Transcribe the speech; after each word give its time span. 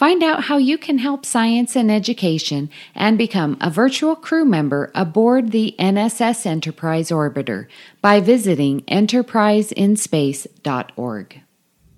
Find 0.00 0.22
out 0.22 0.44
how 0.44 0.56
you 0.56 0.78
can 0.78 0.96
help 0.96 1.26
science 1.26 1.76
and 1.76 1.90
education 1.90 2.70
and 2.94 3.18
become 3.18 3.58
a 3.60 3.68
virtual 3.68 4.16
crew 4.16 4.46
member 4.46 4.90
aboard 4.94 5.52
the 5.52 5.74
NSS 5.78 6.46
Enterprise 6.46 7.10
Orbiter 7.10 7.66
by 8.00 8.20
visiting 8.20 8.80
enterpriseinspace.org. 8.84 11.42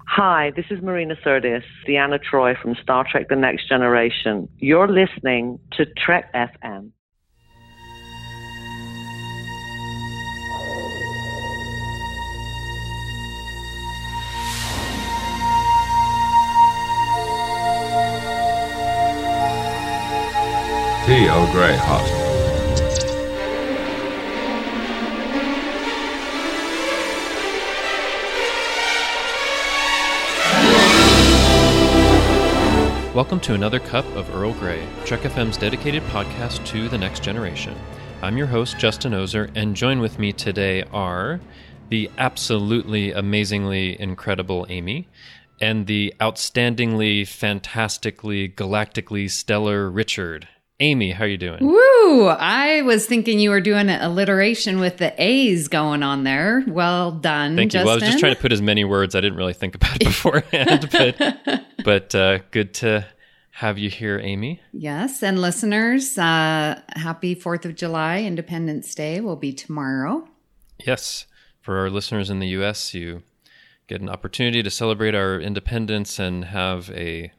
Hi, 0.09 0.51
this 0.57 0.65
is 0.71 0.83
Marina 0.83 1.15
Sirtis, 1.25 1.63
Deanna 1.87 2.19
Troi 2.21 2.61
from 2.61 2.75
Star 2.83 3.07
Trek 3.09 3.29
The 3.29 3.37
Next 3.37 3.69
Generation. 3.69 4.49
You're 4.59 4.89
listening 4.89 5.61
to 5.77 5.87
Trek 5.87 6.35
FM. 6.35 6.91
Tea 21.05 21.27
oh, 21.29 21.51
Grey 21.51 21.77
hot. 21.77 22.01
Welcome 33.13 33.41
to 33.41 33.55
another 33.55 33.81
cup 33.81 34.05
of 34.15 34.33
Earl 34.33 34.53
Grey, 34.53 34.87
Trek 35.05 35.23
FM's 35.23 35.57
dedicated 35.57 36.05
podcast 36.05 36.65
to 36.67 36.89
the 36.89 36.99
next 36.99 37.25
generation. 37.25 37.77
I'm 38.23 38.39
your 38.39 38.47
host, 38.47 38.79
Justin 38.79 39.13
Oser, 39.13 39.51
and 39.57 39.75
join 39.75 39.99
with 39.99 40.21
me 40.21 40.33
today 40.33 40.85
are 40.93 41.41
the 41.89 42.13
absolutely 42.17 43.11
amazingly 43.11 44.01
incredible 44.01 44.67
Amy 44.69 45.09
and 45.61 45.89
the 45.89 46.15
outstandingly, 46.21 47.27
fantastically, 47.27 48.51
galactically 48.51 49.29
stellar 49.29 49.91
Richard. 49.91 50.47
Amy, 50.83 51.13
how 51.13 51.23
are 51.23 51.29
you 51.29 51.39
doing? 51.39 51.65
Woo! 51.65 52.27
I 52.27 52.83
was 52.83 53.07
thinking 53.07 53.39
you 53.39 53.51
were 53.51 53.61
doing 53.61 53.89
an 53.89 54.03
alliteration 54.03 54.81
with 54.81 54.97
the 54.97 55.15
A's 55.17 55.69
going 55.69 56.03
on 56.03 56.25
there. 56.25 56.65
Well 56.67 57.13
done, 57.13 57.55
Thank 57.55 57.73
you. 57.73 57.79
Justin. 57.79 57.87
Well, 57.87 57.93
I 57.93 57.95
was 57.95 58.03
just 58.03 58.19
trying 58.19 58.35
to 58.35 58.41
put 58.41 58.53
as 58.53 58.61
many 58.61 58.83
words. 58.85 59.15
I 59.15 59.21
didn't 59.21 59.39
really 59.39 59.53
think 59.53 59.77
about 59.77 59.95
it 59.95 60.05
beforehand, 60.05 60.89
but 60.91 61.65
but 61.85 62.15
uh, 62.17 62.41
good 62.51 62.75
to 62.75 63.07
have 63.53 63.79
you 63.79 63.91
here, 63.91 64.19
Amy. 64.19 64.61
Yes, 64.73 65.23
and 65.23 65.41
listeners, 65.41 66.19
uh, 66.19 66.81
happy 66.97 67.37
4th 67.37 67.65
of 67.65 67.77
July, 67.77 68.23
Independence 68.23 68.93
Day 68.93 69.21
will 69.21 69.37
be 69.37 69.53
tomorrow. 69.53 70.27
Yes, 70.85 71.27
for 71.61 71.79
our 71.79 71.91
listeners 71.91 72.29
in 72.29 72.41
the 72.41 72.49
U.S., 72.49 72.93
you 72.93 73.23
get 73.87 74.01
an 74.01 74.09
opportunity 74.09 74.65
to 74.65 74.71
celebrate 74.71 75.15
our 75.15 75.39
independence 75.39 76.19
and 76.19 76.47
have 76.47 76.91
a 76.91 77.31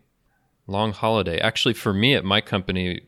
long 0.66 0.94
holiday. 0.94 1.40
Actually, 1.40 1.74
for 1.74 1.94
me 1.94 2.16
at 2.16 2.24
my 2.24 2.40
company, 2.40 3.02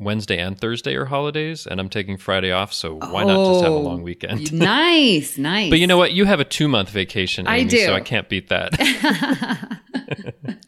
Wednesday 0.00 0.38
and 0.38 0.58
Thursday 0.58 0.96
are 0.96 1.04
holidays, 1.04 1.66
and 1.66 1.78
I'm 1.78 1.88
taking 1.90 2.16
Friday 2.16 2.50
off, 2.50 2.72
so 2.72 2.94
why 2.94 3.22
not 3.22 3.46
just 3.52 3.62
have 3.64 3.72
a 3.72 3.76
Oh, 3.76 3.80
long 3.80 4.02
weekend? 4.02 4.52
nice, 4.52 5.36
nice. 5.38 5.68
But 5.70 5.78
you 5.78 5.86
know 5.86 5.98
what? 5.98 6.12
You 6.12 6.24
have 6.24 6.40
a 6.40 6.44
two 6.44 6.66
month 6.68 6.88
vacation, 6.90 7.46
I 7.46 7.64
do. 7.64 7.78
so 7.84 7.94
I 7.94 8.00
can't 8.00 8.28
beat 8.28 8.48
that. 8.48 9.78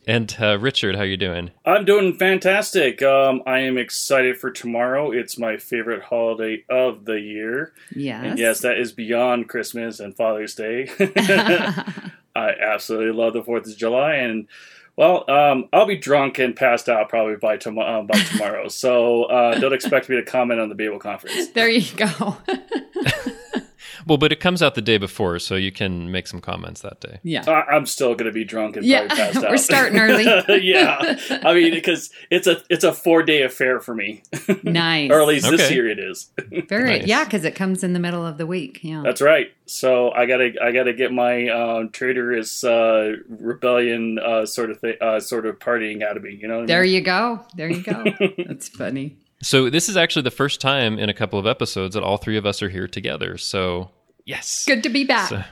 and 0.06 0.37
uh, 0.41 0.59
Richard, 0.59 0.94
how 0.97 1.03
are 1.03 1.06
you 1.06 1.16
doing? 1.16 1.50
I'm 1.65 1.84
doing 1.84 2.15
fantastic. 2.16 3.03
Um, 3.03 3.42
I 3.47 3.60
am 3.60 3.78
excited 3.78 4.37
for 4.37 4.50
tomorrow. 4.50 5.10
It's 5.10 5.38
my 5.38 5.56
favorite 5.56 6.03
holiday 6.03 6.65
of 6.69 7.04
the 7.06 7.19
year. 7.21 7.72
Yes. 7.94 8.25
And 8.25 8.38
yes, 8.38 8.60
that 8.60 8.78
is 8.78 8.92
beyond 8.92 9.48
Christmas 9.48 9.98
and 10.00 10.15
Father's 10.16 10.54
Day. 10.54 10.88
I 12.34 12.50
absolutely 12.60 13.12
love 13.12 13.32
the 13.34 13.42
Fourth 13.42 13.66
of 13.66 13.76
July, 13.76 14.15
and 14.16 14.47
well, 15.02 15.28
um, 15.28 15.68
I'll 15.72 15.86
be 15.86 15.96
drunk 15.96 16.38
and 16.38 16.54
passed 16.54 16.88
out 16.88 17.08
probably 17.08 17.34
by, 17.36 17.56
tom- 17.56 17.78
uh, 17.78 18.02
by 18.02 18.18
tomorrow. 18.20 18.68
so 18.68 19.24
uh, 19.24 19.58
don't 19.58 19.72
expect 19.72 20.08
me 20.08 20.14
to 20.16 20.22
comment 20.24 20.60
on 20.60 20.68
the 20.68 20.76
Babel 20.76 20.98
conference. 21.00 21.48
there 21.48 21.68
you 21.68 21.84
go. 21.96 22.36
Well, 24.06 24.18
but 24.18 24.32
it 24.32 24.40
comes 24.40 24.62
out 24.62 24.74
the 24.74 24.82
day 24.82 24.98
before, 24.98 25.38
so 25.38 25.54
you 25.54 25.72
can 25.72 26.10
make 26.10 26.26
some 26.26 26.40
comments 26.40 26.80
that 26.82 27.00
day. 27.00 27.20
yeah. 27.22 27.44
I- 27.48 27.74
I'm 27.74 27.86
still 27.86 28.14
going 28.14 28.26
to 28.26 28.32
be 28.32 28.44
drunk 28.44 28.76
and 28.76 28.84
Yeah, 28.84 29.06
probably 29.06 29.16
passed 29.16 29.36
out. 29.44 29.50
we're 29.50 29.56
starting 29.56 29.98
early. 29.98 30.24
yeah, 30.62 31.16
I 31.44 31.54
mean 31.54 31.72
because 31.72 32.10
it's 32.30 32.46
a 32.46 32.62
it's 32.68 32.84
a 32.84 32.92
four 32.92 33.22
day 33.22 33.42
affair 33.42 33.80
for 33.80 33.94
me, 33.94 34.22
Nice. 34.62 35.10
or 35.10 35.20
at 35.20 35.26
least 35.28 35.48
this 35.50 35.70
year 35.70 35.88
it 35.88 35.98
is. 35.98 36.30
Very, 36.68 36.98
Nice. 37.00 37.06
yeah, 37.06 37.24
because 37.24 37.44
it 37.44 37.54
comes 37.54 37.82
in 37.84 37.92
the 37.92 37.98
middle 38.00 38.26
of 38.26 38.38
the 38.38 38.46
week. 38.46 38.80
Yeah. 38.82 39.02
That's 39.04 39.20
right. 39.22 39.52
So 39.66 40.10
I 40.12 40.26
gotta 40.26 40.52
I 40.62 40.72
gotta 40.72 40.92
get 40.92 41.12
my 41.12 41.48
um, 41.48 41.91
traitorous 41.91 42.62
uh, 42.64 43.12
rebellion 43.28 44.18
uh, 44.18 44.44
sort 44.46 44.70
of 44.70 44.80
thing, 44.80 44.94
uh, 45.00 45.20
sort 45.20 45.46
of 45.46 45.58
partying 45.58 46.02
out 46.02 46.16
of 46.16 46.22
me. 46.22 46.34
You 46.41 46.48
know. 46.48 46.56
What 46.56 46.62
I 46.64 46.66
there 46.66 46.82
mean? 46.82 46.92
you 46.92 47.00
go. 47.00 47.44
There 47.56 47.70
you 47.70 47.82
go. 47.82 48.04
That's 48.46 48.68
funny. 48.68 49.16
So 49.42 49.69
this 49.70 49.88
is 49.88 49.97
actually 49.97 50.22
the 50.22 50.30
first 50.30 50.60
time 50.60 50.98
in 50.98 51.08
a 51.08 51.14
couple 51.14 51.38
of 51.38 51.47
episodes 51.47 51.94
that 51.94 52.03
all 52.03 52.16
three 52.16 52.36
of 52.36 52.47
us 52.47 52.62
are 52.62 52.69
here 52.69 52.86
together. 52.88 53.36
So 53.38 53.91
yes, 54.25 54.64
Good 54.66 54.82
to 54.84 54.88
be 54.88 55.04
back. 55.04 55.28
So- 55.28 55.42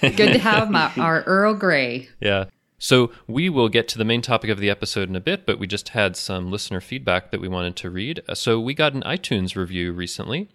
Good 0.00 0.32
to 0.32 0.38
have 0.38 0.70
my, 0.70 0.90
our 0.98 1.22
Earl 1.22 1.54
Grey. 1.54 2.08
Yeah. 2.20 2.46
So 2.78 3.10
we 3.26 3.48
will 3.48 3.68
get 3.68 3.88
to 3.88 3.98
the 3.98 4.04
main 4.04 4.20
topic 4.20 4.50
of 4.50 4.58
the 4.58 4.68
episode 4.70 5.08
in 5.08 5.16
a 5.16 5.20
bit, 5.20 5.46
but 5.46 5.58
we 5.58 5.66
just 5.66 5.90
had 5.90 6.16
some 6.16 6.50
listener 6.50 6.80
feedback 6.80 7.30
that 7.30 7.40
we 7.40 7.48
wanted 7.48 7.76
to 7.76 7.90
read. 7.90 8.22
Uh, 8.28 8.34
So 8.34 8.58
we 8.60 8.74
got 8.74 8.94
an 8.94 9.02
iTunes 9.02 9.54
review 9.56 9.92
recently, 9.92 10.48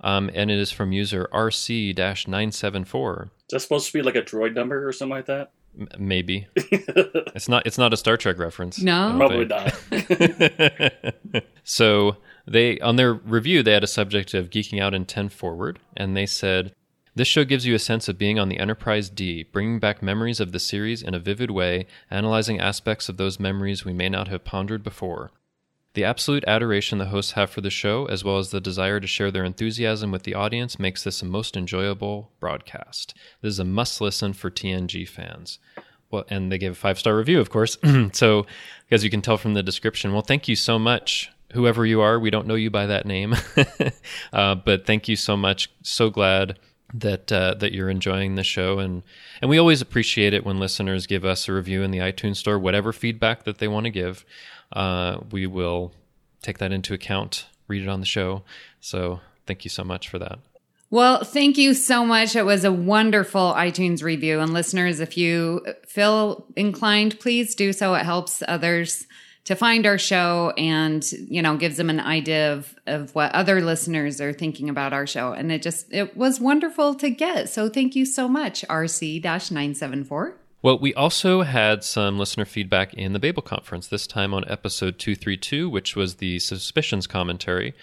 um, 0.00 0.30
and 0.34 0.50
it 0.50 0.58
is 0.58 0.70
from 0.72 0.92
user 0.92 1.28
RC-974. 1.32 3.22
Is 3.24 3.30
that 3.50 3.60
supposed 3.60 3.86
to 3.88 3.92
be 3.92 4.02
like 4.02 4.16
a 4.16 4.22
droid 4.22 4.54
number 4.54 4.86
or 4.86 4.92
something 4.92 5.16
like 5.16 5.26
that? 5.26 5.50
M- 5.78 5.88
maybe 5.98 6.46
it's 6.56 7.48
not. 7.48 7.64
It's 7.66 7.78
not 7.78 7.92
a 7.92 7.96
Star 7.96 8.16
Trek 8.16 8.38
reference. 8.38 8.80
No? 8.80 9.14
Probably 9.16 9.46
think. 9.46 10.90
not. 11.32 11.44
so 11.64 12.16
they 12.50 12.78
on 12.80 12.96
their 12.96 13.14
review 13.14 13.62
they 13.62 13.72
had 13.72 13.84
a 13.84 13.88
subject 13.88 14.34
of 14.34 14.50
geeking 14.50 14.82
out 14.82 14.92
in 14.92 15.06
10 15.06 15.28
forward 15.28 15.78
and 15.96 16.16
they 16.16 16.26
said 16.26 16.74
this 17.14 17.28
show 17.28 17.44
gives 17.44 17.66
you 17.66 17.74
a 17.74 17.78
sense 17.78 18.08
of 18.08 18.18
being 18.18 18.38
on 18.38 18.48
the 18.48 18.58
enterprise 18.58 19.08
d 19.08 19.42
bringing 19.42 19.78
back 19.78 20.02
memories 20.02 20.40
of 20.40 20.52
the 20.52 20.60
series 20.60 21.02
in 21.02 21.14
a 21.14 21.18
vivid 21.18 21.50
way 21.50 21.86
analyzing 22.10 22.60
aspects 22.60 23.08
of 23.08 23.16
those 23.16 23.40
memories 23.40 23.84
we 23.84 23.92
may 23.92 24.08
not 24.08 24.28
have 24.28 24.44
pondered 24.44 24.82
before. 24.82 25.30
The 25.94 26.04
absolute 26.04 26.44
adoration 26.46 26.98
the 26.98 27.06
hosts 27.06 27.32
have 27.32 27.50
for 27.50 27.62
the 27.62 27.70
show 27.70 28.06
as 28.06 28.22
well 28.22 28.38
as 28.38 28.50
the 28.50 28.60
desire 28.60 29.00
to 29.00 29.08
share 29.08 29.32
their 29.32 29.44
enthusiasm 29.44 30.12
with 30.12 30.22
the 30.22 30.34
audience 30.34 30.78
makes 30.78 31.02
this 31.02 31.20
a 31.20 31.24
most 31.24 31.56
enjoyable 31.56 32.30
broadcast. 32.38 33.12
This 33.42 33.54
is 33.54 33.58
a 33.58 33.64
must 33.64 34.00
listen 34.00 34.32
for 34.32 34.50
tng 34.50 35.08
fans. 35.08 35.58
Well, 36.08 36.24
and 36.28 36.50
they 36.50 36.58
gave 36.58 36.72
a 36.72 36.76
five 36.76 36.98
star 36.98 37.16
review, 37.16 37.40
of 37.40 37.50
course. 37.50 37.76
so, 38.12 38.46
as 38.90 39.02
you 39.02 39.10
can 39.10 39.20
tell 39.20 39.36
from 39.36 39.54
the 39.54 39.62
description, 39.62 40.12
well, 40.12 40.22
thank 40.22 40.46
you 40.46 40.56
so 40.56 40.78
much, 40.78 41.30
whoever 41.52 41.84
you 41.84 42.00
are. 42.00 42.18
We 42.18 42.30
don't 42.30 42.46
know 42.46 42.54
you 42.54 42.70
by 42.70 42.86
that 42.86 43.06
name, 43.06 43.34
uh, 44.32 44.54
but 44.56 44.86
thank 44.86 45.08
you 45.08 45.16
so 45.16 45.36
much. 45.36 45.70
So 45.82 46.10
glad 46.10 46.58
that 46.94 47.30
uh, 47.30 47.54
that 47.54 47.72
you're 47.72 47.90
enjoying 47.90 48.34
the 48.34 48.44
show, 48.44 48.78
and 48.78 49.02
and 49.40 49.50
we 49.50 49.58
always 49.58 49.80
appreciate 49.80 50.34
it 50.34 50.44
when 50.44 50.58
listeners 50.58 51.06
give 51.06 51.24
us 51.24 51.48
a 51.48 51.52
review 51.52 51.82
in 51.82 51.90
the 51.90 51.98
iTunes 51.98 52.36
store, 52.36 52.58
whatever 52.58 52.92
feedback 52.92 53.44
that 53.44 53.58
they 53.58 53.68
want 53.68 53.84
to 53.84 53.90
give. 53.90 54.24
Uh, 54.72 55.18
we 55.30 55.46
will 55.46 55.92
take 56.42 56.58
that 56.58 56.72
into 56.72 56.94
account, 56.94 57.46
read 57.68 57.82
it 57.82 57.88
on 57.88 58.00
the 58.00 58.06
show. 58.06 58.42
So, 58.80 59.20
thank 59.46 59.64
you 59.64 59.70
so 59.70 59.84
much 59.84 60.08
for 60.08 60.18
that. 60.18 60.38
Well, 60.92 61.22
thank 61.22 61.56
you 61.56 61.74
so 61.74 62.04
much. 62.04 62.34
It 62.34 62.44
was 62.44 62.64
a 62.64 62.72
wonderful 62.72 63.52
iTunes 63.54 64.02
review. 64.02 64.40
And 64.40 64.52
listeners, 64.52 64.98
if 64.98 65.16
you 65.16 65.64
feel 65.86 66.46
inclined, 66.56 67.20
please 67.20 67.54
do 67.54 67.72
so. 67.72 67.94
It 67.94 68.04
helps 68.04 68.42
others 68.48 69.06
to 69.50 69.56
find 69.56 69.84
our 69.84 69.98
show 69.98 70.52
and, 70.56 71.10
you 71.10 71.42
know, 71.42 71.56
gives 71.56 71.76
them 71.76 71.90
an 71.90 71.98
idea 71.98 72.52
of, 72.52 72.72
of 72.86 73.12
what 73.16 73.34
other 73.34 73.60
listeners 73.60 74.20
are 74.20 74.32
thinking 74.32 74.70
about 74.70 74.92
our 74.92 75.08
show. 75.08 75.32
And 75.32 75.50
it 75.50 75.60
just, 75.60 75.92
it 75.92 76.16
was 76.16 76.38
wonderful 76.38 76.94
to 76.94 77.10
get. 77.10 77.48
So 77.48 77.68
thank 77.68 77.96
you 77.96 78.06
so 78.06 78.28
much, 78.28 78.64
RC 78.68 79.24
974. 79.24 80.36
Well, 80.62 80.78
we 80.78 80.94
also 80.94 81.42
had 81.42 81.82
some 81.82 82.16
listener 82.16 82.44
feedback 82.44 82.94
in 82.94 83.12
the 83.12 83.18
Babel 83.18 83.42
conference, 83.42 83.88
this 83.88 84.06
time 84.06 84.32
on 84.32 84.48
episode 84.48 85.00
232, 85.00 85.68
which 85.68 85.96
was 85.96 86.16
the 86.16 86.38
suspicions 86.38 87.08
commentary, 87.08 87.74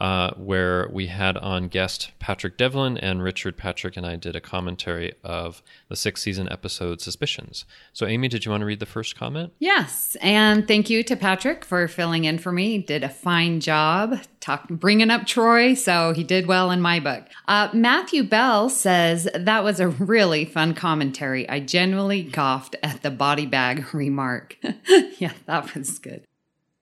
uh, 0.00 0.32
where 0.34 0.88
we 0.92 1.08
had 1.08 1.36
on 1.36 1.68
guest 1.68 2.12
Patrick 2.18 2.56
Devlin 2.56 2.96
and 2.96 3.22
Richard 3.22 3.56
Patrick 3.56 3.96
and 3.96 4.06
I 4.06 4.16
did 4.16 4.34
a 4.34 4.40
commentary 4.40 5.12
of 5.22 5.62
the 5.88 5.96
sixth 5.96 6.22
season 6.22 6.48
episode 6.50 7.00
Suspicions. 7.00 7.64
So, 7.92 8.06
Amy, 8.06 8.28
did 8.28 8.44
you 8.44 8.50
want 8.50 8.62
to 8.62 8.66
read 8.66 8.80
the 8.80 8.86
first 8.86 9.16
comment? 9.16 9.52
Yes, 9.58 10.16
and 10.20 10.66
thank 10.66 10.88
you 10.88 11.02
to 11.04 11.16
Patrick 11.16 11.64
for 11.64 11.86
filling 11.88 12.24
in 12.24 12.38
for 12.38 12.52
me. 12.52 12.72
He 12.72 12.78
did 12.78 13.04
a 13.04 13.08
fine 13.08 13.60
job 13.60 14.18
talk, 14.40 14.68
bringing 14.68 15.10
up 15.10 15.22
Troi, 15.22 15.76
so 15.76 16.12
he 16.12 16.24
did 16.24 16.46
well 16.46 16.70
in 16.70 16.80
my 16.80 16.98
book. 16.98 17.24
Uh, 17.46 17.68
Matthew 17.72 18.24
Bell 18.24 18.68
says 18.68 19.28
that 19.34 19.62
was 19.62 19.78
a 19.78 19.88
really 19.88 20.44
fun 20.44 20.74
commentary. 20.74 21.48
I 21.48 21.60
genuinely 21.60 22.24
coughed 22.24 22.76
at 22.82 23.02
the 23.02 23.10
body 23.10 23.46
bag 23.46 23.94
remark. 23.94 24.56
yeah, 25.18 25.32
that 25.46 25.74
was 25.74 25.98
good. 25.98 26.24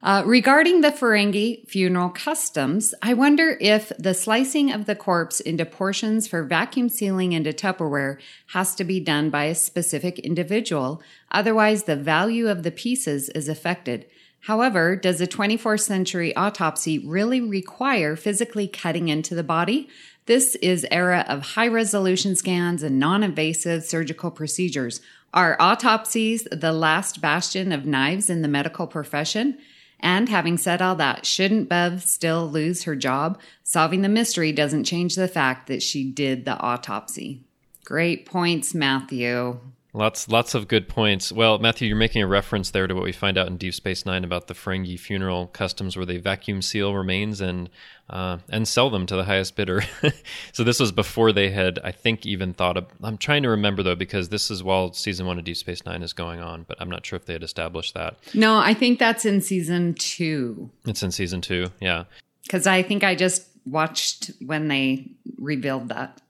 Uh, 0.02 0.22
regarding 0.24 0.80
the 0.80 0.90
Ferengi 0.90 1.68
funeral 1.68 2.08
customs, 2.08 2.94
I 3.02 3.12
wonder 3.12 3.58
if 3.60 3.92
the 3.98 4.14
slicing 4.14 4.72
of 4.72 4.86
the 4.86 4.94
corpse 4.94 5.40
into 5.40 5.66
portions 5.66 6.26
for 6.26 6.42
vacuum 6.42 6.88
sealing 6.88 7.32
into 7.32 7.52
Tupperware 7.52 8.18
has 8.48 8.74
to 8.76 8.84
be 8.84 8.98
done 8.98 9.28
by 9.28 9.44
a 9.44 9.54
specific 9.54 10.18
individual. 10.18 11.02
Otherwise, 11.30 11.84
the 11.84 11.96
value 11.96 12.48
of 12.48 12.62
the 12.62 12.70
pieces 12.70 13.28
is 13.30 13.46
affected. 13.46 14.06
However, 14.44 14.96
does 14.96 15.20
a 15.20 15.26
24th 15.26 15.82
century 15.82 16.34
autopsy 16.34 16.98
really 16.98 17.42
require 17.42 18.16
physically 18.16 18.68
cutting 18.68 19.08
into 19.08 19.34
the 19.34 19.44
body? 19.44 19.86
This 20.24 20.54
is 20.56 20.86
era 20.90 21.26
of 21.28 21.42
high 21.42 21.68
resolution 21.68 22.36
scans 22.36 22.82
and 22.82 22.98
non-invasive 22.98 23.84
surgical 23.84 24.30
procedures. 24.30 25.02
Are 25.34 25.58
autopsies 25.60 26.48
the 26.50 26.72
last 26.72 27.20
bastion 27.20 27.70
of 27.70 27.84
knives 27.84 28.30
in 28.30 28.40
the 28.40 28.48
medical 28.48 28.86
profession? 28.86 29.58
And 30.00 30.28
having 30.28 30.56
said 30.56 30.82
all 30.82 30.96
that, 30.96 31.26
shouldn't 31.26 31.68
Bev 31.68 32.02
still 32.02 32.50
lose 32.50 32.84
her 32.84 32.96
job? 32.96 33.38
Solving 33.62 34.02
the 34.02 34.08
mystery 34.08 34.52
doesn't 34.52 34.84
change 34.84 35.14
the 35.14 35.28
fact 35.28 35.66
that 35.68 35.82
she 35.82 36.10
did 36.10 36.44
the 36.44 36.58
autopsy. 36.58 37.44
Great 37.84 38.26
points, 38.26 38.74
Matthew. 38.74 39.60
Lots, 39.92 40.28
lots 40.28 40.54
of 40.54 40.68
good 40.68 40.88
points. 40.88 41.32
Well, 41.32 41.58
Matthew, 41.58 41.88
you're 41.88 41.96
making 41.96 42.22
a 42.22 42.26
reference 42.26 42.70
there 42.70 42.86
to 42.86 42.94
what 42.94 43.02
we 43.02 43.10
find 43.10 43.36
out 43.36 43.48
in 43.48 43.56
Deep 43.56 43.74
Space 43.74 44.06
Nine 44.06 44.22
about 44.22 44.46
the 44.46 44.54
Ferengi 44.54 44.98
funeral 44.98 45.48
customs, 45.48 45.96
where 45.96 46.06
they 46.06 46.16
vacuum 46.16 46.62
seal 46.62 46.94
remains 46.94 47.40
and 47.40 47.68
uh, 48.08 48.38
and 48.48 48.68
sell 48.68 48.88
them 48.88 49.06
to 49.06 49.16
the 49.16 49.24
highest 49.24 49.56
bidder. 49.56 49.82
so 50.52 50.62
this 50.62 50.78
was 50.78 50.92
before 50.92 51.32
they 51.32 51.50
had, 51.50 51.80
I 51.82 51.90
think, 51.90 52.24
even 52.24 52.52
thought 52.52 52.76
of. 52.76 52.86
I'm 53.02 53.18
trying 53.18 53.42
to 53.42 53.50
remember 53.50 53.82
though, 53.82 53.96
because 53.96 54.28
this 54.28 54.50
is 54.50 54.62
while 54.62 54.92
season 54.92 55.26
one 55.26 55.38
of 55.38 55.44
Deep 55.44 55.56
Space 55.56 55.84
Nine 55.84 56.02
is 56.02 56.12
going 56.12 56.40
on, 56.40 56.64
but 56.68 56.80
I'm 56.80 56.90
not 56.90 57.04
sure 57.04 57.16
if 57.16 57.26
they 57.26 57.32
had 57.32 57.42
established 57.42 57.94
that. 57.94 58.16
No, 58.32 58.58
I 58.58 58.74
think 58.74 59.00
that's 59.00 59.24
in 59.24 59.40
season 59.40 59.94
two. 59.94 60.70
It's 60.86 61.02
in 61.02 61.10
season 61.10 61.40
two, 61.40 61.66
yeah. 61.80 62.04
Because 62.42 62.66
I 62.66 62.82
think 62.82 63.02
I 63.02 63.16
just 63.16 63.48
watched 63.66 64.30
when 64.44 64.68
they 64.68 65.10
revealed 65.38 65.88
that. 65.88 66.20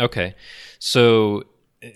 Okay, 0.00 0.34
so 0.78 1.44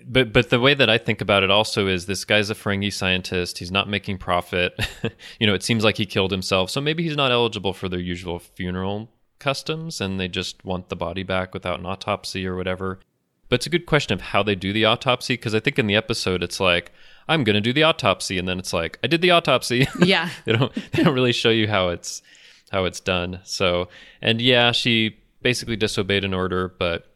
but 0.06 0.32
but 0.32 0.50
the 0.50 0.60
way 0.60 0.74
that 0.74 0.88
I 0.88 0.98
think 0.98 1.20
about 1.20 1.42
it 1.42 1.50
also 1.50 1.88
is 1.88 2.06
this 2.06 2.24
guy's 2.24 2.50
a 2.50 2.54
Ferengi 2.54 2.92
scientist. 2.92 3.58
He's 3.58 3.72
not 3.72 3.88
making 3.88 4.18
profit. 4.18 4.78
you 5.40 5.46
know, 5.46 5.54
it 5.54 5.62
seems 5.62 5.82
like 5.82 5.96
he 5.96 6.06
killed 6.06 6.30
himself, 6.30 6.70
so 6.70 6.80
maybe 6.80 7.02
he's 7.02 7.16
not 7.16 7.32
eligible 7.32 7.72
for 7.72 7.88
their 7.88 8.00
usual 8.00 8.38
funeral 8.38 9.10
customs, 9.38 10.00
and 10.00 10.20
they 10.20 10.28
just 10.28 10.64
want 10.64 10.88
the 10.88 10.96
body 10.96 11.24
back 11.24 11.52
without 11.52 11.80
an 11.80 11.86
autopsy 11.86 12.46
or 12.46 12.56
whatever. 12.56 13.00
But 13.48 13.56
it's 13.56 13.66
a 13.66 13.70
good 13.70 13.86
question 13.86 14.14
of 14.14 14.20
how 14.20 14.42
they 14.42 14.54
do 14.54 14.72
the 14.72 14.84
autopsy 14.84 15.34
because 15.34 15.54
I 15.54 15.60
think 15.60 15.78
in 15.78 15.86
the 15.86 15.96
episode 15.96 16.42
it's 16.42 16.60
like 16.60 16.92
I'm 17.28 17.44
going 17.44 17.54
to 17.54 17.60
do 17.60 17.72
the 17.72 17.82
autopsy, 17.82 18.38
and 18.38 18.48
then 18.48 18.58
it's 18.58 18.72
like 18.72 18.98
I 19.02 19.08
did 19.08 19.20
the 19.20 19.32
autopsy. 19.32 19.88
Yeah, 19.98 20.30
they 20.44 20.52
don't 20.52 20.72
they 20.92 21.02
don't 21.02 21.14
really 21.14 21.32
show 21.32 21.50
you 21.50 21.66
how 21.66 21.88
it's 21.88 22.22
how 22.70 22.84
it's 22.84 23.00
done. 23.00 23.40
So 23.42 23.88
and 24.22 24.40
yeah, 24.40 24.70
she 24.70 25.16
basically 25.42 25.76
disobeyed 25.76 26.24
an 26.24 26.34
order, 26.34 26.72
but 26.78 27.12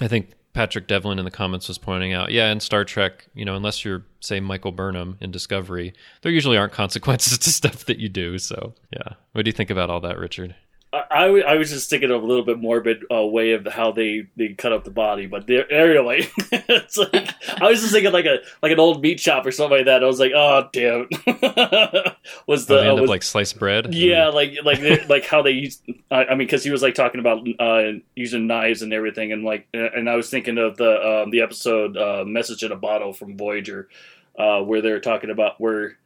I 0.00 0.08
think 0.08 0.32
Patrick 0.52 0.86
Devlin 0.86 1.18
in 1.18 1.24
the 1.24 1.30
comments 1.30 1.68
was 1.68 1.78
pointing 1.78 2.12
out, 2.12 2.32
yeah, 2.32 2.50
in 2.50 2.60
Star 2.60 2.84
Trek, 2.84 3.28
you 3.34 3.44
know, 3.44 3.54
unless 3.54 3.84
you're, 3.84 4.04
say, 4.20 4.40
Michael 4.40 4.72
Burnham 4.72 5.16
in 5.20 5.30
Discovery, 5.30 5.94
there 6.22 6.32
usually 6.32 6.56
aren't 6.56 6.72
consequences 6.84 7.38
to 7.38 7.50
stuff 7.50 7.84
that 7.84 7.98
you 7.98 8.08
do. 8.08 8.38
So, 8.38 8.74
yeah. 8.92 9.14
What 9.32 9.44
do 9.44 9.48
you 9.48 9.52
think 9.52 9.70
about 9.70 9.90
all 9.90 10.00
that, 10.00 10.18
Richard? 10.18 10.56
I, 10.92 11.26
I, 11.46 11.54
was 11.54 11.70
just 11.70 11.88
thinking 11.88 12.10
of 12.10 12.20
a 12.20 12.26
little 12.26 12.44
bit 12.44 12.58
morbid 12.58 13.04
uh, 13.12 13.24
way 13.24 13.52
of 13.52 13.64
how 13.64 13.92
they, 13.92 14.26
they 14.34 14.48
cut 14.54 14.72
up 14.72 14.82
the 14.82 14.90
body, 14.90 15.26
but 15.26 15.48
anyway, 15.48 16.28
it's 16.52 16.96
like 16.96 17.30
I 17.60 17.68
was 17.68 17.80
just 17.80 17.92
thinking 17.92 18.12
like 18.12 18.24
a 18.24 18.38
like 18.60 18.72
an 18.72 18.80
old 18.80 19.00
meat 19.00 19.20
shop 19.20 19.46
or 19.46 19.52
something 19.52 19.78
like 19.78 19.86
that. 19.86 20.02
I 20.02 20.06
was 20.06 20.18
like, 20.18 20.32
oh 20.34 20.68
damn, 20.72 21.08
was 22.48 22.66
the 22.66 22.78
oh, 22.78 22.80
end 22.80 22.90
uh, 22.90 22.94
was, 22.94 23.02
up 23.02 23.08
like 23.08 23.22
sliced 23.22 23.56
bread? 23.56 23.94
Yeah, 23.94 24.28
like 24.28 24.56
like 24.64 25.08
like 25.08 25.26
how 25.26 25.42
they 25.42 25.52
use. 25.52 25.80
I, 26.10 26.24
I 26.24 26.30
mean, 26.30 26.38
because 26.38 26.64
he 26.64 26.70
was 26.70 26.82
like 26.82 26.94
talking 26.94 27.20
about 27.20 27.46
uh, 27.60 27.92
using 28.16 28.48
knives 28.48 28.82
and 28.82 28.92
everything, 28.92 29.30
and 29.30 29.44
like, 29.44 29.68
and 29.72 30.10
I 30.10 30.16
was 30.16 30.28
thinking 30.28 30.58
of 30.58 30.76
the 30.76 31.22
um, 31.22 31.30
the 31.30 31.42
episode 31.42 31.96
uh, 31.96 32.24
"Message 32.26 32.64
in 32.64 32.72
a 32.72 32.76
Bottle" 32.76 33.12
from 33.12 33.36
Voyager, 33.36 33.88
uh, 34.36 34.60
where 34.62 34.82
they're 34.82 34.98
talking 34.98 35.30
about 35.30 35.60
where 35.60 35.98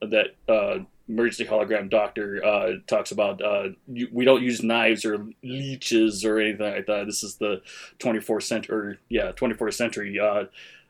that 0.00 0.28
uh, 0.48 0.78
emergency 1.10 1.44
hologram 1.44 1.90
doctor 1.90 2.44
uh, 2.44 2.72
talks 2.86 3.10
about 3.10 3.42
uh, 3.42 3.68
you, 3.86 4.08
we 4.12 4.24
don't 4.24 4.42
use 4.42 4.62
knives 4.62 5.04
or 5.04 5.26
leeches 5.42 6.24
or 6.24 6.38
anything 6.38 6.72
like 6.72 6.86
that. 6.86 7.06
This 7.06 7.22
is 7.22 7.36
the 7.36 7.62
24th 7.98 8.44
century, 8.44 8.76
or, 8.76 8.98
yeah, 9.08 9.32
24th 9.32 9.74
century 9.74 10.18
uh, 10.18 10.44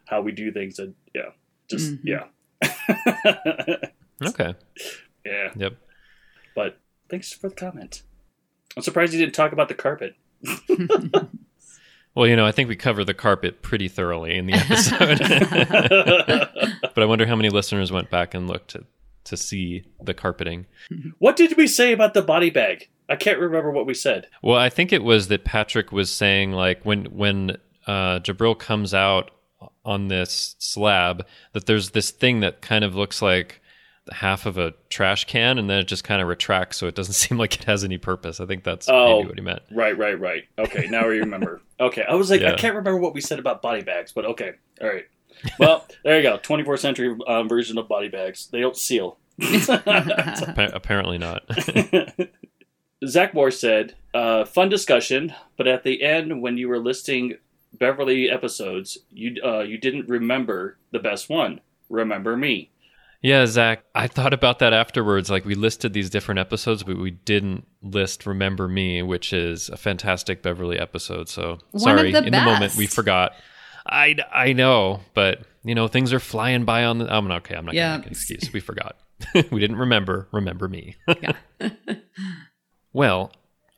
how 0.06 0.20
we 0.20 0.32
do 0.32 0.52
things. 0.52 0.78
And 0.78 0.94
yeah, 1.14 1.30
just 1.68 1.92
mm-hmm. 1.92 2.08
yeah. 2.08 4.28
okay. 4.28 4.54
Yeah. 5.22 5.50
Yep. 5.54 5.76
But 6.54 6.78
thanks 7.10 7.30
for 7.30 7.50
the 7.50 7.54
comment. 7.54 8.04
I'm 8.74 8.82
surprised 8.82 9.12
you 9.12 9.20
didn't 9.20 9.34
talk 9.34 9.52
about 9.52 9.68
the 9.68 9.74
carpet. 9.74 10.14
Well, 12.14 12.26
you 12.26 12.34
know, 12.34 12.44
I 12.44 12.52
think 12.52 12.68
we 12.68 12.76
cover 12.76 13.04
the 13.04 13.14
carpet 13.14 13.62
pretty 13.62 13.88
thoroughly 13.88 14.36
in 14.36 14.46
the 14.46 14.54
episode. 14.54 15.18
but 16.94 17.02
I 17.02 17.04
wonder 17.04 17.24
how 17.24 17.36
many 17.36 17.50
listeners 17.50 17.92
went 17.92 18.10
back 18.10 18.34
and 18.34 18.48
looked 18.48 18.74
at 18.74 18.82
to 19.24 19.36
see 19.36 19.84
the 20.02 20.14
carpeting. 20.14 20.66
What 21.18 21.36
did 21.36 21.56
we 21.56 21.66
say 21.66 21.92
about 21.92 22.14
the 22.14 22.22
body 22.22 22.50
bag? 22.50 22.88
I 23.08 23.16
can't 23.16 23.38
remember 23.38 23.70
what 23.70 23.86
we 23.86 23.94
said. 23.94 24.28
Well, 24.42 24.56
I 24.56 24.68
think 24.68 24.92
it 24.92 25.02
was 25.02 25.28
that 25.28 25.44
Patrick 25.44 25.92
was 25.92 26.10
saying 26.10 26.52
like 26.52 26.84
when 26.84 27.06
when 27.06 27.58
uh, 27.86 28.20
Jo'Bril 28.20 28.58
comes 28.58 28.94
out 28.94 29.32
on 29.84 30.08
this 30.08 30.56
slab 30.58 31.26
that 31.52 31.66
there's 31.66 31.90
this 31.90 32.10
thing 32.10 32.40
that 32.40 32.62
kind 32.62 32.84
of 32.84 32.94
looks 32.94 33.20
like 33.20 33.60
half 34.12 34.46
of 34.46 34.58
a 34.58 34.72
trash 34.88 35.24
can 35.26 35.58
and 35.58 35.68
then 35.68 35.78
it 35.78 35.88
just 35.88 36.04
kind 36.04 36.22
of 36.22 36.28
retracts 36.28 36.76
so 36.78 36.86
it 36.86 36.94
doesn't 36.94 37.14
seem 37.24 37.38
like 37.38 37.56
it 37.56 37.64
has 37.64 37.84
any 37.84 37.98
purpose. 37.98 38.40
I 38.40 38.46
think 38.46 38.64
that's 38.64 38.88
oh, 38.88 39.16
maybe 39.18 39.28
what 39.28 39.38
he 39.38 39.44
meant. 39.44 39.62
Right, 39.70 39.96
right, 39.96 40.18
right. 40.18 40.44
Okay, 40.58 40.86
now 40.88 41.02
I 41.02 41.06
remember. 41.06 41.60
okay, 41.80 42.04
I 42.08 42.14
was 42.14 42.30
like, 42.30 42.40
yeah. 42.40 42.52
I 42.52 42.56
can't 42.56 42.76
remember 42.76 43.00
what 43.00 43.14
we 43.14 43.20
said 43.20 43.38
about 43.38 43.62
body 43.62 43.82
bags, 43.82 44.12
but 44.12 44.24
okay, 44.24 44.52
all 44.80 44.88
right. 44.88 45.06
Well, 45.58 45.86
there 46.04 46.16
you 46.16 46.22
go. 46.22 46.38
24th 46.38 46.78
century 46.80 47.16
um, 47.26 47.48
version 47.48 47.78
of 47.78 47.88
body 47.88 48.08
bags. 48.08 48.48
They 48.50 48.60
don't 48.60 48.76
seal. 48.76 49.18
Apparently 49.38 51.18
not. 51.18 51.42
Zach 53.06 53.32
Moore 53.32 53.50
said, 53.50 53.94
uh, 54.12 54.44
"Fun 54.44 54.68
discussion, 54.68 55.34
but 55.56 55.66
at 55.66 55.84
the 55.84 56.02
end, 56.02 56.42
when 56.42 56.58
you 56.58 56.68
were 56.68 56.78
listing 56.78 57.34
Beverly 57.72 58.28
episodes, 58.28 58.98
you 59.10 59.36
uh, 59.42 59.60
you 59.60 59.78
didn't 59.78 60.08
remember 60.08 60.76
the 60.92 60.98
best 60.98 61.28
one. 61.30 61.60
Remember 61.88 62.36
me." 62.36 62.70
Yeah, 63.22 63.44
Zach, 63.46 63.84
I 63.94 64.06
thought 64.06 64.32
about 64.32 64.60
that 64.60 64.72
afterwards. 64.72 65.30
Like 65.30 65.44
we 65.44 65.54
listed 65.54 65.92
these 65.92 66.08
different 66.10 66.40
episodes, 66.40 66.82
but 66.82 66.98
we 66.98 67.12
didn't 67.12 67.66
list 67.82 68.26
"Remember 68.26 68.68
Me," 68.68 69.02
which 69.02 69.32
is 69.32 69.70
a 69.70 69.76
fantastic 69.78 70.42
Beverly 70.42 70.78
episode. 70.78 71.28
So 71.28 71.58
one 71.70 71.80
sorry, 71.80 72.12
the 72.12 72.18
in 72.18 72.30
best. 72.32 72.44
the 72.44 72.50
moment 72.50 72.76
we 72.76 72.86
forgot. 72.86 73.32
I, 73.86 74.16
I 74.32 74.52
know, 74.52 75.00
but 75.14 75.42
you 75.64 75.74
know 75.74 75.88
things 75.88 76.12
are 76.12 76.20
flying 76.20 76.64
by 76.64 76.84
on 76.84 76.98
the. 76.98 77.14
I'm 77.14 77.30
okay. 77.30 77.54
I'm 77.54 77.66
not 77.66 77.74
yeah. 77.74 77.88
gonna 77.88 77.98
make 77.98 78.06
an 78.06 78.12
excuse. 78.12 78.52
We 78.52 78.60
forgot. 78.60 78.96
we 79.50 79.60
didn't 79.60 79.76
remember. 79.76 80.28
Remember 80.32 80.68
me. 80.68 80.96
yeah. 81.20 81.32
well, 82.92 83.32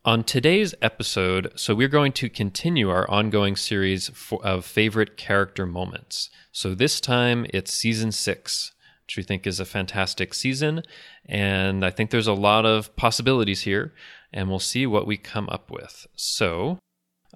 on 0.04 0.24
today's 0.24 0.74
episode, 0.82 1.52
so 1.54 1.74
we're 1.74 1.88
going 1.88 2.12
to 2.12 2.28
continue 2.28 2.90
our 2.90 3.08
ongoing 3.10 3.56
series 3.56 4.08
for, 4.08 4.44
of 4.44 4.64
favorite 4.64 5.16
character 5.16 5.66
moments. 5.66 6.30
So 6.50 6.74
this 6.74 7.00
time 7.00 7.46
it's 7.50 7.72
season 7.72 8.12
six, 8.12 8.72
which 9.06 9.16
we 9.16 9.22
think 9.22 9.46
is 9.46 9.60
a 9.60 9.64
fantastic 9.64 10.34
season, 10.34 10.82
and 11.26 11.84
I 11.84 11.90
think 11.90 12.10
there's 12.10 12.26
a 12.26 12.32
lot 12.32 12.66
of 12.66 12.94
possibilities 12.96 13.62
here, 13.62 13.92
and 14.32 14.48
we'll 14.48 14.58
see 14.58 14.86
what 14.86 15.06
we 15.06 15.16
come 15.16 15.48
up 15.50 15.70
with. 15.70 16.06
So 16.16 16.78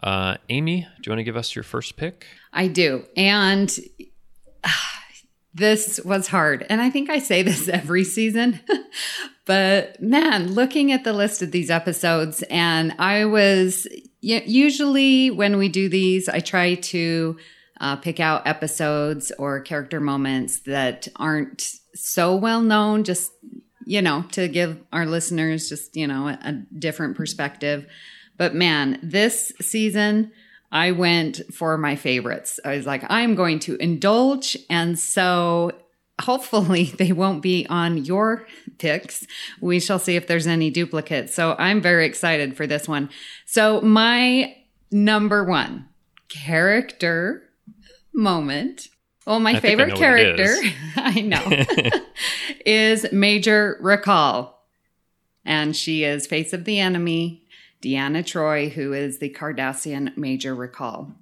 uh, 0.02 0.36
Amy, 0.48 0.82
do 0.82 1.02
you 1.06 1.10
want 1.10 1.20
to 1.20 1.24
give 1.24 1.36
us 1.36 1.54
your 1.54 1.62
first 1.62 1.96
pick? 1.96 2.26
I 2.52 2.68
do. 2.68 3.04
And 3.16 3.74
uh, 4.64 4.70
this 5.54 6.00
was 6.04 6.28
hard. 6.28 6.66
And 6.68 6.80
I 6.80 6.90
think 6.90 7.10
I 7.10 7.18
say 7.18 7.42
this 7.42 7.68
every 7.68 8.04
season. 8.04 8.60
but 9.46 10.00
man, 10.00 10.52
looking 10.52 10.92
at 10.92 11.04
the 11.04 11.12
list 11.12 11.42
of 11.42 11.50
these 11.50 11.70
episodes, 11.70 12.42
and 12.50 12.94
I 12.98 13.24
was 13.24 13.86
usually 14.20 15.30
when 15.30 15.56
we 15.56 15.68
do 15.68 15.88
these, 15.88 16.28
I 16.28 16.40
try 16.40 16.74
to 16.74 17.36
uh, 17.80 17.96
pick 17.96 18.20
out 18.20 18.46
episodes 18.46 19.32
or 19.38 19.60
character 19.60 20.00
moments 20.00 20.60
that 20.60 21.08
aren't 21.16 21.62
so 21.94 22.34
well 22.34 22.62
known, 22.62 23.04
just, 23.04 23.30
you 23.84 24.02
know, 24.02 24.24
to 24.32 24.48
give 24.48 24.78
our 24.92 25.06
listeners 25.06 25.68
just, 25.68 25.94
you 25.96 26.06
know, 26.06 26.28
a, 26.28 26.38
a 26.42 26.52
different 26.78 27.16
perspective. 27.16 27.86
But 28.36 28.54
man, 28.54 28.98
this 29.02 29.52
season, 29.60 30.32
I 30.72 30.92
went 30.92 31.40
for 31.52 31.78
my 31.78 31.96
favorites. 31.96 32.60
I 32.64 32.76
was 32.76 32.86
like, 32.86 33.04
I'm 33.08 33.34
going 33.34 33.58
to 33.60 33.76
indulge. 33.76 34.56
And 34.68 34.98
so 34.98 35.72
hopefully 36.20 36.84
they 36.98 37.12
won't 37.12 37.42
be 37.42 37.66
on 37.68 38.04
your 38.04 38.46
picks. 38.78 39.26
We 39.60 39.80
shall 39.80 39.98
see 39.98 40.16
if 40.16 40.26
there's 40.26 40.46
any 40.46 40.70
duplicates. 40.70 41.34
So 41.34 41.56
I'm 41.58 41.80
very 41.80 42.06
excited 42.06 42.56
for 42.56 42.66
this 42.66 42.88
one. 42.88 43.10
So 43.44 43.80
my 43.80 44.56
number 44.90 45.44
one 45.44 45.88
character 46.28 47.42
moment. 48.12 48.88
Well, 49.26 49.40
my 49.40 49.52
I 49.52 49.56
I 49.56 49.60
favorite 49.60 49.92
it 49.92 49.96
character, 49.96 50.44
is. 50.44 50.72
I 50.96 51.20
know, 51.20 52.00
is 52.64 53.06
Major 53.12 53.78
Rakal. 53.82 54.52
And 55.44 55.76
she 55.76 56.02
is 56.04 56.26
face 56.26 56.52
of 56.52 56.64
the 56.64 56.80
enemy, 56.80 57.45
Deanna 57.86 58.24
Troi, 58.24 58.68
who 58.70 58.92
is 58.92 59.18
the 59.18 59.30
Cardassian 59.30 60.16
Major 60.16 60.56
Rakal. 60.56 61.14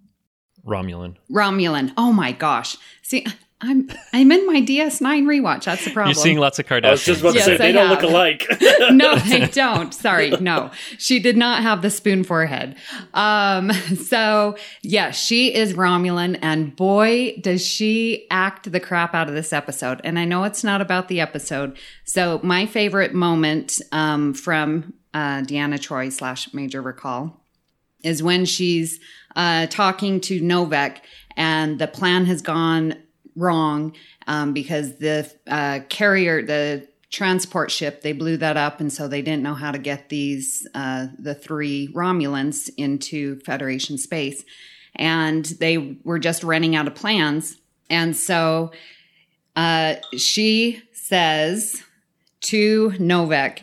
Romulan. 0.66 1.16
Romulan. 1.30 1.92
Oh 1.98 2.10
my 2.10 2.32
gosh. 2.32 2.78
See, 3.02 3.26
I'm 3.60 3.90
I'm 4.14 4.32
in 4.32 4.46
my 4.46 4.62
DS9 4.62 5.24
rewatch. 5.24 5.64
That's 5.64 5.84
the 5.84 5.90
problem. 5.90 6.14
You're 6.14 6.22
seeing 6.22 6.38
lots 6.38 6.58
of 6.58 6.64
Kardashians. 6.66 6.84
I 6.86 6.90
was 6.92 7.04
just 7.04 7.20
about 7.20 7.32
to 7.32 7.36
Yes, 7.36 7.44
say 7.46 7.54
I 7.54 7.58
they 7.58 7.72
don't 7.72 7.88
have. 7.88 8.02
look 8.02 8.10
alike. 8.10 8.46
no, 8.90 9.16
they 9.16 9.46
don't. 9.46 9.92
Sorry, 9.92 10.30
no. 10.30 10.70
She 10.98 11.18
did 11.18 11.36
not 11.36 11.62
have 11.62 11.82
the 11.82 11.90
spoon 11.90 12.24
forehead. 12.24 12.76
Um, 13.12 13.70
so 14.06 14.56
yeah, 14.82 15.10
she 15.10 15.54
is 15.54 15.74
Romulan, 15.74 16.38
and 16.40 16.74
boy, 16.74 17.36
does 17.42 17.64
she 17.64 18.26
act 18.30 18.72
the 18.72 18.80
crap 18.80 19.14
out 19.14 19.28
of 19.28 19.34
this 19.34 19.52
episode. 19.52 20.00
And 20.02 20.18
I 20.18 20.24
know 20.24 20.44
it's 20.44 20.64
not 20.64 20.80
about 20.80 21.08
the 21.08 21.20
episode. 21.20 21.76
So 22.04 22.40
my 22.42 22.64
favorite 22.64 23.12
moment 23.12 23.80
um, 23.92 24.32
from 24.32 24.94
uh, 25.14 25.40
Deanna 25.42 25.78
Troi 25.78 26.12
slash 26.12 26.52
Major 26.52 26.82
Rakal 26.82 27.32
is 28.02 28.22
when 28.22 28.44
she's 28.44 29.00
uh, 29.36 29.66
talking 29.68 30.20
to 30.20 30.40
N'Vek, 30.40 30.98
and 31.36 31.78
the 31.78 31.86
plan 31.86 32.26
has 32.26 32.42
gone 32.42 32.96
wrong 33.36 33.94
um, 34.26 34.52
because 34.52 34.98
the 34.98 35.30
uh, 35.46 35.80
carrier, 35.88 36.42
the 36.42 36.86
transport 37.10 37.70
ship, 37.70 38.02
they 38.02 38.12
blew 38.12 38.36
that 38.36 38.56
up, 38.56 38.80
and 38.80 38.92
so 38.92 39.08
they 39.08 39.22
didn't 39.22 39.42
know 39.42 39.54
how 39.54 39.70
to 39.70 39.78
get 39.78 40.08
these 40.08 40.66
uh, 40.74 41.06
the 41.18 41.34
three 41.34 41.88
Romulans 41.94 42.68
into 42.76 43.40
Federation 43.40 43.96
space, 43.96 44.44
and 44.94 45.44
they 45.44 45.96
were 46.04 46.18
just 46.18 46.44
running 46.44 46.76
out 46.76 46.86
of 46.86 46.94
plans, 46.94 47.56
and 47.88 48.16
so 48.16 48.72
uh, 49.56 49.94
she 50.16 50.82
says 50.92 51.82
to 52.40 52.90
N'Vek 52.90 53.60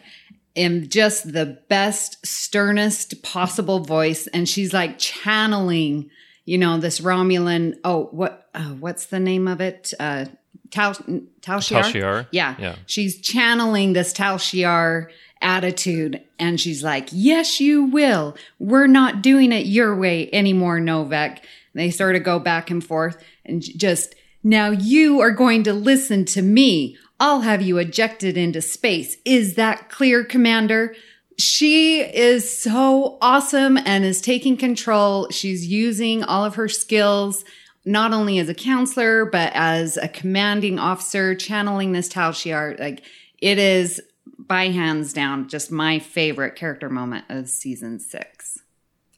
in 0.55 0.89
just 0.89 1.31
the 1.31 1.59
best, 1.69 2.25
sternest 2.25 3.23
possible 3.23 3.79
voice. 3.79 4.27
And 4.27 4.47
she's 4.47 4.73
like 4.73 4.99
channeling, 4.99 6.09
you 6.45 6.57
know, 6.57 6.77
this 6.77 6.99
Romulan. 6.99 7.77
Oh, 7.83 8.09
what, 8.11 8.49
uh, 8.53 8.69
what's 8.71 9.05
the 9.05 9.19
name 9.19 9.47
of 9.47 9.61
it? 9.61 9.93
Uh, 9.99 10.25
Tal, 10.71 10.93
Tal 11.41 11.59
Shiar? 11.59 11.81
Tal 11.81 11.91
Shiar? 11.91 12.27
Yeah. 12.31 12.55
Yeah. 12.59 12.75
She's 12.85 13.19
channeling 13.19 13.93
this 13.93 14.13
Tal 14.13 14.37
Shiar 14.37 15.07
attitude. 15.41 16.21
And 16.37 16.59
she's 16.59 16.83
like, 16.83 17.09
yes, 17.11 17.59
you 17.59 17.85
will. 17.85 18.35
We're 18.59 18.87
not 18.87 19.21
doing 19.21 19.51
it 19.51 19.65
your 19.65 19.95
way 19.95 20.29
anymore, 20.31 20.79
N'Vek. 20.79 21.39
They 21.73 21.89
sort 21.89 22.15
of 22.15 22.23
go 22.23 22.39
back 22.39 22.69
and 22.69 22.83
forth 22.83 23.23
and 23.45 23.61
just, 23.61 24.15
now 24.43 24.71
you 24.71 25.21
are 25.21 25.31
going 25.31 25.63
to 25.63 25.73
listen 25.73 26.25
to 26.25 26.41
me. 26.41 26.97
I'll 27.21 27.41
have 27.41 27.61
you 27.61 27.77
ejected 27.77 28.35
into 28.35 28.63
space. 28.63 29.15
Is 29.25 29.53
that 29.53 29.89
clear, 29.89 30.23
Commander? 30.25 30.95
She 31.37 32.01
is 32.01 32.59
so 32.61 33.19
awesome 33.21 33.77
and 33.77 34.03
is 34.03 34.21
taking 34.21 34.57
control. 34.57 35.29
She's 35.29 35.67
using 35.67 36.23
all 36.23 36.43
of 36.43 36.55
her 36.55 36.67
skills, 36.67 37.45
not 37.85 38.11
only 38.11 38.39
as 38.39 38.49
a 38.49 38.55
counselor, 38.55 39.25
but 39.25 39.51
as 39.53 39.97
a 39.97 40.07
commanding 40.07 40.79
officer, 40.79 41.35
channeling 41.35 41.91
this 41.91 42.09
Tal 42.09 42.31
Shiar. 42.31 42.79
Like, 42.79 43.03
it 43.37 43.59
is 43.59 44.01
by 44.39 44.69
hands 44.69 45.13
down 45.13 45.47
just 45.47 45.71
my 45.71 45.99
favorite 45.99 46.55
character 46.55 46.89
moment 46.89 47.25
of 47.29 47.49
season 47.49 47.99
six. 47.99 48.57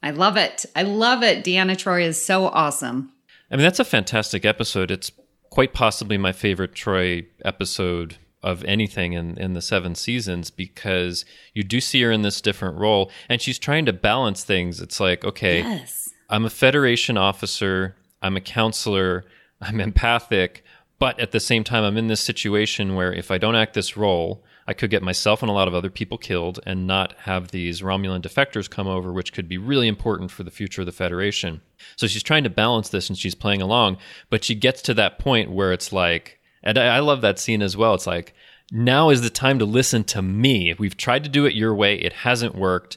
I 0.02 0.10
love 0.10 0.36
it. 0.36 0.66
I 0.76 0.82
love 0.82 1.22
it. 1.22 1.42
Deanna 1.42 1.74
Troi 1.74 2.04
is 2.04 2.22
so 2.22 2.48
awesome. 2.48 3.12
I 3.50 3.56
mean, 3.56 3.64
that's 3.64 3.80
a 3.80 3.84
fantastic 3.84 4.44
episode. 4.44 4.90
It's 4.90 5.10
quite 5.54 5.72
possibly 5.72 6.18
my 6.18 6.32
favorite 6.32 6.74
Troi 6.74 7.26
episode 7.44 8.16
of 8.42 8.64
anything 8.64 9.12
in, 9.12 9.38
in 9.38 9.52
the 9.52 9.62
seven 9.62 9.94
seasons 9.94 10.50
because 10.50 11.24
you 11.52 11.62
do 11.62 11.80
see 11.80 12.02
her 12.02 12.10
in 12.10 12.22
this 12.22 12.40
different 12.40 12.76
role 12.76 13.08
and 13.28 13.40
she's 13.40 13.56
trying 13.56 13.86
to 13.86 13.92
balance 13.92 14.42
things. 14.42 14.80
It's 14.80 14.98
like, 14.98 15.24
okay, 15.24 15.60
Yes. 15.60 16.10
I'm 16.28 16.44
a 16.44 16.50
Federation 16.50 17.16
officer, 17.16 17.94
I'm 18.20 18.36
a 18.36 18.40
counselor, 18.40 19.26
I'm 19.60 19.80
empathic, 19.80 20.64
but 20.98 21.20
at 21.20 21.30
the 21.30 21.38
same 21.38 21.62
time, 21.62 21.84
I'm 21.84 21.98
in 21.98 22.08
this 22.08 22.20
situation 22.20 22.96
where 22.96 23.12
if 23.12 23.30
I 23.30 23.38
don't 23.38 23.54
act 23.54 23.74
this 23.74 23.96
role, 23.96 24.42
I 24.66 24.72
could 24.72 24.90
get 24.90 25.02
myself 25.02 25.42
and 25.42 25.50
a 25.50 25.54
lot 25.54 25.68
of 25.68 25.74
other 25.74 25.90
people 25.90 26.16
killed 26.16 26.60
and 26.64 26.86
not 26.86 27.14
have 27.20 27.48
these 27.48 27.82
Romulan 27.82 28.22
defectors 28.22 28.70
come 28.70 28.86
over, 28.86 29.12
which 29.12 29.32
could 29.32 29.48
be 29.48 29.58
really 29.58 29.88
important 29.88 30.30
for 30.30 30.42
the 30.42 30.50
future 30.50 30.82
of 30.82 30.86
the 30.86 30.92
Federation. 30.92 31.60
So 31.96 32.06
she's 32.06 32.22
trying 32.22 32.44
to 32.44 32.50
balance 32.50 32.88
this 32.88 33.08
and 33.08 33.18
she's 33.18 33.34
playing 33.34 33.60
along, 33.60 33.98
but 34.30 34.42
she 34.42 34.54
gets 34.54 34.80
to 34.82 34.94
that 34.94 35.18
point 35.18 35.50
where 35.50 35.72
it's 35.72 35.92
like, 35.92 36.40
and 36.62 36.78
I, 36.78 37.00
love 37.00 37.20
that 37.20 37.38
scene 37.38 37.60
as 37.60 37.76
well. 37.76 37.94
It's 37.94 38.06
like, 38.06 38.34
now 38.72 39.10
is 39.10 39.20
the 39.20 39.28
time 39.28 39.58
to 39.58 39.66
listen 39.66 40.02
to 40.04 40.22
me. 40.22 40.74
We've 40.78 40.96
tried 40.96 41.24
to 41.24 41.30
do 41.30 41.44
it 41.44 41.54
your 41.54 41.74
way, 41.74 41.96
it 41.96 42.12
hasn't 42.12 42.54
worked. 42.54 42.96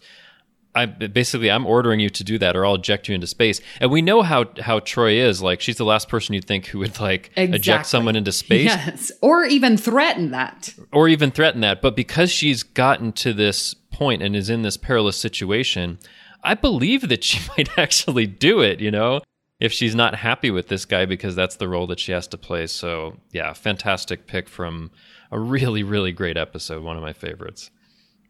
I 0.75 0.86
basically 0.86 1.50
I'm 1.50 1.65
ordering 1.65 2.00
you 2.00 2.09
to 2.09 2.24
do 2.24 2.38
that, 2.38 2.55
or 2.55 2.65
I'll 2.65 2.75
eject 2.75 3.07
you 3.09 3.15
into 3.15 3.25
space. 3.27 3.59
And 3.81 3.89
we 3.91 4.01
know 4.01 4.21
how 4.21 4.45
how 4.59 4.79
Troi 4.79 5.15
is. 5.17 5.41
Like 5.41 5.59
she's 5.62 5.77
the 5.77 5.86
last 5.86 6.07
person 6.09 6.36
you'd 6.36 6.45
think 6.45 6.67
who 6.67 6.79
would 6.79 7.00
like 7.00 7.31
Exactly. 7.36 7.55
eject 7.55 7.86
someone 7.88 8.15
into 8.15 8.31
space, 8.31 8.65
Yes. 8.65 9.12
Or 9.21 9.43
even 9.45 9.77
threaten 9.77 10.31
that. 10.31 10.74
or 10.91 11.07
even 11.09 11.31
threaten 11.31 11.62
that. 11.62 11.81
But 11.81 11.95
because 11.95 12.29
she's 12.31 12.62
gotten 12.63 13.12
to 13.13 13.33
this 13.33 13.74
point 13.74 14.21
and 14.21 14.36
is 14.36 14.50
in 14.50 14.62
this 14.62 14.77
perilous 14.77 15.17
situation, 15.17 15.97
I 16.43 16.53
believe 16.53 17.09
that 17.09 17.24
she 17.24 17.39
might 17.57 17.75
actually 17.77 18.27
do 18.27 18.62
it. 18.62 18.79
You 18.79 18.91
know, 18.91 19.21
if 19.59 19.71
she's 19.74 19.95
not 19.95 20.13
happy 20.15 20.51
with 20.51 20.67
this 20.67 20.86
guy 20.86 21.05
because 21.05 21.36
that's 21.36 21.55
the 21.55 21.67
role 21.67 21.88
that 21.88 22.00
she 22.00 22.12
has 22.12 22.27
to 22.27 22.38
play. 22.38 22.67
So 22.67 23.17
yeah, 23.31 23.53
fantastic 23.53 24.27
pick 24.27 24.47
from 24.47 24.91
a 25.31 25.39
really 25.39 25.81
really 25.81 26.12
great 26.12 26.38
episode. 26.38 26.83
One 26.83 26.97
of 26.97 27.01
my 27.01 27.13
favorites. 27.13 27.71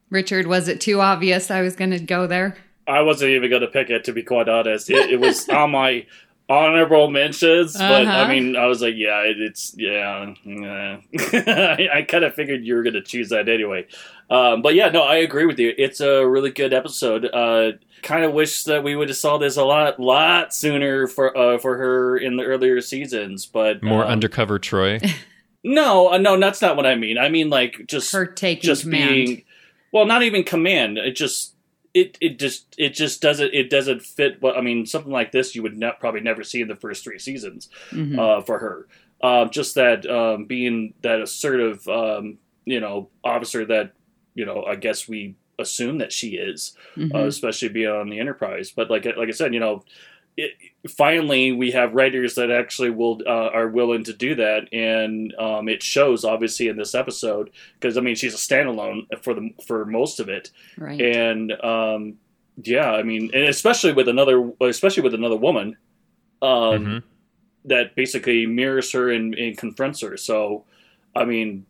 Richard, 0.10 0.48
was 0.48 0.68
it 0.68 0.80
too 0.82 1.02
obvious 1.02 1.52
I 1.52 1.62
was 1.62 1.76
going 1.76 1.92
to 1.92 2.00
go 2.00 2.28
there? 2.28 2.58
I 2.88 3.02
wasn't 3.02 3.32
even 3.32 3.50
going 3.50 3.62
to 3.62 3.68
pick 3.68 3.90
it, 3.90 4.06
to 4.06 4.14
be 4.14 4.24
quite 4.24 4.48
honest. 4.48 4.90
It, 4.90 5.10
it 5.12 5.20
was 5.20 5.48
on 5.50 5.72
my 5.72 6.06
honorable 6.50 7.10
mentions, 7.10 7.74
but 7.74 8.04
Uh-huh. 8.04 8.12
I 8.12 8.30
mean, 8.30 8.56
I 8.56 8.68
was 8.68 8.82
like, 8.82 8.94
yeah, 8.96 9.22
it, 9.24 9.38
it's, 9.42 9.74
yeah. 9.78 10.34
nah. 10.46 10.98
I, 11.20 11.90
I 11.96 12.02
kind 12.04 12.24
of 12.24 12.34
figured 12.36 12.64
you 12.64 12.76
were 12.76 12.84
going 12.84 12.94
to 12.94 13.02
choose 13.02 13.30
that 13.30 13.50
anyway. 13.50 13.86
Um, 14.30 14.62
but 14.62 14.74
yeah, 14.76 14.88
no, 14.90 15.04
I 15.04 15.18
agree 15.18 15.46
with 15.46 15.60
you. 15.60 15.74
It's 15.78 16.00
a 16.00 16.26
really 16.26 16.52
good 16.52 16.74
episode. 16.74 17.26
Uh, 17.26 17.74
kind 18.02 18.24
of 18.24 18.32
wish 18.32 18.64
that 18.64 18.84
we 18.84 18.96
would 18.96 19.10
have 19.10 19.18
saw 19.18 19.38
this 19.38 19.58
a 19.58 19.66
lot, 19.66 20.00
lot 20.00 20.54
sooner 20.54 21.08
for 21.08 21.36
uh, 21.38 21.58
for 21.58 21.76
her 21.78 22.18
in 22.18 22.38
the 22.38 22.44
earlier 22.44 22.80
seasons, 22.80 23.46
but 23.46 23.84
More 23.84 24.04
um, 24.06 24.12
undercover 24.12 24.58
Troi. 24.60 25.02
No, 25.64 26.14
uh, 26.14 26.18
no, 26.18 26.40
that's 26.40 26.62
not 26.62 26.78
what 26.78 26.86
I 26.86 26.96
mean. 26.96 27.18
I 27.18 27.28
mean 27.28 27.50
like 27.50 27.88
just 27.88 28.14
Her 28.14 28.26
taking 28.26 28.62
just 28.64 28.84
command. 28.84 29.10
being 29.10 29.44
well 29.98 30.06
not 30.06 30.24
even 30.24 30.44
command 30.44 30.98
it 30.98 31.16
just 31.16 31.56
it 31.94 32.18
it 32.22 32.38
just 32.40 32.76
it 32.78 32.90
just 32.94 33.22
doesn't 33.22 33.54
it 33.54 33.70
doesn't 33.70 34.02
fit 34.02 34.42
what 34.42 34.58
i 34.58 34.62
mean 34.62 34.86
something 34.86 35.12
like 35.12 35.32
this 35.32 35.56
you 35.56 35.64
would 35.64 35.78
ne- 35.78 36.00
probably 36.00 36.22
never 36.22 36.44
see 36.44 36.62
in 36.62 36.68
the 36.68 36.76
first 36.76 37.04
three 37.04 37.20
seasons 37.20 37.70
Mhm. 37.92 38.18
uh, 38.20 38.42
for 38.42 38.60
her 38.60 38.88
um, 39.24 39.50
just 39.50 39.74
that 39.76 40.06
um, 40.10 40.46
being 40.46 40.94
that 41.02 41.20
assertive 41.22 41.88
um, 41.88 42.38
you 42.66 42.80
know 42.80 43.10
officer 43.24 43.66
that 43.66 43.94
you 44.36 44.46
know 44.46 44.64
i 44.66 44.76
guess 44.76 45.08
we 45.08 45.36
assume 45.60 45.98
that 45.98 46.12
she 46.14 46.30
is 46.50 46.76
Mhm. 46.96 47.16
uh, 47.16 47.26
especially 47.28 47.70
being 47.70 47.90
on 47.90 48.10
the 48.10 48.20
enterprise 48.20 48.72
but 48.76 48.90
like 48.92 49.06
like 49.06 49.30
i 49.30 49.32
said 49.32 49.54
you 49.56 49.60
know 49.60 49.84
it, 50.38 50.52
finally 50.96 51.52
we 51.52 51.72
have 51.72 51.94
writers 51.96 52.36
that 52.36 52.52
actually 52.52 52.92
will 52.92 53.20
uh, 53.28 53.50
are 53.54 53.68
willing 53.68 54.04
to 54.04 54.14
do 54.14 54.36
that 54.36 54.72
and 54.72 55.34
um, 55.40 55.68
it 55.68 55.82
shows 55.84 56.24
obviously 56.24 56.68
in 56.68 56.78
this 56.78 56.94
episode 56.96 57.50
because 57.74 57.98
i 57.98 58.02
mean 58.02 58.16
she's 58.16 58.34
a 58.34 58.38
standalone 58.38 59.02
for 59.24 59.34
the 59.34 59.50
for 59.66 59.84
most 59.86 60.20
of 60.20 60.30
it 60.30 60.52
right. 60.78 61.02
and 61.02 61.52
um, 61.64 62.14
yeah 62.64 62.92
i 62.92 63.02
mean 63.04 63.32
and 63.34 63.46
especially 63.46 63.94
with 63.94 64.08
another 64.08 64.52
especially 64.62 65.04
with 65.04 65.14
another 65.14 65.38
woman 65.38 65.76
um, 66.42 66.50
Mhm. 66.86 67.04
that 67.66 67.96
basically 67.96 68.46
mirrors 68.46 68.92
her 68.92 69.10
and, 69.12 69.34
and 69.36 69.58
confronts 69.58 70.02
her 70.02 70.16
so 70.18 70.66
i 71.16 71.26
mean 71.26 71.66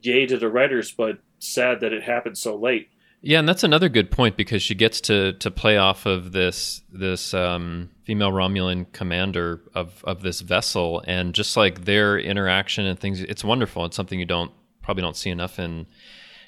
yay 0.00 0.26
to 0.26 0.38
the 0.38 0.48
writers 0.48 0.90
but 0.90 1.18
sad 1.38 1.80
that 1.80 1.92
it 1.92 2.02
happened 2.02 2.36
so 2.38 2.56
late 2.56 2.88
Yeah, 3.26 3.40
and 3.40 3.48
that's 3.48 3.64
another 3.64 3.88
good 3.88 4.12
point 4.12 4.36
because 4.36 4.62
she 4.62 4.76
gets 4.76 5.00
to 5.02 5.32
to 5.32 5.50
play 5.50 5.78
off 5.78 6.06
of 6.06 6.30
this 6.30 6.82
this 6.92 7.34
um, 7.34 7.90
female 8.04 8.30
Romulan 8.30 8.86
commander 8.92 9.62
of 9.74 10.04
of 10.04 10.22
this 10.22 10.42
vessel, 10.42 11.02
and 11.08 11.34
just 11.34 11.56
like 11.56 11.86
their 11.86 12.16
interaction 12.20 12.86
and 12.86 12.96
things, 12.96 13.20
it's 13.20 13.42
wonderful. 13.42 13.84
It's 13.84 13.96
something 13.96 14.20
you 14.20 14.26
don't 14.26 14.52
probably 14.80 15.02
don't 15.02 15.16
see 15.16 15.30
enough 15.30 15.58
in 15.58 15.88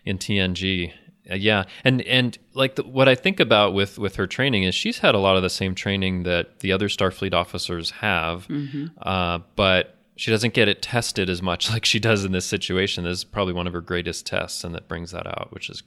in 0.05 0.19
TNG. 0.19 0.93
Uh, 1.29 1.35
yeah, 1.35 1.65
and 1.83 2.01
and 2.03 2.39
like 2.55 2.77
the, 2.77 2.85
what 2.85 3.09
I 3.09 3.17
think 3.17 3.41
about 3.41 3.75
with 3.75 3.99
with 3.99 4.15
her 4.15 4.29
training 4.29 4.63
is 4.63 4.73
she's 4.73 5.01
had 5.01 5.17
a 5.17 5.19
lot 5.19 5.37
of 5.37 5.43
the 5.43 5.51
same 5.51 5.75
training 5.75 6.23
that 6.23 6.61
the 6.61 6.71
other 6.71 6.87
Starfleet 6.87 7.35
officers 7.35 7.91
have, 7.91 8.47
mm-hmm. 8.47 8.87
uh, 9.03 9.41
but 9.57 9.97
she 10.15 10.31
doesn't 10.31 10.55
get 10.55 10.69
it 10.69 10.81
tested 10.81 11.29
as 11.29 11.43
much 11.43 11.71
like 11.73 11.85
she 11.85 11.99
does 11.99 12.25
in 12.25 12.31
this 12.31 12.47
situation. 12.47 13.03
This 13.03 13.19
is 13.19 13.25
probably 13.25 13.55
one 13.55 13.67
of 13.67 13.73
her 13.73 13.81
greatest 13.81 14.27
tests, 14.27 14.63
and 14.63 14.77
that 14.77 14.87
brings 14.87 15.11
that 15.11 15.27
out, 15.27 15.49
which 15.51 15.69
is 15.71 15.83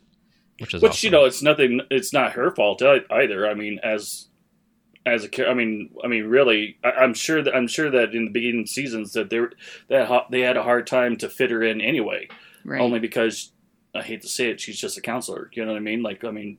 which 0.61 0.73
is 0.73 0.81
which 0.81 0.91
awesome. 0.91 1.07
you 1.07 1.11
know 1.11 1.25
it's 1.25 1.41
nothing. 1.41 1.81
It's 1.89 2.13
not 2.13 2.33
her 2.33 2.51
fault 2.51 2.81
either. 2.81 3.47
I 3.47 3.53
mean, 3.53 3.79
as 3.83 4.29
as 5.05 5.25
a 5.25 5.49
I 5.49 5.53
mean, 5.53 5.89
I 6.03 6.07
mean, 6.07 6.25
really, 6.25 6.77
I, 6.83 7.03
am 7.03 7.13
sure 7.13 7.41
that 7.41 7.55
I'm 7.55 7.67
sure 7.67 7.89
that 7.89 8.13
in 8.13 8.25
the 8.25 8.31
beginning 8.31 8.67
seasons 8.67 9.13
that 9.13 9.29
they 9.29 9.41
that 9.89 10.25
they 10.29 10.41
had 10.41 10.57
a 10.57 10.63
hard 10.63 10.87
time 10.87 11.17
to 11.17 11.29
fit 11.29 11.51
her 11.51 11.63
in 11.63 11.81
anyway, 11.81 12.27
right. 12.63 12.79
only 12.79 12.99
because 12.99 13.51
I 13.95 14.01
hate 14.03 14.21
to 14.21 14.27
say 14.27 14.49
it, 14.49 14.61
she's 14.61 14.79
just 14.79 14.97
a 14.97 15.01
counselor. 15.01 15.49
You 15.53 15.65
know 15.65 15.71
what 15.71 15.77
I 15.77 15.81
mean? 15.81 16.03
Like, 16.03 16.23
I 16.23 16.31
mean, 16.31 16.57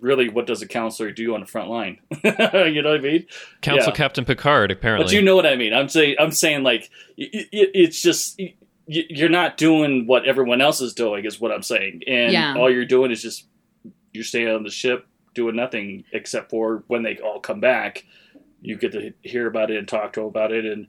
really, 0.00 0.28
what 0.28 0.46
does 0.46 0.62
a 0.62 0.68
counselor 0.68 1.12
do 1.12 1.34
on 1.34 1.40
the 1.40 1.46
front 1.46 1.70
line? 1.70 2.00
you 2.24 2.82
know 2.82 2.90
what 2.90 2.98
I 2.98 3.00
mean? 3.00 3.26
Council 3.62 3.92
yeah. 3.92 3.96
Captain 3.96 4.24
Picard, 4.24 4.70
apparently. 4.70 5.06
But 5.06 5.12
you 5.12 5.22
know 5.22 5.36
what 5.36 5.46
I 5.46 5.56
mean. 5.56 5.72
I'm 5.72 5.88
saying, 5.88 6.16
I'm 6.18 6.32
saying, 6.32 6.64
like, 6.64 6.90
it, 7.16 7.48
it, 7.52 7.70
it's 7.74 8.02
just 8.02 8.40
you're 8.86 9.28
not 9.28 9.56
doing 9.56 10.06
what 10.06 10.26
everyone 10.26 10.60
else 10.60 10.80
is 10.80 10.92
doing 10.92 11.24
is 11.24 11.40
what 11.40 11.50
i'm 11.50 11.62
saying 11.62 12.02
and 12.06 12.32
yeah. 12.32 12.54
all 12.56 12.70
you're 12.70 12.84
doing 12.84 13.10
is 13.10 13.22
just 13.22 13.46
you're 14.12 14.24
staying 14.24 14.48
on 14.48 14.62
the 14.62 14.70
ship 14.70 15.06
doing 15.34 15.56
nothing 15.56 16.04
except 16.12 16.50
for 16.50 16.84
when 16.86 17.02
they 17.02 17.18
all 17.18 17.40
come 17.40 17.60
back 17.60 18.04
you 18.60 18.76
get 18.76 18.92
to 18.92 19.12
hear 19.22 19.46
about 19.46 19.70
it 19.70 19.78
and 19.78 19.88
talk 19.88 20.12
to 20.12 20.20
them 20.20 20.28
about 20.28 20.52
it 20.52 20.64
and 20.64 20.86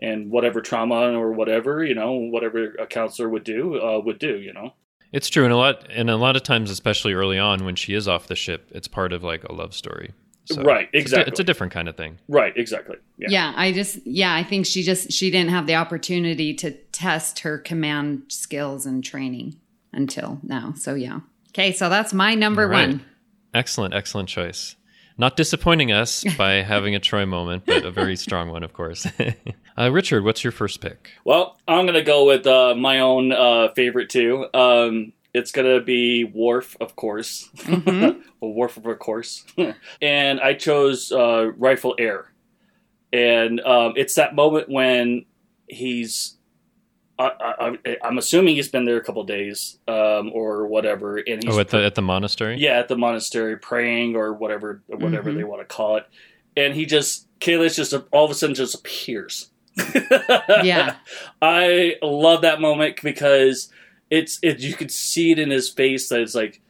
and 0.00 0.30
whatever 0.30 0.60
trauma 0.60 1.12
or 1.12 1.32
whatever 1.32 1.84
you 1.84 1.94
know 1.94 2.12
whatever 2.12 2.74
a 2.78 2.86
counselor 2.86 3.28
would 3.28 3.44
do 3.44 3.80
uh, 3.80 4.00
would 4.00 4.18
do 4.18 4.38
you 4.38 4.52
know 4.52 4.72
it's 5.12 5.28
true 5.28 5.44
and 5.44 5.52
a 5.52 5.56
lot 5.56 5.86
and 5.90 6.10
a 6.10 6.16
lot 6.16 6.36
of 6.36 6.42
times 6.42 6.70
especially 6.70 7.12
early 7.12 7.38
on 7.38 7.64
when 7.64 7.76
she 7.76 7.94
is 7.94 8.08
off 8.08 8.26
the 8.26 8.36
ship 8.36 8.68
it's 8.72 8.88
part 8.88 9.12
of 9.12 9.22
like 9.22 9.44
a 9.44 9.52
love 9.52 9.74
story 9.74 10.12
so 10.46 10.62
right, 10.62 10.88
exactly. 10.92 11.20
It's 11.22 11.28
a, 11.28 11.30
it's 11.30 11.40
a, 11.40 11.44
different 11.44 11.72
kind 11.72 11.88
of 11.88 11.96
thing. 11.96 12.18
Right, 12.28 12.54
exactly. 12.54 12.96
Yeah. 13.16 13.28
yeah, 13.30 13.52
I 13.56 13.72
just 13.72 14.06
yeah, 14.06 14.34
I 14.34 14.42
think 14.42 14.66
she 14.66 14.82
just 14.82 15.10
she 15.10 15.30
didn't 15.30 15.50
have 15.50 15.66
the 15.66 15.76
opportunity 15.76 16.52
to 16.54 16.76
test 16.94 17.40
her 17.40 17.58
command 17.58 18.24
skills 18.28 18.86
and 18.86 19.04
training 19.04 19.56
until 19.92 20.38
now. 20.42 20.74
So 20.76 20.94
yeah. 20.94 21.20
Okay, 21.50 21.72
so 21.72 21.88
that's 21.88 22.14
my 22.14 22.34
number 22.34 22.66
right. 22.66 22.88
one. 22.88 23.04
Excellent, 23.52 23.94
excellent 23.94 24.28
choice. 24.28 24.76
Not 25.16 25.36
disappointing 25.36 25.92
us 25.92 26.24
by 26.38 26.54
having 26.62 26.94
a 26.94 27.00
Troi 27.00 27.28
moment, 27.28 27.64
but 27.66 27.84
a 27.84 27.90
very 27.90 28.16
strong 28.16 28.50
one, 28.50 28.64
of 28.64 28.72
course. 28.72 29.06
uh, 29.78 29.92
Richard, 29.92 30.24
what's 30.24 30.42
your 30.42 30.52
first 30.52 30.80
pick? 30.80 31.10
Well, 31.24 31.58
I'm 31.68 31.84
going 31.84 31.94
to 31.94 32.02
go 32.02 32.26
with 32.26 32.46
uh, 32.46 32.74
my 32.74 33.00
own 33.00 33.32
uh, 33.32 33.68
favorite 33.74 34.10
too. 34.10 34.46
Um, 34.52 35.12
it's 35.34 35.50
gonna 35.50 35.80
be 35.80 36.22
Worf, 36.24 36.76
of 36.80 36.94
course. 36.94 37.50
Mm-hmm. 37.56 38.20
Worf, 38.40 38.76
of 38.76 38.98
course. 39.00 39.44
and 40.00 40.40
I 40.40 40.54
chose 40.54 41.10
uh, 41.10 41.50
Rightful 41.56 41.96
Heir, 41.98 42.32
and 43.12 43.60
um, 43.60 43.94
it's 43.96 44.14
that 44.14 44.34
moment 44.34 44.68
when 44.68 45.26
he's. 45.68 46.36
I, 47.18 47.78
am 48.02 48.18
assuming 48.18 48.56
he's 48.56 48.68
been 48.68 48.84
there 48.84 48.96
a 48.96 49.04
couple 49.04 49.22
days, 49.24 49.78
um, 49.86 50.32
or 50.32 50.66
whatever, 50.66 51.18
and 51.18 51.42
he's 51.42 51.56
oh 51.56 51.60
at 51.60 51.68
the 51.68 51.84
at 51.84 51.94
the 51.94 52.02
monastery. 52.02 52.56
Yeah, 52.58 52.78
at 52.78 52.88
the 52.88 52.96
monastery, 52.96 53.56
praying 53.56 54.16
or 54.16 54.32
whatever, 54.32 54.82
whatever 54.86 55.30
mm-hmm. 55.30 55.38
they 55.38 55.44
want 55.44 55.60
to 55.60 55.72
call 55.72 55.96
it. 55.96 56.06
And 56.56 56.74
he 56.74 56.86
just 56.86 57.26
Kahless 57.40 57.76
just 57.76 57.94
all 58.12 58.24
of 58.24 58.30
a 58.30 58.34
sudden 58.34 58.54
just 58.54 58.74
appears. 58.74 59.50
yeah, 60.62 60.96
I 61.42 61.96
love 62.02 62.42
that 62.42 62.60
moment 62.60 63.00
because 63.02 63.70
it's 64.10 64.38
it 64.42 64.60
you 64.60 64.74
could 64.74 64.90
see 64.90 65.32
it 65.32 65.38
in 65.38 65.50
his 65.50 65.68
face 65.68 66.08
that 66.08 66.20
it's 66.20 66.34
like, 66.34 66.60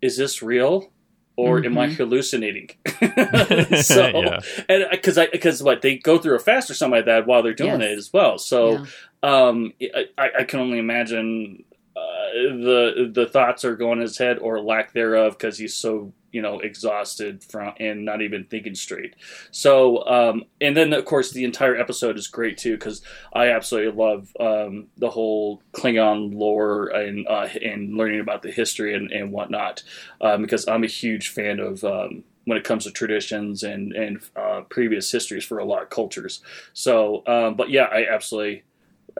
is 0.00 0.16
this 0.16 0.42
real? 0.42 0.90
Or 1.34 1.58
mm-hmm. 1.58 1.66
am 1.66 1.78
I 1.78 1.86
mm-hmm. 1.86 1.96
hallucinating? 1.96 2.70
so, 3.82 4.06
yeah. 4.06 4.40
and 4.68 4.84
because 4.90 5.16
uh, 5.16 5.22
I 5.22 5.28
because 5.32 5.62
what 5.62 5.80
they 5.80 5.96
go 5.96 6.18
through 6.18 6.36
a 6.36 6.38
fast 6.38 6.70
or 6.70 6.74
something 6.74 6.98
like 6.98 7.06
that 7.06 7.26
while 7.26 7.42
they're 7.42 7.54
doing 7.54 7.80
yes. 7.80 7.92
it 7.92 7.98
as 7.98 8.12
well. 8.12 8.36
So, 8.36 8.72
yeah. 8.72 8.86
Um, 9.22 9.72
I, 10.18 10.30
I 10.40 10.44
can 10.44 10.60
only 10.60 10.78
imagine 10.78 11.64
uh, 11.96 12.32
the 12.32 13.10
the 13.12 13.26
thoughts 13.26 13.64
are 13.64 13.76
going 13.76 13.98
in 13.98 14.02
his 14.02 14.18
head 14.18 14.38
or 14.38 14.60
lack 14.60 14.92
thereof 14.92 15.36
because 15.38 15.58
he's 15.58 15.74
so 15.74 16.12
you 16.32 16.40
know 16.40 16.58
exhausted 16.60 17.44
from 17.44 17.74
and 17.78 18.04
not 18.04 18.22
even 18.22 18.44
thinking 18.44 18.74
straight. 18.74 19.14
So 19.50 20.06
um, 20.08 20.44
and 20.60 20.76
then 20.76 20.92
of 20.92 21.04
course 21.04 21.30
the 21.32 21.44
entire 21.44 21.76
episode 21.76 22.16
is 22.16 22.26
great 22.26 22.56
too 22.56 22.72
because 22.72 23.02
i 23.34 23.48
absolutely 23.48 23.92
love 23.92 24.34
um, 24.40 24.88
the 24.96 25.10
whole 25.10 25.62
klingon 25.72 26.34
lore 26.34 26.88
and 26.88 27.26
uh, 27.28 27.48
and 27.62 27.94
learning 27.96 28.20
about 28.20 28.42
the 28.42 28.50
history 28.50 28.94
and, 28.94 29.12
and 29.12 29.30
whatnot 29.30 29.82
um, 30.20 30.42
because 30.42 30.66
i'm 30.68 30.84
a 30.84 30.88
huge 30.88 31.28
fan 31.28 31.60
of 31.60 31.84
um, 31.84 32.24
when 32.44 32.58
it 32.58 32.64
comes 32.64 32.84
to 32.84 32.90
traditions 32.90 33.62
and 33.62 33.92
and 33.92 34.20
uh, 34.36 34.62
previous 34.70 35.10
histories 35.12 35.44
for 35.44 35.58
a 35.58 35.64
lot 35.64 35.82
of 35.82 35.90
cultures. 35.90 36.42
So 36.72 37.22
um, 37.26 37.54
but 37.54 37.70
yeah 37.70 37.84
i 37.84 38.06
absolutely 38.06 38.64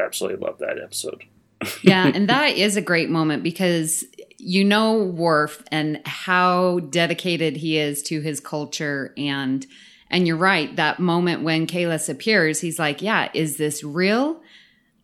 absolutely 0.01 0.45
love 0.45 0.59
that 0.59 0.79
episode 0.83 1.25
yeah, 1.83 2.11
and 2.13 2.29
that 2.29 2.57
is 2.57 2.77
a 2.77 2.83
great 2.83 3.11
moment 3.11 3.43
because 3.43 4.05
you 4.39 4.65
know 4.65 5.03
Worf 5.05 5.63
and 5.71 6.01
how 6.05 6.81
dedicated 6.81 7.57
he 7.57 7.79
is 7.79 8.03
to 8.05 8.21
his 8.21 8.41
culture 8.41 9.13
and 9.17 9.67
and 10.11 10.27
you're 10.27 10.37
right, 10.37 10.75
that 10.77 10.99
moment 10.99 11.43
when 11.43 11.67
Kahless 11.67 12.11
appears, 12.11 12.61
he's 12.61 12.79
like, 12.79 13.01
"Yeah, 13.01 13.31
is 13.33 13.57
this 13.57 13.83
real?" 13.83 14.43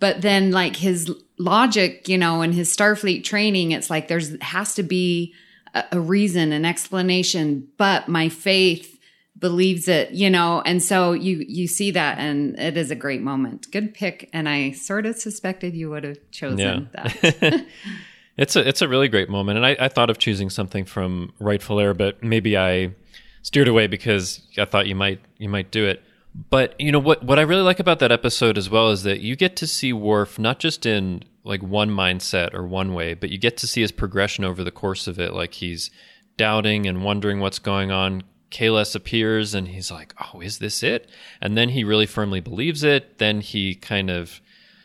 But 0.00 0.20
then 0.20 0.50
like 0.50 0.76
his 0.76 1.10
logic, 1.38 2.08
you 2.08 2.18
know, 2.18 2.42
and 2.42 2.54
his 2.54 2.74
Starfleet 2.74 3.24
training, 3.24 3.72
it's 3.72 3.90
like 3.90 4.08
there's 4.08 4.40
has 4.42 4.74
to 4.74 4.82
be 4.82 5.34
a, 5.74 5.84
a 5.92 6.00
reason, 6.00 6.52
an 6.52 6.64
explanation, 6.64 7.68
but 7.78 8.08
my 8.08 8.28
faith 8.28 8.97
believes 9.38 9.88
it, 9.88 10.10
you 10.10 10.30
know, 10.30 10.62
and 10.64 10.82
so 10.82 11.12
you 11.12 11.44
you 11.48 11.66
see 11.66 11.90
that 11.92 12.18
and 12.18 12.58
it 12.58 12.76
is 12.76 12.90
a 12.90 12.94
great 12.96 13.22
moment. 13.22 13.70
Good 13.70 13.94
pick 13.94 14.28
and 14.32 14.48
I 14.48 14.72
sort 14.72 15.06
of 15.06 15.16
suspected 15.16 15.74
you 15.74 15.90
would 15.90 16.04
have 16.04 16.18
chosen 16.30 16.88
yeah. 16.94 17.02
that. 17.20 17.66
it's 18.36 18.56
a 18.56 18.66
it's 18.66 18.82
a 18.82 18.88
really 18.88 19.08
great 19.08 19.28
moment 19.28 19.56
and 19.58 19.66
I, 19.66 19.76
I 19.78 19.88
thought 19.88 20.10
of 20.10 20.18
choosing 20.18 20.50
something 20.50 20.84
from 20.84 21.32
Rightful 21.38 21.78
Heir, 21.80 21.94
but 21.94 22.22
maybe 22.22 22.56
I 22.56 22.94
steered 23.42 23.68
away 23.68 23.86
because 23.86 24.42
I 24.58 24.64
thought 24.64 24.86
you 24.86 24.94
might 24.94 25.20
you 25.38 25.48
might 25.48 25.70
do 25.70 25.86
it. 25.86 26.02
But 26.50 26.78
you 26.80 26.92
know 26.92 26.98
what 26.98 27.22
what 27.24 27.38
I 27.38 27.42
really 27.42 27.62
like 27.62 27.80
about 27.80 27.98
that 28.00 28.12
episode 28.12 28.58
as 28.58 28.68
well 28.68 28.90
is 28.90 29.02
that 29.04 29.20
you 29.20 29.36
get 29.36 29.56
to 29.56 29.66
see 29.66 29.92
Worf 29.92 30.38
not 30.38 30.58
just 30.58 30.86
in 30.86 31.22
like 31.44 31.62
one 31.62 31.90
mindset 31.90 32.52
or 32.54 32.66
one 32.66 32.92
way, 32.92 33.14
but 33.14 33.30
you 33.30 33.38
get 33.38 33.56
to 33.58 33.66
see 33.66 33.80
his 33.80 33.92
progression 33.92 34.44
over 34.44 34.62
the 34.62 34.70
course 34.70 35.06
of 35.06 35.18
it. 35.18 35.32
Like 35.32 35.54
he's 35.54 35.90
doubting 36.36 36.86
and 36.86 37.02
wondering 37.02 37.40
what's 37.40 37.58
going 37.58 37.90
on, 37.90 38.22
Kahless 38.50 38.94
appears 38.94 39.54
and 39.54 39.68
he's 39.68 39.90
like, 39.90 40.14
"Oh, 40.20 40.40
is 40.40 40.58
this 40.58 40.82
it?" 40.82 41.08
And 41.40 41.56
then 41.56 41.70
he 41.70 41.84
really 41.84 42.06
firmly 42.06 42.40
believes 42.40 42.82
it. 42.82 43.18
Then 43.18 43.40
he 43.40 43.74
kind 43.74 44.10
of 44.10 44.40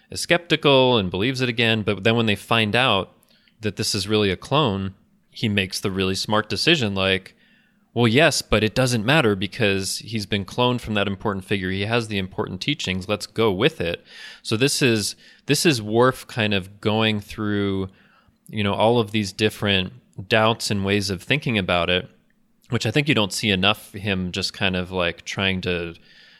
is 0.09 0.21
skeptical 0.21 0.97
and 0.97 1.09
believes 1.09 1.41
it 1.41 1.49
again. 1.49 1.83
But 1.83 2.03
then 2.03 2.15
when 2.15 2.25
they 2.25 2.35
find 2.35 2.75
out 2.75 3.15
that 3.61 3.77
this 3.77 3.95
is 3.95 4.07
really 4.07 4.29
a 4.29 4.37
clone, 4.37 4.95
he 5.31 5.49
makes 5.49 5.79
the 5.79 5.91
really 5.91 6.15
smart 6.15 6.49
decision 6.49 6.93
like, 6.93 7.35
"Well, 7.93 8.07
yes, 8.07 8.41
but 8.41 8.63
it 8.63 8.75
doesn't 8.75 9.05
matter 9.05 9.35
because 9.35 9.99
he's 9.99 10.25
been 10.25 10.45
cloned 10.45 10.81
from 10.81 10.93
that 10.95 11.07
important 11.07 11.45
figure. 11.45 11.71
He 11.71 11.81
has 11.81 12.07
the 12.07 12.17
important 12.17 12.61
teachings. 12.61 13.07
Let's 13.07 13.27
go 13.27 13.51
with 13.51 13.79
it." 13.79 14.03
So 14.41 14.57
this 14.57 14.81
is 14.81 15.15
this 15.45 15.65
is 15.65 15.81
Worf 15.81 16.27
kind 16.27 16.53
of 16.53 16.81
going 16.81 17.21
through 17.21 17.89
you 18.49 18.63
know 18.63 18.73
all 18.73 18.99
of 18.99 19.11
these 19.11 19.31
different 19.31 19.93
doubts 20.27 20.69
and 20.69 20.85
ways 20.85 21.09
of 21.09 21.23
thinking 21.23 21.57
about 21.57 21.89
it 21.89 22.09
which 22.69 22.85
I 22.85 22.91
think 22.91 23.07
you 23.07 23.15
don't 23.15 23.33
see 23.33 23.49
enough 23.49 23.91
him 23.93 24.31
just 24.31 24.53
kind 24.53 24.75
of 24.75 24.91
like 24.91 25.25
trying 25.25 25.61
to 25.61 25.95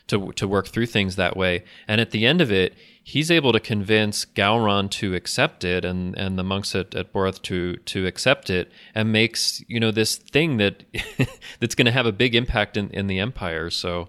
to 0.08 0.32
to 0.32 0.46
work 0.46 0.68
through 0.68 0.86
things 0.86 1.16
that 1.16 1.36
way. 1.36 1.64
And 1.88 2.00
at 2.00 2.10
the 2.10 2.26
end 2.26 2.40
of 2.40 2.52
it, 2.52 2.74
he's 3.02 3.30
able 3.30 3.52
to 3.52 3.60
convince 3.60 4.24
Gowron 4.24 4.90
to 4.90 5.14
accept 5.14 5.64
it 5.64 5.84
and, 5.84 6.16
and 6.18 6.38
the 6.38 6.42
monks 6.42 6.74
at, 6.74 6.94
at 6.94 7.12
to 7.44 7.76
to 7.76 8.06
accept 8.06 8.50
it 8.50 8.70
and 8.94 9.12
makes, 9.12 9.62
you 9.68 9.80
know, 9.80 9.90
this 9.90 10.16
thing 10.16 10.58
that 10.58 10.84
that's 11.60 11.74
gonna 11.74 11.92
have 11.92 12.06
a 12.06 12.12
big 12.12 12.34
impact 12.34 12.76
in, 12.76 12.90
in 12.90 13.06
the 13.06 13.18
Empire. 13.18 13.70
So 13.70 14.08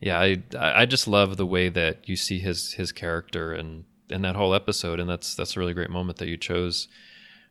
yeah, 0.00 0.20
I 0.20 0.42
I 0.58 0.86
just 0.86 1.08
love 1.08 1.36
the 1.36 1.46
way 1.46 1.68
that 1.68 2.08
you 2.08 2.16
see 2.16 2.38
his 2.38 2.74
his 2.74 2.92
character 2.92 3.52
and 3.52 3.84
and 4.10 4.24
that 4.24 4.36
whole 4.36 4.54
episode 4.54 5.00
and 5.00 5.08
that's 5.08 5.34
that's 5.34 5.56
a 5.56 5.60
really 5.60 5.74
great 5.74 5.90
moment 5.90 6.18
that 6.18 6.28
you 6.28 6.36
chose 6.36 6.88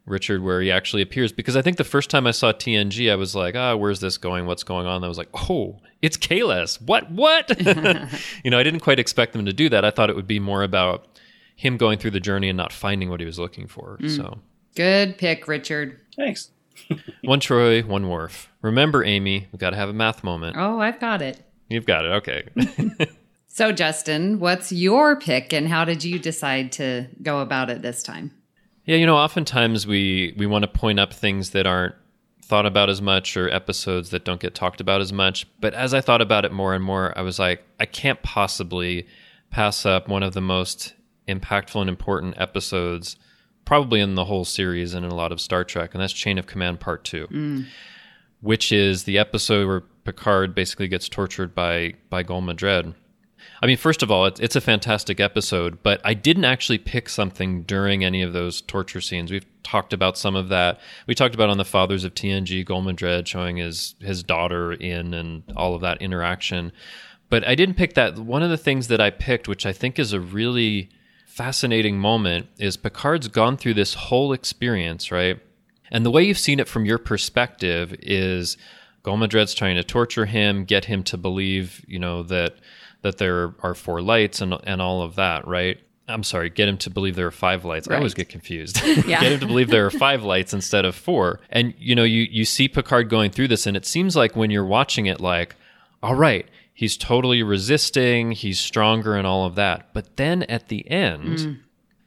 Richard 0.06 0.44
where 0.44 0.62
he 0.62 0.72
actually 0.72 1.02
appears 1.02 1.32
because 1.32 1.56
I 1.56 1.62
think 1.62 1.78
the 1.78 1.84
first 1.84 2.10
time 2.10 2.26
I 2.26 2.32
saw 2.32 2.52
TNG 2.52 3.12
I 3.12 3.16
was 3.16 3.36
like, 3.36 3.56
"Ah, 3.56 3.72
oh, 3.72 3.78
where's 3.78 4.00
this 4.00 4.18
going? 4.18 4.46
What's 4.46 4.64
going 4.64 4.88
on?" 4.88 4.98
And 4.98 5.06
I 5.06 5.08
was 5.08 5.18
like, 5.18 5.30
"Oh, 5.50 5.80
it's 6.02 6.18
Kahless. 6.18 6.82
What? 6.82 7.12
What?" 7.12 7.50
you 8.44 8.52
know, 8.52 8.60
I 8.60 8.64
didn't 8.64 8.80
quite 8.80 9.00
expect 9.00 9.34
them 9.34 9.46
to 9.46 9.54
do 9.54 9.70
that. 9.70 9.86
I 9.86 9.92
thought 9.92 10.10
it 10.10 10.16
would 10.16 10.28
be 10.28 10.40
more 10.40 10.64
about 10.64 11.08
him 11.56 11.78
going 11.78 12.00
through 12.00 12.12
the 12.12 12.20
journey 12.20 12.50
and 12.50 12.58
not 12.58 12.74
finding 12.74 13.10
what 13.10 13.20
he 13.20 13.26
was 13.26 13.38
looking 13.38 13.68
for. 13.68 14.00
Mm. 14.02 14.16
So, 14.16 14.40
good 14.76 15.18
pick, 15.18 15.48
Richard. 15.48 16.00
Thanks. 16.16 16.50
one 17.24 17.40
Troi, 17.40 17.86
one 17.86 18.10
Worf. 18.10 18.52
Remember, 18.62 19.04
Amy, 19.04 19.48
we've 19.52 19.60
got 19.60 19.70
to 19.70 19.76
have 19.76 19.90
a 19.90 19.94
math 19.94 20.24
moment. 20.24 20.56
Oh, 20.58 20.80
I've 20.80 21.00
got 21.00 21.22
it. 21.22 21.40
You've 21.70 21.86
got 21.86 22.06
it. 22.06 22.10
Okay. 22.10 22.48
so, 23.48 23.72
Justin, 23.72 24.40
what's 24.40 24.72
your 24.72 25.16
pick, 25.20 25.54
and 25.54 25.68
how 25.68 25.86
did 25.86 26.04
you 26.04 26.18
decide 26.18 26.72
to 26.74 27.08
go 27.22 27.40
about 27.40 27.70
it 27.70 27.82
this 27.84 28.02
time? 28.02 28.32
Yeah, 28.86 28.98
you 28.98 29.06
know, 29.06 29.18
oftentimes 29.18 29.86
we 29.86 30.34
we 30.38 30.46
want 30.46 30.64
to 30.64 30.68
point 30.68 31.00
up 31.00 31.14
things 31.14 31.52
that 31.52 31.66
aren't 31.66 31.96
thought 32.44 32.66
about 32.66 32.90
as 32.90 33.02
much 33.02 33.38
or 33.38 33.50
episodes 33.50 34.10
that 34.10 34.26
don't 34.26 34.42
get 34.42 34.54
talked 34.54 34.82
about 34.82 35.00
as 35.00 35.14
much. 35.14 35.48
But 35.62 35.74
as 35.74 35.94
I 35.94 36.02
thought 36.02 36.22
about 36.22 36.44
it 36.44 36.52
more 36.52 36.74
and 36.74 36.84
more, 36.84 37.18
I 37.18 37.22
was 37.22 37.40
like, 37.40 37.64
I 37.80 37.86
can't 37.86 38.22
possibly 38.24 39.08
pass 39.52 39.86
up 39.86 40.10
one 40.10 40.24
of 40.24 40.34
the 40.34 40.42
most 40.42 40.94
impactful 41.28 41.80
and 41.80 41.90
important 41.90 42.36
episodes 42.38 43.16
probably 43.64 44.02
in 44.02 44.16
the 44.16 44.26
whole 44.26 44.44
series 44.44 44.94
and 44.94 45.06
in 45.06 45.12
a 45.12 45.16
lot 45.16 45.32
of 45.32 45.40
Star 45.40 45.64
Trek, 45.64 45.94
and 45.94 46.02
that's 46.02 46.12
Chain 46.12 46.38
of 46.38 46.46
Command 46.46 46.80
Part 46.80 47.06
2. 47.06 47.28
Mm. 47.28 47.66
Which 48.42 48.72
is 48.72 49.04
the 49.04 49.18
episode 49.18 49.68
where 49.68 49.82
Picard 50.04 50.56
basically 50.56 50.88
gets 50.88 51.08
tortured 51.08 51.54
by 51.54 51.94
by 52.10 52.24
Gul 52.24 52.42
Madred. 52.42 52.96
I 53.62 53.68
mean, 53.68 53.78
first 53.78 54.02
of 54.02 54.12
all, 54.12 54.26
it's, 54.26 54.40
it's 54.40 54.56
a 54.56 54.62
fantastic 54.62 55.20
episode, 55.20 55.84
but 55.84 56.02
I 56.04 56.14
didn't 56.14 56.46
actually 56.46 56.78
pick 56.78 57.10
something 57.10 57.64
during 57.64 58.04
any 58.04 58.22
of 58.22 58.34
those 58.34 58.62
torture 58.62 59.02
scenes. 59.02 59.32
We've 59.32 59.46
talked 59.64 59.94
about 59.94 60.18
some 60.18 60.36
of 60.36 60.50
that. 60.50 60.80
We 61.08 61.16
talked 61.16 61.36
about 61.36 61.50
on 61.50 61.58
the 61.58 61.66
Fathers 61.66 62.04
of 62.04 62.14
TNG, 62.14 62.66
Gul 62.66 62.82
Madred 62.82 63.28
showing 63.28 63.58
his 63.58 63.96
his 64.00 64.24
daughter 64.24 64.74
in 64.74 65.14
and 65.14 65.44
all 65.56 65.76
of 65.76 65.82
that 65.82 66.02
interaction. 66.02 66.72
But 67.30 67.48
I 67.48 67.56
didn't 67.56 67.76
pick 67.76 67.94
that. 67.94 68.18
One 68.20 68.44
of 68.44 68.50
the 68.50 68.58
things 68.58 68.88
that 68.90 69.00
I 69.00 69.10
picked, 69.10 69.48
which 69.48 69.66
I 69.66 69.72
think 69.72 70.00
is 70.00 70.12
a 70.12 70.20
really 70.20 70.90
fascinating 71.26 71.98
moment, 71.98 72.48
is 72.58 72.76
Picard's 72.76 73.30
gone 73.30 73.56
through 73.56 73.76
this 73.76 73.94
whole 73.94 74.34
experience, 74.34 75.12
right? 75.12 75.40
And 75.92 76.06
the 76.06 76.12
way 76.12 76.24
you've 76.24 76.38
seen 76.40 76.60
it 76.60 76.68
from 76.68 76.86
your 76.86 76.98
perspective 76.98 77.96
is 78.02 78.58
Gul 79.04 79.18
Madred's 79.18 79.54
trying 79.54 79.76
to 79.76 79.84
torture 79.84 80.26
him, 80.26 80.66
get 80.66 80.86
him 80.86 81.04
to 81.04 81.18
believe, 81.18 81.84
you 81.88 82.00
know, 82.00 82.24
that 82.24 82.56
that 83.02 83.18
there 83.18 83.54
are 83.62 83.74
four 83.74 84.02
lights 84.02 84.42
and 84.42 84.56
and 84.64 84.82
all 84.82 85.02
of 85.02 85.16
that, 85.16 85.48
right? 85.48 85.80
I'm 86.08 86.24
sorry, 86.24 86.50
get 86.50 86.68
him 86.68 86.78
to 86.80 86.90
believe 86.90 87.16
there 87.16 87.28
are 87.28 87.32
five 87.32 87.64
lights. 87.64 87.88
Right. 87.88 87.96
I 87.96 87.98
always 87.98 88.14
get 88.14 88.30
confused. 88.30 88.82
Yeah. 89.06 89.22
get 89.22 89.32
him 89.32 89.40
to 89.40 89.48
believe 89.48 89.70
there 89.70 89.86
are 89.86 89.92
five 89.92 90.24
lights 90.24 90.54
instead 90.54 90.86
of 90.86 90.96
four. 90.96 91.40
And 91.50 91.74
you 91.78 91.96
know, 91.96 92.04
you 92.04 92.28
you 92.30 92.46
see 92.46 92.68
Picard 92.68 93.10
going 93.10 93.32
through 93.32 93.48
this 93.48 93.66
and 93.66 93.76
it 93.78 93.86
seems 93.86 94.16
like 94.16 94.36
when 94.36 94.52
you're 94.52 94.66
watching 94.66 95.06
it 95.06 95.20
like, 95.20 95.56
all 96.04 96.16
right, 96.16 96.48
he's 96.74 96.98
totally 96.98 97.44
resisting, 97.44 98.32
he's 98.32 98.60
stronger 98.60 99.16
and 99.16 99.26
all 99.26 99.46
of 99.46 99.56
that. 99.56 99.94
But 99.94 100.18
then 100.18 100.44
at 100.44 100.68
the 100.68 100.90
end, 100.90 101.38
mm. 101.38 101.60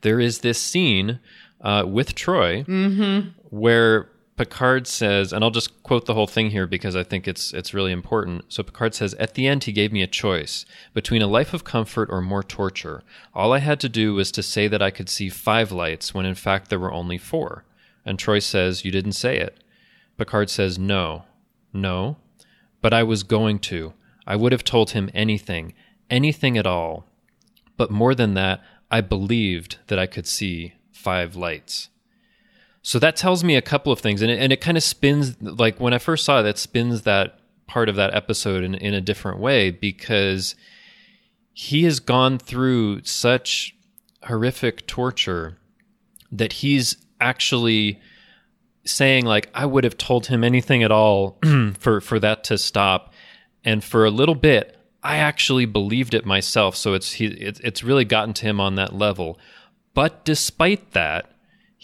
there 0.02 0.20
is 0.20 0.40
this 0.40 0.60
scene 0.60 1.20
uh, 1.60 1.84
with 1.86 2.14
Troi 2.14 2.64
mm-hmm. 2.66 3.28
where 3.50 4.10
Picard 4.36 4.88
says, 4.88 5.32
and 5.32 5.44
I'll 5.44 5.52
just 5.52 5.80
quote 5.84 6.06
the 6.06 6.14
whole 6.14 6.26
thing 6.26 6.50
here 6.50 6.66
because 6.66 6.96
I 6.96 7.04
think 7.04 7.28
it's 7.28 7.52
it's 7.52 7.72
really 7.72 7.92
important. 7.92 8.52
So 8.52 8.64
Picard 8.64 8.92
says, 8.92 9.14
"At 9.14 9.34
the 9.34 9.46
end, 9.46 9.64
he 9.64 9.72
gave 9.72 9.92
me 9.92 10.02
a 10.02 10.08
choice 10.08 10.66
between 10.92 11.22
a 11.22 11.28
life 11.28 11.54
of 11.54 11.62
comfort 11.62 12.08
or 12.10 12.20
more 12.20 12.42
torture. 12.42 13.04
All 13.32 13.52
I 13.52 13.60
had 13.60 13.78
to 13.80 13.88
do 13.88 14.12
was 14.14 14.32
to 14.32 14.42
say 14.42 14.66
that 14.66 14.82
I 14.82 14.90
could 14.90 15.08
see 15.08 15.28
five 15.28 15.70
lights 15.70 16.12
when 16.12 16.26
in 16.26 16.34
fact 16.34 16.68
there 16.68 16.80
were 16.80 16.92
only 16.92 17.16
four. 17.16 17.64
And 18.04 18.18
Troi 18.18 18.42
says, 18.42 18.84
"You 18.84 18.90
didn't 18.90 19.12
say 19.12 19.38
it." 19.38 19.62
Picard 20.18 20.50
says, 20.50 20.80
"No, 20.80 21.26
no, 21.72 22.16
but 22.80 22.92
I 22.92 23.04
was 23.04 23.22
going 23.22 23.60
to. 23.60 23.94
I 24.26 24.34
would 24.34 24.50
have 24.50 24.64
told 24.64 24.90
him 24.90 25.10
anything, 25.14 25.74
anything 26.10 26.58
at 26.58 26.66
all. 26.66 27.06
But 27.76 27.90
more 27.90 28.16
than 28.16 28.34
that, 28.34 28.60
I 28.90 29.00
believed 29.00 29.78
that 29.86 29.98
I 29.98 30.06
could 30.06 30.26
see 30.26 30.74
five 30.90 31.36
lights." 31.36 31.88
So 32.86 32.98
that 32.98 33.16
tells 33.16 33.42
me 33.42 33.56
a 33.56 33.62
couple 33.62 33.92
of 33.92 34.00
things, 34.00 34.20
and 34.20 34.30
it, 34.30 34.38
and 34.38 34.52
it 34.52 34.60
kind 34.60 34.76
of 34.76 34.82
spins 34.82 35.40
like 35.40 35.80
when 35.80 35.94
I 35.94 35.98
first 35.98 36.22
saw 36.22 36.40
it, 36.40 36.42
that 36.42 36.58
spins 36.58 37.02
that 37.02 37.38
part 37.66 37.88
of 37.88 37.96
that 37.96 38.14
episode 38.14 38.62
in, 38.62 38.74
in 38.74 38.92
a 38.92 39.00
different 39.00 39.40
way 39.40 39.70
because 39.70 40.54
he 41.54 41.84
has 41.84 41.98
gone 41.98 42.36
through 42.38 43.02
such 43.02 43.74
horrific 44.24 44.86
torture 44.86 45.56
that 46.30 46.52
he's 46.52 46.96
actually 47.22 48.00
saying 48.84 49.24
like 49.24 49.48
I 49.54 49.64
would 49.64 49.84
have 49.84 49.96
told 49.96 50.26
him 50.26 50.44
anything 50.44 50.82
at 50.82 50.92
all 50.92 51.38
for 51.78 52.02
for 52.02 52.20
that 52.20 52.44
to 52.44 52.58
stop, 52.58 53.14
and 53.64 53.82
for 53.82 54.04
a 54.04 54.10
little 54.10 54.34
bit 54.34 54.76
I 55.02 55.16
actually 55.16 55.64
believed 55.64 56.12
it 56.12 56.26
myself. 56.26 56.76
So 56.76 56.92
it's 56.92 57.12
he 57.12 57.28
it, 57.28 57.62
it's 57.64 57.82
really 57.82 58.04
gotten 58.04 58.34
to 58.34 58.46
him 58.46 58.60
on 58.60 58.74
that 58.74 58.94
level. 58.94 59.38
But 59.94 60.22
despite 60.26 60.90
that, 60.90 61.33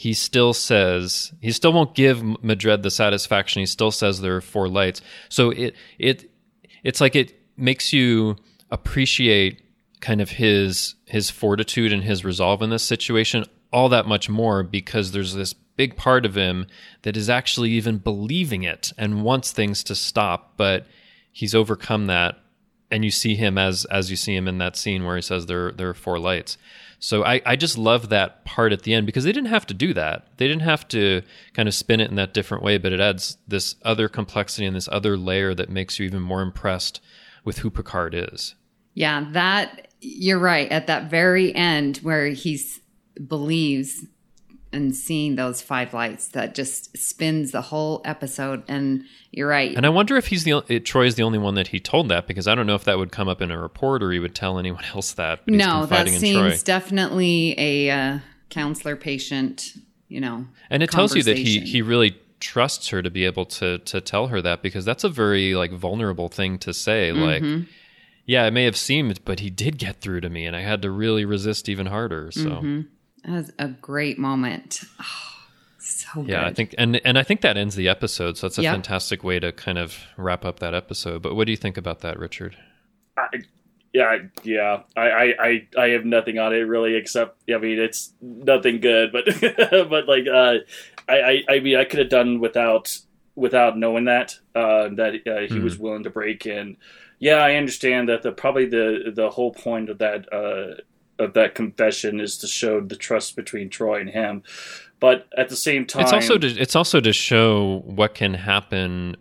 he 0.00 0.14
still 0.14 0.54
says 0.54 1.30
he 1.42 1.52
still 1.52 1.74
won't 1.74 1.94
give 1.94 2.22
Madred 2.42 2.82
the 2.82 2.90
satisfaction. 2.90 3.60
He 3.60 3.66
still 3.66 3.90
says 3.90 4.18
there 4.18 4.34
are 4.34 4.40
four 4.40 4.66
lights. 4.66 5.02
So 5.28 5.50
it 5.50 5.74
it 5.98 6.30
it's 6.82 7.02
like 7.02 7.14
it 7.14 7.38
makes 7.58 7.92
you 7.92 8.36
appreciate 8.70 9.60
kind 10.00 10.22
of 10.22 10.30
his 10.30 10.94
his 11.04 11.28
fortitude 11.28 11.92
and 11.92 12.02
his 12.02 12.24
resolve 12.24 12.62
in 12.62 12.70
this 12.70 12.82
situation 12.82 13.44
all 13.74 13.90
that 13.90 14.06
much 14.06 14.30
more 14.30 14.62
because 14.62 15.12
there's 15.12 15.34
this 15.34 15.52
big 15.52 15.96
part 15.96 16.24
of 16.24 16.34
him 16.34 16.66
that 17.02 17.14
is 17.14 17.28
actually 17.28 17.68
even 17.72 17.98
believing 17.98 18.62
it 18.62 18.94
and 18.96 19.22
wants 19.22 19.52
things 19.52 19.84
to 19.84 19.94
stop, 19.94 20.54
but 20.56 20.86
he's 21.30 21.54
overcome 21.54 22.06
that 22.06 22.38
and 22.90 23.04
you 23.04 23.10
see 23.10 23.34
him 23.34 23.58
as 23.58 23.84
as 23.84 24.10
you 24.10 24.16
see 24.16 24.34
him 24.34 24.48
in 24.48 24.56
that 24.56 24.76
scene 24.76 25.04
where 25.04 25.16
he 25.16 25.22
says 25.22 25.44
there 25.44 25.72
there 25.72 25.90
are 25.90 25.94
four 25.94 26.18
lights. 26.18 26.56
So 27.00 27.24
I, 27.24 27.40
I 27.46 27.56
just 27.56 27.78
love 27.78 28.10
that 28.10 28.44
part 28.44 28.72
at 28.72 28.82
the 28.82 28.92
end 28.92 29.06
because 29.06 29.24
they 29.24 29.32
didn't 29.32 29.48
have 29.48 29.66
to 29.66 29.74
do 29.74 29.94
that. 29.94 30.26
They 30.36 30.46
didn't 30.46 30.62
have 30.62 30.86
to 30.88 31.22
kind 31.54 31.66
of 31.66 31.74
spin 31.74 31.98
it 31.98 32.10
in 32.10 32.16
that 32.16 32.34
different 32.34 32.62
way, 32.62 32.76
but 32.76 32.92
it 32.92 33.00
adds 33.00 33.38
this 33.48 33.76
other 33.82 34.08
complexity 34.08 34.66
and 34.66 34.76
this 34.76 34.88
other 34.92 35.16
layer 35.16 35.54
that 35.54 35.70
makes 35.70 35.98
you 35.98 36.04
even 36.04 36.20
more 36.20 36.42
impressed 36.42 37.00
with 37.42 37.58
who 37.58 37.70
Picard 37.70 38.14
is. 38.14 38.54
Yeah, 38.92 39.26
that 39.32 39.88
you're 40.00 40.38
right. 40.38 40.70
At 40.70 40.88
that 40.88 41.10
very 41.10 41.54
end 41.54 41.98
where 41.98 42.26
he 42.28 42.60
believes 43.26 44.04
and 44.72 44.94
seeing 44.94 45.36
those 45.36 45.60
five 45.60 45.92
lights 45.92 46.28
that 46.28 46.54
just 46.54 46.96
spins 46.96 47.50
the 47.50 47.60
whole 47.60 48.00
episode. 48.04 48.62
And 48.68 49.04
you're 49.32 49.48
right. 49.48 49.74
And 49.76 49.86
i 49.86 49.88
wonder 49.88 50.16
if 50.16 50.26
he's 50.26 50.44
the 50.44 50.62
it, 50.68 50.84
troi 50.84 51.06
is 51.06 51.14
the 51.14 51.22
only 51.22 51.38
one 51.38 51.54
that 51.54 51.68
he 51.68 51.80
told 51.80 52.08
that 52.08 52.26
because 52.26 52.48
i 52.48 52.54
don't 52.54 52.66
know 52.66 52.74
if 52.74 52.84
that 52.84 52.98
would 52.98 53.12
come 53.12 53.28
up 53.28 53.40
in 53.40 53.50
a 53.50 53.58
report 53.58 54.02
or 54.02 54.10
he 54.10 54.18
would 54.18 54.34
tell 54.34 54.58
anyone 54.58 54.84
else 54.94 55.12
that 55.12 55.46
no 55.46 55.86
that 55.86 56.08
seems 56.08 56.62
definitely 56.62 57.54
a 57.58 57.90
uh, 57.90 58.18
counselor 58.48 58.96
patient 58.96 59.74
you 60.08 60.20
know 60.20 60.46
and 60.68 60.82
it 60.82 60.90
tells 60.90 61.14
you 61.14 61.22
that 61.22 61.38
he 61.38 61.60
he 61.60 61.82
really 61.82 62.18
trusts 62.40 62.88
her 62.88 63.02
to 63.02 63.10
be 63.10 63.24
able 63.24 63.44
to 63.44 63.78
to 63.78 64.00
tell 64.00 64.28
her 64.28 64.40
that 64.40 64.62
because 64.62 64.84
that's 64.84 65.04
a 65.04 65.08
very 65.08 65.54
like 65.54 65.72
vulnerable 65.72 66.28
thing 66.28 66.58
to 66.58 66.72
say 66.72 67.10
mm-hmm. 67.10 67.22
like 67.22 67.68
yeah 68.24 68.46
it 68.46 68.50
may 68.50 68.64
have 68.64 68.76
seemed 68.76 69.22
but 69.24 69.40
he 69.40 69.50
did 69.50 69.78
get 69.78 70.00
through 70.00 70.20
to 70.20 70.30
me 70.30 70.46
and 70.46 70.56
i 70.56 70.60
had 70.60 70.80
to 70.82 70.90
really 70.90 71.24
resist 71.24 71.68
even 71.68 71.86
harder 71.86 72.30
so. 72.32 72.40
Mm-hmm. 72.40 72.80
That 73.24 73.32
was 73.32 73.52
a 73.58 73.68
great 73.68 74.18
moment. 74.18 74.82
Oh, 75.00 75.30
so 75.78 76.22
yeah, 76.22 76.46
I 76.46 76.52
think 76.52 76.74
and 76.78 77.00
and 77.04 77.18
I 77.18 77.22
think 77.22 77.40
that 77.42 77.56
ends 77.56 77.74
the 77.74 77.88
episode. 77.88 78.36
So 78.38 78.46
that's 78.46 78.58
a 78.58 78.62
yep. 78.62 78.74
fantastic 78.74 79.24
way 79.24 79.40
to 79.40 79.52
kind 79.52 79.78
of 79.78 79.98
wrap 80.16 80.44
up 80.44 80.60
that 80.60 80.74
episode. 80.74 81.22
But 81.22 81.34
what 81.34 81.46
do 81.46 81.52
you 81.52 81.56
think 81.56 81.76
about 81.76 82.00
that, 82.00 82.18
Richard? 82.18 82.56
I, 83.16 83.26
yeah, 83.92 84.18
yeah. 84.42 84.82
I, 84.96 85.34
I 85.38 85.68
I 85.76 85.88
have 85.88 86.04
nothing 86.04 86.38
on 86.38 86.54
it 86.54 86.58
really 86.58 86.94
except 86.94 87.38
I 87.52 87.58
mean 87.58 87.78
it's 87.78 88.12
nothing 88.20 88.80
good, 88.80 89.12
but 89.12 89.24
but 89.90 90.06
like 90.06 90.26
uh, 90.26 90.58
I, 91.08 91.20
I 91.20 91.42
I 91.48 91.60
mean 91.60 91.76
I 91.76 91.84
could 91.84 91.98
have 91.98 92.08
done 92.08 92.40
without 92.40 92.96
without 93.34 93.76
knowing 93.76 94.04
that 94.04 94.38
uh, 94.54 94.88
that 94.94 95.14
uh, 95.26 95.40
he 95.52 95.58
mm. 95.58 95.62
was 95.62 95.78
willing 95.78 96.04
to 96.04 96.10
break 96.10 96.46
in. 96.46 96.76
Yeah, 97.18 97.36
I 97.36 97.56
understand 97.56 98.08
that 98.08 98.22
the 98.22 98.32
probably 98.32 98.66
the 98.66 99.12
the 99.14 99.30
whole 99.30 99.52
point 99.52 99.90
of 99.90 99.98
that 99.98 100.32
uh, 100.32 100.80
of 101.20 101.34
that 101.34 101.54
confession 101.54 102.18
is 102.18 102.38
to 102.38 102.46
show 102.46 102.80
the 102.80 102.96
trust 102.96 103.36
between 103.36 103.68
Troi 103.68 104.00
and 104.00 104.10
him. 104.10 104.42
But 104.98 105.28
at 105.36 105.48
the 105.48 105.56
same 105.56 105.86
time, 105.86 106.02
it's 106.02 106.12
also 106.12 106.38
to, 106.38 106.46
it's 106.46 106.76
also 106.76 107.00
to 107.00 107.12
show 107.12 107.82
what 107.86 108.14
can 108.14 108.34
happen 108.34 109.16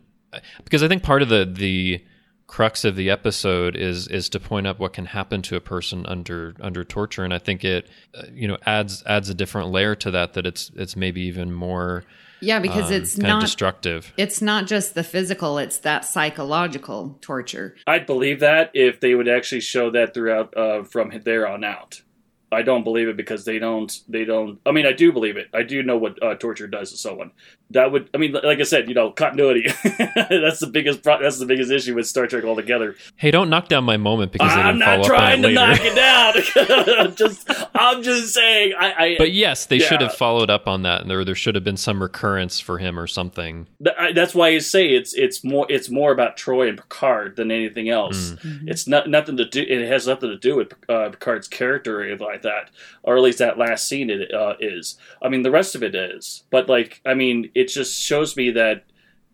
because 0.63 0.83
I 0.83 0.87
think 0.87 1.03
part 1.03 1.21
of 1.21 1.29
the 1.29 1.49
the 1.51 2.03
crux 2.47 2.83
of 2.83 2.95
the 2.95 3.09
episode 3.09 3.75
is 3.75 4.07
is 4.07 4.27
to 4.29 4.39
point 4.39 4.65
out 4.65 4.79
what 4.79 4.91
can 4.91 5.05
happen 5.05 5.41
to 5.43 5.55
a 5.55 5.61
person 5.61 6.05
under 6.05 6.55
under 6.59 6.83
torture, 6.83 7.23
and 7.23 7.33
I 7.33 7.39
think 7.39 7.63
it 7.63 7.87
uh, 8.15 8.23
you 8.33 8.47
know 8.47 8.57
adds 8.65 9.03
adds 9.05 9.29
a 9.29 9.33
different 9.33 9.69
layer 9.69 9.95
to 9.95 10.11
that 10.11 10.33
that 10.33 10.45
it's 10.45 10.71
it's 10.75 10.95
maybe 10.95 11.21
even 11.21 11.53
more 11.53 12.03
yeah, 12.41 12.59
because 12.59 12.87
um, 12.87 12.93
it's 12.93 13.17
not 13.17 13.41
destructive. 13.41 14.13
It's 14.17 14.41
not 14.41 14.67
just 14.67 14.95
the 14.95 15.03
physical; 15.03 15.57
it's 15.57 15.79
that 15.79 16.05
psychological 16.05 17.17
torture. 17.21 17.75
I'd 17.87 18.05
believe 18.05 18.39
that 18.41 18.71
if 18.73 18.99
they 18.99 19.15
would 19.15 19.27
actually 19.27 19.61
show 19.61 19.91
that 19.91 20.13
throughout 20.13 20.55
uh, 20.55 20.83
from 20.83 21.11
there 21.23 21.47
on 21.47 21.63
out. 21.63 22.01
I 22.51 22.63
don't 22.63 22.83
believe 22.83 23.07
it 23.07 23.17
because 23.17 23.45
they 23.45 23.59
don't. 23.59 23.95
They 24.07 24.25
don't. 24.25 24.59
I 24.65 24.71
mean, 24.71 24.85
I 24.85 24.93
do 24.93 25.11
believe 25.11 25.37
it. 25.37 25.49
I 25.53 25.63
do 25.63 25.83
know 25.83 25.97
what 25.97 26.21
uh, 26.21 26.35
torture 26.35 26.67
does 26.67 26.91
to 26.91 26.97
someone, 26.97 27.31
that 27.71 27.91
would 27.91 28.09
i 28.13 28.17
mean 28.17 28.31
like 28.31 28.59
i 28.59 28.63
said 28.63 28.87
you 28.89 28.95
know 28.95 29.11
continuity 29.11 29.67
that's 30.29 30.59
the 30.59 30.69
biggest 30.71 31.03
pro- 31.03 31.21
that's 31.21 31.37
the 31.39 31.45
biggest 31.45 31.71
issue 31.71 31.93
with 31.95 32.07
star 32.07 32.25
trek 32.27 32.43
altogether 32.43 32.95
Hey, 33.15 33.31
don't 33.31 33.49
knock 33.49 33.67
down 33.67 33.83
my 33.83 33.97
moment 33.97 34.31
because 34.31 34.53
they 34.53 34.61
i'm 34.61 34.79
didn't 34.79 34.79
not 34.79 35.05
follow 35.05 35.15
up 35.15 35.21
on 35.21 35.41
trying 35.41 35.41
to 35.43 35.47
later. 35.49 35.55
knock 35.59 35.79
it 35.81 35.95
down 35.95 36.99
I'm 37.09 37.15
just 37.15 37.49
i'm 37.75 38.03
just 38.03 38.33
saying 38.33 38.73
i, 38.79 38.93
I 39.05 39.15
But 39.17 39.31
yes, 39.31 39.65
they 39.65 39.79
should 39.79 40.01
have 40.01 40.13
followed 40.13 40.49
up 40.49 40.67
on 40.67 40.83
that, 40.83 41.01
and 41.01 41.09
there 41.09 41.23
there 41.25 41.35
should 41.35 41.55
have 41.55 41.63
been 41.63 41.77
some 41.77 42.01
recurrence 42.01 42.59
for 42.59 42.77
him 42.77 42.99
or 42.99 43.07
something. 43.07 43.67
Th- 43.83 43.95
I- 43.97 44.11
that's 44.13 44.33
why 44.35 44.49
I 44.49 44.59
say 44.59 44.89
it's 44.89 45.13
it's 45.13 45.43
more 45.43 45.65
it's 45.69 45.89
more 45.89 46.11
about 46.11 46.37
Troi 46.37 46.67
and 46.69 46.77
Picard 46.77 47.35
than 47.35 47.51
anything 47.51 47.89
else. 47.89 48.35
It's 48.65 48.87
not 48.87 49.09
nothing 49.09 49.37
to 49.37 49.45
do. 49.45 49.61
It 49.61 49.87
has 49.87 50.07
nothing 50.07 50.29
to 50.29 50.37
do 50.37 50.55
with 50.55 50.73
uh, 50.89 51.09
Picard's 51.09 51.47
character 51.47 51.99
or 52.01 52.03
anything 52.03 52.25
like 52.27 52.41
that, 52.43 52.69
or 53.03 53.15
at 53.17 53.23
least 53.23 53.39
that 53.39 53.57
last 53.57 53.87
scene 53.87 54.09
it 54.09 54.33
uh, 54.33 54.53
is. 54.59 54.97
I 55.21 55.29
mean, 55.29 55.43
the 55.43 55.51
rest 55.51 55.75
of 55.75 55.83
it 55.83 55.95
is, 55.95 56.43
but 56.49 56.67
like, 56.69 57.01
I 57.05 57.13
mean, 57.13 57.49
it 57.59 57.67
just 57.67 57.99
shows 57.99 58.37
me 58.37 58.51
that. 58.51 58.85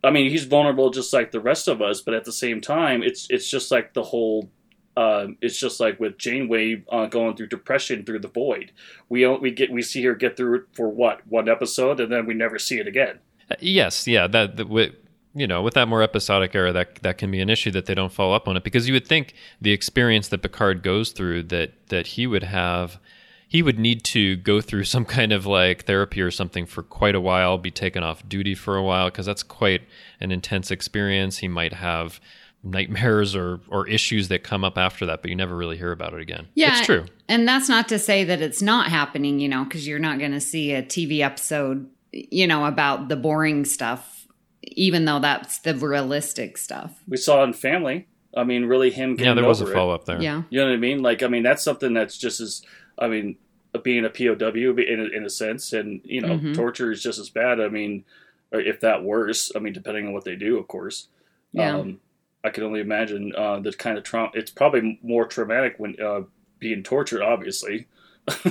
I 0.04 0.12
mean, 0.12 0.30
he's 0.30 0.46
vulnerable 0.46 0.92
just 0.92 1.14
like 1.14 1.32
the 1.32 1.40
rest 1.40 1.68
of 1.68 1.82
us, 1.82 2.02
but 2.02 2.14
at 2.14 2.26
the 2.26 2.32
same 2.32 2.62
time, 2.62 3.04
it's 3.04 3.28
it's 3.30 3.50
just 3.50 3.72
like 3.72 3.94
the 3.94 4.04
whole. 4.04 4.50
Um, 4.98 5.38
it's 5.42 5.60
just 5.60 5.82
like 5.82 6.00
with 6.00 6.18
Janeway 6.18 6.86
uh, 6.90 7.08
going 7.08 7.36
through 7.36 7.48
depression 7.48 8.06
through 8.06 8.20
the 8.20 8.30
void. 8.30 8.72
We 9.10 9.28
we 9.28 9.52
get 9.52 9.72
we 9.72 9.82
see 9.82 10.04
her 10.06 10.16
get 10.16 10.38
through 10.38 10.56
it 10.56 10.64
for 10.74 10.90
what 10.90 11.28
one 11.28 11.50
episode, 11.50 12.00
and 12.00 12.12
then 12.12 12.26
we 12.26 12.34
never 12.34 12.58
see 12.58 12.80
it 12.80 12.88
again. 12.88 13.20
Uh, 13.52 13.56
Yes, 13.60 14.08
yeah, 14.08 14.28
that, 14.28 14.58
that 14.58 14.96
you 15.36 15.48
know, 15.48 15.62
with 15.62 15.74
that 15.74 15.88
more 15.88 16.02
episodic 16.02 16.56
era, 16.56 16.72
that 16.72 17.02
that 17.04 17.18
can 17.18 17.30
be 17.30 17.42
an 17.42 17.50
issue 17.50 17.72
that 17.72 17.86
they 17.88 17.94
don't 17.94 18.14
follow 18.14 18.34
up 18.34 18.48
on 18.48 18.56
it 18.56 18.64
because 18.64 18.88
you 18.88 18.94
would 18.94 19.08
think 19.08 19.34
the 19.60 19.72
experience 19.72 20.30
that 20.30 20.42
Picard 20.42 20.82
goes 20.82 21.12
through 21.12 21.44
that 21.44 21.88
that 21.90 22.08
he 22.08 22.26
would 22.26 22.44
have. 22.44 23.00
He 23.48 23.62
would 23.62 23.80
need 23.80 24.04
to 24.06 24.36
go 24.38 24.62
through 24.62 24.84
some 24.96 25.06
kind 25.06 25.32
of 25.32 25.46
like 25.46 25.86
therapy 25.86 26.22
or 26.22 26.32
something 26.32 26.66
for 26.66 26.84
quite 26.84 27.16
a 27.16 27.22
while, 27.22 27.58
be 27.58 27.72
taken 27.72 28.04
off 28.04 28.28
duty 28.28 28.56
for 28.56 28.76
a 28.76 28.84
while, 28.84 29.10
because 29.10 29.26
that's 29.26 29.44
quite 29.44 29.82
an 30.20 30.32
intense 30.32 30.72
experience. 30.72 31.40
He 31.40 31.48
might 31.48 31.74
have 31.74 32.20
nightmares 32.64 33.36
or 33.36 33.60
or 33.68 33.88
issues 33.88 34.28
that 34.30 34.44
come 34.44 34.64
up 34.64 34.78
after 34.78 35.06
that, 35.06 35.22
but 35.22 35.30
you 35.30 35.36
never 35.36 35.56
really 35.56 35.78
hear 35.78 35.92
about 35.92 36.14
it 36.14 36.20
again. 36.20 36.48
Yeah, 36.56 36.78
it's 36.78 36.86
true. 36.86 37.06
And 37.30 37.48
that's 37.48 37.70
not 37.70 37.88
to 37.90 38.00
say 38.00 38.24
that 38.24 38.42
it's 38.42 38.62
not 38.62 38.90
happening, 38.90 39.40
you 39.40 39.48
know, 39.48 39.64
because 39.64 39.88
you're 39.88 40.00
not 40.00 40.20
going 40.20 40.32
to 40.32 40.42
see 40.42 40.74
a 40.74 40.82
TV 40.82 41.20
episode, 41.20 41.88
you 42.12 42.48
know, 42.48 42.66
about 42.66 43.08
the 43.08 43.16
boring 43.16 43.66
stuff, 43.66 44.28
even 44.64 45.06
though 45.06 45.20
that's 45.20 45.60
the 45.60 45.76
realistic 45.76 46.58
stuff. 46.58 47.04
we 47.08 47.18
saw 47.18 47.44
in 47.44 47.54
Family. 47.54 48.08
I 48.36 48.44
mean, 48.44 48.66
really 48.66 48.90
him 48.90 49.16
getting 49.16 49.28
Yeah, 49.28 49.34
there 49.36 49.48
was 49.48 49.62
a 49.62 49.64
over 49.64 49.74
follow 49.74 49.94
up 49.94 50.06
there. 50.06 50.22
Yeah. 50.22 50.44
You 50.50 50.60
know 50.60 50.68
what 50.68 50.74
I 50.74 50.78
mean? 50.78 51.02
Like, 51.02 51.24
I 51.24 51.28
mean, 51.28 51.44
that's 51.44 51.64
something 51.64 51.94
that's 51.94 52.18
just 52.18 52.42
as, 52.42 52.64
I 53.00 53.08
mean, 53.08 53.38
being 53.84 54.06
a 54.06 54.10
POW 54.10 54.78
in 54.78 55.00
a, 55.00 55.18
in 55.18 55.26
a 55.26 55.30
sense, 55.30 55.74
and 55.74 56.02
you 56.04 56.22
know, 56.22 56.38
Mhm. 56.40 56.54
torture 56.56 56.92
is 56.92 57.04
just 57.04 57.20
as 57.20 57.30
bad. 57.30 57.60
I 57.60 57.68
mean, 57.68 58.06
if 58.52 58.80
that 58.80 59.04
worse. 59.04 59.52
I 59.56 59.60
mean, 59.60 59.74
depending 59.74 60.08
on 60.08 60.14
what 60.14 60.24
they 60.24 60.36
do, 60.36 60.58
of 60.58 60.68
course. 60.68 61.08
Yeah. 61.52 61.76
Um, 61.78 62.00
I 62.44 62.52
can 62.52 62.64
only 62.64 62.80
imagine 62.80 63.34
uh, 63.36 63.60
the 63.60 63.74
kind 63.74 63.98
of 63.98 64.04
trauma. 64.04 64.30
It's 64.34 64.52
probably 64.52 65.00
more 65.02 65.26
traumatic 65.26 65.76
when 65.78 66.00
uh, 66.00 66.22
being 66.60 66.84
tortured. 66.84 67.22
Obviously, 67.22 67.88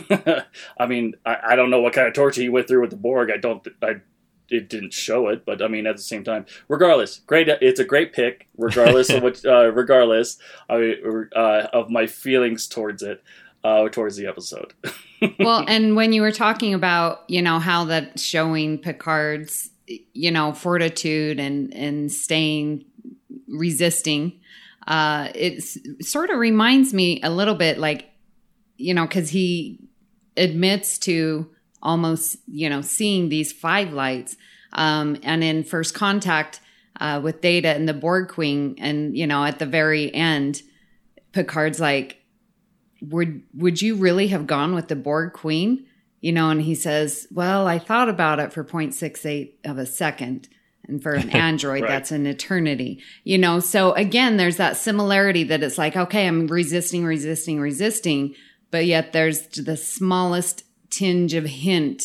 I 0.79 0.87
mean, 0.87 1.15
I, 1.25 1.37
I 1.51 1.57
don't 1.57 1.71
know 1.71 1.81
what 1.81 1.93
kind 1.93 2.09
of 2.09 2.15
torture 2.15 2.43
he 2.43 2.49
went 2.49 2.69
through 2.69 2.81
with 2.83 2.91
the 2.91 2.97
Borg. 2.97 3.31
I 3.31 3.37
don't. 3.37 3.67
I 3.83 3.97
it 4.51 4.69
didn't 4.69 4.93
show 4.93 5.29
it, 5.29 5.47
but 5.47 5.63
I 5.63 5.69
mean, 5.69 5.87
at 5.87 5.97
the 5.97 6.03
same 6.03 6.23
time, 6.23 6.45
regardless, 6.69 7.21
great. 7.27 7.49
It's 7.49 7.81
a 7.81 7.85
great 7.85 8.13
pick, 8.13 8.47
regardless 8.59 9.11
of 9.11 9.23
what. 9.23 9.45
Uh, 9.45 9.71
regardless, 9.73 10.39
I 10.69 10.77
mean, 10.79 11.29
uh, 11.35 11.67
of 11.73 11.89
my 11.91 12.07
feelings 12.07 12.67
towards 12.67 13.03
it, 13.03 13.23
uh, 13.65 13.89
towards 13.89 14.17
the 14.17 14.27
episode. 14.27 14.75
well, 15.41 15.65
and 15.67 15.97
when 15.97 16.13
you 16.13 16.21
were 16.21 16.33
talking 16.33 16.75
about, 16.75 17.25
you 17.29 17.43
know, 17.43 17.59
how 17.59 17.87
that 17.87 18.21
showing 18.21 18.79
Picard's, 18.79 19.71
you 19.87 20.31
know, 20.31 20.53
fortitude 20.53 21.41
and 21.41 21.75
and 21.75 22.13
staying 22.13 22.85
resisting, 23.49 24.41
uh, 24.87 25.29
it 25.35 25.63
sort 26.03 26.31
of 26.31 26.39
reminds 26.39 26.93
me 26.93 27.21
a 27.23 27.31
little 27.31 27.55
bit 27.55 27.79
like, 27.79 28.11
you 28.77 28.93
know, 28.93 29.07
because 29.07 29.31
he 29.31 29.81
admits 30.37 30.99
to 30.99 31.49
almost, 31.83 32.37
you 32.47 32.69
know, 32.69 32.83
seeing 32.83 33.29
these 33.29 33.53
five 33.53 33.93
lights, 33.93 34.37
um, 34.75 35.17
and 35.23 35.43
in 35.43 35.65
First 35.65 35.95
Contact 35.95 36.61
uh, 37.01 37.21
with 37.23 37.41
Data 37.41 37.69
and 37.69 37.89
the 37.89 37.95
Borg 37.95 38.29
Queen, 38.29 38.77
and 38.79 39.17
you 39.17 39.27
know, 39.27 39.43
at 39.45 39.59
the 39.59 39.67
very 39.67 40.13
end, 40.15 40.63
Picard's 41.33 41.81
like, 41.81 42.24
would 43.11 43.43
would 43.55 43.83
you 43.83 43.97
really 43.97 44.29
have 44.29 44.47
gone 44.47 44.75
with 44.75 44.89
the 44.89 44.97
Borg 44.97 45.33
Queen? 45.33 45.87
You 46.21 46.33
know, 46.33 46.51
and 46.51 46.63
he 46.63 46.75
says, 46.75 47.27
"Well, 47.31 47.67
I 47.67 47.79
thought 47.79 48.09
about 48.09 48.41
it 48.41 48.53
for 48.53 48.65
0.68 48.65 49.53
of 49.65 49.77
a 49.79 49.85
second, 49.87 50.49
and 50.89 51.03
for 51.03 51.13
an 51.15 51.31
android, 51.47 51.83
Right. 51.83 51.89
that's 51.89 52.11
an 52.13 52.27
eternity." 52.27 53.01
You 53.25 53.39
know, 53.39 53.61
so 53.61 53.93
again, 53.93 54.37
there's 54.37 54.57
that 54.57 54.77
similarity 54.77 55.45
that 55.45 55.63
it's 55.63 55.79
like, 55.79 55.97
okay, 55.97 56.27
I'm 56.27 56.47
resisting, 56.47 57.05
resisting, 57.05 57.61
resisting, 57.61 58.35
but 58.71 58.87
yet 58.87 59.13
there's 59.13 59.47
the 59.49 59.77
smallest 59.77 60.65
tinge 60.91 61.35
of 61.35 61.45
hint 61.45 62.05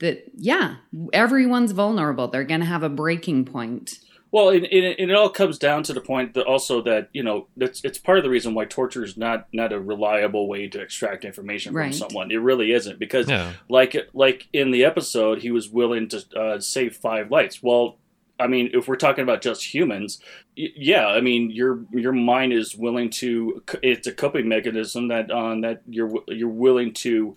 that 0.00 0.24
yeah, 0.34 0.76
everyone's 1.12 1.72
vulnerable. 1.72 2.26
They're 2.28 2.42
going 2.44 2.60
to 2.60 2.66
have 2.66 2.82
a 2.82 2.88
breaking 2.88 3.44
point. 3.44 3.98
Well, 4.32 4.50
and, 4.50 4.64
and, 4.64 4.84
it, 5.10 5.10
all 5.12 5.28
comes 5.28 5.58
down 5.58 5.82
to 5.84 5.92
the 5.92 6.00
point 6.00 6.34
that 6.34 6.46
also 6.46 6.80
that 6.82 7.08
you 7.12 7.22
know 7.22 7.48
that's 7.56 7.84
it's 7.84 7.98
part 7.98 8.18
of 8.18 8.24
the 8.24 8.30
reason 8.30 8.54
why 8.54 8.64
torture 8.64 9.02
is 9.04 9.16
not 9.16 9.48
not 9.52 9.72
a 9.72 9.80
reliable 9.80 10.46
way 10.48 10.68
to 10.68 10.80
extract 10.80 11.24
information 11.24 11.72
from 11.72 11.78
Right. 11.80 11.94
someone. 11.94 12.30
It 12.30 12.36
really 12.36 12.72
isn't 12.72 12.98
because 12.98 13.28
Yeah. 13.28 13.52
like 13.68 13.96
like 14.14 14.48
in 14.52 14.70
the 14.70 14.84
episode, 14.84 15.42
he 15.42 15.50
was 15.50 15.68
willing 15.68 16.08
to 16.08 16.24
uh, 16.38 16.60
save 16.60 16.94
five 16.96 17.30
lights. 17.30 17.62
Well, 17.62 17.96
I 18.38 18.46
mean, 18.46 18.70
if 18.72 18.88
we're 18.88 18.96
talking 18.96 19.22
about 19.22 19.42
just 19.42 19.74
humans, 19.74 20.18
y- 20.56 20.68
yeah, 20.74 21.06
I 21.08 21.20
mean, 21.20 21.50
your 21.50 21.84
your 21.92 22.12
mind 22.12 22.52
is 22.52 22.74
willing 22.76 23.10
to. 23.10 23.62
It's 23.82 24.06
a 24.06 24.12
coping 24.12 24.48
mechanism 24.48 25.08
that 25.08 25.30
um, 25.30 25.60
that 25.62 25.82
you're 25.88 26.10
you're 26.28 26.48
willing 26.48 26.92
to 26.94 27.36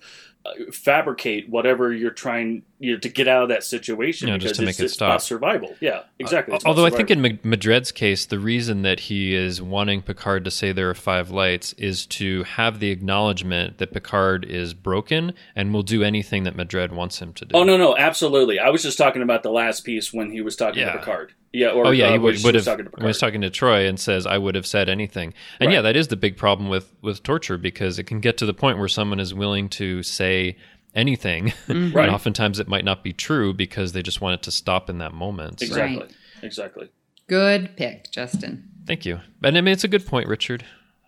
fabricate 0.72 1.48
whatever 1.48 1.92
you're 1.92 2.10
trying 2.10 2.62
you 2.78 2.92
know, 2.92 2.98
to 2.98 3.08
get 3.08 3.26
out 3.28 3.42
of 3.44 3.48
that 3.48 3.64
situation 3.64 4.28
Yeah, 4.28 4.36
just 4.38 4.56
to 4.56 4.62
make 4.62 4.78
it 4.78 4.84
it's 4.84 4.94
stop. 4.94 5.08
about 5.08 5.22
survival. 5.22 5.74
Yeah, 5.80 6.02
exactly. 6.18 6.52
About 6.54 6.66
Although 6.66 6.86
I 6.86 6.90
think 6.90 7.10
in 7.10 7.20
Ma- 7.22 7.28
Madred's 7.42 7.92
case, 7.92 8.26
the 8.26 8.38
reason 8.38 8.82
that 8.82 9.00
he 9.00 9.34
is 9.34 9.62
wanting 9.62 10.02
Picard 10.02 10.44
to 10.44 10.50
say 10.50 10.72
there 10.72 10.90
are 10.90 10.94
five 10.94 11.30
lights 11.30 11.72
is 11.74 12.06
to 12.06 12.42
have 12.44 12.80
the 12.80 12.90
acknowledgement 12.90 13.78
that 13.78 13.92
Picard 13.92 14.44
is 14.44 14.74
broken 14.74 15.32
and 15.56 15.72
will 15.72 15.82
do 15.82 16.02
anything 16.02 16.42
that 16.44 16.56
Madred 16.56 16.92
wants 16.92 17.20
him 17.20 17.32
to 17.34 17.44
do. 17.44 17.56
Oh 17.56 17.64
no, 17.64 17.76
no, 17.76 17.96
absolutely. 17.96 18.58
I 18.58 18.68
was 18.70 18.82
just 18.82 18.98
talking 18.98 19.22
about 19.22 19.42
the 19.42 19.50
last 19.50 19.80
piece 19.84 20.12
when 20.12 20.30
he 20.30 20.40
was 20.40 20.56
talking 20.56 20.80
Yeah. 20.80 20.92
to 20.92 20.98
Picard. 20.98 21.32
Yeah, 21.54 21.68
or 21.68 21.86
Oh 21.86 21.90
yeah, 21.92 22.06
uh, 22.08 22.12
he 22.12 22.18
would, 22.18 22.42
would 22.42 22.54
have 22.56 22.64
talking 22.64 22.84
to 22.86 22.90
when 22.90 23.02
he 23.02 23.06
was 23.06 23.18
talking 23.18 23.40
to 23.42 23.50
Troi 23.50 23.88
and 23.88 23.98
says, 23.98 24.26
"I 24.26 24.36
would 24.38 24.54
have 24.56 24.66
said 24.66 24.88
anything." 24.88 25.32
And 25.60 25.68
Right. 25.68 25.74
yeah, 25.74 25.80
that 25.82 25.94
is 25.96 26.08
the 26.08 26.16
big 26.16 26.36
problem 26.36 26.68
with 26.68 26.92
with 27.00 27.22
torture 27.22 27.56
because 27.56 27.98
it 27.98 28.04
can 28.04 28.18
get 28.20 28.36
to 28.38 28.46
the 28.46 28.52
point 28.54 28.78
where 28.78 28.88
someone 28.88 29.20
is 29.20 29.32
willing 29.32 29.68
to 29.70 30.02
say 30.02 30.56
anything, 30.94 31.46
Mm-hmm. 31.68 31.96
Right. 31.96 32.06
and 32.06 32.14
oftentimes 32.14 32.58
it 32.58 32.66
might 32.68 32.84
not 32.84 33.04
be 33.04 33.12
true 33.12 33.54
because 33.54 33.92
they 33.92 34.02
just 34.02 34.20
want 34.20 34.34
it 34.34 34.42
to 34.44 34.50
stop 34.50 34.90
in 34.90 34.98
that 34.98 35.14
moment. 35.14 35.60
So, 35.60 35.66
Exactly, 35.66 35.98
Right. 35.98 36.12
exactly. 36.42 36.88
Good 37.28 37.76
pick, 37.76 38.10
Justin. 38.10 38.68
Thank 38.86 39.06
you, 39.06 39.20
and 39.42 39.56
I 39.56 39.60
mean 39.60 39.72
it's 39.72 39.84
a 39.84 39.88
good 39.88 40.06
point, 40.06 40.26
Richard. 40.28 40.64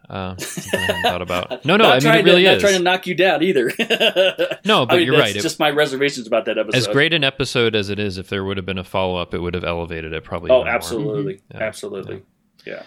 Uh, 0.09 0.37
something 0.37 0.79
I 0.81 0.83
hadn't 0.85 1.03
thought 1.03 1.23
about. 1.23 1.65
No, 1.65 1.77
no, 1.77 1.85
I 1.91 1.99
mean 1.99 2.15
it 2.15 2.25
really 2.25 2.45
to, 2.45 2.51
is. 2.53 2.63
Not 2.63 2.69
trying 2.69 2.79
to 2.79 2.85
knock 2.85 3.07
you 3.07 3.15
down 3.15 3.43
either. 3.43 3.73
No, 4.65 4.87
but 4.87 4.95
I 4.95 4.97
mean, 4.99 5.07
you're 5.07 5.19
right. 5.19 5.35
It- 5.35 5.43
just 5.43 5.59
my 5.59 5.71
reservations 5.71 6.27
about 6.27 6.45
that 6.47 6.59
episode. 6.59 6.77
as 6.79 6.87
great 6.89 7.13
an 7.13 7.25
episode 7.25 7.75
as 7.75 7.91
it 7.91 7.99
is, 7.99 8.19
if 8.19 8.29
there 8.29 8.45
would 8.45 8.57
have 8.57 8.67
been 8.67 8.79
a 8.79 8.85
follow 8.85 9.17
up, 9.17 9.35
it 9.35 9.39
would 9.39 9.55
have 9.55 9.65
elevated 9.65 10.13
it 10.13 10.23
probably. 10.25 10.51
Oh, 10.51 10.57
even 10.61 10.67
more. 10.67 10.75
absolutely, 10.75 11.41
Yeah. 11.53 11.63
absolutely. 11.63 12.23
Yeah. 12.65 12.83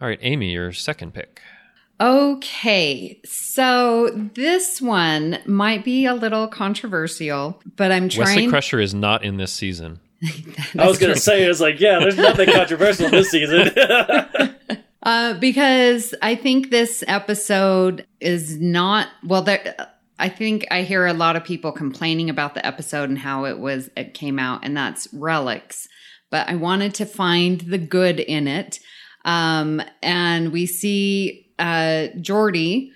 All 0.00 0.08
right, 0.08 0.18
Amy, 0.22 0.52
your 0.52 0.72
second 0.72 1.12
pick. 1.14 1.40
Okay, 2.00 3.20
so 3.24 4.10
this 4.34 4.80
one 4.80 5.38
might 5.46 5.84
be 5.84 6.04
a 6.06 6.14
little 6.14 6.46
controversial, 6.46 7.60
but 7.76 7.90
I'm 7.90 8.08
trying. 8.08 8.24
Wesley 8.26 8.34
trying. 8.42 8.50
Crusher 8.50 8.80
is 8.80 8.94
not 8.94 9.24
in 9.24 9.36
this 9.36 9.52
season. 9.52 9.98
I 10.78 10.86
was 10.86 10.98
gonna 10.98 11.16
say, 11.16 11.42
it's 11.44 11.60
like, 11.60 11.80
yeah, 11.80 11.98
there's 11.98 12.16
nothing 12.16 12.50
controversial 12.52 13.08
this 13.10 13.30
season. 13.30 13.70
Uh, 15.02 15.34
because 15.34 16.14
I 16.22 16.34
think 16.34 16.70
this 16.70 17.04
episode 17.06 18.06
is 18.20 18.60
not 18.60 19.08
well. 19.24 19.42
There, 19.42 19.76
I 20.18 20.28
think 20.28 20.66
I 20.70 20.82
hear 20.82 21.06
a 21.06 21.12
lot 21.12 21.36
of 21.36 21.44
people 21.44 21.70
complaining 21.70 22.28
about 22.28 22.54
the 22.54 22.66
episode 22.66 23.08
and 23.08 23.18
how 23.18 23.44
it 23.44 23.58
was 23.58 23.90
it 23.96 24.14
came 24.14 24.38
out, 24.38 24.64
and 24.64 24.76
that's 24.76 25.08
relics. 25.12 25.88
But 26.30 26.48
I 26.48 26.56
wanted 26.56 26.94
to 26.94 27.06
find 27.06 27.60
the 27.60 27.78
good 27.78 28.18
in 28.18 28.48
it, 28.48 28.80
um, 29.24 29.80
and 30.02 30.52
we 30.52 30.66
see 30.66 31.48
uh, 31.58 32.08
Geordi 32.16 32.90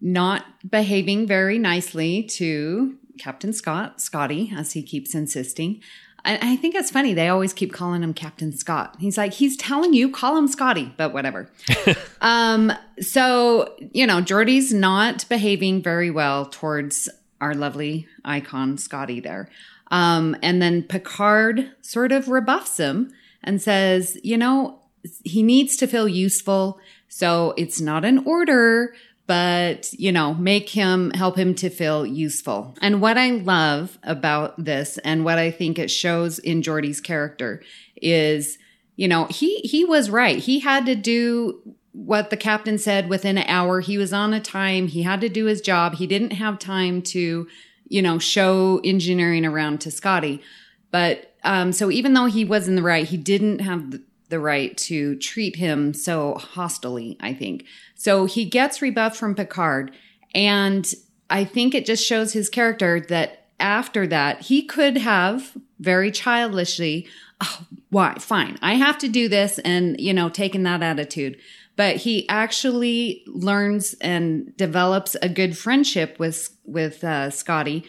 not 0.00 0.44
behaving 0.68 1.26
very 1.26 1.58
nicely 1.58 2.22
to 2.24 2.96
Captain 3.18 3.52
Scott, 3.52 4.00
Scotty, 4.00 4.52
as 4.56 4.72
he 4.72 4.82
keeps 4.82 5.14
insisting. 5.14 5.80
I, 6.24 6.52
I 6.52 6.56
think 6.56 6.74
it's 6.74 6.90
funny. 6.90 7.14
They 7.14 7.28
always 7.28 7.52
keep 7.52 7.72
calling 7.72 8.02
him 8.02 8.14
Captain 8.14 8.52
Scott. 8.52 8.96
He's 8.98 9.18
like, 9.18 9.32
he's 9.34 9.56
telling 9.56 9.92
you, 9.92 10.10
call 10.10 10.36
him 10.36 10.48
Scotty, 10.48 10.92
but 10.96 11.12
whatever. 11.12 11.48
um, 12.20 12.72
so, 13.00 13.74
you 13.92 14.06
know, 14.06 14.20
Geordi's 14.20 14.72
not 14.72 15.28
behaving 15.28 15.82
very 15.82 16.10
well 16.10 16.46
towards 16.46 17.08
our 17.40 17.54
lovely 17.54 18.06
icon, 18.24 18.78
Scotty, 18.78 19.20
there. 19.20 19.48
Um, 19.90 20.36
and 20.42 20.62
then 20.62 20.84
Picard 20.84 21.70
sort 21.82 22.12
of 22.12 22.28
rebuffs 22.28 22.78
him 22.78 23.12
and 23.42 23.60
says, 23.60 24.18
you 24.22 24.38
know, 24.38 24.80
he 25.24 25.42
needs 25.42 25.76
to 25.76 25.86
feel 25.86 26.08
useful. 26.08 26.78
So 27.08 27.52
it's 27.58 27.80
not 27.80 28.04
an 28.04 28.18
order, 28.24 28.94
but 29.32 29.90
you 29.94 30.12
know, 30.12 30.34
make 30.34 30.68
him 30.68 31.10
help 31.12 31.38
him 31.38 31.54
to 31.54 31.70
feel 31.70 32.04
useful. 32.04 32.76
And 32.82 33.00
what 33.00 33.16
I 33.16 33.30
love 33.30 33.98
about 34.02 34.62
this 34.62 34.98
and 34.98 35.24
what 35.24 35.38
I 35.38 35.50
think 35.50 35.78
it 35.78 35.90
shows 35.90 36.38
in 36.38 36.60
Geordi's 36.60 37.00
character 37.00 37.62
is, 37.96 38.58
you 38.94 39.08
know, 39.08 39.24
he 39.30 39.60
he 39.60 39.86
was 39.86 40.10
right. 40.10 40.36
He 40.36 40.60
had 40.60 40.84
to 40.84 40.94
do 40.94 41.62
what 41.92 42.28
the 42.28 42.36
captain 42.36 42.76
said 42.76 43.08
within 43.08 43.38
an 43.38 43.48
hour. 43.48 43.80
He 43.80 43.96
was 43.96 44.12
on 44.12 44.34
a 44.34 44.40
time. 44.40 44.86
He 44.86 45.02
had 45.02 45.22
to 45.22 45.30
do 45.30 45.46
his 45.46 45.62
job. 45.62 45.94
He 45.94 46.06
didn't 46.06 46.32
have 46.32 46.58
time 46.58 47.00
to, 47.00 47.48
you 47.88 48.02
know, 48.02 48.18
show 48.18 48.82
engineering 48.84 49.46
around 49.46 49.80
to 49.80 49.90
Scotty. 49.90 50.42
But 50.90 51.36
um, 51.42 51.72
so 51.72 51.90
even 51.90 52.12
though 52.12 52.26
he 52.26 52.44
was 52.44 52.68
in 52.68 52.76
the 52.76 52.82
right, 52.82 53.08
he 53.08 53.16
didn't 53.16 53.60
have 53.60 53.92
the 53.92 54.02
right 54.40 54.76
to 54.78 55.16
treat 55.16 55.56
him 55.56 55.94
so 55.94 56.34
hostily, 56.34 57.16
I 57.20 57.34
think. 57.34 57.64
So 57.94 58.24
he 58.24 58.44
gets 58.44 58.82
rebuffed 58.82 59.16
from 59.16 59.34
Picard. 59.34 59.92
And 60.34 60.92
I 61.30 61.44
think 61.44 61.74
it 61.74 61.86
just 61.86 62.04
shows 62.04 62.32
his 62.32 62.48
character 62.48 63.00
that 63.08 63.46
after 63.60 64.06
that, 64.08 64.42
he 64.42 64.62
could 64.62 64.96
have 64.98 65.56
very 65.78 66.10
childishly, 66.10 67.06
oh, 67.40 67.66
why? 67.90 68.16
Fine. 68.18 68.58
I 68.60 68.74
have 68.74 68.98
to 68.98 69.08
do 69.08 69.28
this 69.28 69.58
and, 69.60 70.00
you 70.00 70.12
know, 70.12 70.28
taken 70.28 70.64
that 70.64 70.82
attitude. 70.82 71.38
But 71.76 71.96
he 71.96 72.28
actually 72.28 73.22
learns 73.26 73.94
and 74.00 74.54
develops 74.56 75.14
a 75.22 75.28
good 75.28 75.56
friendship 75.56 76.18
with, 76.18 76.50
with, 76.64 77.02
uh, 77.02 77.30
Scotty. 77.30 77.84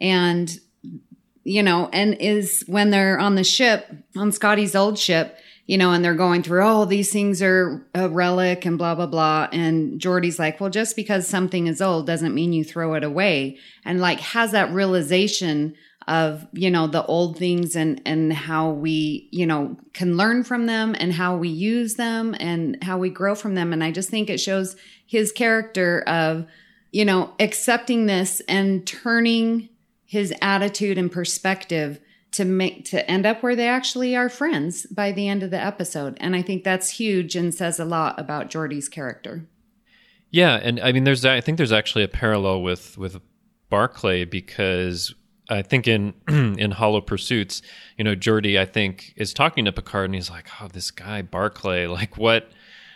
And, 0.00 0.56
you 1.42 1.62
know, 1.62 1.88
and 1.92 2.14
is 2.20 2.64
when 2.66 2.90
they're 2.90 3.18
on 3.18 3.34
the 3.34 3.44
ship, 3.44 3.90
on 4.16 4.30
Scotty's 4.30 4.74
old 4.74 4.98
ship, 4.98 5.38
you 5.66 5.78
know, 5.78 5.92
and 5.92 6.04
they're 6.04 6.14
going 6.14 6.42
through, 6.42 6.62
oh, 6.62 6.84
these 6.84 7.10
things 7.10 7.40
are 7.40 7.86
a 7.94 8.08
relic 8.08 8.66
and 8.66 8.76
blah, 8.76 8.94
blah, 8.94 9.06
blah. 9.06 9.48
And 9.50 9.98
Geordi's 9.98 10.38
like, 10.38 10.60
well, 10.60 10.70
just 10.70 10.94
because 10.94 11.26
something 11.26 11.66
is 11.66 11.80
old 11.80 12.06
doesn't 12.06 12.34
mean 12.34 12.52
you 12.52 12.64
throw 12.64 12.94
it 12.94 13.04
away. 13.04 13.58
And 13.84 13.98
like 13.98 14.20
has 14.20 14.52
that 14.52 14.72
realization 14.72 15.74
of, 16.06 16.46
you 16.52 16.70
know, 16.70 16.86
the 16.86 17.04
old 17.06 17.38
things 17.38 17.76
and, 17.76 18.02
and 18.04 18.30
how 18.30 18.70
we, 18.70 19.28
you 19.32 19.46
know, 19.46 19.78
can 19.94 20.18
learn 20.18 20.44
from 20.44 20.66
them 20.66 20.94
and 20.98 21.14
how 21.14 21.34
we 21.34 21.48
use 21.48 21.94
them 21.94 22.36
and 22.38 22.82
how 22.84 22.98
we 22.98 23.08
grow 23.08 23.34
from 23.34 23.54
them. 23.54 23.72
And 23.72 23.82
I 23.82 23.90
just 23.90 24.10
think 24.10 24.28
it 24.28 24.40
shows 24.40 24.76
his 25.06 25.32
character 25.32 26.02
of, 26.06 26.44
you 26.92 27.06
know, 27.06 27.32
accepting 27.40 28.04
this 28.04 28.42
and 28.48 28.86
turning 28.86 29.70
his 30.04 30.34
attitude 30.42 30.98
and 30.98 31.10
perspective 31.10 32.00
to 32.34 32.44
make 32.44 32.84
to 32.86 33.08
end 33.10 33.26
up 33.26 33.42
where 33.42 33.56
they 33.56 33.68
actually 33.68 34.16
are 34.16 34.28
friends 34.28 34.86
by 34.86 35.12
the 35.12 35.28
end 35.28 35.42
of 35.42 35.50
the 35.50 35.60
episode. 35.60 36.16
And 36.20 36.34
i 36.34 36.42
think 36.42 36.64
that's 36.64 36.90
huge 36.90 37.36
and 37.36 37.54
says 37.54 37.78
a 37.78 37.84
lot 37.84 38.18
about 38.18 38.50
Geordi's 38.50 38.88
character. 38.88 39.46
Yeah 40.30 40.56
and 40.62 40.80
i 40.80 40.92
mean 40.92 41.04
there's 41.04 41.24
i 41.24 41.40
think 41.40 41.58
there's 41.58 41.72
actually 41.72 42.04
a 42.04 42.08
parallel 42.08 42.62
with 42.62 42.98
with 42.98 43.20
barclay 43.70 44.24
because 44.24 45.14
i 45.48 45.62
think 45.62 45.86
in 45.86 46.14
in 46.28 46.72
hollow 46.72 47.00
pursuits 47.00 47.62
you 47.96 48.04
know 48.04 48.16
Geordi 48.16 48.58
i 48.58 48.64
think 48.64 49.14
is 49.16 49.32
talking 49.32 49.64
to 49.64 49.72
picard 49.72 50.06
and 50.06 50.14
he's 50.14 50.30
like 50.30 50.48
oh 50.60 50.68
this 50.68 50.90
guy 50.90 51.22
barclay 51.22 51.86
like 51.86 52.18
what 52.18 52.50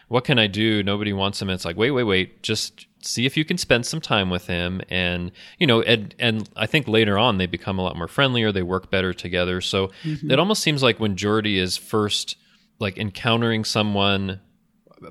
what 0.09 0.25
can 0.25 0.39
i 0.39 0.47
do? 0.47 0.83
Nobody 0.83 1.13
wants 1.13 1.41
him. 1.41 1.49
And 1.49 1.55
it's 1.55 1.65
like 1.65 1.77
wait 1.77 1.93
wait 1.93 2.05
wait 2.05 2.43
just 2.43 2.88
see 3.01 3.27
if 3.27 3.37
you 3.37 3.45
can 3.45 3.59
spend 3.59 3.87
some 3.87 4.01
time 4.01 4.31
with 4.31 4.47
him. 4.47 4.81
And 4.89 5.33
you 5.59 5.67
know 5.67 5.83
and 5.83 6.15
and 6.19 6.49
I 6.57 6.67
think 6.67 6.89
later 6.89 7.19
on 7.19 7.39
they 7.39 7.47
become 7.47 7.79
a 7.79 7.83
lot 7.83 7.97
more 7.97 8.09
friendlier. 8.09 8.53
They 8.53 8.63
work 8.63 8.91
better 8.91 9.13
together. 9.13 9.61
So 9.61 9.89
mm-hmm. 10.03 10.31
it 10.31 10.39
almost 10.39 10.63
seems 10.63 10.83
like 10.83 11.01
when 11.01 11.17
Geordi 11.17 11.57
is 11.57 11.77
first 11.77 12.37
like 12.79 12.99
encountering 12.99 13.65
someone 13.65 14.41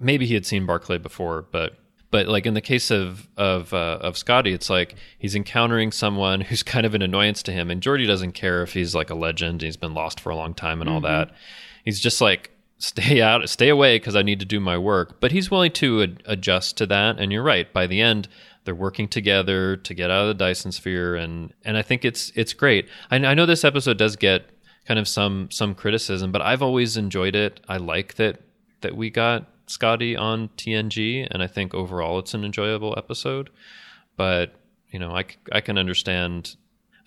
maybe 0.02 0.26
he 0.26 0.34
had 0.34 0.46
seen 0.46 0.66
Barclay 0.66 0.98
before 0.98 1.46
but 1.52 1.78
but 2.12 2.28
like 2.28 2.46
in 2.46 2.54
the 2.54 2.62
case 2.62 2.92
of 2.92 3.28
of 3.38 3.74
uh, 3.74 4.00
of 4.02 4.18
Scotty 4.18 4.54
it's 4.54 4.70
like 4.70 4.96
he's 5.18 5.36
encountering 5.36 5.92
someone 5.92 6.42
who's 6.42 6.64
kind 6.64 6.86
of 6.86 6.94
an 6.96 7.02
annoyance 7.02 7.44
to 7.44 7.52
him. 7.52 7.70
And 7.70 7.82
Geordi 7.82 8.08
doesn't 8.08 8.34
care 8.34 8.64
if 8.64 8.74
he's 8.74 8.96
like 8.96 9.10
a 9.10 9.16
legend 9.16 9.56
and 9.56 9.62
he's 9.64 9.78
been 9.78 9.94
lost 9.94 10.20
for 10.20 10.30
a 10.30 10.36
long 10.36 10.54
time 10.54 10.82
and 10.82 10.88
mm-hmm. 10.88 10.96
all 10.96 11.02
that. 11.02 11.32
He's 11.84 12.00
just 12.00 12.22
like 12.22 12.52
stay 12.78 13.22
out, 13.28 13.48
stay 13.50 13.70
away 13.70 13.98
because 13.98 14.16
I 14.16 14.22
need 14.22 14.40
to 14.40 14.46
do 14.46 14.60
my 14.60 14.78
work. 14.78 15.20
But 15.20 15.32
he's 15.32 15.52
willing 15.52 15.72
to 15.74 16.04
ad- 16.04 16.24
adjust 16.26 16.78
to 16.78 16.86
that. 16.88 17.20
And 17.20 17.32
you're 17.32 17.44
right. 17.44 17.72
By 17.72 17.88
the 17.88 18.02
end, 18.02 18.28
they're 18.64 18.76
working 18.76 19.08
together 19.08 19.78
to 19.78 19.94
get 19.94 20.12
out 20.12 20.24
of 20.24 20.28
the 20.28 20.34
Dyson 20.34 20.74
sphere, 20.74 21.16
and 21.16 21.54
and 21.64 21.78
I 21.78 21.82
think 21.82 22.04
it's 22.04 22.34
it's 22.36 22.54
great. 22.54 22.90
I, 23.10 23.16
I 23.16 23.34
know 23.34 23.46
this 23.46 23.64
episode 23.64 23.98
does 23.98 24.18
get 24.18 24.50
kind 24.86 25.00
of 25.00 25.08
some 25.08 25.50
some 25.52 25.74
criticism, 25.74 26.32
but 26.34 26.42
I've 26.42 26.62
always 26.62 26.98
enjoyed 26.98 27.36
it. 27.36 27.62
I 27.70 27.78
like 27.78 28.16
that 28.16 28.42
that 28.82 28.96
we 28.96 29.10
got 29.10 29.46
Scotty 29.68 30.18
on 30.18 30.50
TNG, 30.58 31.28
and 31.32 31.42
I 31.42 31.48
think 31.48 31.74
overall 31.74 32.20
it's 32.20 32.34
an 32.34 32.44
enjoyable 32.44 32.94
episode. 32.98 33.50
But 34.18 34.54
you 34.90 35.00
know, 35.00 35.12
I, 35.12 35.26
I 35.52 35.62
can 35.62 35.78
understand 35.78 36.56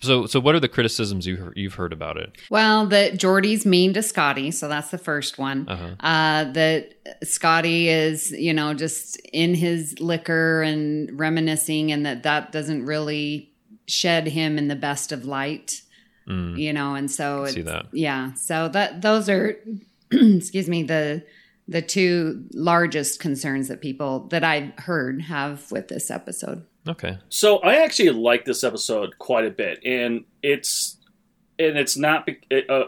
so, 0.01 0.25
so 0.25 0.39
what 0.39 0.55
are 0.55 0.59
the 0.59 0.67
criticisms 0.67 1.27
you 1.27 1.53
you've 1.55 1.75
heard 1.75 1.93
about 1.93 2.17
it? 2.17 2.35
Well, 2.49 2.87
that 2.87 3.17
Geordi's 3.17 3.65
mean 3.65 3.93
to 3.93 4.01
Scotty, 4.01 4.51
so 4.51 4.67
that's 4.67 4.89
the 4.89 4.97
first 4.97 5.37
one. 5.37 5.67
Uh-huh. 5.67 5.95
Uh, 5.99 6.51
that 6.51 6.93
Scotty 7.23 7.87
is, 7.87 8.31
you 8.31 8.53
know, 8.53 8.73
just 8.73 9.17
in 9.31 9.53
his 9.53 9.99
liquor 9.99 10.61
and 10.63 11.17
reminiscing, 11.19 11.91
and 11.91 12.05
that 12.05 12.23
that 12.23 12.51
doesn't 12.51 12.85
really 12.85 13.51
shed 13.87 14.27
him 14.27 14.57
in 14.57 14.67
the 14.67 14.75
best 14.75 15.11
of 15.11 15.25
light. 15.25 15.81
Mm. 16.27 16.57
You 16.57 16.73
know, 16.73 16.95
and 16.95 17.09
so 17.09 17.45
see 17.45 17.61
that. 17.61 17.87
Yeah, 17.91 18.33
so 18.33 18.69
that 18.69 19.01
those 19.01 19.29
are, 19.29 19.57
excuse 20.11 20.67
me, 20.67 20.83
the 20.83 21.23
the 21.67 21.81
two 21.81 22.45
largest 22.53 23.19
concerns 23.19 23.67
that 23.67 23.81
people 23.81 24.27
that 24.27 24.43
I've 24.43 24.73
heard 24.77 25.21
have 25.21 25.71
with 25.71 25.87
this 25.87 26.09
episode. 26.11 26.65
Okay. 26.87 27.19
So 27.29 27.57
I 27.57 27.83
actually 27.83 28.09
like 28.09 28.45
this 28.45 28.63
episode 28.63 29.17
quite 29.19 29.45
a 29.45 29.51
bit, 29.51 29.79
and 29.85 30.25
it's 30.41 30.97
and 31.59 31.77
it's 31.77 31.95
not 31.95 32.27
uh, 32.69 32.83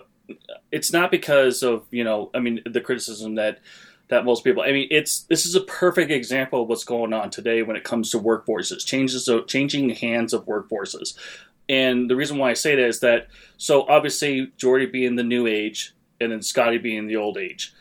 it's 0.71 0.91
not 0.91 1.11
because 1.11 1.61
of 1.61 1.85
you 1.91 2.03
know 2.03 2.31
I 2.33 2.39
mean 2.39 2.61
the 2.65 2.81
criticism 2.81 3.35
that 3.35 3.59
that 4.07 4.25
most 4.25 4.43
people 4.43 4.63
I 4.63 4.71
mean 4.71 4.87
it's 4.89 5.21
this 5.23 5.45
is 5.45 5.55
a 5.55 5.61
perfect 5.61 6.11
example 6.11 6.63
of 6.63 6.69
what's 6.69 6.83
going 6.83 7.13
on 7.13 7.29
today 7.29 7.61
when 7.61 7.75
it 7.75 7.83
comes 7.83 8.09
to 8.11 8.19
workforces 8.19 8.85
changes 8.85 9.27
of 9.27 9.47
changing 9.47 9.89
hands 9.91 10.33
of 10.33 10.45
workforces, 10.45 11.15
and 11.69 12.09
the 12.09 12.15
reason 12.15 12.37
why 12.37 12.49
I 12.49 12.53
say 12.53 12.75
that 12.75 12.87
is 12.87 12.99
that 13.01 13.27
so 13.57 13.83
obviously 13.87 14.47
Geordi 14.57 14.91
being 14.91 15.15
the 15.15 15.23
new 15.23 15.45
age 15.45 15.93
and 16.19 16.31
then 16.31 16.41
Scotty 16.41 16.79
being 16.79 17.05
the 17.05 17.17
old 17.17 17.37
age, 17.37 17.73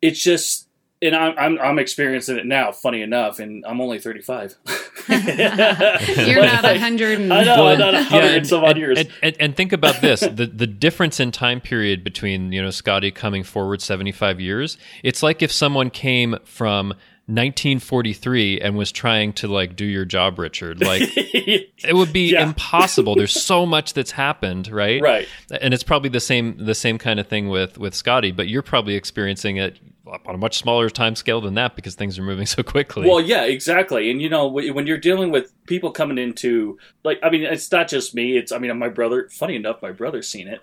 it's 0.00 0.22
just 0.22 0.67
and 1.00 1.14
I'm, 1.14 1.34
I'm, 1.38 1.58
I'm 1.60 1.78
experiencing 1.78 2.38
it 2.38 2.46
now. 2.46 2.72
Funny 2.72 3.02
enough, 3.02 3.38
and 3.38 3.64
I'm 3.66 3.80
only 3.80 3.98
35. 3.98 4.56
You're 5.08 5.18
not 6.44 6.64
a 6.64 6.78
hundred. 6.78 7.20
I 7.20 7.44
know, 7.44 7.56
well, 7.56 7.68
I'm 7.68 7.78
not 7.78 7.94
a 7.94 8.02
hundred 8.02 8.34
yeah, 8.34 8.42
some 8.42 8.64
odd 8.64 8.76
years. 8.76 8.98
And, 8.98 9.08
and, 9.22 9.36
and, 9.40 9.56
think 9.56 9.72
about 9.72 10.00
this: 10.00 10.20
the 10.20 10.46
the 10.46 10.66
difference 10.66 11.20
in 11.20 11.30
time 11.30 11.60
period 11.60 12.04
between 12.04 12.52
you 12.52 12.62
know 12.62 12.70
Scotty 12.70 13.10
coming 13.10 13.44
forward 13.44 13.80
75 13.80 14.40
years. 14.40 14.76
It's 15.02 15.22
like 15.22 15.42
if 15.42 15.52
someone 15.52 15.90
came 15.90 16.36
from 16.44 16.94
1943 17.28 18.60
and 18.62 18.76
was 18.76 18.90
trying 18.90 19.34
to 19.34 19.48
like 19.48 19.76
do 19.76 19.84
your 19.84 20.06
job 20.06 20.38
richard 20.38 20.80
like 20.80 21.02
it 21.14 21.94
would 21.94 22.10
be 22.10 22.32
yeah. 22.32 22.42
impossible 22.42 23.14
there's 23.14 23.38
so 23.38 23.66
much 23.66 23.92
that's 23.92 24.12
happened 24.12 24.66
right 24.68 25.02
right 25.02 25.28
and 25.60 25.74
it's 25.74 25.82
probably 25.82 26.08
the 26.08 26.20
same 26.20 26.56
the 26.56 26.74
same 26.74 26.96
kind 26.96 27.20
of 27.20 27.26
thing 27.26 27.50
with 27.50 27.76
with 27.76 27.94
scotty 27.94 28.32
but 28.32 28.48
you're 28.48 28.62
probably 28.62 28.94
experiencing 28.94 29.58
it 29.58 29.78
on 30.26 30.34
a 30.34 30.38
much 30.38 30.58
smaller 30.58 30.88
time 30.88 31.14
scale 31.14 31.40
than 31.40 31.54
that 31.54 31.76
because 31.76 31.94
things 31.94 32.18
are 32.18 32.22
moving 32.22 32.46
so 32.56 32.62
quickly 32.62 33.06
well 33.06 33.20
yeah 33.20 33.44
exactly 33.44 34.10
and 34.10 34.22
you 34.22 34.28
know 34.28 34.46
when 34.46 34.86
you're 34.86 34.98
dealing 34.98 35.30
with 35.30 35.52
people 35.66 35.90
coming 35.90 36.18
into 36.18 36.78
like 37.04 37.18
i 37.22 37.30
mean 37.30 37.42
it's 37.42 37.70
not 37.70 37.88
just 37.88 38.14
me 38.14 38.36
it's 38.36 38.52
i 38.52 38.58
mean 38.58 38.76
my 38.78 38.88
brother 38.88 39.28
funny 39.30 39.56
enough 39.56 39.80
my 39.82 39.92
brother's 39.92 40.28
seen 40.28 40.48
it 40.48 40.62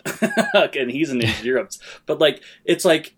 and 0.76 0.92
he's 0.92 1.10
an 1.10 1.22
engineer 1.24 1.68
but 2.06 2.20
like 2.20 2.42
it's 2.66 2.86
like 2.86 3.16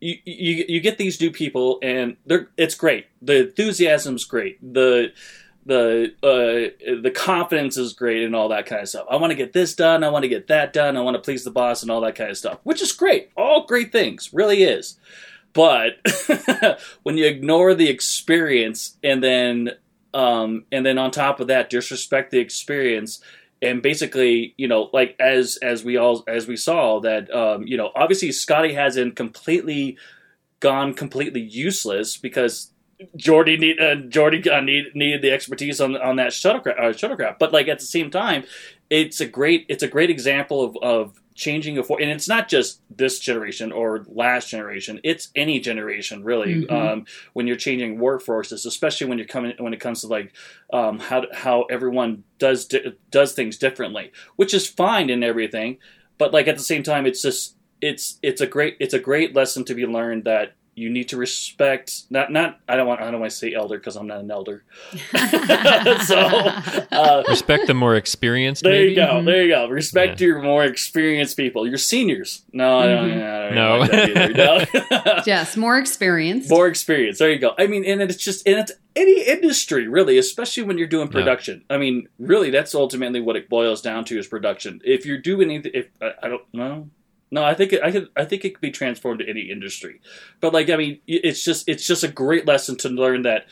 you, 0.00 0.16
you 0.24 0.64
you 0.68 0.80
get 0.80 0.98
these 0.98 1.20
new 1.20 1.30
people 1.30 1.78
and 1.82 2.16
they're 2.26 2.48
it's 2.56 2.74
great. 2.74 3.06
The 3.22 3.48
enthusiasm's 3.48 4.24
great. 4.24 4.58
The 4.72 5.12
the 5.66 6.14
uh, 6.22 7.00
the 7.02 7.10
confidence 7.10 7.76
is 7.76 7.92
great 7.92 8.24
and 8.24 8.34
all 8.34 8.48
that 8.48 8.66
kind 8.66 8.82
of 8.82 8.88
stuff. 8.88 9.06
I 9.10 9.16
want 9.16 9.30
to 9.30 9.36
get 9.36 9.52
this 9.52 9.74
done. 9.74 10.02
I 10.02 10.08
want 10.08 10.22
to 10.22 10.28
get 10.28 10.48
that 10.48 10.72
done. 10.72 10.96
I 10.96 11.02
want 11.02 11.16
to 11.16 11.22
please 11.22 11.44
the 11.44 11.50
boss 11.50 11.82
and 11.82 11.90
all 11.90 12.00
that 12.00 12.14
kind 12.14 12.30
of 12.30 12.38
stuff, 12.38 12.58
which 12.64 12.80
is 12.80 12.92
great. 12.92 13.30
All 13.36 13.66
great 13.66 13.92
things, 13.92 14.30
really 14.32 14.62
is. 14.62 14.98
But 15.52 15.96
when 17.02 17.16
you 17.16 17.26
ignore 17.26 17.74
the 17.74 17.88
experience 17.88 18.96
and 19.02 19.22
then 19.22 19.70
um, 20.12 20.64
and 20.72 20.84
then 20.84 20.98
on 20.98 21.10
top 21.10 21.40
of 21.40 21.48
that 21.48 21.70
disrespect 21.70 22.30
the 22.30 22.38
experience 22.38 23.20
and 23.62 23.82
basically, 23.82 24.54
you 24.56 24.68
know, 24.68 24.90
like 24.92 25.16
as 25.20 25.58
as 25.62 25.84
we 25.84 25.96
all 25.96 26.24
as 26.26 26.46
we 26.46 26.56
saw 26.56 27.00
that, 27.00 27.32
um, 27.34 27.66
you 27.66 27.76
know, 27.76 27.90
obviously 27.94 28.32
Scotty 28.32 28.72
hasn't 28.72 29.16
completely 29.16 29.98
gone 30.60 30.94
completely 30.94 31.40
useless 31.40 32.16
because 32.16 32.70
Geordi 33.16 33.58
need 33.58 33.80
uh, 33.80 33.96
Geordi 33.96 34.46
uh, 34.50 34.60
need, 34.60 34.94
needed 34.94 35.22
the 35.22 35.30
expertise 35.30 35.80
on 35.80 35.96
on 35.96 36.16
that 36.16 36.32
shuttlecraft, 36.32 36.78
uh, 36.78 36.92
shuttlecraft. 36.92 37.38
But 37.38 37.52
like 37.52 37.68
at 37.68 37.80
the 37.80 37.86
same 37.86 38.10
time, 38.10 38.44
it's 38.90 39.20
a 39.20 39.26
great 39.26 39.64
it's 39.68 39.82
a 39.82 39.88
great 39.88 40.10
example 40.10 40.62
of, 40.62 40.76
of 40.82 41.16
changing 41.34 41.78
a 41.78 41.82
for 41.82 41.98
and 42.00 42.10
it's 42.10 42.28
not 42.28 42.48
just 42.48 42.82
this 42.94 43.18
generation 43.18 43.72
or 43.72 44.04
last 44.08 44.50
generation 44.50 45.00
it's 45.04 45.28
any 45.34 45.58
generation 45.60 46.22
really 46.22 46.64
Mhm. 46.64 46.70
um, 46.72 47.04
when 47.32 47.46
you're 47.46 47.56
changing 47.56 47.98
workforces 47.98 48.66
especially 48.66 49.06
when 49.06 49.16
you're 49.16 49.26
coming 49.26 49.54
when 49.58 49.72
it 49.72 49.80
comes 49.80 50.02
to 50.02 50.08
like 50.08 50.32
um, 50.72 50.98
how 50.98 51.24
how 51.32 51.62
everyone 51.70 52.24
does 52.38 52.66
di- 52.66 52.92
does 53.10 53.32
things 53.32 53.56
differently 53.56 54.12
which 54.36 54.52
is 54.52 54.66
fine 54.66 55.08
and 55.08 55.24
everything 55.24 55.78
but 56.18 56.32
like 56.34 56.46
at 56.48 56.56
the 56.58 56.62
same 56.62 56.82
time 56.82 57.06
it's 57.06 57.22
just 57.22 57.56
it's 57.80 58.18
it's 58.22 58.42
a 58.42 58.46
great 58.46 58.76
it's 58.80 58.92
a 58.92 58.98
great 58.98 59.34
lesson 59.34 59.64
to 59.64 59.74
be 59.74 59.86
learned 59.86 60.24
that 60.24 60.52
you 60.80 60.88
need 60.96 61.08
to 61.12 61.16
respect 61.16 61.86
not 62.10 62.26
not 62.32 62.58
I 62.68 62.76
don't 62.76 62.86
want 62.90 63.00
I 63.02 63.10
don't 63.10 63.20
want 63.20 63.30
to 63.32 63.36
say 63.36 63.52
elder 63.54 63.76
because 63.78 63.96
I'm 63.96 64.06
not 64.06 64.20
an 64.20 64.30
elder 64.30 64.64
so 66.10 66.16
uh, 66.16 67.22
Respect 67.28 67.66
the 67.66 67.74
more 67.74 67.96
experienced. 67.96 68.62
there 68.62 68.72
maybe? 68.72 68.90
you 68.90 68.96
go. 68.96 69.06
Mhm. 69.20 69.24
There 69.26 69.42
you 69.44 69.48
go. 69.50 69.68
Respect 69.68 70.20
Yeah. 70.20 70.26
your 70.28 70.42
more 70.42 70.64
experienced 70.64 71.36
people. 71.36 71.66
Your 71.66 71.78
seniors. 71.78 72.42
No, 72.52 72.78
I 72.78 72.86
don't, 72.86 73.10
Mhm. 73.10 73.22
I 73.22 73.44
don't 73.46 73.54
No. 73.54 73.78
like 73.78 73.90
that. 73.90 75.06
No. 75.16 75.22
yes, 75.26 75.56
more 75.56 75.78
experience. 75.78 76.48
more 76.48 76.66
experience. 76.66 77.18
There 77.18 77.30
you 77.30 77.38
go. 77.38 77.54
I 77.58 77.66
mean, 77.66 77.84
and 77.84 78.00
it's 78.02 78.16
just, 78.16 78.46
and 78.46 78.58
it's 78.58 78.72
any 78.96 79.22
industry 79.26 79.86
really, 79.88 80.18
especially 80.18 80.62
when 80.64 80.78
you're 80.78 80.86
doing 80.96 81.08
Yeah. 81.08 81.12
production. 81.12 81.64
I 81.70 81.76
mean, 81.78 82.08
really, 82.18 82.50
that's 82.50 82.74
ultimately 82.74 83.20
what 83.20 83.36
it 83.36 83.48
boils 83.48 83.80
down 83.82 84.04
to 84.06 84.18
is 84.18 84.26
production. 84.26 84.80
If 84.84 85.04
you're 85.06 85.18
doing 85.18 85.50
anything, 85.50 85.72
if 85.74 85.86
I, 86.00 86.12
I 86.24 86.28
don't 86.28 86.42
know. 86.52 86.88
No, 87.30 87.44
I 87.44 87.54
think 87.54 87.72
it, 87.72 87.82
I 87.82 87.92
could. 87.92 88.08
I 88.16 88.24
think 88.24 88.44
it 88.44 88.54
could 88.54 88.60
be 88.60 88.72
transformed 88.72 89.20
to 89.20 89.28
any 89.28 89.50
industry, 89.50 90.00
but 90.40 90.52
like 90.52 90.68
I 90.68 90.76
mean, 90.76 91.00
it's 91.06 91.44
just 91.44 91.68
it's 91.68 91.86
just 91.86 92.02
a 92.02 92.08
great 92.08 92.46
lesson 92.46 92.76
to 92.78 92.88
learn 92.88 93.22
that 93.22 93.46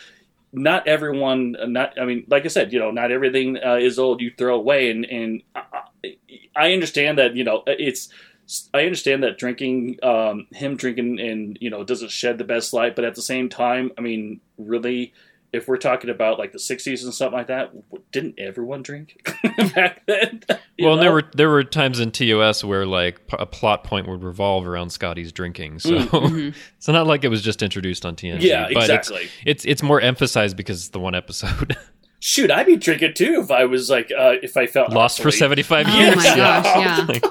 not 0.53 0.89
everyone 0.89 1.57
not 1.67 2.01
i 2.01 2.05
mean 2.05 2.25
like 2.29 2.45
i 2.45 2.49
said 2.49 2.73
you 2.73 2.79
know 2.79 2.91
not 2.91 3.13
everything 3.13 3.59
uh, 3.65 3.75
is 3.75 3.99
old 3.99 4.21
you 4.21 4.33
throw 4.37 4.55
away 4.57 4.91
and 4.91 5.05
and 5.05 5.43
I, 5.55 6.17
I 6.57 6.73
understand 6.73 7.19
that 7.19 7.37
you 7.37 7.45
know 7.45 7.63
it's 7.67 8.09
i 8.73 8.81
understand 8.81 9.23
that 9.25 9.37
drinking 9.37 9.99
um 10.03 10.47
him 10.53 10.77
drinking 10.77 11.21
and 11.21 11.59
you 11.61 11.69
know 11.69 11.85
doesn't 11.85 12.11
shed 12.11 12.39
the 12.39 12.45
best 12.45 12.73
light 12.73 12.97
but 12.97 13.05
at 13.05 13.15
the 13.15 13.23
same 13.23 13.49
time 13.51 13.93
i 13.99 14.01
mean 14.01 14.41
really 14.57 15.13
if 15.53 15.67
we're 15.67 15.77
talking 15.79 16.11
about 16.11 16.39
like 16.39 16.53
the 16.53 16.59
60s 16.59 17.03
and 17.05 17.15
something 17.15 17.39
like 17.39 17.47
that 17.47 17.73
didn't 18.13 18.35
everyone 18.39 18.83
drink 18.83 19.17
back 19.75 20.05
then 20.07 20.43
You 20.77 20.85
Well, 20.87 20.95
and 20.95 21.03
there 21.03 21.13
were 21.13 21.25
there 21.35 21.49
were 21.49 21.65
times 21.65 22.01
in 22.01 22.11
TOS 22.11 22.63
where 22.65 22.85
like 22.87 23.27
p- 23.29 23.37
a 23.39 23.47
plot 23.47 23.83
point 23.85 24.07
would 24.09 24.23
revolve 24.23 24.67
around 24.67 24.91
Scotty's 24.91 25.33
drinking, 25.33 25.79
so 25.79 25.91
Mm. 25.91 26.09
Mhm. 26.09 26.55
it's 26.77 26.89
not 26.89 27.07
like 27.07 27.25
it 27.25 27.29
was 27.29 27.43
just 27.43 27.63
introduced 27.63 28.05
on 28.05 28.15
TNG. 28.17 28.43
yeah 28.43 28.65
but 28.73 28.83
exactly 28.83 29.23
It's, 29.25 29.65
it's 29.65 29.65
it's 29.65 29.83
more 29.83 30.01
emphasized 30.01 30.57
because 30.57 30.79
it's 30.81 30.89
the 30.91 31.01
one 31.01 31.15
episode 31.15 31.77
shoot 32.21 32.51
i'd 32.51 32.67
be 32.67 32.77
drinking 32.77 33.15
too 33.15 33.41
if 33.41 33.51
i 33.51 33.65
was 33.65 33.89
like 33.89 34.11
uh 34.11 34.35
if 34.43 34.57
i 34.57 34.67
felt 34.67 34.91
lost 34.91 35.19
for 35.19 35.29
obsolete. 35.29 35.39
seventy 35.39 35.63
five 35.63 35.87
Oh 35.89 35.99
years. 35.99 36.17
my 36.17 36.25
gosh, 36.37 36.65
yeah. 36.67 37.07
Like, 37.09 37.25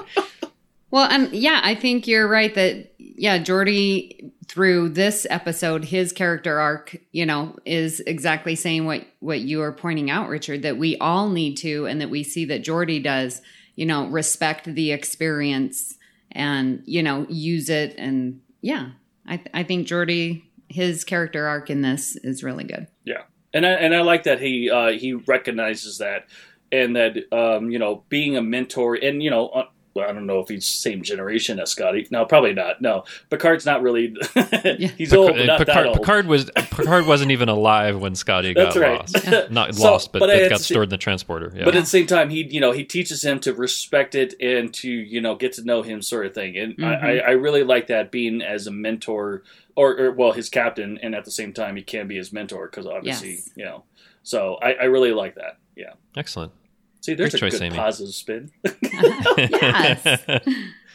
Well, 0.90 1.04
and 1.10 1.30
yeah, 1.34 1.60
I 1.62 1.74
think 1.74 2.06
you're 2.06 2.26
right 2.26 2.54
that 2.54 2.90
yeah, 3.18 3.38
Geordi 3.38 4.30
through 4.46 4.90
this 4.90 5.26
episode, 5.28 5.84
his 5.84 6.12
character 6.12 6.58
arc, 6.58 6.96
you 7.12 7.26
know, 7.26 7.56
is 7.64 8.00
exactly 8.00 8.54
saying 8.54 8.86
what 8.86 9.06
what 9.20 9.40
you 9.40 9.60
are 9.60 9.72
pointing 9.72 10.10
out, 10.10 10.28
Richard, 10.28 10.62
that 10.62 10.78
we 10.78 10.96
all 10.98 11.28
need 11.28 11.56
to, 11.56 11.86
and 11.86 12.00
that 12.00 12.10
we 12.10 12.22
see 12.22 12.44
that 12.46 12.64
Geordi 12.64 13.02
does, 13.02 13.42
you 13.74 13.84
know, 13.84 14.06
respect 14.06 14.64
the 14.64 14.92
experience 14.92 15.96
and 16.32 16.82
you 16.86 17.02
know 17.02 17.26
use 17.28 17.68
it, 17.68 17.94
and 17.98 18.40
yeah, 18.60 18.90
I 19.26 19.42
I 19.52 19.62
think 19.64 19.88
Geordi 19.88 20.44
his 20.68 21.02
character 21.04 21.46
arc 21.46 21.70
in 21.70 21.82
this 21.82 22.16
is 22.16 22.44
really 22.44 22.64
good. 22.64 22.86
Yeah, 23.04 23.22
and 23.52 23.66
I, 23.66 23.70
and 23.70 23.94
I 23.94 24.02
like 24.02 24.22
that 24.24 24.40
he 24.40 24.70
uh, 24.70 24.92
he 24.92 25.14
recognizes 25.14 25.98
that, 25.98 26.26
and 26.70 26.94
that 26.94 27.16
um, 27.32 27.70
you 27.70 27.78
know 27.78 28.04
being 28.08 28.36
a 28.36 28.42
mentor, 28.42 28.94
and 28.94 29.22
you 29.22 29.30
know. 29.30 29.68
Well, 29.98 30.08
I 30.08 30.12
don't 30.12 30.26
know 30.26 30.38
if 30.38 30.48
he's 30.48 30.66
same 30.66 31.02
generation 31.02 31.58
as 31.58 31.70
Scotty. 31.72 32.06
No, 32.10 32.24
probably 32.24 32.54
not. 32.54 32.80
No, 32.80 33.04
Picard's 33.30 33.66
not 33.66 33.82
really. 33.82 34.14
he's 34.96 35.12
old, 35.12 35.34
but 35.36 35.46
not 35.46 35.58
that 35.58 35.66
Picard, 35.66 35.86
old. 35.86 35.96
Picard 35.98 36.26
was 36.26 36.50
Picard 36.54 37.06
wasn't 37.06 37.32
even 37.32 37.48
alive 37.48 38.00
when 38.00 38.14
Scotty 38.14 38.54
got 38.54 38.76
right. 38.76 39.00
lost. 39.00 39.26
Not 39.50 39.74
So, 39.74 39.90
lost, 39.90 40.12
but, 40.12 40.20
but 40.20 40.30
it 40.30 40.50
got 40.50 40.60
stored 40.60 40.84
in 40.84 40.90
the 40.90 40.98
transporter. 40.98 41.52
Yeah. 41.54 41.64
But 41.64 41.74
at 41.74 41.80
the 41.80 41.86
same 41.86 42.06
time, 42.06 42.30
he 42.30 42.42
you 42.44 42.60
know 42.60 42.72
he 42.72 42.84
teaches 42.84 43.24
him 43.24 43.40
to 43.40 43.52
respect 43.52 44.14
it 44.14 44.34
and 44.40 44.72
to 44.74 44.88
you 44.88 45.20
know 45.20 45.34
get 45.34 45.54
to 45.54 45.64
know 45.64 45.82
him 45.82 46.00
sort 46.02 46.26
of 46.26 46.34
thing. 46.34 46.56
And 46.56 46.74
I, 46.84 46.88
I. 46.88 46.96
Mm-hmm. 46.96 47.28
I 47.28 47.32
really 47.32 47.64
like 47.64 47.88
that 47.88 48.10
being 48.10 48.40
as 48.42 48.66
a 48.66 48.70
mentor 48.70 49.42
or, 49.74 49.98
or 49.98 50.12
well 50.12 50.32
his 50.32 50.48
captain, 50.48 50.98
and 51.02 51.14
at 51.14 51.24
the 51.24 51.30
same 51.30 51.52
time 51.52 51.76
he 51.76 51.82
can 51.82 52.06
be 52.08 52.16
his 52.16 52.32
mentor 52.32 52.66
because 52.66 52.86
obviously 52.86 53.32
Yes. 53.32 53.50
you 53.56 53.64
know. 53.64 53.84
So 54.22 54.58
I, 54.62 54.72
I 54.74 54.84
really 54.84 55.12
like 55.12 55.34
that. 55.36 55.58
Yeah. 55.76 55.92
Excellent. 56.16 56.52
See, 57.00 57.14
there's 57.14 57.30
Great 57.30 57.34
a 57.34 57.50
choice, 57.50 57.52
good 57.60 57.66
Amy. 57.66 57.76
positive 57.76 58.14
spin. 58.14 58.50
Yes. 59.38 60.18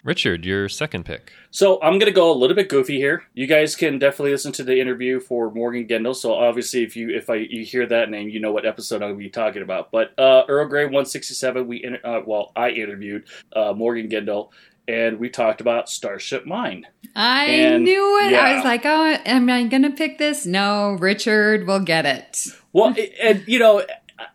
Richard, 0.04 0.43
your 0.45 0.68
second 0.68 1.06
pick. 1.06 1.32
So 1.49 1.82
I'm 1.82 1.93
going 1.93 2.08
to 2.08 2.12
go 2.12 2.30
a 2.30 2.36
little 2.36 2.58
bit 2.58 2.68
goofy 2.68 2.97
here. 2.97 3.24
You 3.34 3.47
guys 3.47 3.74
can 3.78 3.99
definitely 3.99 4.32
listen 4.32 4.51
to 4.54 4.64
the 4.64 4.78
interview 4.82 5.22
for 5.22 5.49
Morgan 5.49 5.88
Gendel. 5.88 6.14
So 6.14 6.34
obviously, 6.34 6.84
if 6.84 6.97
you 6.97 7.10
if 7.10 7.30
I 7.30 7.36
you 7.36 7.64
hear 7.64 7.86
that 7.88 8.10
name, 8.10 8.28
you 8.28 8.41
know 8.41 8.51
what 8.51 8.66
episode 8.66 8.95
I'm 8.97 9.12
going 9.12 9.14
to 9.14 9.20
be 9.20 9.30
talking 9.30 9.62
about. 9.62 9.91
But 9.91 10.18
uh, 10.20 10.43
Earl 10.49 10.68
Grey 10.68 10.84
167, 10.86 11.66
we 11.68 11.82
inter- 11.86 12.01
uh, 12.04 12.20
well 12.26 12.51
I 12.54 12.72
interviewed 12.72 13.24
uh, 13.56 13.72
Morgan 13.74 14.10
Gendel, 14.10 14.49
and 14.89 15.20
we 15.20 15.30
talked 15.30 15.62
about 15.62 15.88
Starship 15.88 16.45
Mine. 16.45 16.86
I 17.16 17.45
And, 17.45 17.86
knew 17.86 18.20
it. 18.20 18.34
I 18.34 18.56
was 18.56 18.66
like, 18.66 18.82
oh, 18.86 19.18
am 19.26 19.49
I 19.49 19.64
going 19.68 19.84
to 19.84 19.91
pick 19.91 20.18
this? 20.18 20.45
No, 20.45 20.97
Richard 20.99 21.66
will 21.66 21.80
get 21.80 22.06
it. 22.06 22.39
Well, 22.74 22.93
and 23.22 23.47
you 23.47 23.60
know. 23.60 23.86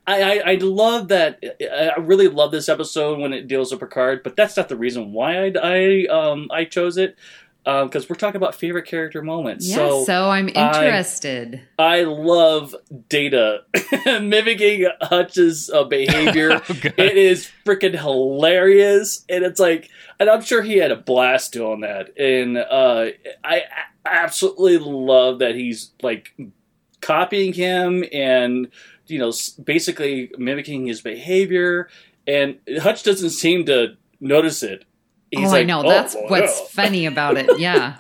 I, 0.07 0.23
I, 0.23 0.53
I 0.53 0.55
love 0.57 1.09
that. 1.09 1.43
I 1.61 1.99
really 2.01 2.29
love 2.29 2.51
this 2.51 2.69
episode 2.69 3.19
when 3.19 3.33
it 3.33 3.49
deals 3.49 3.71
with 3.71 3.81
Picard, 3.81 4.23
but 4.23 4.37
that's 4.37 4.57
not 4.57 4.69
the 4.69 4.77
reason 4.77 5.13
why 5.13 5.47
I, 5.47 5.53
I 5.63 6.07
um 6.07 6.49
I 6.51 6.65
chose 6.65 6.97
it 6.97 7.17
because 7.65 8.09
we're 8.09 8.17
talking 8.17 8.37
about 8.37 8.55
favorite 8.55 8.87
character 8.87 9.23
moments. 9.23 9.69
Yeah, 9.69 9.77
so 9.77 10.05
so, 10.05 10.31
I'm 10.31 10.49
interested. 10.49 11.61
I 11.79 12.03
love 12.05 12.75
Data 13.09 13.65
mimicking 14.07 14.89
Hutch's 15.03 15.71
uh, 15.71 15.85
behavior. 15.85 16.61
Oh, 16.71 16.91
it 16.97 17.17
is 17.17 17.51
freaking 17.65 17.99
hilarious, 17.99 19.25
and 19.29 19.45
it's 19.45 19.59
like, 19.59 19.91
and 20.21 20.29
I'm 20.29 20.43
sure 20.43 20.63
he 20.63 20.77
had 20.79 20.91
a 20.91 20.97
blast 20.97 21.53
doing 21.53 21.81
that. 21.81 22.17
And 22.19 22.57
uh, 22.57 23.07
I 23.45 23.65
absolutely 24.05 24.79
love 24.79 25.41
that 25.41 25.55
he's 25.55 25.91
like 26.03 26.35
copying 27.01 27.53
him 27.53 28.05
and 28.13 28.69
you 29.09 29.19
know 29.19 29.33
basically 29.63 30.31
mimicking 30.39 30.87
his 30.87 31.01
behavior. 31.01 31.89
And 32.27 32.59
Hutch 32.81 33.03
doesn't 33.05 33.31
seem 33.31 33.65
to 33.67 33.97
notice 34.21 34.63
it. 34.63 34.85
He's 35.31 35.53
oh, 35.53 35.57
I 35.57 35.63
know. 35.63 35.83
"Oh, 35.85 35.89
That's 35.89 36.15
well, 36.15 36.27
what's 36.29 36.61
yeah." 36.61 36.67
funny 36.71 37.07
about 37.07 37.37
it. 37.37 37.49
Yeah. 37.59 37.97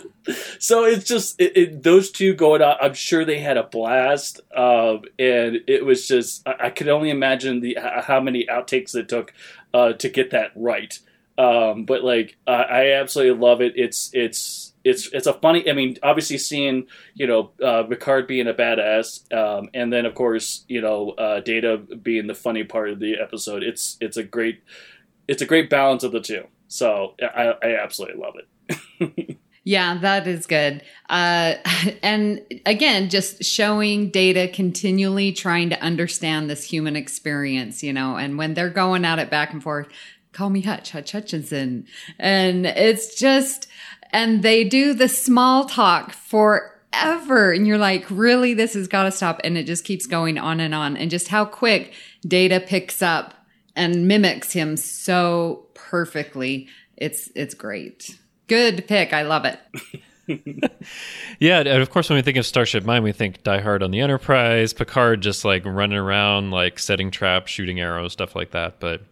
so 0.58 0.84
it's 0.84 1.06
just 1.06 1.40
it, 1.40 1.56
it, 1.56 1.82
those 1.82 2.10
two 2.10 2.34
going 2.34 2.60
out. 2.62 2.76
I'm 2.82 2.94
sure 2.94 3.24
they 3.24 3.38
had 3.38 3.56
a 3.56 3.62
blast, 3.62 4.40
um, 4.54 5.02
and 5.18 5.60
it 5.66 5.84
was 5.84 6.06
just 6.06 6.46
I, 6.46 6.66
I 6.66 6.70
could 6.70 6.88
only 6.88 7.10
imagine 7.10 7.60
the 7.60 7.78
how 7.80 8.20
many 8.20 8.46
outtakes 8.46 8.94
it 8.94 9.08
took 9.08 9.32
uh, 9.72 9.94
to 9.94 10.08
get 10.08 10.30
that 10.30 10.52
right. 10.54 10.98
Um, 11.38 11.84
but 11.84 12.04
like 12.04 12.36
I 12.46 12.52
I 12.52 12.90
absolutely 12.92 13.40
love 13.40 13.60
it. 13.62 13.74
It's 13.76 14.10
it's 14.12 14.67
it's 14.84 15.08
it's 15.12 15.26
a 15.26 15.32
funny. 15.34 15.68
I 15.68 15.72
mean, 15.72 15.96
obviously 16.02 16.38
seeing 16.38 16.86
you 17.14 17.26
know 17.26 17.52
uh, 17.62 17.84
Picard 17.84 18.26
being 18.26 18.48
a 18.48 18.54
badass, 18.54 19.32
um, 19.32 19.68
and 19.74 19.92
then 19.92 20.06
of 20.06 20.14
course 20.14 20.64
you 20.68 20.80
know 20.80 21.10
uh, 21.10 21.40
Data 21.40 21.78
being 21.78 22.26
the 22.26 22.34
funny 22.34 22.64
part 22.64 22.90
of 22.90 23.00
the 23.00 23.16
episode. 23.20 23.62
It's 23.62 23.96
it's 24.00 24.16
a 24.16 24.22
great 24.22 24.62
it's 25.26 25.42
a 25.42 25.46
great 25.46 25.70
balance 25.70 26.04
of 26.04 26.12
the 26.12 26.20
two. 26.20 26.44
So 26.68 27.14
I, 27.22 27.54
I 27.62 27.76
absolutely 27.82 28.20
love 28.20 28.34
it. 28.36 29.38
Yeah, 29.68 29.98
that 29.98 30.26
is 30.26 30.46
good. 30.46 30.82
Uh, 31.10 31.56
and 32.02 32.40
again, 32.64 33.10
just 33.10 33.44
showing 33.44 34.08
data 34.08 34.48
continually 34.48 35.30
trying 35.30 35.68
to 35.68 35.82
understand 35.82 36.48
this 36.48 36.64
human 36.64 36.96
experience, 36.96 37.82
you 37.82 37.92
know, 37.92 38.16
and 38.16 38.38
when 38.38 38.54
they're 38.54 38.70
going 38.70 39.04
at 39.04 39.18
it 39.18 39.28
back 39.28 39.52
and 39.52 39.62
forth, 39.62 39.88
call 40.32 40.48
me 40.48 40.62
Hutch, 40.62 40.92
Hutch 40.92 41.12
Hutchinson. 41.12 41.86
And 42.18 42.64
it's 42.64 43.14
just, 43.14 43.67
and 44.10 44.42
they 44.42 44.64
do 44.64 44.94
the 44.94 45.08
small 45.08 45.66
talk 45.66 46.12
forever. 46.12 47.52
And 47.52 47.66
you're 47.66 47.78
like, 47.78 48.06
really, 48.10 48.54
this 48.54 48.74
has 48.74 48.88
got 48.88 49.04
to 49.04 49.10
stop. 49.10 49.40
And 49.44 49.56
it 49.58 49.64
just 49.64 49.84
keeps 49.84 50.06
going 50.06 50.38
on 50.38 50.60
and 50.60 50.74
on. 50.74 50.96
And 50.96 51.10
just 51.10 51.28
how 51.28 51.44
quick 51.44 51.92
data 52.22 52.60
picks 52.60 53.02
up 53.02 53.34
and 53.76 54.08
mimics 54.08 54.52
him 54.52 54.76
so 54.76 55.66
perfectly. 55.74 56.68
It's, 56.96 57.30
it's 57.34 57.54
great. 57.54 58.18
Good 58.46 58.88
pick. 58.88 59.12
I 59.12 59.22
love 59.22 59.44
it. 59.44 59.60
Yeah, 61.38 61.60
and 61.60 61.68
of 61.68 61.90
course, 61.90 62.08
when 62.08 62.16
we 62.16 62.22
think 62.22 62.36
of 62.36 62.44
Starship 62.44 62.84
Mine, 62.84 63.02
we 63.02 63.12
think 63.12 63.42
Die 63.42 63.60
Hard 63.60 63.82
on 63.82 63.90
the 63.90 64.00
Enterprise, 64.00 64.72
Picard 64.72 65.20
just 65.20 65.44
like 65.44 65.64
running 65.64 65.98
around, 65.98 66.50
like 66.50 66.78
setting 66.78 67.10
traps, 67.10 67.50
shooting 67.50 67.80
arrows, 67.80 68.12
stuff 68.12 68.34
like 68.34 68.50
that. 68.50 68.80
But 68.80 69.02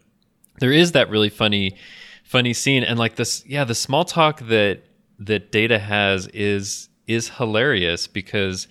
there 0.58 0.72
is 0.72 0.92
that 0.92 1.08
really 1.08 1.28
funny, 1.28 1.76
funny 2.24 2.52
scene, 2.52 2.82
and 2.82 2.98
like 2.98 3.16
this, 3.16 3.44
yeah, 3.46 3.64
the 3.64 3.74
small 3.74 4.04
talk 4.04 4.40
that 4.48 4.82
that 5.18 5.50
Data 5.52 5.78
has 5.78 6.26
is 6.28 6.88
is 7.06 7.28
hilarious 7.30 8.06
because, 8.06 8.66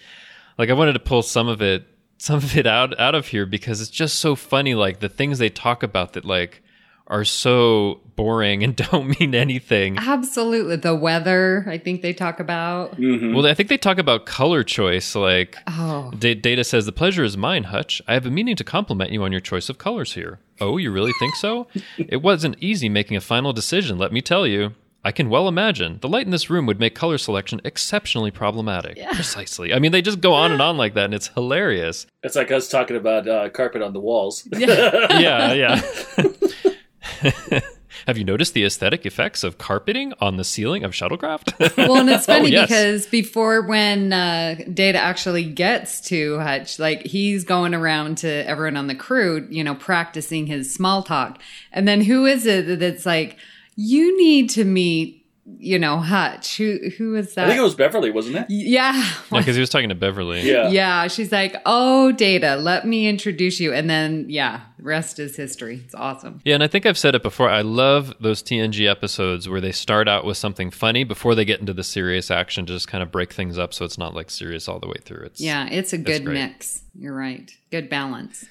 like, 0.57 0.69
I 0.69 0.73
wanted 0.73 0.93
to 0.93 0.99
pull 0.99 1.21
some 1.21 1.47
of 1.47 1.61
it, 1.61 1.85
some 2.17 2.37
of 2.37 2.55
it 2.57 2.67
out 2.67 2.99
out 2.99 3.15
of 3.15 3.27
here 3.27 3.45
because 3.45 3.81
it's 3.81 3.89
just 3.91 4.19
so 4.19 4.35
funny. 4.35 4.75
Like 4.75 4.99
the 4.99 5.09
things 5.09 5.39
they 5.39 5.49
talk 5.49 5.83
about 5.83 6.13
that, 6.13 6.25
like 6.25 6.61
are 7.07 7.23
so 7.23 8.01
boring 8.15 8.63
and 8.63 8.75
don't 8.91 9.19
mean 9.19 9.35
anything. 9.35 9.95
Absolutely. 9.95 10.75
The 10.77 10.95
weather, 10.95 11.63
I 11.67 11.77
think 11.77 12.01
they 12.01 12.13
talk 12.13 12.39
about. 12.39 12.97
Mhm. 12.97 13.35
Well, 13.35 13.45
I 13.45 13.53
think 13.53 13.69
they 13.69 13.77
talk 13.77 13.99
about 13.99 14.25
color 14.25 14.63
choice. 14.63 15.13
Like, 15.13 15.55
Oh, 15.67 16.11
Da- 16.17 16.33
Data 16.33 16.63
says, 16.63 16.87
The 16.87 16.91
pleasure 16.91 17.23
is 17.23 17.37
mine, 17.37 17.65
Hutch. 17.65 18.01
I 18.07 18.13
have 18.15 18.23
been 18.23 18.33
meaning 18.33 18.55
to 18.55 18.63
compliment 18.63 19.11
you 19.11 19.21
on 19.23 19.31
your 19.31 19.39
choice 19.41 19.69
of 19.69 19.77
colors 19.77 20.13
here. 20.13 20.39
Oh, 20.59 20.77
you 20.77 20.91
really 20.91 21.11
think 21.19 21.35
so? 21.35 21.67
it 21.99 22.23
wasn't 22.23 22.57
easy 22.59 22.89
making 22.89 23.15
a 23.17 23.21
final 23.21 23.53
decision, 23.53 23.99
let 23.99 24.11
me 24.11 24.21
tell 24.21 24.47
you. 24.47 24.73
I 25.05 25.11
can 25.11 25.29
well 25.29 25.47
imagine. 25.47 25.99
The 26.01 26.09
light 26.09 26.25
in 26.25 26.31
this 26.31 26.49
room 26.49 26.65
would 26.65 26.79
make 26.79 26.95
color 26.95 27.19
selection 27.19 27.61
exceptionally 27.63 28.31
problematic. 28.31 28.97
Yeah. 28.97 29.13
Precisely. 29.13 29.71
I 29.71 29.77
mean, 29.77 29.91
they 29.91 30.01
just 30.01 30.19
go 30.19 30.33
on 30.33 30.51
and 30.51 30.61
on 30.61 30.77
like 30.77 30.95
that, 30.95 31.05
and 31.05 31.13
it's 31.13 31.27
hilarious. 31.27 32.07
It's 32.23 32.35
like 32.35 32.49
us 32.51 32.67
talking 32.67 32.97
about 32.97 33.27
uh, 33.27 33.49
carpet 33.49 33.83
on 33.83 33.93
the 33.93 33.99
walls. 33.99 34.47
Yeah, 34.57 35.53
yeah. 35.53 35.81
Have 38.07 38.17
you 38.17 38.23
noticed 38.23 38.53
the 38.53 38.63
aesthetic 38.63 39.05
effects 39.05 39.43
of 39.43 39.57
carpeting 39.57 40.13
on 40.19 40.37
the 40.37 40.43
ceiling 40.43 40.83
of 40.83 40.91
shuttlecraft? 40.91 41.75
well, 41.77 41.97
and 41.97 42.09
it's 42.09 42.25
funny 42.25 42.45
Oh, 42.45 42.61
yes. 42.61 42.67
because 42.67 43.05
before 43.07 43.61
when 43.61 44.11
uh, 44.13 44.55
Data 44.73 44.99
actually 44.99 45.45
gets 45.45 46.01
to 46.09 46.39
Hutch, 46.39 46.77
like 46.77 47.03
he's 47.03 47.43
going 47.43 47.73
around 47.73 48.17
to 48.19 48.27
everyone 48.47 48.77
on 48.77 48.87
the 48.87 48.95
crew, 48.95 49.47
you 49.49 49.63
know, 49.63 49.75
practicing 49.75 50.45
his 50.47 50.71
small 50.73 51.03
talk. 51.03 51.39
And 51.71 51.87
then 51.87 52.01
who 52.01 52.25
is 52.25 52.45
it 52.45 52.79
that's 52.79 53.05
like, 53.05 53.37
you 53.75 54.17
need 54.17 54.49
to 54.51 54.63
meet, 54.65 55.21
you 55.59 55.77
know, 55.77 55.97
Hutch? 55.99 56.57
Who 56.57 56.79
who 56.97 57.15
is 57.15 57.35
that? 57.35 57.45
I 57.45 57.49
think 57.49 57.59
it 57.59 57.63
was 57.63 57.75
Beverly, 57.75 58.09
wasn't 58.09 58.37
it? 58.37 58.45
yeah. 58.49 58.93
Yeah, 59.31 59.39
because 59.39 59.55
he 59.55 59.59
was 59.59 59.69
talking 59.69 59.89
to 59.89 59.95
Beverly. 59.95 60.41
Yeah. 60.41 60.69
Yeah, 60.69 61.07
she's 61.07 61.31
like, 61.31 61.55
"Oh, 61.65 62.11
Data, 62.11 62.55
let 62.55 62.87
me 62.87 63.07
introduce 63.07 63.59
you," 63.59 63.71
and 63.73 63.87
then 63.89 64.25
yeah, 64.27 64.61
rest 64.79 65.19
is 65.19 65.35
history. 65.35 65.81
It's 65.85 65.93
awesome. 65.93 66.41
Yeah, 66.45 66.55
and 66.55 66.63
I 66.63 66.67
think 66.67 66.85
I've 66.87 66.97
said 66.97 67.13
it 67.15 67.21
before. 67.21 67.49
I 67.49 67.61
love 67.61 68.13
those 68.19 68.41
TNG 68.41 68.89
episodes 68.89 69.47
where 69.47 69.61
they 69.61 69.71
start 69.71 70.07
out 70.07 70.25
with 70.25 70.37
something 70.37 70.71
funny 70.71 71.03
before 71.03 71.35
they 71.35 71.45
get 71.45 71.59
into 71.59 71.73
the 71.73 71.83
serious 71.83 72.31
action 72.31 72.65
to 72.65 72.73
just 72.73 72.87
kind 72.87 73.03
of 73.03 73.11
break 73.11 73.31
things 73.31 73.57
up 73.59 73.73
so 73.73 73.85
it's 73.85 73.97
not 73.99 74.15
like 74.15 74.31
serious 74.31 74.67
all 74.67 74.79
the 74.79 74.87
way 74.87 74.97
through. 75.03 75.25
It's 75.25 75.39
Yeah, 75.41 75.67
it's 75.69 75.93
a 75.93 75.97
good 75.99 76.25
great. 76.25 76.33
mix. 76.33 76.81
You're 76.97 77.13
right. 77.15 77.51
Good 77.71 77.89
balance. 77.89 78.45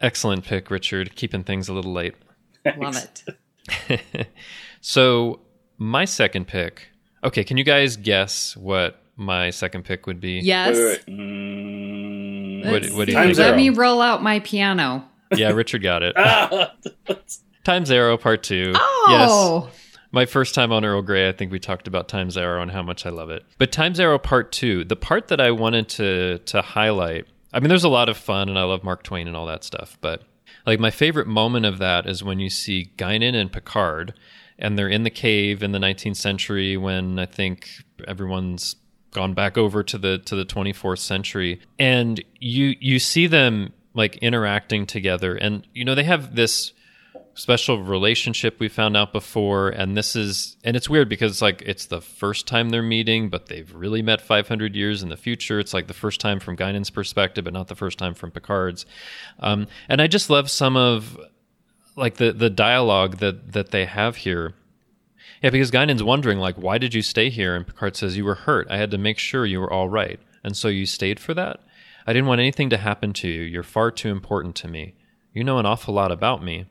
excellent 0.00 0.44
pick, 0.44 0.70
Richard, 0.70 1.16
keeping 1.16 1.44
things 1.44 1.68
a 1.68 1.72
little 1.74 1.92
late. 1.92 2.14
Love 2.78 2.96
it. 2.96 3.24
So, 4.80 5.40
my 5.78 6.04
second 6.04 6.46
pick. 6.46 6.88
Okay, 7.22 7.42
can 7.42 7.56
you 7.56 7.64
guys 7.64 7.96
guess 7.96 8.54
what 8.56 9.00
my 9.16 9.48
second 9.50 9.84
pick 9.84 10.06
would 10.06 10.20
be? 10.20 10.40
Yes. 10.40 10.76
Wait, 10.76 10.84
wait, 10.84 11.06
wait. 11.08 11.16
Mm, 11.16 12.64
What- 12.70 12.82
Let's 12.82 12.94
what 12.94 13.06
do 13.06 13.12
you 13.12 13.18
see. 13.18 13.24
think? 13.28 13.38
Let 13.38 13.56
me 13.56 13.70
roll 13.70 14.02
out 14.02 14.22
my 14.22 14.40
piano. 14.40 15.08
Yeah, 15.34 15.52
Richard 15.52 15.82
got 15.82 16.02
it. 16.02 16.14
ah, 16.18 16.74
Time's 17.64 17.90
Arrow 17.90 18.18
Part 18.18 18.42
2. 18.42 18.72
Yes. 18.74 19.28
Oh, 19.32 19.70
My 20.12 20.26
first 20.26 20.54
time 20.54 20.70
on 20.70 20.84
Earl 20.84 21.00
Grey, 21.02 21.28
I 21.28 21.32
think 21.32 21.50
we 21.50 21.58
talked 21.58 21.88
about 21.88 22.06
Times 22.08 22.36
Arrow 22.36 22.60
and 22.62 22.70
how 22.70 22.82
much 22.82 23.06
I 23.06 23.10
love 23.10 23.30
it. 23.30 23.42
But 23.58 23.72
Times 23.72 23.98
Arrow 23.98 24.18
Part 24.18 24.52
Two, 24.52 24.84
the 24.84 24.96
part 24.96 25.28
that 25.28 25.40
I 25.40 25.50
wanted 25.50 25.88
to 25.90 26.38
to 26.38 26.60
highlight. 26.62 27.26
I 27.54 27.60
mean, 27.60 27.68
there's 27.70 27.84
a 27.84 27.88
lot 27.88 28.08
of 28.08 28.16
fun, 28.18 28.48
and 28.50 28.58
I 28.58 28.64
love 28.64 28.84
Mark 28.84 29.02
Twain 29.02 29.26
and 29.28 29.36
all 29.36 29.46
that 29.46 29.64
stuff. 29.64 29.96
But 30.00 30.22
like 30.66 30.80
my 30.80 30.90
favorite 30.90 31.26
moment 31.26 31.66
of 31.66 31.78
that 31.78 32.06
is 32.06 32.24
when 32.24 32.40
you 32.40 32.50
see 32.50 32.92
Guinan 32.96 33.34
and 33.34 33.52
Picard, 33.52 34.14
and 34.58 34.78
they're 34.78 34.88
in 34.88 35.02
the 35.02 35.10
cave 35.10 35.62
in 35.62 35.72
the 35.72 35.78
19th 35.78 36.16
century 36.16 36.76
when 36.76 37.18
I 37.18 37.26
think 37.26 37.68
everyone's 38.06 38.76
gone 39.12 39.34
back 39.34 39.56
over 39.56 39.82
to 39.82 39.98
the 39.98 40.18
to 40.18 40.36
the 40.36 40.44
24th 40.44 40.98
century, 40.98 41.60
and 41.78 42.22
you 42.40 42.74
you 42.80 42.98
see 42.98 43.26
them 43.26 43.72
like 43.94 44.16
interacting 44.18 44.86
together, 44.86 45.36
and 45.36 45.66
you 45.72 45.84
know 45.84 45.94
they 45.94 46.04
have 46.04 46.34
this 46.34 46.72
special 47.34 47.82
relationship 47.82 48.60
we 48.60 48.68
found 48.68 48.96
out 48.96 49.12
before 49.12 49.68
and 49.68 49.96
this 49.96 50.14
is 50.14 50.56
and 50.62 50.76
it's 50.76 50.88
weird 50.88 51.08
because 51.08 51.32
it's 51.32 51.42
like 51.42 51.62
it's 51.62 51.86
the 51.86 52.00
first 52.00 52.46
time 52.46 52.70
they're 52.70 52.82
meeting 52.82 53.28
but 53.28 53.46
they've 53.46 53.74
really 53.74 54.02
met 54.02 54.20
500 54.20 54.74
years 54.76 55.02
in 55.02 55.08
the 55.08 55.16
future. 55.16 55.58
It's 55.58 55.74
like 55.74 55.88
the 55.88 55.94
first 55.94 56.20
time 56.20 56.38
from 56.38 56.54
Guinan's 56.54 56.90
perspective 56.90 57.44
but 57.44 57.52
not 57.52 57.66
the 57.66 57.74
first 57.74 57.98
time 57.98 58.14
from 58.14 58.30
Picard's. 58.30 58.86
Um, 59.40 59.66
and 59.88 60.00
I 60.00 60.06
just 60.06 60.30
love 60.30 60.48
some 60.48 60.76
of 60.76 61.18
like 61.96 62.16
the 62.16 62.32
the 62.32 62.50
dialogue 62.50 63.18
that 63.18 63.52
that 63.52 63.72
they 63.72 63.84
have 63.84 64.16
here. 64.16 64.54
Yeah 65.42 65.50
because 65.50 65.72
Guinan's 65.72 66.04
wondering 66.04 66.38
like 66.38 66.56
why 66.56 66.78
did 66.78 66.94
you 66.94 67.02
stay 67.02 67.30
here? 67.30 67.56
And 67.56 67.66
Picard 67.66 67.96
says 67.96 68.16
you 68.16 68.24
were 68.24 68.36
hurt. 68.36 68.68
I 68.70 68.76
had 68.76 68.92
to 68.92 68.98
make 68.98 69.18
sure 69.18 69.44
you 69.44 69.58
were 69.58 69.72
all 69.72 69.88
right. 69.88 70.20
And 70.44 70.56
so 70.56 70.68
you 70.68 70.86
stayed 70.86 71.18
for 71.18 71.34
that? 71.34 71.60
I 72.06 72.12
didn't 72.12 72.28
want 72.28 72.40
anything 72.40 72.70
to 72.70 72.76
happen 72.76 73.12
to 73.14 73.28
you. 73.28 73.42
You're 73.42 73.62
far 73.62 73.90
too 73.90 74.10
important 74.10 74.54
to 74.56 74.68
me. 74.68 74.94
You 75.32 75.42
know 75.42 75.58
an 75.58 75.66
awful 75.66 75.94
lot 75.94 76.12
about 76.12 76.44
me 76.44 76.66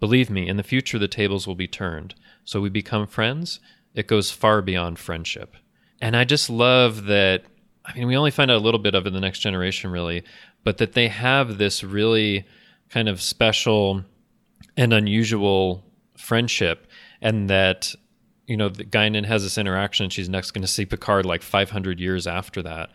Believe 0.00 0.30
me, 0.30 0.48
in 0.48 0.56
the 0.56 0.62
future 0.62 0.98
the 0.98 1.08
tables 1.08 1.46
will 1.46 1.54
be 1.54 1.68
turned. 1.68 2.14
So 2.44 2.60
we 2.60 2.70
become 2.70 3.06
friends. 3.06 3.60
It 3.94 4.06
goes 4.06 4.30
far 4.30 4.62
beyond 4.62 4.98
friendship. 4.98 5.56
And 6.00 6.16
I 6.16 6.24
just 6.24 6.48
love 6.48 7.04
that. 7.04 7.44
I 7.84 7.94
mean, 7.94 8.06
we 8.06 8.16
only 8.16 8.30
find 8.30 8.50
out 8.50 8.56
a 8.56 8.64
little 8.64 8.80
bit 8.80 8.94
of 8.94 9.04
it 9.04 9.08
in 9.08 9.14
the 9.14 9.20
next 9.20 9.40
generation, 9.40 9.90
really, 9.90 10.24
but 10.64 10.78
that 10.78 10.94
they 10.94 11.08
have 11.08 11.58
this 11.58 11.84
really 11.84 12.46
kind 12.88 13.08
of 13.08 13.20
special 13.20 14.04
and 14.76 14.92
unusual 14.92 15.84
friendship, 16.16 16.86
and 17.20 17.50
that 17.50 17.94
you 18.50 18.56
know, 18.56 18.68
the 18.68 18.84
Guinan 18.84 19.26
has 19.26 19.44
this 19.44 19.56
interaction. 19.58 20.04
And 20.04 20.12
she's 20.12 20.28
next 20.28 20.50
going 20.50 20.62
to 20.62 20.68
see 20.68 20.84
Picard 20.84 21.24
like 21.24 21.40
500 21.40 22.00
years 22.00 22.26
after 22.26 22.62
that. 22.62 22.90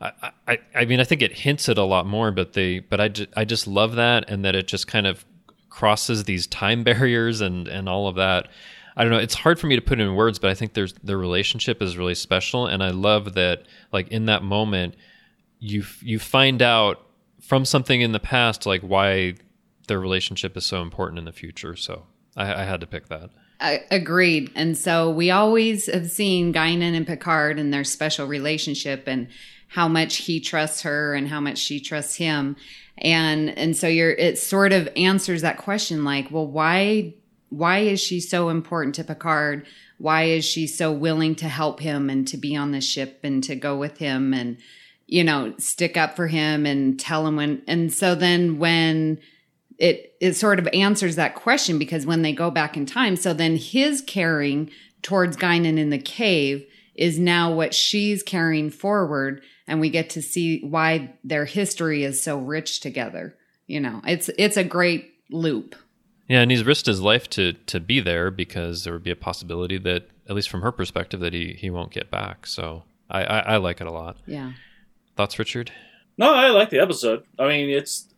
I, 0.00 0.30
I, 0.48 0.58
I 0.74 0.84
mean, 0.86 0.98
I 0.98 1.04
think 1.04 1.20
it 1.20 1.32
hints 1.32 1.68
at 1.68 1.76
a 1.76 1.84
lot 1.84 2.06
more, 2.06 2.30
but 2.30 2.54
they, 2.54 2.78
but 2.78 3.00
I, 3.02 3.08
ju- 3.08 3.26
I 3.36 3.44
just 3.44 3.66
love 3.66 3.96
that, 3.96 4.28
and 4.30 4.44
that 4.46 4.54
it 4.54 4.66
just 4.66 4.86
kind 4.86 5.06
of 5.06 5.24
crosses 5.74 6.24
these 6.24 6.46
time 6.46 6.84
barriers 6.90 7.40
and 7.40 7.68
and 7.68 7.88
all 7.88 8.08
of 8.08 8.16
that. 8.16 8.48
I 8.96 9.02
don't 9.02 9.12
know. 9.12 9.18
It's 9.18 9.34
hard 9.34 9.58
for 9.58 9.66
me 9.66 9.74
to 9.74 9.82
put 9.82 9.98
in 9.98 10.14
words, 10.14 10.38
but 10.38 10.50
I 10.50 10.54
think 10.54 10.74
there's 10.74 10.92
their 11.02 11.18
relationship 11.18 11.82
is 11.82 11.98
really 11.98 12.14
special, 12.14 12.66
and 12.66 12.82
I 12.82 12.90
love 12.90 13.34
that. 13.34 13.64
Like 13.92 14.08
in 14.08 14.26
that 14.26 14.42
moment, 14.42 14.94
you 15.58 15.84
you 16.00 16.18
find 16.18 16.62
out 16.62 17.04
from 17.40 17.64
something 17.64 18.00
in 18.00 18.12
the 18.12 18.20
past, 18.20 18.66
like 18.66 18.82
why 18.82 19.34
their 19.88 20.00
relationship 20.00 20.56
is 20.56 20.64
so 20.64 20.80
important 20.80 21.18
in 21.18 21.24
the 21.24 21.32
future. 21.32 21.76
So 21.76 22.06
I, 22.36 22.62
I 22.62 22.64
had 22.64 22.80
to 22.80 22.86
pick 22.86 23.08
that. 23.08 23.30
I 23.60 23.84
agreed. 23.90 24.50
And 24.54 24.76
so 24.76 25.10
we 25.10 25.30
always 25.30 25.86
have 25.92 26.10
seen 26.10 26.52
Guinan 26.52 26.96
and 26.96 27.06
Picard 27.06 27.58
and 27.58 27.72
their 27.72 27.84
special 27.84 28.26
relationship 28.26 29.04
and 29.06 29.28
how 29.68 29.88
much 29.88 30.16
he 30.16 30.40
trusts 30.40 30.82
her 30.82 31.14
and 31.14 31.28
how 31.28 31.40
much 31.40 31.58
she 31.58 31.80
trusts 31.80 32.16
him. 32.16 32.56
And 32.98 33.50
and 33.58 33.76
so 33.76 33.88
you're 33.88 34.12
it 34.12 34.38
sort 34.38 34.72
of 34.72 34.88
answers 34.96 35.42
that 35.42 35.58
question 35.58 36.04
like, 36.04 36.30
well, 36.30 36.46
why 36.46 37.14
why 37.50 37.78
is 37.80 38.00
she 38.00 38.20
so 38.20 38.48
important 38.48 38.94
to 38.96 39.04
Picard? 39.04 39.66
Why 39.98 40.24
is 40.24 40.44
she 40.44 40.66
so 40.66 40.92
willing 40.92 41.34
to 41.36 41.48
help 41.48 41.80
him 41.80 42.10
and 42.10 42.26
to 42.28 42.36
be 42.36 42.56
on 42.56 42.72
the 42.72 42.80
ship 42.80 43.20
and 43.22 43.42
to 43.44 43.54
go 43.54 43.76
with 43.76 43.98
him 43.98 44.34
and 44.34 44.58
you 45.06 45.22
know, 45.22 45.54
stick 45.58 45.96
up 45.98 46.16
for 46.16 46.28
him 46.28 46.64
and 46.64 46.98
tell 46.98 47.26
him 47.26 47.36
when 47.36 47.62
and 47.66 47.92
so 47.92 48.14
then 48.14 48.58
when 48.58 49.18
it 49.78 50.16
it 50.20 50.34
sort 50.34 50.58
of 50.58 50.68
answers 50.72 51.16
that 51.16 51.34
question 51.34 51.78
because 51.78 52.06
when 52.06 52.22
they 52.22 52.32
go 52.32 52.50
back 52.50 52.76
in 52.76 52.86
time, 52.86 53.16
so 53.16 53.32
then 53.34 53.56
his 53.56 54.00
caring 54.00 54.70
towards 55.02 55.36
Guinan 55.36 55.78
in 55.78 55.90
the 55.90 55.98
cave 55.98 56.66
is 56.94 57.18
now 57.18 57.52
what 57.52 57.74
she's 57.74 58.22
carrying 58.22 58.70
forward, 58.70 59.42
and 59.66 59.80
we 59.80 59.90
get 59.90 60.10
to 60.10 60.22
see 60.22 60.60
why 60.60 61.14
their 61.24 61.44
history 61.44 62.04
is 62.04 62.22
so 62.22 62.38
rich 62.38 62.80
together. 62.80 63.36
You 63.66 63.80
know, 63.80 64.00
it's 64.06 64.28
it's 64.38 64.56
a 64.56 64.64
great 64.64 65.14
loop. 65.30 65.74
Yeah, 66.28 66.40
and 66.40 66.50
he's 66.50 66.64
risked 66.64 66.86
his 66.86 67.00
life 67.00 67.28
to 67.30 67.52
to 67.52 67.80
be 67.80 68.00
there 68.00 68.30
because 68.30 68.84
there 68.84 68.92
would 68.92 69.02
be 69.04 69.10
a 69.10 69.16
possibility 69.16 69.78
that, 69.78 70.08
at 70.28 70.34
least 70.34 70.48
from 70.50 70.62
her 70.62 70.72
perspective, 70.72 71.20
that 71.20 71.32
he 71.32 71.54
he 71.58 71.70
won't 71.70 71.92
get 71.92 72.10
back. 72.10 72.46
So 72.46 72.84
I 73.10 73.24
I, 73.24 73.38
I 73.38 73.56
like 73.58 73.80
it 73.80 73.86
a 73.86 73.90
lot. 73.92 74.16
Yeah. 74.26 74.52
Thoughts, 75.16 75.38
Richard? 75.38 75.70
No, 76.18 76.32
I 76.32 76.48
like 76.50 76.70
the 76.70 76.78
episode. 76.80 77.24
I 77.38 77.48
mean, 77.48 77.70
it's 77.70 78.08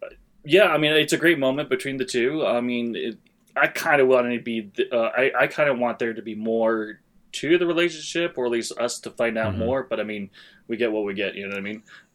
yeah. 0.44 0.64
I 0.66 0.78
mean, 0.78 0.92
it's 0.92 1.12
a 1.12 1.16
great 1.18 1.38
moment 1.38 1.68
between 1.68 1.96
the 1.96 2.04
two. 2.04 2.44
I 2.46 2.60
mean, 2.60 2.94
it, 2.96 3.18
I 3.56 3.66
kind 3.68 4.00
of 4.00 4.08
want 4.08 4.30
to 4.32 4.40
be. 4.40 4.70
the- 4.74 4.94
Uh, 4.94 5.10
I 5.16 5.32
I 5.42 5.46
kind 5.46 5.68
of 5.70 5.78
want 5.78 5.98
there 5.98 6.12
to 6.14 6.22
be 6.22 6.34
more 6.34 7.00
to 7.32 7.58
the 7.58 7.66
relationship, 7.66 8.36
or 8.38 8.46
at 8.46 8.52
least 8.52 8.72
us 8.78 8.98
to 9.00 9.10
find 9.10 9.36
out 9.36 9.54
Mhm. 9.54 9.58
more. 9.58 9.82
But 9.82 9.98
I 10.00 10.04
mean, 10.04 10.30
we 10.68 10.76
get 10.76 10.90
what 10.92 11.04
we 11.04 11.14
get. 11.14 11.34
You 11.34 11.48
know 11.48 11.54
what 11.54 11.58
I 11.58 11.60
mean? 11.60 11.82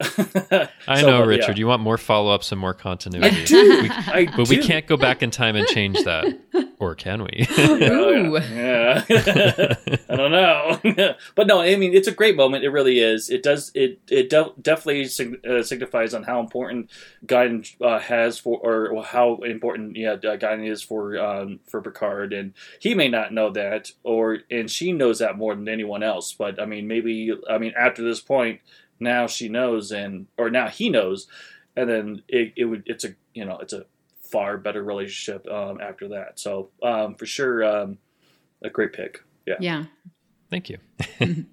I 0.88 1.00
So, 1.00 1.06
know, 1.06 1.18
but, 1.20 1.28
Richard. 1.28 1.56
yeah. 1.56 1.60
You 1.60 1.66
want 1.68 1.82
more 1.82 1.98
follow 1.98 2.32
ups 2.34 2.52
and 2.52 2.60
more 2.60 2.74
continuity. 2.74 3.42
I 3.42 3.44
do. 3.44 3.82
We- 3.82 3.88
I 3.90 4.28
but 4.36 4.48
we 4.48 4.58
can't 4.58 4.86
go 4.86 4.96
back 4.96 5.22
in 5.22 5.30
time 5.30 5.56
and 5.56 5.66
change 5.68 6.02
that, 6.04 6.38
or 6.78 6.94
can 6.94 7.22
we? 7.22 7.46
Ooh. 7.58 8.38
Yeah. 8.38 9.04
I 9.08 10.16
don't 10.16 10.32
know. 10.32 11.14
but 11.34 11.46
no, 11.46 11.60
I 11.60 11.76
mean, 11.76 11.94
it's 11.94 12.08
a 12.08 12.12
great 12.12 12.36
moment. 12.36 12.64
It 12.64 12.70
really 12.70 12.98
is. 12.98 13.30
It 13.30 13.42
does. 13.42 13.70
It 13.74 14.00
it 14.10 14.28
de- 14.30 14.52
definitely 14.60 15.04
sig- 15.06 15.44
uh, 15.46 15.62
signifies 15.62 16.14
on 16.14 16.24
how 16.24 16.40
important 16.40 16.90
Guinan 17.26 17.66
uh, 17.80 17.98
has 17.98 18.38
for, 18.38 18.58
or 18.58 19.02
how 19.04 19.36
important 19.42 19.96
yeah 19.96 20.12
uh, 20.12 20.36
Guinan 20.36 20.66
is 20.68 20.82
for 20.82 21.18
um, 21.18 21.60
for 21.68 21.80
Picard, 21.80 22.32
and 22.32 22.52
he 22.80 22.94
may 22.94 23.08
not 23.08 23.32
know 23.32 23.50
that, 23.50 23.92
or 24.02 24.38
and 24.50 24.70
she 24.70 24.92
knows 24.92 25.18
that 25.20 25.36
more 25.38 25.54
than 25.54 25.68
anyone 25.68 26.02
else. 26.02 26.32
But 26.32 26.60
I 26.60 26.66
mean, 26.66 26.86
maybe 26.88 27.32
I 27.48 27.58
mean 27.58 27.72
after 27.78 28.02
this 28.02 28.20
point, 28.20 28.41
now 29.00 29.26
she 29.26 29.48
knows, 29.48 29.90
and 29.90 30.26
or 30.38 30.50
now 30.50 30.68
he 30.68 30.88
knows, 30.88 31.26
and 31.76 31.88
then 31.88 32.22
it, 32.28 32.52
it 32.56 32.64
would 32.64 32.84
it's 32.86 33.04
a 33.04 33.14
you 33.34 33.44
know 33.44 33.58
it's 33.58 33.72
a 33.72 33.86
far 34.32 34.56
better 34.56 34.82
relationship 34.82 35.46
um, 35.50 35.78
after 35.80 36.08
that. 36.08 36.40
So 36.40 36.70
um, 36.82 37.14
for 37.16 37.26
sure, 37.26 37.64
um, 37.64 37.98
a 38.64 38.70
great 38.70 38.92
pick. 38.92 39.22
Yeah. 39.46 39.56
Yeah. 39.60 39.84
Thank 40.50 40.70
you. 40.70 40.78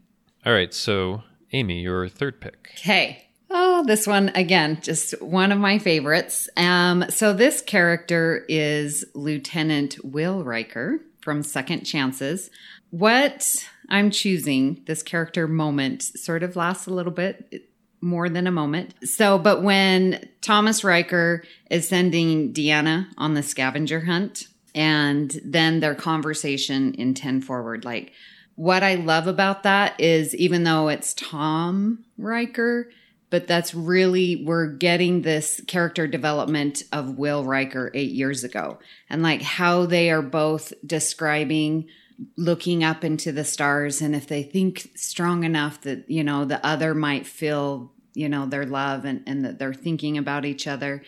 All 0.46 0.54
right, 0.54 0.74
so 0.74 1.24
Amy, 1.52 1.82
your 1.82 2.08
third 2.08 2.40
pick. 2.40 2.72
Okay. 2.80 3.26
Oh, 3.52 3.84
this 3.86 4.06
one 4.06 4.30
again, 4.36 4.80
just 4.82 5.20
one 5.22 5.52
of 5.52 5.58
my 5.58 5.80
favorites. 5.80 6.50
Um, 6.56 7.06
so 7.10 7.34
this 7.34 7.62
character 7.62 8.46
is 8.48 9.04
Lieutenant 9.16 9.98
Will 10.04 10.44
Riker 10.44 11.00
from 11.22 11.42
Second 11.42 11.84
Chances. 11.84 12.50
What 12.92 13.68
I'm 13.90 14.12
choosing, 14.12 14.84
this 14.86 15.04
character 15.04 15.48
moment 15.48 16.04
sort 16.04 16.44
of 16.44 16.56
lasts 16.56 16.88
a 16.88 16.94
little 16.94 17.12
bit 17.12 17.66
more 18.02 18.30
than 18.30 18.48
a 18.48 18.52
moment. 18.52 18.94
So, 19.04 19.38
but 19.38 19.62
when 19.62 20.28
Thomas 20.42 20.84
Riker 20.84 21.44
is 21.70 21.88
sending 21.88 22.54
Deanna 22.54 23.08
on 23.18 23.34
the 23.34 23.44
scavenger 23.44 24.02
hunt, 24.02 24.48
and 24.76 25.40
then 25.44 25.80
their 25.80 25.96
conversation 25.96 26.94
in 26.94 27.14
10 27.14 27.42
forward, 27.42 27.86
like 27.86 28.14
what 28.56 28.84
I 28.84 28.96
love 28.96 29.28
about 29.28 29.64
that 29.64 30.00
is 30.00 30.36
even 30.36 30.64
though 30.64 30.90
it's 30.90 31.14
Tom 31.14 32.06
Riker, 32.18 32.90
but 33.30 33.48
that's 33.48 33.74
really 33.74 34.44
we're 34.44 34.68
getting 34.68 35.22
this 35.22 35.62
character 35.68 36.08
development 36.08 36.84
of 36.92 37.18
Will 37.18 37.44
Riker 37.44 37.92
8 37.94 38.12
years 38.12 38.44
ago 38.44 38.80
and 39.10 39.22
like 39.24 39.42
how 39.42 39.86
they 39.86 40.10
are 40.12 40.22
both 40.22 40.74
describing 40.86 41.88
looking 42.36 42.84
up 42.84 43.04
into 43.04 43.32
the 43.32 43.46
stars 43.46 44.02
and 44.02 44.16
if 44.16 44.28
they 44.28 44.44
think 44.44 44.92
strong 44.96 45.44
enough 45.44 45.82
that 45.82 46.10
you 46.10 46.24
know 46.24 46.44
the 46.44 46.66
other 46.66 46.94
might 46.94 47.26
feel 47.26 47.92
you 48.14 48.28
know 48.28 48.46
their 48.46 48.66
love 48.66 49.06
and, 49.06 49.24
and 49.26 49.46
that 49.46 49.58
they're 49.58 49.74
thinking 49.74 50.18
about 50.18 50.44
each 50.44 50.68
other 50.68 51.02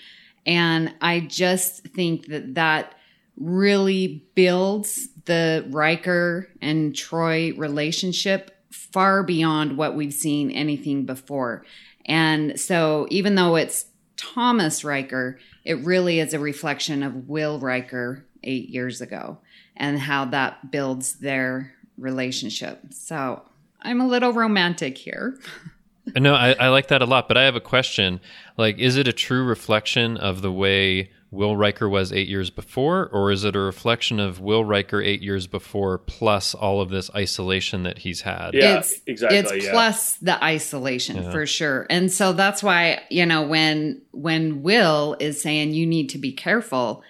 and 0.45 0.93
i 1.01 1.20
just 1.20 1.84
think 1.89 2.28
that 2.28 2.55
that 2.55 2.95
really 3.38 4.26
builds 4.36 5.09
the 5.26 5.66
Riker 5.70 6.47
and 6.62 6.93
Troi 6.93 7.57
relationship 7.57 8.51
far 8.72 9.24
beyond 9.24 9.78
what 9.78 9.95
we've 9.95 10.14
seen 10.14 10.51
anything 10.51 11.05
before. 11.05 11.66
And 12.05 12.59
so 12.59 13.07
even 13.09 13.36
though 13.36 13.55
it's 13.55 13.86
Thomas 14.18 14.84
Riker, 14.84 15.39
it 15.64 15.80
really 15.80 16.20
is 16.20 16.34
a 16.34 16.39
reflection 16.39 17.03
of 17.03 17.28
Will 17.28 17.59
Riker 17.59 18.26
eight 18.43 18.70
years 18.70 19.01
ago 19.01 19.39
and 19.76 19.99
how 19.99 20.26
that 20.26 20.72
builds 20.72 21.15
their 21.15 21.74
relationship. 21.97 22.80
So 22.91 23.43
I'm 23.82 24.01
a 24.01 24.07
little 24.07 24.34
romantic 24.34 24.97
here. 24.97 25.39
no, 26.15 26.34
I, 26.34 26.53
I 26.53 26.67
like 26.69 26.88
that 26.89 27.01
a 27.01 27.05
lot, 27.05 27.28
but 27.28 27.38
I 27.38 27.43
have 27.43 27.55
a 27.55 27.61
question. 27.61 28.19
Like, 28.57 28.78
is 28.80 28.97
it 28.97 29.07
a 29.07 29.13
true 29.13 29.43
reflection 29.43 30.17
of 30.17 30.41
the 30.41 30.51
way 30.51 31.11
Will 31.32 31.55
Riker 31.55 31.88
was 31.88 32.11
eight 32.11 32.28
years 32.28 32.49
before, 32.49 33.07
or 33.07 33.32
is 33.32 33.45
it 33.45 33.55
a 33.55 33.59
reflection 33.59 34.19
of 34.19 34.41
Will 34.41 34.65
Riker 34.65 35.01
eight 35.01 35.22
years 35.22 35.47
before 35.47 35.97
plus 35.97 36.53
all 36.53 36.82
of 36.82 36.89
this 36.89 37.09
isolation 37.15 37.84
that 37.84 37.99
he's 37.99 38.22
had? 38.22 38.53
Yeah, 38.53 38.80
it's, 38.80 38.99
exactly. 39.07 39.38
It's 39.38 39.65
yeah. 39.65 39.72
plus 39.72 40.17
the 40.17 40.43
isolation 40.43 41.15
Yeah. 41.15 41.32
for 41.32 41.45
sure. 41.45 41.88
And 41.89 42.11
so 42.11 42.34
that's 42.34 42.61
why, 42.61 43.03
you 43.09 43.26
know, 43.26 43.43
when 43.43 44.01
when 44.11 44.61
Will 44.61 45.15
is 45.22 45.41
saying 45.41 45.74
you 45.74 45.88
need 45.88 46.09
to 46.09 46.17
be 46.17 46.34
careful, 46.34 47.01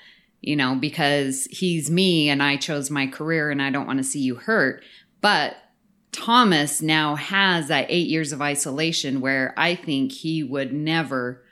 you 0.42 0.56
know, 0.56 0.76
because 0.76 1.46
he's 1.52 1.89
me 1.89 2.30
and 2.30 2.42
I 2.44 2.58
chose 2.58 2.89
my 2.89 3.08
career 3.08 3.50
and 3.52 3.62
I 3.62 3.70
don't 3.70 3.88
want 3.88 4.00
to 4.00 4.04
see 4.04 4.20
you 4.20 4.36
hurt. 4.36 4.84
But 5.22 5.56
Thomas 6.12 6.82
now 6.82 7.16
has 7.16 7.68
that 7.70 7.86
eight 7.89 8.08
years 8.10 8.32
of 8.32 8.42
isolation 8.42 9.22
where 9.22 9.54
I 9.56 9.76
think 9.76 10.12
he 10.12 10.44
would 10.44 10.74
never 10.74 11.44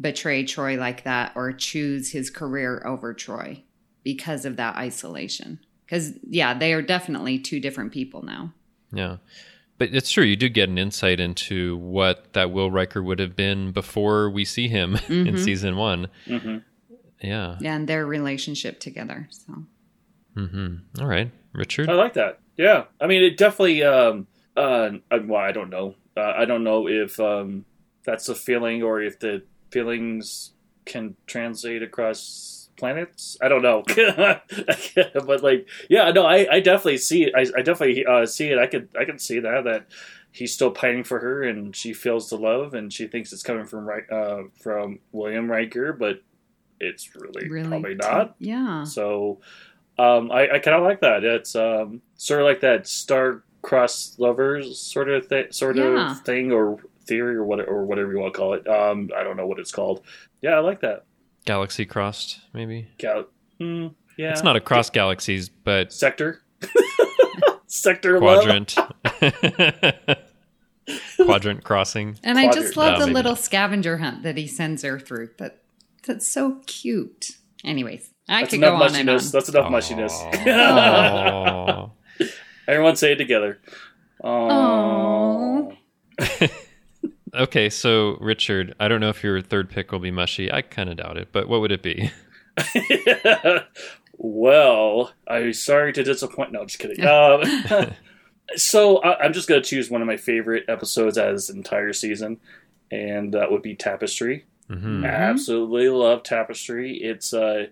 betray 0.00 0.44
Troi 0.44 0.76
like 0.78 1.04
that 1.04 1.32
or 1.34 1.52
choose 1.52 2.12
his 2.12 2.30
career 2.30 2.82
over 2.86 3.12
Troi 3.14 3.62
because 4.02 4.44
of 4.44 4.56
that 4.56 4.76
isolation. 4.76 5.58
Because, 5.84 6.12
yeah, 6.28 6.54
they 6.54 6.72
are 6.72 6.82
definitely 6.82 7.38
two 7.38 7.60
different 7.60 7.92
people 7.92 8.22
now. 8.22 8.52
Yeah. 8.92 9.16
But 9.76 9.92
it's 9.92 10.10
true, 10.10 10.24
you 10.24 10.36
do 10.36 10.48
get 10.48 10.68
an 10.68 10.78
insight 10.78 11.18
into 11.18 11.76
what 11.78 12.32
that 12.34 12.52
Will 12.52 12.70
Riker 12.70 13.02
would 13.02 13.18
have 13.18 13.34
been 13.34 13.72
before 13.72 14.30
we 14.30 14.44
see 14.44 14.68
him 14.68 14.94
in 15.08 15.26
Mhm. 15.34 15.38
season 15.38 15.76
one. 15.76 16.08
hmm 16.26 16.58
Yeah. 17.24 17.56
and 17.64 17.88
their 17.88 18.06
relationship 18.06 18.80
together. 18.80 19.28
So 19.30 19.64
Mm-hmm. 20.36 21.00
All 21.00 21.06
right. 21.06 21.30
Richard? 21.52 21.88
I 21.88 21.92
like 21.94 22.14
that. 22.14 22.40
Yeah, 22.56 22.84
I 23.00 23.06
mean, 23.06 23.22
it 23.22 23.36
definitely. 23.36 23.82
Um, 23.84 24.26
uh, 24.56 24.90
I- 25.10 25.18
well, 25.18 25.40
I 25.40 25.52
don't 25.52 25.70
know. 25.70 25.94
Uh, 26.16 26.32
I 26.36 26.44
don't 26.44 26.64
know 26.64 26.88
if 26.88 27.18
um, 27.20 27.64
that's 28.04 28.28
a 28.28 28.34
feeling 28.34 28.82
or 28.82 29.00
if 29.00 29.18
the 29.20 29.42
feelings 29.70 30.52
can 30.84 31.14
translate 31.26 31.82
across 31.82 32.68
planets. 32.76 33.36
I 33.40 33.48
don't 33.48 33.62
know, 33.62 33.82
but 35.26 35.42
like, 35.42 35.68
yeah, 35.88 36.10
no, 36.10 36.26
I, 36.26 36.46
I 36.56 36.60
definitely 36.60 36.98
see 36.98 37.24
it. 37.24 37.32
I, 37.36 37.42
I 37.58 37.62
definitely 37.62 38.04
uh, 38.06 38.26
see 38.26 38.48
it. 38.50 38.58
I 38.58 38.66
could, 38.66 38.88
I 38.98 39.04
can 39.04 39.18
see 39.18 39.38
that 39.40 39.64
that 39.64 39.86
he's 40.32 40.52
still 40.52 40.70
pining 40.70 41.04
for 41.04 41.20
her, 41.20 41.42
and 41.44 41.74
she 41.74 41.92
feels 41.92 42.30
the 42.30 42.36
love, 42.38 42.74
and 42.74 42.92
she 42.92 43.06
thinks 43.06 43.32
it's 43.32 43.42
coming 43.42 43.66
from 43.66 43.84
right 43.86 44.10
uh, 44.10 44.42
from 44.60 44.98
William 45.12 45.50
Riker, 45.50 45.92
but 45.92 46.22
it's 46.84 47.14
really, 47.16 47.48
really, 47.48 47.68
probably 47.68 47.94
not. 47.96 48.34
Yeah, 48.38 48.84
So 48.84 49.40
um, 49.98 50.30
I, 50.30 50.48
I 50.54 50.58
kind 50.58 50.76
of 50.76 50.82
like 50.84 51.00
that. 51.00 51.24
It's 51.24 51.54
um, 51.56 52.02
sort 52.16 52.40
of 52.40 52.46
like 52.46 52.60
that 52.60 52.86
star-crossed 52.86 54.18
lovers 54.20 54.78
sort 54.80 55.08
of 55.08 55.26
thi- 55.28 55.50
sort 55.50 55.76
Yeah. 55.76 56.12
of 56.12 56.20
thing 56.22 56.52
or 56.52 56.78
theory 57.06 57.36
or 57.36 57.44
what 57.44 57.60
or 57.60 57.84
whatever 57.84 58.12
you 58.12 58.18
want 58.18 58.32
to 58.34 58.38
call 58.38 58.54
it. 58.54 58.66
Um, 58.68 59.10
I 59.16 59.22
don't 59.22 59.36
know 59.36 59.46
what 59.46 59.58
it's 59.58 59.72
called. 59.72 60.02
Yeah, 60.42 60.52
I 60.52 60.60
like 60.60 60.80
that. 60.80 61.04
Galaxy 61.44 61.84
crossed, 61.84 62.40
maybe? 62.52 62.88
Gal- 62.98 63.26
hmm, 63.58 63.88
yeah, 64.16 64.30
It's 64.32 64.42
not 64.42 64.56
across 64.56 64.88
galaxies, 64.90 65.48
but 65.48 65.92
sector. 65.92 66.40
sector 67.66 68.18
quadrant. 68.18 68.74
quadrant 71.24 71.64
crossing. 71.64 72.18
and 72.22 72.38
I 72.38 72.50
just 72.52 72.76
love 72.76 72.94
No, 72.94 72.98
the 73.00 73.06
maybe 73.06 73.14
little 73.14 73.32
not. 73.32 73.38
scavenger 73.40 73.98
hunt 73.98 74.22
that 74.22 74.36
he 74.36 74.46
sends 74.46 74.82
her 74.82 74.98
through. 74.98 75.30
That 75.38 75.58
that's 76.06 76.26
so 76.26 76.60
cute. 76.66 77.32
Anyways, 77.64 78.10
I 78.28 78.40
That's 78.40 78.50
could 78.50 78.60
go 78.60 78.76
enough 78.76 78.90
on 78.90 78.96
and 78.96 79.08
on. 79.08 79.16
mushiness. 79.16 79.32
That's 79.32 79.48
enough 79.48 79.70
mushiness. 79.70 80.12
Everyone 82.68 82.96
say 82.96 83.12
it 83.12 83.16
together. 83.16 83.60
Aw. 84.22 85.70
Aww. 86.20 86.20
okay, 87.34 87.68
so 87.68 88.16
Richard, 88.20 88.74
I 88.80 88.88
don't 88.88 89.00
know 89.00 89.10
if 89.10 89.22
your 89.22 89.40
third 89.40 89.70
pick 89.70 89.92
will 89.92 89.98
be 89.98 90.10
mushy. 90.10 90.52
I 90.52 90.62
kind 90.62 90.88
of 90.88 90.96
doubt 90.96 91.18
it, 91.18 91.28
but 91.32 91.48
what 91.48 91.60
would 91.60 91.72
it 91.72 91.82
be? 91.82 92.10
well, 94.16 95.12
I'm 95.28 95.52
sorry 95.52 95.92
to 95.92 96.02
disappoint. 96.02 96.52
No, 96.52 96.60
I'm 96.60 96.66
just 96.66 96.78
kidding. 96.78 97.04
Um, 97.04 97.92
so 98.56 98.98
I, 98.98 99.24
I'm 99.24 99.32
just 99.32 99.48
going 99.48 99.62
to 99.62 99.68
choose 99.68 99.90
one 99.90 100.00
of 100.00 100.06
my 100.06 100.16
favorite 100.16 100.64
episodes 100.68 101.18
out 101.18 101.28
of 101.28 101.36
this 101.36 101.50
entire 101.50 101.92
season, 101.92 102.38
and 102.90 103.34
that 103.34 103.50
would 103.50 103.62
be 103.62 103.74
Tapestry. 103.74 104.46
Hmm 104.68 105.04
Mhm. 105.04 105.04
Absolutely 105.04 105.88
love 105.88 106.22
Tapestry. 106.22 106.96
It's 106.96 107.32
uh, 107.34 107.66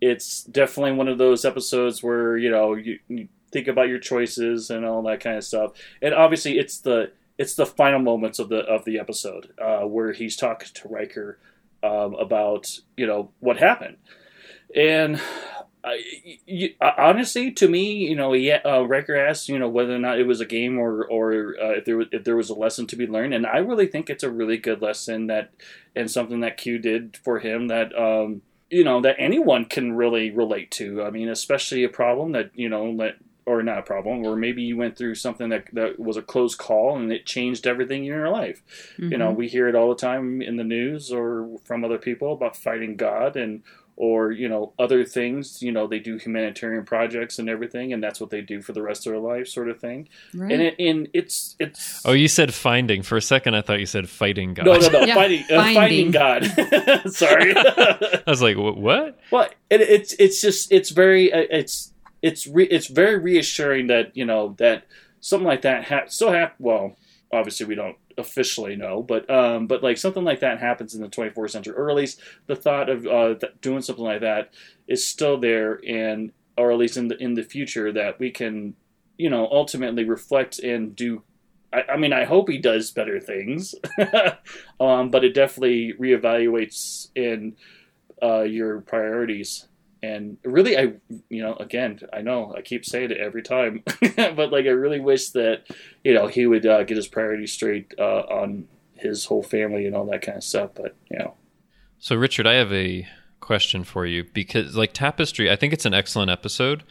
it's 0.00 0.44
definitely 0.44 0.92
one 0.92 1.08
of 1.08 1.18
those 1.18 1.44
episodes 1.44 2.02
where 2.02 2.36
you 2.36 2.50
know 2.50 2.74
you, 2.74 2.98
you 3.08 3.28
think 3.52 3.68
about 3.68 3.88
your 3.88 3.98
choices 3.98 4.70
and 4.70 4.84
all 4.84 5.02
that 5.04 5.20
kind 5.20 5.36
of 5.36 5.44
stuff, 5.44 5.72
and 6.02 6.14
obviously 6.14 6.58
it's 6.58 6.78
the 6.80 7.12
it's 7.38 7.54
the 7.54 7.66
final 7.66 7.98
moments 8.00 8.38
of 8.38 8.48
the 8.48 8.58
of 8.60 8.84
the 8.84 8.98
episode 8.98 9.52
uh, 9.60 9.80
where 9.82 10.12
he's 10.12 10.36
talking 10.36 10.68
to 10.74 10.88
Riker 10.88 11.38
um, 11.82 12.14
about 12.14 12.78
you 12.96 13.06
know 13.06 13.30
what 13.40 13.56
happened, 13.58 13.96
and 14.74 15.16
I, 15.16 15.63
you, 16.46 16.74
uh, 16.80 16.92
honestly, 16.96 17.50
to 17.52 17.68
me, 17.68 17.94
you 17.94 18.16
know, 18.16 18.32
yeah, 18.32 18.60
uh, 18.64 18.82
Riker 18.82 19.16
asked, 19.16 19.48
you 19.48 19.58
know, 19.58 19.68
whether 19.68 19.94
or 19.94 19.98
not 19.98 20.18
it 20.18 20.26
was 20.26 20.40
a 20.40 20.46
game 20.46 20.78
or 20.78 21.04
or 21.04 21.54
uh, 21.60 21.70
if 21.72 21.84
there 21.84 21.96
was 21.96 22.06
if 22.12 22.24
there 22.24 22.36
was 22.36 22.50
a 22.50 22.54
lesson 22.54 22.86
to 22.88 22.96
be 22.96 23.06
learned, 23.06 23.34
and 23.34 23.46
I 23.46 23.58
really 23.58 23.86
think 23.86 24.08
it's 24.08 24.24
a 24.24 24.30
really 24.30 24.56
good 24.56 24.80
lesson 24.82 25.26
that 25.26 25.50
and 25.94 26.10
something 26.10 26.40
that 26.40 26.56
Q 26.56 26.78
did 26.78 27.16
for 27.16 27.38
him 27.38 27.68
that 27.68 27.96
um, 27.98 28.42
you 28.70 28.84
know 28.84 29.00
that 29.02 29.16
anyone 29.18 29.64
can 29.66 29.92
really 29.92 30.30
relate 30.30 30.70
to. 30.72 31.02
I 31.02 31.10
mean, 31.10 31.28
especially 31.28 31.84
a 31.84 31.88
problem 31.88 32.32
that 32.32 32.50
you 32.54 32.68
know 32.68 32.96
that 32.98 33.16
or 33.46 33.62
not 33.62 33.78
a 33.78 33.82
problem, 33.82 34.24
or 34.24 34.36
maybe 34.36 34.62
you 34.62 34.74
went 34.74 34.96
through 34.96 35.14
something 35.16 35.50
that 35.50 35.66
that 35.74 36.00
was 36.00 36.16
a 36.16 36.22
close 36.22 36.54
call 36.54 36.96
and 36.96 37.12
it 37.12 37.26
changed 37.26 37.66
everything 37.66 38.00
in 38.00 38.06
your 38.06 38.30
life. 38.30 38.62
You 38.96 39.18
know, 39.18 39.32
Mhm. 39.32 39.36
we 39.36 39.48
hear 39.48 39.68
it 39.68 39.74
all 39.74 39.90
the 39.90 39.96
time 40.00 40.40
in 40.40 40.56
the 40.56 40.64
news 40.64 41.12
or 41.12 41.58
from 41.62 41.84
other 41.84 41.98
people 41.98 42.32
about 42.32 42.56
fighting 42.56 42.96
God 42.96 43.36
and 43.36 43.62
or 43.96 44.32
you 44.32 44.48
know 44.48 44.72
other 44.78 45.04
things. 45.04 45.62
You 45.62 45.72
know, 45.72 45.86
they 45.86 45.98
do 45.98 46.16
humanitarian 46.16 46.84
projects 46.84 47.38
and 47.38 47.48
everything, 47.48 47.92
and 47.92 48.02
that's 48.02 48.20
what 48.20 48.30
they 48.30 48.40
do 48.40 48.60
for 48.62 48.72
the 48.72 48.82
rest 48.82 49.06
of 49.06 49.12
their 49.12 49.20
life, 49.20 49.48
sort 49.48 49.68
of 49.68 49.80
thing. 49.80 50.08
right. 50.34 50.52
And 50.52 50.62
it, 50.62 50.74
and 50.78 51.08
it's 51.12 51.56
it's 51.58 52.00
Oh, 52.04 52.12
you 52.12 52.28
said 52.28 52.52
finding. 52.54 53.02
For 53.02 53.16
a 53.16 53.22
second, 53.22 53.54
I 53.54 53.62
thought 53.62 53.80
you 53.80 53.86
said 53.86 54.08
fighting 54.08 54.54
God. 54.54 54.66
no 54.66 54.76
no 54.76 54.88
no 54.88 55.00
Yeah, 55.06 55.14
fighting 55.14 55.44
uh, 55.50 55.62
finding. 55.62 55.74
finding 55.74 56.10
God. 56.10 56.44
Sorry. 57.12 57.52
I 57.56 58.22
was 58.26 58.42
like, 58.42 58.56
"Wh- 58.56 58.76
what? 58.76 59.18
Well, 59.30 59.48
it, 59.70 59.80
it's 59.80 60.12
it's 60.14 60.40
just 60.40 60.72
it's 60.72 60.90
very 60.90 61.32
uh, 61.32 61.44
it's 61.50 61.92
it's 62.22 62.46
re, 62.46 62.64
it's 62.66 62.86
very 62.86 63.18
reassuring 63.18 63.88
that 63.88 64.16
you 64.16 64.24
know 64.24 64.54
that 64.58 64.84
something 65.20 65.46
like 65.46 65.62
that 65.62 65.84
ha- 65.84 66.04
still 66.08 66.32
hap- 66.32 66.54
well 66.58 66.96
obviously 67.32 67.66
we 67.66 67.74
don't 67.74 67.96
officially 68.18 68.76
know, 68.76 69.02
but 69.02 69.28
um, 69.30 69.66
but 69.66 69.82
like 69.82 69.98
something 69.98 70.24
like 70.24 70.40
that 70.40 70.60
happens 70.60 70.94
in 70.94 71.02
the 71.02 71.08
24th 71.08 71.50
century, 71.50 71.74
or 71.76 71.90
at 71.90 71.96
least 71.96 72.20
the 72.46 72.56
thought 72.56 72.88
of 72.88 73.06
uh, 73.06 73.34
th- 73.34 73.52
doing 73.60 73.82
something 73.82 74.04
like 74.04 74.20
that 74.20 74.52
is 74.86 75.06
still 75.06 75.38
there, 75.38 75.80
and 75.86 76.32
or 76.56 76.70
at 76.70 76.78
least 76.78 76.96
in 76.96 77.08
the 77.08 77.16
in 77.18 77.34
the 77.34 77.42
future 77.42 77.92
that 77.92 78.18
we 78.18 78.30
can, 78.30 78.74
you 79.16 79.30
know, 79.30 79.48
ultimately 79.50 80.04
reflect 80.04 80.58
and 80.58 80.94
do. 80.94 81.22
I 81.72 81.96
mean, 81.96 82.12
I 82.12 82.24
hope 82.24 82.48
he 82.48 82.58
does 82.58 82.92
better 82.92 83.18
things, 83.18 83.74
um, 84.80 85.10
but 85.10 85.24
it 85.24 85.34
definitely 85.34 85.92
reevaluates 85.98 87.08
in 87.16 87.56
uh, 88.22 88.42
your 88.42 88.80
priorities 88.82 89.66
and 90.04 90.38
really 90.44 90.76
i 90.76 90.92
you 91.28 91.42
know 91.42 91.54
again 91.54 91.98
i 92.12 92.20
know 92.20 92.54
i 92.56 92.60
keep 92.60 92.84
saying 92.84 93.10
it 93.10 93.18
every 93.18 93.42
time 93.42 93.82
but 94.16 94.52
like 94.52 94.66
i 94.66 94.70
really 94.70 95.00
wish 95.00 95.30
that 95.30 95.62
you 96.02 96.12
know 96.12 96.26
he 96.26 96.46
would 96.46 96.66
uh, 96.66 96.82
get 96.84 96.96
his 96.96 97.08
priorities 97.08 97.52
straight 97.52 97.94
uh, 97.98 98.22
on 98.28 98.68
his 98.94 99.24
whole 99.24 99.42
family 99.42 99.86
and 99.86 99.94
all 99.94 100.06
that 100.06 100.22
kind 100.22 100.38
of 100.38 100.44
stuff 100.44 100.70
but 100.74 100.96
you 101.10 101.18
know. 101.18 101.34
So 101.98 102.16
richard 102.16 102.46
i 102.46 102.54
have 102.54 102.72
a 102.72 103.06
question 103.40 103.84
for 103.84 104.06
you 104.06 104.24
because 104.32 104.76
like 104.76 104.92
tapestry 104.92 105.50
i 105.50 105.56
think 105.56 105.72
it's 105.72 105.84
an 105.84 105.94
excellent 105.94 106.30
episode 106.30 106.82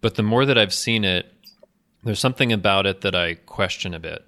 but 0.00 0.16
the 0.16 0.22
more 0.22 0.44
that 0.44 0.58
i've 0.58 0.74
seen 0.74 1.04
it 1.04 1.32
there's 2.04 2.20
something 2.20 2.52
about 2.52 2.84
it 2.84 3.00
that 3.00 3.14
i 3.14 3.34
question 3.34 3.94
a 3.94 3.98
bit 3.98 4.24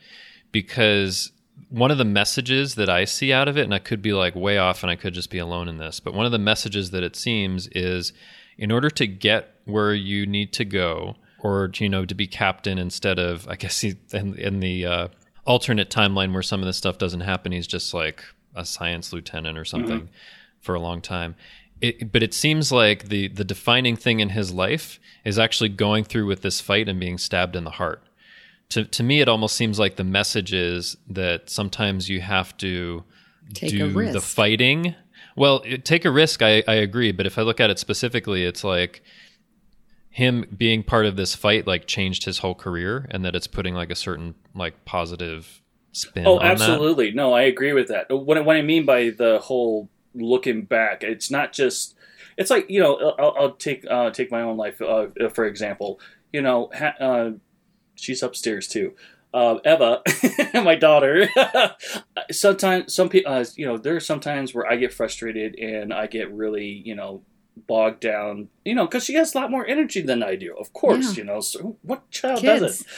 because 0.50 1.30
one 1.68 1.90
of 1.90 1.98
the 1.98 2.04
messages 2.04 2.74
that 2.76 2.88
I 2.88 3.04
see 3.04 3.32
out 3.32 3.48
of 3.48 3.56
it, 3.56 3.64
and 3.64 3.74
I 3.74 3.78
could 3.78 4.02
be 4.02 4.12
like 4.12 4.34
way 4.34 4.58
off 4.58 4.82
and 4.82 4.90
I 4.90 4.96
could 4.96 5.14
just 5.14 5.30
be 5.30 5.38
alone 5.38 5.68
in 5.68 5.78
this, 5.78 6.00
but 6.00 6.14
one 6.14 6.26
of 6.26 6.32
the 6.32 6.38
messages 6.38 6.90
that 6.90 7.02
it 7.02 7.16
seems 7.16 7.68
is 7.68 8.12
in 8.58 8.70
order 8.70 8.90
to 8.90 9.06
get 9.06 9.54
where 9.64 9.94
you 9.94 10.26
need 10.26 10.52
to 10.54 10.64
go, 10.64 11.16
or 11.40 11.70
you 11.78 11.88
know, 11.88 12.04
to 12.04 12.14
be 12.14 12.26
captain 12.26 12.78
instead 12.78 13.18
of, 13.18 13.48
I 13.48 13.56
guess, 13.56 13.80
he, 13.82 13.96
in, 14.12 14.38
in 14.38 14.60
the 14.60 14.86
uh, 14.86 15.08
alternate 15.44 15.90
timeline 15.90 16.32
where 16.32 16.42
some 16.42 16.60
of 16.60 16.66
this 16.66 16.76
stuff 16.76 16.98
doesn't 16.98 17.20
happen, 17.20 17.52
he's 17.52 17.66
just 17.66 17.92
like 17.94 18.22
a 18.54 18.64
science 18.64 19.12
lieutenant 19.12 19.58
or 19.58 19.64
something 19.64 20.00
mm-hmm. 20.02 20.12
for 20.60 20.74
a 20.74 20.80
long 20.80 21.00
time. 21.00 21.34
It, 21.80 22.12
but 22.12 22.22
it 22.22 22.32
seems 22.32 22.70
like 22.70 23.08
the 23.08 23.28
the 23.28 23.44
defining 23.44 23.96
thing 23.96 24.20
in 24.20 24.30
his 24.30 24.52
life 24.52 25.00
is 25.24 25.38
actually 25.38 25.70
going 25.70 26.04
through 26.04 26.26
with 26.26 26.42
this 26.42 26.60
fight 26.60 26.88
and 26.88 27.00
being 27.00 27.18
stabbed 27.18 27.56
in 27.56 27.64
the 27.64 27.70
heart 27.70 28.02
to 28.70 28.84
to 28.84 29.02
me 29.02 29.20
it 29.20 29.28
almost 29.28 29.56
seems 29.56 29.78
like 29.78 29.96
the 29.96 30.04
message 30.04 30.52
is 30.52 30.96
that 31.08 31.50
sometimes 31.50 32.08
you 32.08 32.20
have 32.20 32.56
to 32.58 33.04
take 33.52 33.70
do 33.70 34.12
the 34.12 34.20
fighting. 34.20 34.94
Well, 35.36 35.64
take 35.82 36.04
a 36.04 36.10
risk. 36.10 36.42
I, 36.42 36.62
I 36.68 36.74
agree, 36.74 37.10
but 37.12 37.26
if 37.26 37.38
I 37.38 37.42
look 37.42 37.60
at 37.60 37.68
it 37.68 37.78
specifically, 37.78 38.44
it's 38.44 38.62
like 38.62 39.02
him 40.10 40.44
being 40.56 40.84
part 40.84 41.06
of 41.06 41.16
this 41.16 41.34
fight 41.34 41.66
like 41.66 41.86
changed 41.86 42.24
his 42.24 42.38
whole 42.38 42.54
career, 42.54 43.08
and 43.10 43.24
that 43.24 43.34
it's 43.34 43.48
putting 43.48 43.74
like 43.74 43.90
a 43.90 43.96
certain 43.96 44.34
like 44.54 44.84
positive 44.84 45.60
spin. 45.92 46.26
Oh, 46.26 46.40
absolutely. 46.40 47.10
That. 47.10 47.16
No, 47.16 47.32
I 47.32 47.42
agree 47.42 47.72
with 47.72 47.88
that. 47.88 48.06
What 48.10 48.44
what 48.44 48.56
I 48.56 48.62
mean 48.62 48.86
by 48.86 49.10
the 49.10 49.40
whole 49.40 49.88
looking 50.14 50.62
back, 50.62 51.02
it's 51.02 51.30
not 51.30 51.52
just. 51.52 51.96
It's 52.36 52.50
like 52.50 52.68
you 52.68 52.80
know, 52.80 53.14
I'll, 53.18 53.34
I'll 53.38 53.52
take 53.52 53.84
uh, 53.88 54.10
take 54.10 54.30
my 54.30 54.42
own 54.42 54.56
life 54.56 54.80
uh, 54.80 55.06
for 55.32 55.44
example. 55.44 56.00
You 56.32 56.42
know, 56.42 56.70
ha- 56.76 56.96
uh, 56.98 57.30
she's 57.94 58.22
upstairs 58.22 58.68
too. 58.68 58.94
Uh, 59.32 59.58
Eva, 59.66 60.00
my 60.62 60.76
daughter. 60.76 61.28
sometimes, 62.30 62.94
some 62.94 63.08
people, 63.08 63.32
uh, 63.32 63.44
you 63.56 63.66
know, 63.66 63.76
there 63.76 63.96
are 63.96 64.00
sometimes 64.00 64.54
where 64.54 64.64
I 64.64 64.76
get 64.76 64.92
frustrated 64.94 65.58
and 65.58 65.92
I 65.92 66.06
get 66.06 66.32
really, 66.32 66.66
you 66.84 66.94
know, 66.94 67.22
bogged 67.56 68.00
down. 68.00 68.48
You 68.64 68.76
know, 68.76 68.86
because 68.86 69.04
she 69.04 69.14
has 69.14 69.34
a 69.34 69.38
lot 69.38 69.50
more 69.50 69.66
energy 69.66 70.02
than 70.02 70.22
I 70.22 70.36
do. 70.36 70.56
Of 70.56 70.72
course, 70.72 71.16
yeah. 71.16 71.22
you 71.22 71.24
know. 71.24 71.40
So 71.40 71.76
what 71.82 72.08
child 72.10 72.40
kids. 72.40 72.60
doesn't? 72.60 72.88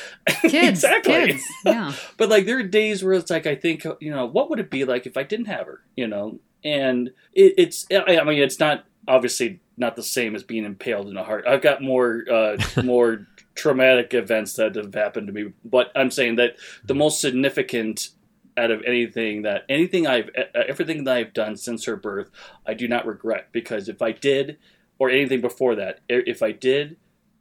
Kids, 0.51 0.85
exactly. 0.85 1.15
Kids. 1.15 1.43
Yeah. 1.65 1.95
but 2.19 2.29
like, 2.29 2.45
there 2.45 2.59
are 2.59 2.63
days 2.63 3.03
where 3.03 3.15
it's 3.15 3.31
like 3.31 3.47
I 3.47 3.55
think, 3.55 3.85
you 4.01 4.11
know, 4.11 4.27
what 4.27 4.51
would 4.51 4.61
it 4.61 4.71
be 4.71 4.85
like 4.85 5.07
if 5.07 5.17
I 5.17 5.23
didn't 5.23 5.47
have 5.47 5.67
her? 5.67 5.83
You 5.97 6.09
know, 6.09 6.39
and 6.63 7.09
it, 7.33 7.55
it's. 7.57 7.87
I 7.91 8.23
mean, 8.25 8.43
it's 8.43 8.61
not 8.61 8.85
obviously 9.09 9.61
not 9.77 9.97
the 9.97 10.03
same 10.03 10.35
as 10.35 10.43
being 10.43 10.65
impaled 10.65 11.09
in 11.09 11.17
a 11.17 11.25
heart. 11.25 11.47
I've 11.47 11.63
got 11.63 11.83
more, 11.83 12.25
uh, 12.31 12.57
more 12.83 13.27
traumatic 13.57 14.15
events 14.15 14.55
that 14.55 14.77
have 14.77 14.95
happened 14.95 15.27
to 15.27 15.33
me. 15.33 15.53
But 15.65 15.91
I'm 15.97 16.11
saying 16.11 16.37
that 16.37 16.57
the 16.85 16.95
most 16.95 17.21
significant 17.21 18.11
out 18.57 18.71
of 18.71 18.83
anything 18.87 19.43
that 19.43 19.65
anything 19.69 20.07
I've 20.07 20.31
everything 20.55 21.05
that 21.05 21.17
I've 21.17 21.35
done 21.35 21.57
since 21.57 21.85
her 21.85 21.97
birth, 21.97 22.31
I 22.67 22.75
do 22.75 22.89
not 22.89 23.07
regret 23.07 23.49
because 23.53 23.89
if 23.89 24.01
I 24.01 24.13
did, 24.13 24.59
or 24.99 25.11
anything 25.11 25.41
before 25.41 25.75
that, 25.75 26.01
if 26.09 26.43
I 26.43 26.53
did, 26.53 26.97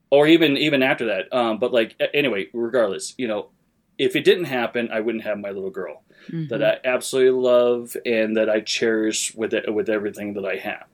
or 0.10 0.28
even 0.28 0.58
even 0.58 0.84
after 0.84 1.06
that, 1.06 1.34
um, 1.34 1.60
but 1.60 1.72
like 1.72 1.96
anyway, 2.14 2.48
regardless, 2.54 3.14
you 3.18 3.28
know, 3.28 3.50
if 3.98 4.16
it 4.16 4.26
didn't 4.26 4.46
happen, 4.46 4.90
I 4.92 5.00
wouldn't 5.00 5.24
have 5.24 5.40
my 5.40 5.52
little 5.52 5.70
girl 5.70 6.04
mm-hmm. 6.28 6.48
that 6.48 6.64
I 6.64 6.88
absolutely 6.88 7.42
love 7.42 7.96
and 8.06 8.36
that 8.36 8.50
I 8.50 8.60
cherish 8.60 9.34
with 9.36 9.54
it, 9.54 9.74
with 9.74 9.90
everything 9.90 10.34
that 10.34 10.46
I 10.46 10.58
have. 10.58 10.86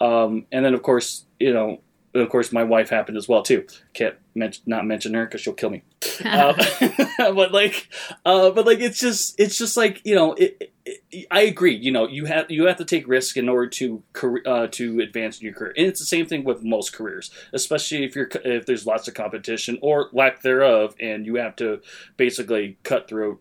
Um, 0.00 0.46
and 0.52 0.64
then 0.64 0.74
of 0.74 0.82
course, 0.82 1.26
you 1.38 1.52
know, 1.52 1.80
of 2.18 2.28
course, 2.28 2.52
my 2.52 2.64
wife 2.64 2.90
happened 2.90 3.16
as 3.16 3.28
well 3.28 3.42
too. 3.42 3.66
Can't 3.94 4.16
mention, 4.34 4.62
not 4.66 4.86
mention 4.86 5.14
her 5.14 5.24
because 5.24 5.40
she'll 5.40 5.54
kill 5.54 5.70
me. 5.70 5.82
uh, 6.24 6.52
but 7.32 7.52
like, 7.52 7.88
uh, 8.24 8.50
but 8.50 8.66
like, 8.66 8.80
it's 8.80 8.98
just, 8.98 9.38
it's 9.38 9.58
just 9.58 9.76
like 9.76 10.00
you 10.04 10.14
know, 10.14 10.34
it, 10.34 10.72
it, 10.84 11.26
I 11.30 11.42
agree. 11.42 11.74
You 11.74 11.90
know, 11.90 12.06
you 12.06 12.26
have 12.26 12.50
you 12.50 12.66
have 12.66 12.76
to 12.76 12.84
take 12.84 13.08
risk 13.08 13.36
in 13.36 13.48
order 13.48 13.68
to 13.68 14.02
uh, 14.46 14.66
to 14.68 15.00
advance 15.00 15.38
in 15.40 15.44
your 15.46 15.54
career, 15.54 15.74
and 15.76 15.86
it's 15.86 16.00
the 16.00 16.06
same 16.06 16.26
thing 16.26 16.44
with 16.44 16.62
most 16.62 16.92
careers, 16.92 17.30
especially 17.52 18.04
if 18.04 18.14
you're 18.14 18.28
if 18.44 18.66
there's 18.66 18.86
lots 18.86 19.08
of 19.08 19.14
competition 19.14 19.78
or 19.82 20.08
lack 20.12 20.42
thereof, 20.42 20.94
and 21.00 21.26
you 21.26 21.36
have 21.36 21.56
to 21.56 21.80
basically 22.16 22.78
cut 22.82 23.08
through 23.08 23.40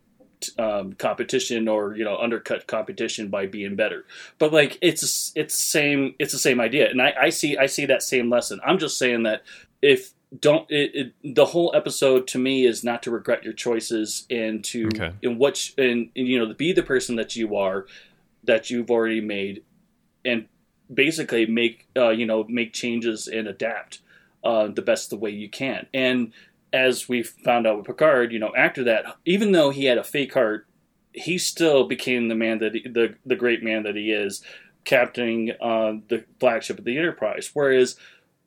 um, 0.57 0.93
competition 0.93 1.67
or 1.67 1.95
you 1.95 2.03
know 2.03 2.17
undercut 2.17 2.67
competition 2.67 3.29
by 3.29 3.45
being 3.45 3.75
better. 3.75 4.05
But 4.39 4.53
like 4.53 4.77
it's 4.81 5.31
it's 5.35 5.57
same 5.57 6.15
it's 6.19 6.31
the 6.33 6.39
same 6.39 6.59
idea, 6.59 6.89
and 6.89 7.01
I, 7.01 7.13
I 7.23 7.29
see 7.29 7.57
I 7.57 7.65
see 7.65 7.85
that 7.85 8.03
same 8.03 8.29
lesson. 8.29 8.59
I'm 8.65 8.79
just 8.79 8.97
saying 8.97 9.23
that 9.23 9.43
if 9.81 10.11
don't 10.39 10.69
it, 10.69 11.13
it, 11.23 11.35
the 11.35 11.45
whole 11.45 11.71
episode 11.75 12.27
to 12.27 12.39
me 12.39 12.65
is 12.65 12.83
not 12.83 13.03
to 13.03 13.11
regret 13.11 13.43
your 13.43 13.53
choices 13.53 14.25
and 14.29 14.63
to 14.65 14.87
okay. 14.87 15.13
in 15.21 15.37
what 15.37 15.71
and, 15.77 16.09
and 16.15 16.27
you 16.27 16.37
know 16.37 16.47
to 16.47 16.53
be 16.53 16.73
the 16.73 16.83
person 16.83 17.15
that 17.15 17.35
you 17.35 17.55
are 17.55 17.85
that 18.43 18.69
you've 18.69 18.91
already 18.91 19.21
made 19.21 19.63
and 20.23 20.47
basically 20.93 21.45
make 21.45 21.87
uh, 21.95 22.09
you 22.09 22.25
know 22.25 22.45
make 22.49 22.73
changes 22.73 23.27
and 23.27 23.47
adapt 23.47 23.99
uh, 24.43 24.67
the 24.67 24.81
best 24.81 25.09
the 25.09 25.17
way 25.17 25.29
you 25.29 25.49
can 25.49 25.87
and 25.93 26.31
as 26.75 27.07
we 27.07 27.23
found 27.23 27.65
out 27.65 27.77
with 27.77 27.85
Picard, 27.85 28.33
you 28.33 28.39
know, 28.39 28.53
after 28.55 28.83
that, 28.83 29.05
even 29.25 29.53
though 29.53 29.69
he 29.69 29.85
had 29.85 29.97
a 29.97 30.03
fake 30.03 30.33
heart, 30.33 30.67
he 31.13 31.37
still 31.37 31.87
became 31.87 32.27
the 32.27 32.35
man 32.35 32.59
that 32.59 32.75
he, 32.75 32.81
the 32.81 33.15
the 33.25 33.37
great 33.37 33.63
man 33.63 33.83
that 33.83 33.95
he 33.95 34.11
is, 34.11 34.43
captaining 34.83 35.51
uh, 35.61 35.93
the 36.09 36.25
flagship 36.39 36.77
of 36.77 36.83
the 36.83 36.97
Enterprise. 36.97 37.49
Whereas, 37.53 37.95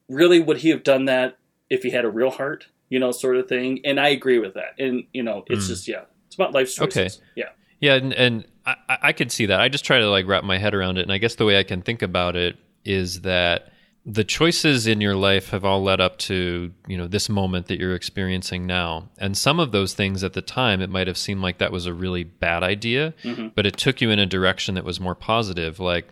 really, 0.08 0.40
would 0.40 0.58
he 0.58 0.68
have 0.68 0.84
done 0.84 1.06
that 1.06 1.38
if 1.70 1.82
he 1.82 1.90
had 1.90 2.04
a 2.04 2.10
real 2.10 2.30
heart? 2.30 2.66
You 2.90 2.98
know, 2.98 3.10
sort 3.12 3.36
of 3.36 3.48
thing. 3.48 3.80
And 3.84 3.98
I 3.98 4.08
agree 4.08 4.38
with 4.38 4.54
that. 4.54 4.78
And 4.78 5.04
you 5.14 5.22
know, 5.22 5.44
it's 5.46 5.64
mm. 5.64 5.68
just 5.68 5.88
yeah, 5.88 6.02
it's 6.26 6.34
about 6.34 6.52
life 6.52 6.74
choices. 6.74 7.16
Okay. 7.16 7.24
Yeah. 7.34 7.48
Yeah, 7.80 7.94
and, 7.94 8.12
and 8.12 8.46
I, 8.66 8.76
I 8.88 9.12
could 9.12 9.30
see 9.30 9.46
that. 9.46 9.60
I 9.60 9.68
just 9.68 9.84
try 9.84 10.00
to 10.00 10.10
like 10.10 10.26
wrap 10.26 10.44
my 10.44 10.58
head 10.58 10.74
around 10.74 10.98
it, 10.98 11.02
and 11.02 11.12
I 11.12 11.18
guess 11.18 11.36
the 11.36 11.44
way 11.44 11.58
I 11.58 11.62
can 11.62 11.80
think 11.80 12.02
about 12.02 12.36
it 12.36 12.56
is 12.84 13.22
that 13.22 13.72
the 14.10 14.24
choices 14.24 14.86
in 14.86 15.02
your 15.02 15.14
life 15.14 15.50
have 15.50 15.66
all 15.66 15.82
led 15.82 16.00
up 16.00 16.16
to 16.16 16.72
you 16.86 16.96
know 16.96 17.06
this 17.06 17.28
moment 17.28 17.66
that 17.66 17.78
you're 17.78 17.94
experiencing 17.94 18.66
now 18.66 19.06
and 19.18 19.36
some 19.36 19.60
of 19.60 19.70
those 19.70 19.92
things 19.92 20.24
at 20.24 20.32
the 20.32 20.40
time 20.40 20.80
it 20.80 20.88
might 20.88 21.06
have 21.06 21.18
seemed 21.18 21.42
like 21.42 21.58
that 21.58 21.70
was 21.70 21.84
a 21.84 21.92
really 21.92 22.24
bad 22.24 22.62
idea 22.62 23.12
mm-hmm. 23.22 23.48
but 23.54 23.66
it 23.66 23.76
took 23.76 24.00
you 24.00 24.08
in 24.10 24.18
a 24.18 24.24
direction 24.24 24.74
that 24.74 24.84
was 24.84 24.98
more 24.98 25.14
positive 25.14 25.78
like 25.78 26.08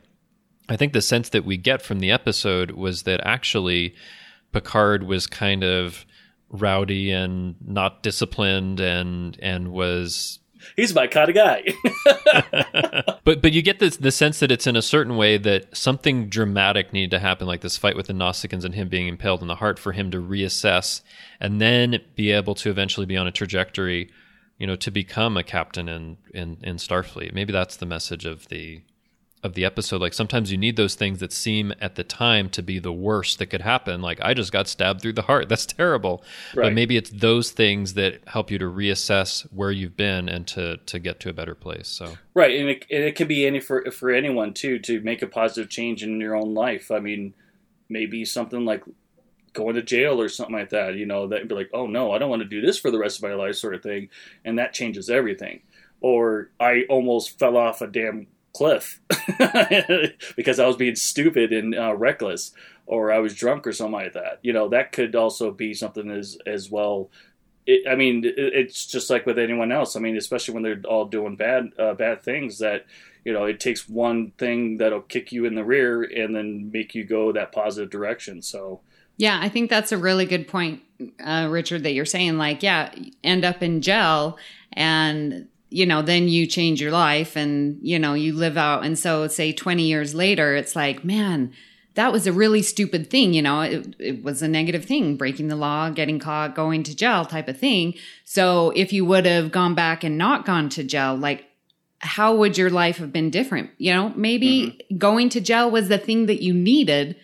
i 0.68 0.76
think 0.76 0.92
the 0.92 1.00
sense 1.00 1.30
that 1.30 1.46
we 1.46 1.56
get 1.56 1.80
from 1.80 2.00
the 2.00 2.10
episode 2.10 2.72
was 2.72 3.04
that 3.04 3.18
actually 3.24 3.94
picard 4.52 5.02
was 5.02 5.26
kind 5.26 5.64
of 5.64 6.04
rowdy 6.50 7.10
and 7.10 7.54
not 7.64 8.02
disciplined 8.02 8.78
and 8.78 9.38
and 9.40 9.68
was 9.72 10.38
he's 10.74 10.94
my 10.94 11.06
kind 11.06 11.28
of 11.28 11.34
guy. 11.34 11.62
but 13.26 13.42
but 13.42 13.52
you 13.52 13.60
get 13.60 13.80
the 13.80 13.90
the 14.00 14.12
sense 14.12 14.38
that 14.38 14.52
it's 14.52 14.68
in 14.68 14.76
a 14.76 14.82
certain 14.82 15.16
way 15.16 15.36
that 15.36 15.76
something 15.76 16.28
dramatic 16.28 16.92
needed 16.92 17.10
to 17.10 17.18
happen, 17.18 17.46
like 17.48 17.60
this 17.60 17.76
fight 17.76 17.96
with 17.96 18.06
the 18.06 18.12
Nausicaans 18.12 18.64
and 18.64 18.74
him 18.74 18.88
being 18.88 19.08
impaled 19.08 19.42
in 19.42 19.48
the 19.48 19.56
heart, 19.56 19.80
for 19.80 19.92
him 19.92 20.12
to 20.12 20.18
reassess 20.18 21.02
and 21.40 21.60
then 21.60 21.98
be 22.14 22.30
able 22.30 22.54
to 22.54 22.70
eventually 22.70 23.04
be 23.04 23.16
on 23.16 23.26
a 23.26 23.32
trajectory, 23.32 24.08
you 24.58 24.66
know, 24.66 24.76
to 24.76 24.92
become 24.92 25.36
a 25.36 25.42
captain 25.42 25.88
in 25.88 26.18
in, 26.32 26.58
in 26.62 26.76
Starfleet. 26.76 27.34
Maybe 27.34 27.52
that's 27.52 27.76
the 27.76 27.84
message 27.84 28.24
of 28.24 28.46
the 28.46 28.82
of 29.46 29.54
the 29.54 29.64
episode 29.64 30.00
like 30.00 30.12
sometimes 30.12 30.52
you 30.52 30.58
need 30.58 30.76
those 30.76 30.94
things 30.94 31.20
that 31.20 31.32
seem 31.32 31.72
at 31.80 31.94
the 31.94 32.04
time 32.04 32.50
to 32.50 32.62
be 32.62 32.78
the 32.78 32.92
worst 32.92 33.38
that 33.38 33.46
could 33.46 33.62
happen. 33.62 34.02
Like 34.02 34.20
i 34.20 34.34
just 34.34 34.52
got 34.52 34.68
stabbed 34.68 35.00
through 35.00 35.14
the 35.14 35.22
heart. 35.22 35.48
That's 35.48 35.64
terrible. 35.64 36.22
Right. 36.54 36.66
but 36.66 36.72
maybe 36.74 36.96
it's 36.96 37.10
those 37.10 37.50
things 37.50 37.94
that 37.94 38.20
help 38.26 38.50
you 38.50 38.58
to 38.58 38.66
reassess 38.66 39.42
where 39.52 39.70
you've 39.70 39.96
been 39.96 40.28
and 40.28 40.46
to 40.48 40.76
to 40.76 40.98
get 40.98 41.20
to 41.20 41.30
a 41.30 41.32
better 41.32 41.54
place 41.54 41.88
so. 41.88 42.18
Right 42.34 42.60
and 42.60 42.68
it, 42.68 42.86
and 42.90 43.04
it 43.04 43.16
can 43.16 43.28
be 43.28 43.46
any 43.46 43.60
for 43.60 43.90
for 43.90 44.10
anyone 44.10 44.52
too 44.52 44.78
to 44.80 45.00
make 45.00 45.22
a 45.22 45.26
positive 45.26 45.70
change 45.70 46.02
in 46.02 46.20
your 46.20 46.36
own 46.36 46.52
life. 46.52 46.90
I 46.90 46.98
mean 46.98 47.32
maybe 47.88 48.24
something 48.24 48.64
like 48.64 48.82
going 49.52 49.76
to 49.76 49.82
jail 49.82 50.20
or 50.20 50.28
something 50.28 50.54
like 50.54 50.68
that 50.68 50.96
you 50.96 51.06
know 51.06 51.28
that 51.28 51.48
be 51.48 51.54
like 51.54 51.70
oh 51.72 51.86
no 51.86 52.12
i 52.12 52.18
don't 52.18 52.28
want 52.28 52.42
to 52.42 52.48
do 52.48 52.60
this 52.60 52.78
for 52.78 52.90
the 52.90 52.98
rest 52.98 53.16
of 53.16 53.22
my 53.22 53.32
life 53.32 53.54
sort 53.54 53.74
of 53.74 53.82
thing 53.82 54.10
and 54.44 54.58
that 54.58 54.74
changes 54.74 55.08
everything. 55.08 55.62
Or 56.00 56.50
I 56.60 56.84
almost 56.90 57.38
fell 57.38 57.56
off 57.56 57.80
a 57.80 57.86
damn 57.86 58.26
cliff 58.56 59.00
because 60.36 60.58
I 60.58 60.66
was 60.66 60.76
being 60.76 60.96
stupid 60.96 61.52
and 61.52 61.74
uh, 61.74 61.94
reckless, 61.94 62.52
or 62.86 63.12
I 63.12 63.18
was 63.18 63.34
drunk 63.34 63.66
or 63.66 63.72
something 63.72 63.92
like 63.92 64.14
that. 64.14 64.38
You 64.42 64.54
know, 64.54 64.68
that 64.70 64.92
could 64.92 65.14
also 65.14 65.50
be 65.50 65.74
something 65.74 66.10
as 66.10 66.38
as 66.46 66.70
well. 66.70 67.10
It, 67.66 67.86
I 67.86 67.96
mean, 67.96 68.24
it, 68.24 68.34
it's 68.36 68.86
just 68.86 69.10
like 69.10 69.26
with 69.26 69.38
anyone 69.38 69.72
else. 69.72 69.94
I 69.94 70.00
mean, 70.00 70.16
especially 70.16 70.54
when 70.54 70.62
they're 70.62 70.80
all 70.88 71.04
doing 71.04 71.36
bad 71.36 71.70
uh, 71.78 71.92
bad 71.92 72.22
things 72.22 72.58
that 72.60 72.86
you 73.26 73.32
know 73.34 73.44
it 73.44 73.60
takes 73.60 73.88
one 73.88 74.32
thing 74.38 74.78
that'll 74.78 75.02
kick 75.02 75.32
you 75.32 75.44
in 75.44 75.54
the 75.54 75.64
rear 75.64 76.02
and 76.02 76.34
then 76.34 76.70
make 76.72 76.94
you 76.94 77.04
go 77.04 77.32
that 77.32 77.52
positive 77.52 77.90
direction. 77.90 78.40
So. 78.40 78.80
Yeah, 79.18 79.38
I 79.40 79.48
think 79.48 79.70
that's 79.70 79.92
a 79.92 79.96
really 79.96 80.26
good 80.26 80.46
point, 80.46 80.82
uh, 81.24 81.48
Richard, 81.50 81.84
that 81.84 81.92
you're 81.92 82.04
saying. 82.04 82.36
Like, 82.36 82.62
yeah, 82.62 82.94
end 83.24 83.46
up 83.46 83.62
in 83.62 83.80
jail 83.80 84.36
and 84.74 85.48
you 85.70 85.86
know, 85.86 86.02
then 86.02 86.28
you 86.28 86.46
change 86.46 86.80
your 86.80 86.92
life 86.92 87.36
and, 87.36 87.78
you 87.82 87.98
know, 87.98 88.14
you 88.14 88.32
live 88.32 88.56
out. 88.56 88.84
And 88.84 88.98
so, 88.98 89.26
say 89.26 89.52
20 89.52 89.82
years 89.82 90.14
later, 90.14 90.54
it's 90.54 90.76
like, 90.76 91.04
man, 91.04 91.52
that 91.94 92.12
was 92.12 92.26
a 92.26 92.32
really 92.32 92.62
stupid 92.62 93.10
thing. 93.10 93.34
You 93.34 93.42
know, 93.42 93.62
it, 93.62 93.96
it 93.98 94.22
was 94.22 94.42
a 94.42 94.48
negative 94.48 94.84
thing, 94.84 95.16
breaking 95.16 95.48
the 95.48 95.56
law, 95.56 95.90
getting 95.90 96.18
caught, 96.18 96.54
going 96.54 96.82
to 96.84 96.94
jail 96.94 97.24
type 97.24 97.48
of 97.48 97.58
thing. 97.58 97.94
So, 98.24 98.70
if 98.76 98.92
you 98.92 99.04
would 99.04 99.26
have 99.26 99.50
gone 99.50 99.74
back 99.74 100.04
and 100.04 100.16
not 100.16 100.44
gone 100.44 100.68
to 100.70 100.84
jail, 100.84 101.16
like, 101.16 101.46
how 101.98 102.36
would 102.36 102.56
your 102.56 102.70
life 102.70 102.98
have 102.98 103.12
been 103.12 103.30
different? 103.30 103.70
You 103.78 103.92
know, 103.92 104.12
maybe 104.14 104.78
mm-hmm. 104.90 104.98
going 104.98 105.28
to 105.30 105.40
jail 105.40 105.70
was 105.70 105.88
the 105.88 105.98
thing 105.98 106.26
that 106.26 106.42
you 106.42 106.54
needed 106.54 107.16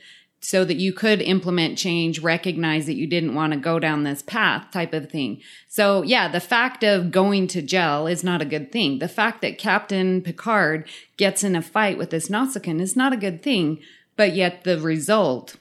so 0.45 0.64
that 0.64 0.76
you 0.76 0.93
could 0.93 1.22
implement 1.22 1.78
change, 1.78 2.18
recognize 2.18 2.86
that 2.86 2.97
you 2.97 3.07
didn't 3.07 3.34
want 3.34 3.53
to 3.53 3.59
go 3.59 3.78
down 3.78 4.03
this 4.03 4.22
path 4.22 4.70
type 4.72 4.93
of 4.93 5.09
thing. 5.09 5.40
So 5.68 6.03
yeah, 6.03 6.26
the 6.26 6.40
fact 6.40 6.82
of 6.82 7.12
going 7.12 7.47
to 7.49 7.62
jail 7.62 8.09
is 8.09 8.24
not 8.24 8.43
a 8.43 8.47
good 8.47 8.72
thing. 8.72 8.99
The 8.99 9.09
fact 9.09 9.40
that 9.43 9.57
Captain 9.57 10.20
Picard 10.20 10.88
gets 11.16 11.45
in 11.45 11.55
a 11.55 11.62
fight 11.62 11.97
with 11.97 12.11
this 12.11 12.28
Nausicaan 12.28 12.80
is 12.80 12.97
not 12.97 13.12
a 13.12 13.16
good 13.16 13.40
thing, 13.40 13.78
but 14.16 14.34
yet 14.34 14.64
the 14.64 14.80
result 14.80 15.57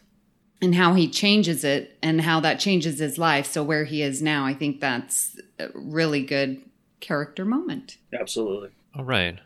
and 0.63 0.73
how 0.73 0.95
he 0.95 1.07
changes 1.07 1.63
it 1.63 1.97
and 2.01 2.21
how 2.21 2.39
that 2.39 2.59
changes 2.59 2.97
his 2.97 3.19
life. 3.19 3.45
So 3.45 3.63
where 3.63 3.85
he 3.85 4.01
is 4.01 4.21
now, 4.21 4.45
I 4.45 4.55
think 4.55 4.79
that's 4.79 5.39
a 5.59 5.69
really 5.75 6.23
good 6.23 6.61
character 6.99 7.45
moment. 7.45 7.97
Absolutely. 8.19 8.69
All 8.95 9.03
right. 9.03 9.39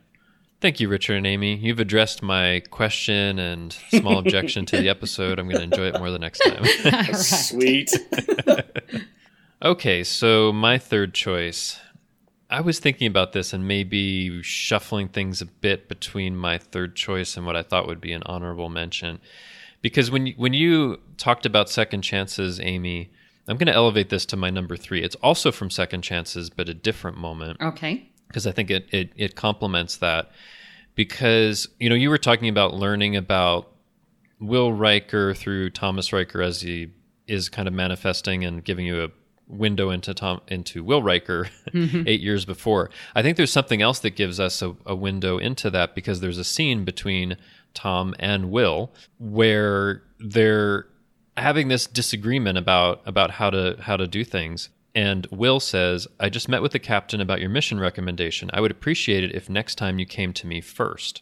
Thank 0.61 0.79
you, 0.79 0.87
Richard 0.87 1.17
and 1.17 1.27
Amy. 1.27 1.55
You've 1.57 1.79
addressed 1.79 2.23
my 2.23 2.61
question 2.71 3.39
and 3.39 3.73
small 3.89 4.19
objection 4.19 4.65
to 4.67 4.77
the 4.77 4.89
episode. 4.89 5.37
I'm 5.37 5.49
going 5.49 5.57
to 5.57 5.63
enjoy 5.63 5.87
it 5.87 5.99
more 5.99 6.09
the 6.09 6.19
next 6.19 6.39
time. 6.39 7.13
Sweet. 7.13 7.91
okay, 9.61 10.03
so 10.03 10.53
my 10.53 10.77
third 10.77 11.13
choice. 11.13 11.79
I 12.49 12.61
was 12.61 12.79
thinking 12.79 13.07
about 13.07 13.33
this 13.33 13.53
and 13.53 13.67
maybe 13.67 14.41
shuffling 14.43 15.09
things 15.09 15.41
a 15.41 15.45
bit 15.45 15.89
between 15.89 16.37
my 16.37 16.57
third 16.57 16.95
choice 16.95 17.35
and 17.35 17.45
what 17.45 17.57
I 17.57 17.63
thought 17.63 17.87
would 17.87 17.99
be 17.99 18.13
an 18.13 18.23
honorable 18.25 18.69
mention. 18.69 19.19
Because 19.81 20.09
when 20.09 20.27
you, 20.27 20.33
when 20.37 20.53
you 20.53 21.01
talked 21.17 21.45
about 21.45 21.69
second 21.69 22.01
chances, 22.03 22.61
Amy, 22.61 23.11
I'm 23.47 23.57
going 23.57 23.67
to 23.67 23.73
elevate 23.73 24.09
this 24.09 24.25
to 24.27 24.37
my 24.37 24.51
number 24.51 24.77
three. 24.77 25.03
It's 25.03 25.15
also 25.15 25.51
from 25.51 25.69
Second 25.69 26.01
Chances, 26.01 26.49
but 26.49 26.69
a 26.69 26.73
different 26.73 27.17
moment. 27.17 27.61
Okay 27.61 28.09
because 28.35 28.45
I 28.45 28.51
think 28.51 28.69
it, 28.69 28.87
it 28.91 29.11
it 29.15 29.35
complements 29.35 29.95
that. 29.97 30.29
Because 30.93 31.69
you 31.79 31.87
know 31.87 31.95
you 31.95 32.09
were 32.09 32.17
talking 32.17 32.49
about 32.49 32.73
learning 32.73 33.15
about 33.15 33.71
Will 34.41 34.73
Riker 34.73 35.33
through 35.33 35.69
Thomas 35.69 36.11
Riker 36.11 36.41
as 36.41 36.61
he 36.61 36.91
is 37.27 37.47
kind 37.47 37.67
of 37.67 37.73
manifesting 37.73 38.43
and 38.43 38.63
giving 38.63 38.85
you 38.85 39.05
a 39.05 39.09
window 39.47 39.89
into 39.89 40.13
Tom 40.13 40.41
into 40.49 40.83
Will 40.83 41.01
Riker 41.01 41.47
mm-hmm. 41.69 42.03
eight 42.07 42.19
years 42.19 42.43
before. 42.43 42.89
I 43.15 43.21
think 43.21 43.37
there's 43.37 43.53
something 43.53 43.81
else 43.81 43.99
that 43.99 44.17
gives 44.17 44.37
us 44.37 44.61
a, 44.61 44.75
a 44.85 44.95
window 44.95 45.37
into 45.37 45.69
that 45.69 45.95
because 45.95 46.19
there's 46.19 46.37
a 46.37 46.43
scene 46.43 46.83
between 46.83 47.37
Tom 47.73 48.15
and 48.19 48.51
Will 48.51 48.91
where 49.17 50.03
they're 50.19 50.87
having 51.37 51.69
this 51.69 51.87
disagreement 51.87 52.57
about 52.57 53.01
about 53.05 53.31
how 53.31 53.49
to 53.49 53.77
how 53.79 53.95
to 53.95 54.07
do 54.07 54.25
things. 54.25 54.67
And 54.95 55.27
Will 55.29 55.59
says, 55.59 56.07
I 56.21 56.29
just 56.29 56.47
met 56.47 56.61
with 56.61 56.71
the 56.71 56.79
captain 56.79 57.19
about 57.19 57.41
your 57.41 57.49
mission 57.49 57.81
recommendation. 57.81 58.49
I 58.53 58.61
would 58.61 58.71
appreciate 58.71 59.25
it 59.25 59.35
if 59.35 59.49
next 59.49 59.75
time 59.75 59.99
you 59.99 60.05
came 60.05 60.31
to 60.33 60.47
me 60.47 60.61
first. 60.61 61.21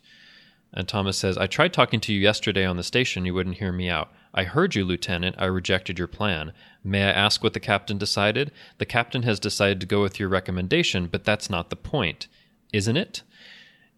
And 0.71 0.87
Thomas 0.87 1.17
says, 1.17 1.37
I 1.37 1.47
tried 1.47 1.73
talking 1.73 1.99
to 2.01 2.13
you 2.13 2.19
yesterday 2.19 2.65
on 2.65 2.77
the 2.77 2.83
station. 2.83 3.25
You 3.25 3.33
wouldn't 3.33 3.57
hear 3.57 3.71
me 3.71 3.89
out. 3.89 4.11
I 4.33 4.43
heard 4.43 4.75
you, 4.75 4.85
Lieutenant. 4.85 5.35
I 5.39 5.45
rejected 5.45 5.97
your 5.97 6.07
plan. 6.07 6.53
May 6.83 7.03
I 7.03 7.11
ask 7.11 7.43
what 7.43 7.53
the 7.53 7.59
captain 7.59 7.97
decided? 7.97 8.51
The 8.77 8.85
captain 8.85 9.23
has 9.23 9.39
decided 9.39 9.79
to 9.81 9.87
go 9.87 10.01
with 10.01 10.19
your 10.19 10.29
recommendation, 10.29 11.07
but 11.07 11.23
that's 11.23 11.49
not 11.49 11.69
the 11.69 11.75
point, 11.75 12.27
isn't 12.71 12.97
it? 12.97 13.23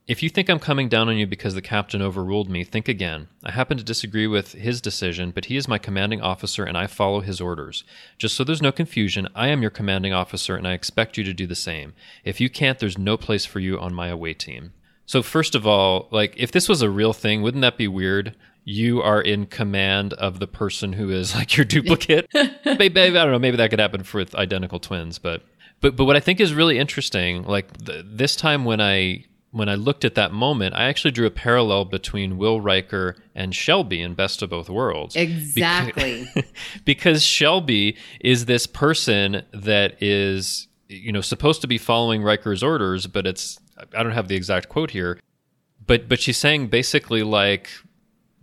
If 0.08 0.22
you 0.22 0.30
think 0.30 0.49
I'm 0.49 0.60
coming 0.60 0.88
down 0.88 1.10
on 1.10 1.18
you 1.18 1.26
because 1.26 1.56
the 1.56 1.64
captain 1.64 1.99
overruled 1.99 2.47
me, 2.47 2.64
think 2.64 2.88
again. 2.88 3.28
I 3.43 3.51
happen 3.51 3.76
to 3.78 3.84
disagree 3.84 4.28
with 4.28 4.51
his 4.51 4.80
decision, 4.80 5.32
but 5.32 5.45
he 5.45 5.58
is 5.58 5.68
my 5.68 5.80
commanding 5.80 6.22
officer 6.22 6.64
and 6.64 6.78
I 6.78 6.86
follow 6.86 7.22
his 7.22 7.41
orders. 7.41 7.84
Just 8.20 8.36
so 8.36 8.43
there's 8.43 8.62
no 8.62 8.72
confusion, 8.72 9.28
I 9.34 9.47
am 9.47 9.64
your 9.64 9.72
commanding 9.72 10.14
officer 10.14 10.56
and 10.56 10.68
I 10.68 10.74
expect 10.74 11.18
you 11.18 11.24
to 11.24 11.34
do 11.34 11.47
the 11.47 11.56
same. 11.56 11.93
If 12.24 12.39
you 12.39 12.51
can't, 12.51 12.78
there's 12.78 12.99
no 12.99 13.18
place 13.18 13.45
for 13.45 13.60
you 13.60 13.80
on 13.80 13.95
my 13.95 14.10
away 14.10 14.36
team. 14.36 14.74
So, 15.08 15.24
first 15.24 15.56
of 15.56 15.66
all, 15.66 16.08
like, 16.12 16.36
if 16.38 16.51
this 16.51 16.70
was 16.70 16.84
a 16.84 16.89
real 16.89 17.14
thing, 17.14 17.41
wouldn't 17.41 17.64
that 17.64 17.78
be 17.78 17.88
weird? 17.88 18.36
You 18.64 19.01
are 19.01 19.22
in 19.22 19.47
command 19.47 20.14
of 20.14 20.39
the 20.39 20.47
person 20.47 20.93
who 20.93 21.10
is 21.10 21.34
like 21.36 21.58
your 21.58 21.66
duplicate. 21.66 22.28
maybe, 22.66 23.01
I 23.01 23.10
don't 23.10 23.32
know. 23.32 23.39
Maybe 23.39 23.58
that 23.58 23.72
could 23.72 23.80
happen 23.80 24.03
with 24.14 24.36
identical 24.36 24.80
twins, 24.80 25.18
but 25.18 25.41
but 25.82 25.95
but 25.95 26.06
what 26.06 26.16
I 26.16 26.20
think 26.20 26.39
is 26.39 26.53
really 26.53 26.78
interesting, 26.78 27.43
like 27.43 27.76
th- 27.86 28.06
this 28.08 28.36
time 28.36 28.66
when 28.66 28.82
I 28.82 29.26
when 29.56 29.70
I 29.70 29.76
looked 29.76 30.03
at 30.03 30.16
that 30.16 30.34
moment, 30.34 30.76
I 30.76 30.84
actually 30.84 31.12
drew 31.12 31.26
a 31.26 31.32
parallel 31.32 31.86
between 31.86 32.38
Will 32.38 32.60
Riker 32.60 33.16
and 33.34 33.56
Shelby 33.56 34.01
in 34.01 34.14
Best 34.14 34.41
of 34.41 34.49
Both 34.49 34.70
Worlds. 34.70 35.16
Exactly. 35.16 36.28
Because, 36.34 36.51
because 36.86 37.24
Shelby 37.24 37.95
is 38.20 38.47
this 38.47 38.68
person 38.68 39.43
that 39.53 40.03
is, 40.03 40.68
you 40.89 41.14
know, 41.14 41.22
supposed 41.22 41.62
to 41.62 41.68
be 41.68 41.78
following 41.78 42.22
Riker's 42.22 42.64
orders, 42.64 43.08
but 43.08 43.26
it's 43.26 43.58
I 43.97 44.03
don't 44.03 44.12
have 44.12 44.28
the 44.28 44.36
exact 44.36 44.68
quote 44.68 44.91
here, 44.91 45.22
but 45.88 46.10
but 46.10 46.20
she's 46.20 46.38
saying 46.38 46.68
basically 46.68 47.24
like 47.24 47.70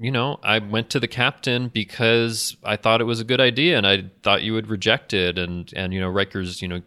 you 0.03 0.11
know, 0.11 0.41
I 0.43 0.59
went 0.59 0.91
to 0.91 1.01
the 1.01 1.07
captain 1.07 1.69
because 1.69 2.57
I 2.65 2.75
thought 2.75 3.01
it 3.01 3.05
was 3.05 3.21
a 3.21 3.25
good 3.25 3.41
idea 3.41 3.77
and 3.77 3.87
I 3.87 4.11
thought 4.25 4.43
you 4.43 4.53
would 4.53 4.69
reject 4.69 5.15
it. 5.15 5.39
And, 5.39 5.73
and, 5.77 5.95
you 5.95 6.01
know, 6.01 6.09
Riker's, 6.09 6.61
you 6.61 6.67
know, 6.67 6.81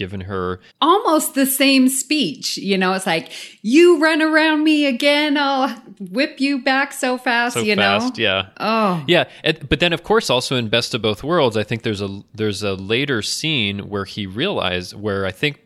given 0.00 0.22
her 0.22 0.60
almost 0.80 1.34
the 1.34 1.44
same 1.44 1.86
speech. 1.90 2.56
You 2.56 2.78
know, 2.78 2.94
it's 2.94 3.06
like, 3.06 3.30
you 3.60 4.00
run 4.00 4.22
around 4.22 4.64
me 4.64 4.86
again, 4.86 5.36
I'll 5.36 5.68
whip 6.00 6.40
you 6.40 6.62
back 6.62 6.94
so 6.94 7.18
fast, 7.18 7.52
so 7.52 7.60
you 7.60 7.76
fast, 7.76 8.16
know? 8.16 8.22
Yeah. 8.22 8.48
Oh. 8.58 9.04
Yeah. 9.06 9.24
But 9.68 9.78
then 9.78 9.92
of 9.92 10.02
course 10.02 10.30
also 10.30 10.56
in 10.56 10.70
Best 10.70 10.94
of 10.94 11.02
Both 11.02 11.22
Worlds, 11.22 11.54
I 11.54 11.64
think 11.64 11.82
there's 11.82 12.00
a 12.00 12.22
there's 12.34 12.62
a 12.62 12.72
later 12.72 13.20
scene 13.20 13.90
where 13.90 14.06
he 14.06 14.26
realized 14.26 14.94
where 14.94 15.26
I 15.26 15.32
think 15.32 15.60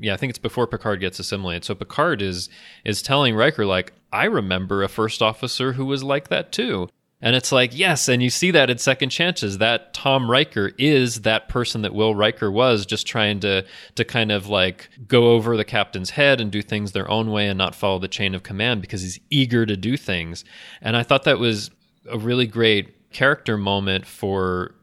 yeah, 0.00 0.14
I 0.14 0.16
think 0.16 0.30
it's 0.30 0.38
before 0.38 0.66
Picard 0.66 0.98
gets 1.00 1.18
assimilated. 1.18 1.64
So 1.64 1.74
Picard 1.74 2.22
is 2.22 2.48
is 2.86 3.02
telling 3.02 3.36
Riker 3.36 3.66
like, 3.66 3.92
I 4.12 4.24
remember 4.24 4.82
a 4.82 4.88
first 4.88 5.20
officer 5.20 5.74
who 5.74 5.84
was 5.84 6.02
like 6.02 6.28
that 6.28 6.52
too. 6.52 6.88
And 7.24 7.34
it's 7.34 7.50
like, 7.50 7.76
yes, 7.76 8.06
and 8.06 8.22
you 8.22 8.28
see 8.28 8.50
that 8.50 8.68
in 8.68 8.76
Second 8.76 9.08
Chances. 9.08 9.56
That 9.56 9.94
Tom 9.94 10.30
Riker 10.30 10.72
is 10.76 11.22
that 11.22 11.48
person 11.48 11.80
that 11.80 11.94
Will 11.94 12.14
Riker 12.14 12.50
was, 12.50 12.84
just 12.84 13.06
trying 13.06 13.40
to 13.40 13.64
to 13.94 14.04
kind 14.04 14.30
of 14.30 14.48
like 14.48 14.90
go 15.08 15.32
over 15.32 15.56
the 15.56 15.64
captain's 15.64 16.10
head 16.10 16.38
and 16.38 16.52
do 16.52 16.60
things 16.60 16.92
their 16.92 17.10
own 17.10 17.30
way 17.30 17.48
and 17.48 17.56
not 17.56 17.74
follow 17.74 17.98
the 17.98 18.08
chain 18.08 18.34
of 18.34 18.42
command 18.42 18.82
because 18.82 19.00
he's 19.00 19.18
eager 19.30 19.64
to 19.64 19.74
do 19.74 19.96
things. 19.96 20.44
And 20.82 20.98
I 20.98 21.02
thought 21.02 21.22
that 21.22 21.38
was 21.38 21.70
a 22.10 22.18
really 22.18 22.46
great 22.46 23.10
character 23.10 23.56
moment 23.56 24.04
for 24.04 24.74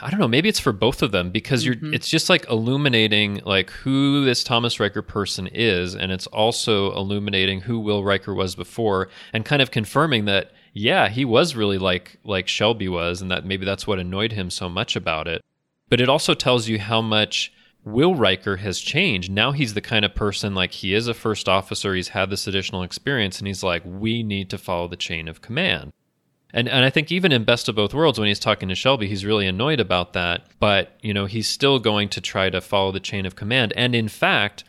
I 0.00 0.08
don't 0.08 0.20
know, 0.20 0.28
maybe 0.28 0.48
it's 0.48 0.60
for 0.60 0.72
both 0.72 1.02
of 1.02 1.12
them 1.12 1.30
because 1.30 1.66
you're 1.66 1.74
mm-hmm. 1.74 1.92
it's 1.92 2.08
just 2.08 2.30
like 2.30 2.48
illuminating 2.48 3.42
like 3.44 3.68
who 3.68 4.24
this 4.24 4.42
Thomas 4.42 4.80
Riker 4.80 5.02
person 5.02 5.48
is 5.48 5.94
and 5.94 6.10
it's 6.10 6.26
also 6.28 6.96
illuminating 6.96 7.60
who 7.60 7.78
Will 7.78 8.02
Riker 8.02 8.32
was 8.32 8.54
before 8.54 9.10
and 9.34 9.44
kind 9.44 9.60
of 9.60 9.70
confirming 9.70 10.24
that 10.24 10.52
yeah, 10.74 11.08
he 11.08 11.24
was 11.24 11.54
really 11.54 11.78
like 11.78 12.18
like 12.24 12.48
Shelby 12.48 12.88
was, 12.88 13.22
and 13.22 13.30
that 13.30 13.46
maybe 13.46 13.64
that's 13.64 13.86
what 13.86 14.00
annoyed 14.00 14.32
him 14.32 14.50
so 14.50 14.68
much 14.68 14.96
about 14.96 15.28
it. 15.28 15.40
But 15.88 16.00
it 16.00 16.08
also 16.08 16.34
tells 16.34 16.68
you 16.68 16.80
how 16.80 17.00
much 17.00 17.52
Will 17.84 18.16
Riker 18.16 18.56
has 18.56 18.80
changed. 18.80 19.30
Now 19.30 19.52
he's 19.52 19.74
the 19.74 19.80
kind 19.80 20.04
of 20.04 20.14
person 20.14 20.54
like 20.54 20.72
he 20.72 20.92
is 20.92 21.06
a 21.06 21.14
first 21.14 21.48
officer, 21.48 21.94
he's 21.94 22.08
had 22.08 22.28
this 22.28 22.48
additional 22.48 22.82
experience, 22.82 23.38
and 23.38 23.46
he's 23.46 23.62
like, 23.62 23.82
we 23.84 24.24
need 24.24 24.50
to 24.50 24.58
follow 24.58 24.88
the 24.88 24.96
chain 24.96 25.28
of 25.28 25.40
command. 25.40 25.92
And 26.52 26.68
and 26.68 26.84
I 26.84 26.90
think 26.90 27.12
even 27.12 27.30
in 27.30 27.44
Best 27.44 27.68
of 27.68 27.76
Both 27.76 27.94
Worlds, 27.94 28.18
when 28.18 28.28
he's 28.28 28.40
talking 28.40 28.68
to 28.68 28.74
Shelby, 28.74 29.06
he's 29.06 29.24
really 29.24 29.46
annoyed 29.46 29.78
about 29.80 30.12
that. 30.14 30.46
But, 30.58 30.96
you 31.02 31.14
know, 31.14 31.26
he's 31.26 31.48
still 31.48 31.78
going 31.78 32.08
to 32.10 32.20
try 32.20 32.50
to 32.50 32.60
follow 32.60 32.90
the 32.90 33.00
chain 33.00 33.26
of 33.26 33.36
command. 33.36 33.72
And 33.76 33.94
in 33.94 34.08
fact, 34.08 34.64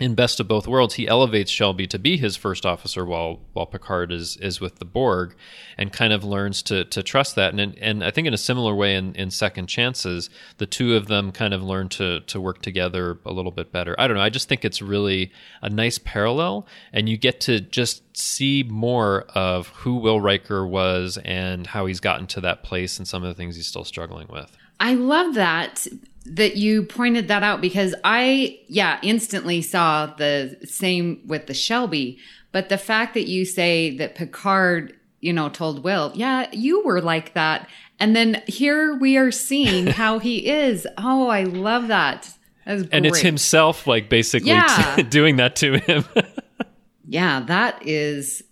in 0.00 0.14
Best 0.14 0.40
of 0.40 0.48
Both 0.48 0.66
Worlds, 0.66 0.94
he 0.94 1.06
elevates 1.06 1.50
Shelby 1.50 1.86
to 1.88 1.98
be 1.98 2.16
his 2.16 2.36
first 2.36 2.64
officer 2.64 3.04
while 3.04 3.40
while 3.52 3.66
Picard 3.66 4.10
is 4.10 4.36
is 4.38 4.60
with 4.60 4.78
the 4.78 4.84
Borg, 4.84 5.34
and 5.76 5.92
kind 5.92 6.12
of 6.12 6.24
learns 6.24 6.62
to 6.62 6.84
to 6.86 7.02
trust 7.02 7.36
that. 7.36 7.52
And 7.52 7.78
and 7.78 8.02
I 8.02 8.10
think 8.10 8.26
in 8.26 8.32
a 8.32 8.38
similar 8.38 8.74
way 8.74 8.94
in, 8.94 9.14
in 9.14 9.30
Second 9.30 9.66
Chances, 9.66 10.30
the 10.56 10.66
two 10.66 10.96
of 10.96 11.08
them 11.08 11.30
kind 11.30 11.52
of 11.52 11.62
learn 11.62 11.88
to 11.90 12.20
to 12.20 12.40
work 12.40 12.62
together 12.62 13.18
a 13.26 13.32
little 13.32 13.52
bit 13.52 13.70
better. 13.70 13.94
I 13.98 14.08
don't 14.08 14.16
know. 14.16 14.22
I 14.22 14.30
just 14.30 14.48
think 14.48 14.64
it's 14.64 14.80
really 14.80 15.30
a 15.60 15.68
nice 15.68 15.98
parallel, 15.98 16.66
and 16.92 17.08
you 17.08 17.18
get 17.18 17.40
to 17.42 17.60
just 17.60 18.16
see 18.16 18.62
more 18.62 19.26
of 19.34 19.68
who 19.68 19.96
Will 19.96 20.20
Riker 20.20 20.66
was 20.66 21.18
and 21.18 21.66
how 21.66 21.84
he's 21.84 22.00
gotten 22.00 22.26
to 22.28 22.40
that 22.40 22.62
place 22.62 22.98
and 22.98 23.06
some 23.06 23.22
of 23.22 23.28
the 23.28 23.34
things 23.34 23.56
he's 23.56 23.66
still 23.66 23.84
struggling 23.84 24.28
with. 24.30 24.56
I 24.80 24.94
love 24.94 25.34
that 25.34 25.86
that 26.24 26.56
you 26.56 26.84
pointed 26.84 27.28
that 27.28 27.42
out 27.42 27.60
because 27.60 27.94
I, 28.04 28.60
yeah, 28.68 28.98
instantly 29.02 29.62
saw 29.62 30.06
the 30.06 30.56
same 30.64 31.22
with 31.26 31.46
the 31.46 31.54
Shelby. 31.54 32.18
But 32.52 32.68
the 32.68 32.78
fact 32.78 33.14
that 33.14 33.28
you 33.28 33.44
say 33.44 33.96
that 33.96 34.14
Picard, 34.14 34.94
you 35.20 35.32
know, 35.32 35.48
told 35.48 35.82
Will, 35.82 36.12
yeah, 36.14 36.48
you 36.52 36.84
were 36.84 37.00
like 37.00 37.34
that. 37.34 37.68
And 37.98 38.14
then 38.14 38.42
here 38.46 38.96
we 38.96 39.16
are 39.16 39.30
seeing 39.30 39.86
how 39.88 40.18
he 40.18 40.48
is. 40.48 40.86
Oh, 40.98 41.28
I 41.28 41.44
love 41.44 41.88
that. 41.88 42.30
And 42.64 43.04
it's 43.04 43.18
himself, 43.18 43.88
like, 43.88 44.08
basically 44.08 44.50
yeah. 44.50 44.94
t- 44.96 45.02
doing 45.10 45.36
that 45.36 45.56
to 45.56 45.78
him. 45.78 46.04
yeah, 47.08 47.40
that 47.40 47.84
is 47.84 48.44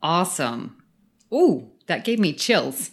awesome. 0.00 0.80
Ooh, 1.34 1.68
that 1.86 2.04
gave 2.04 2.20
me 2.20 2.32
chills. 2.32 2.92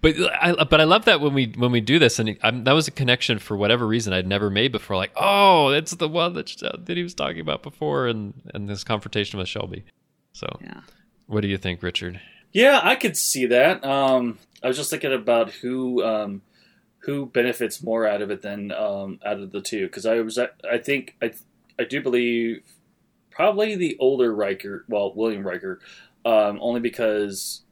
But 0.00 0.14
I 0.40 0.52
but 0.52 0.80
I 0.80 0.84
love 0.84 1.06
that 1.06 1.20
when 1.20 1.34
we 1.34 1.52
when 1.56 1.72
we 1.72 1.80
do 1.80 1.98
this, 1.98 2.18
and 2.18 2.38
I'm, 2.42 2.64
that 2.64 2.72
was 2.72 2.86
a 2.86 2.92
connection 2.92 3.38
for 3.40 3.56
whatever 3.56 3.86
reason 3.86 4.12
I'd 4.12 4.28
never 4.28 4.48
made 4.48 4.70
before. 4.70 4.96
Like, 4.96 5.12
oh, 5.16 5.70
it's 5.70 5.92
the 5.92 6.08
one 6.08 6.34
that 6.34 6.54
that 6.86 6.96
he 6.96 7.02
was 7.02 7.14
talking 7.14 7.40
about 7.40 7.62
before, 7.62 8.06
and 8.06 8.34
and 8.54 8.68
this 8.68 8.84
confrontation 8.84 9.38
with 9.38 9.48
Shelby. 9.48 9.84
So, 10.32 10.46
yeah. 10.60 10.82
what 11.26 11.40
do 11.40 11.48
you 11.48 11.58
think, 11.58 11.82
Richard? 11.82 12.20
Yeah, 12.52 12.80
I 12.82 12.94
could 12.94 13.16
see 13.16 13.46
that. 13.46 13.84
Um, 13.84 14.38
I 14.62 14.68
was 14.68 14.76
just 14.76 14.90
thinking 14.90 15.12
about 15.12 15.50
who 15.50 16.04
um, 16.04 16.42
who 17.00 17.26
benefits 17.26 17.82
more 17.82 18.06
out 18.06 18.22
of 18.22 18.30
it 18.30 18.42
than 18.42 18.70
um, 18.70 19.18
out 19.24 19.40
of 19.40 19.50
the 19.50 19.60
two, 19.60 19.86
because 19.86 20.06
I 20.06 20.20
was 20.20 20.38
I 20.38 20.78
think 20.78 21.16
I 21.20 21.32
I 21.76 21.84
do 21.84 22.00
believe 22.00 22.62
probably 23.30 23.74
the 23.74 23.96
older 23.98 24.32
Riker, 24.32 24.84
well 24.88 25.12
William 25.14 25.44
Riker, 25.44 25.80
um, 26.24 26.58
only 26.60 26.80
because 26.80 27.62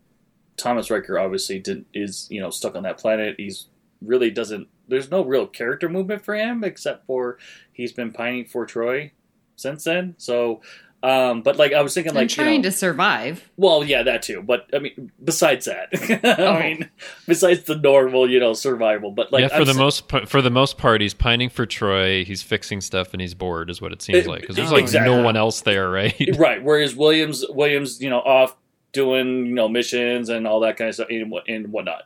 Thomas 0.56 0.90
Riker 0.90 1.18
obviously 1.18 1.58
did, 1.58 1.84
is 1.94 2.26
you 2.30 2.40
know 2.40 2.50
stuck 2.50 2.74
on 2.74 2.82
that 2.84 2.98
planet. 2.98 3.36
He's 3.38 3.66
really 4.02 4.30
doesn't. 4.30 4.68
There's 4.88 5.10
no 5.10 5.24
real 5.24 5.46
character 5.46 5.88
movement 5.88 6.24
for 6.24 6.34
him 6.34 6.64
except 6.64 7.06
for 7.06 7.38
he's 7.72 7.92
been 7.92 8.12
pining 8.12 8.46
for 8.46 8.66
Troi 8.66 9.10
since 9.56 9.84
then. 9.84 10.14
So, 10.18 10.60
um, 11.02 11.42
but 11.42 11.56
like 11.56 11.72
I 11.72 11.82
was 11.82 11.94
thinking, 11.94 12.14
like 12.14 12.28
trying 12.28 12.52
you 12.52 12.58
know, 12.58 12.62
to 12.64 12.72
survive. 12.72 13.48
Well, 13.56 13.84
yeah, 13.84 14.02
that 14.04 14.22
too. 14.22 14.42
But 14.42 14.68
I 14.72 14.78
mean, 14.78 15.12
besides 15.22 15.66
that, 15.66 15.88
oh. 16.38 16.46
I 16.46 16.62
mean, 16.62 16.90
besides 17.26 17.64
the 17.64 17.76
normal, 17.76 18.30
you 18.30 18.40
know, 18.40 18.54
survival. 18.54 19.10
But 19.10 19.32
like, 19.32 19.42
yeah, 19.42 19.48
for 19.48 19.56
I'm 19.56 19.64
the 19.66 19.74
most 19.74 20.10
for 20.26 20.40
the 20.40 20.50
most 20.50 20.78
part, 20.78 21.00
he's 21.00 21.14
pining 21.14 21.48
for 21.48 21.66
Troi. 21.66 22.24
He's 22.24 22.42
fixing 22.42 22.80
stuff 22.80 23.12
and 23.12 23.20
he's 23.20 23.34
bored, 23.34 23.70
is 23.70 23.80
what 23.80 23.92
it 23.92 24.02
seems 24.02 24.26
it, 24.26 24.28
like. 24.28 24.40
Because 24.40 24.56
there's 24.56 24.72
like 24.72 24.82
exactly. 24.82 25.14
no 25.14 25.22
one 25.22 25.36
else 25.36 25.60
there, 25.60 25.90
right? 25.90 26.14
right. 26.38 26.62
Whereas 26.62 26.94
Williams, 26.94 27.44
Williams, 27.48 28.00
you 28.00 28.10
know, 28.10 28.20
off 28.20 28.56
doing 28.96 29.46
you 29.46 29.54
know 29.54 29.68
missions 29.68 30.30
and 30.30 30.46
all 30.46 30.60
that 30.60 30.76
kind 30.76 30.88
of 30.88 30.94
stuff 30.94 31.08
and, 31.10 31.30
what, 31.30 31.44
and 31.48 31.68
whatnot 31.68 32.02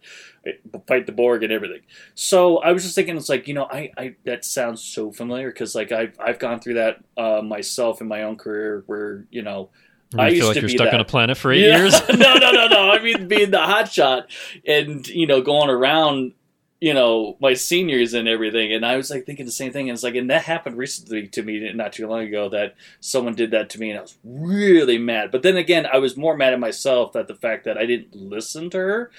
fight 0.89 1.07
the 1.07 1.13
borg 1.13 1.43
and 1.45 1.53
everything 1.53 1.81
so 2.15 2.59
i 2.59 2.73
was 2.73 2.83
just 2.83 2.95
thinking 2.95 3.17
it's 3.17 3.29
like 3.29 3.47
you 3.47 3.55
know 3.55 3.69
i, 3.71 3.91
I 3.97 4.17
that 4.25 4.45
sounds 4.45 4.83
so 4.83 5.13
familiar 5.13 5.51
because 5.51 5.75
like 5.75 5.93
I've, 5.93 6.19
I've 6.19 6.39
gone 6.39 6.61
through 6.61 6.75
that 6.75 7.05
uh, 7.17 7.41
myself 7.43 8.01
in 8.01 8.09
my 8.09 8.25
own 8.25 8.37
career 8.37 8.83
where 8.87 9.25
you 9.31 9.43
know 9.43 9.71
I 10.19 10.31
used 10.31 10.41
feel 10.41 10.47
like 10.49 10.55
to 10.55 10.61
you're 10.63 10.69
be 10.69 10.77
stuck 10.77 10.87
that. 10.87 10.95
on 10.95 11.01
a 11.01 11.05
planet 11.05 11.37
for 11.37 11.53
eight 11.53 11.61
yeah. 11.61 11.79
years. 11.79 11.93
no, 12.09 12.35
no, 12.35 12.51
no, 12.51 12.67
no. 12.67 12.91
I 12.91 13.01
mean, 13.01 13.29
being 13.29 13.53
the 13.53 13.59
hotshot 13.59 14.25
and 14.67 15.07
you 15.07 15.29
know 15.29 15.41
going 15.41 15.71
around 15.71 16.33
you 16.81 16.95
know, 16.95 17.37
my 17.41 17.53
seniors 17.53 18.15
and 18.15 18.27
everything. 18.27 18.73
And 18.73 18.87
I 18.87 18.97
was 18.97 19.11
like 19.11 19.27
thinking 19.27 19.45
the 19.45 19.53
same 19.53 19.71
thing. 19.71 19.91
And 19.91 19.95
it's 19.97 20.03
like, 20.03 20.15
and 20.15 20.31
that 20.31 20.45
happened 20.45 20.79
recently 20.79 21.29
to 21.29 21.43
me 21.43 21.71
not 21.75 21.93
too 21.93 22.07
long 22.07 22.23
ago 22.23 22.49
that 22.49 22.75
someone 23.01 23.35
did 23.35 23.51
that 23.51 23.69
to 23.71 23.81
me 23.81 23.91
and 23.91 23.99
I 23.99 24.03
was 24.03 24.17
really 24.25 24.97
mad. 24.97 25.31
But 25.31 25.43
then 25.43 25.59
again, 25.59 25.87
I 25.87 25.99
was 25.99 26.17
more 26.17 26.37
mad 26.37 26.55
at 26.55 26.61
myself 26.61 27.15
at 27.17 27.29
the 27.29 27.35
fact 27.35 27.65
that 27.65 27.77
I 27.77 27.85
didn't 27.85 28.17
listen 28.17 28.71
to 28.71 28.79
her 28.79 29.11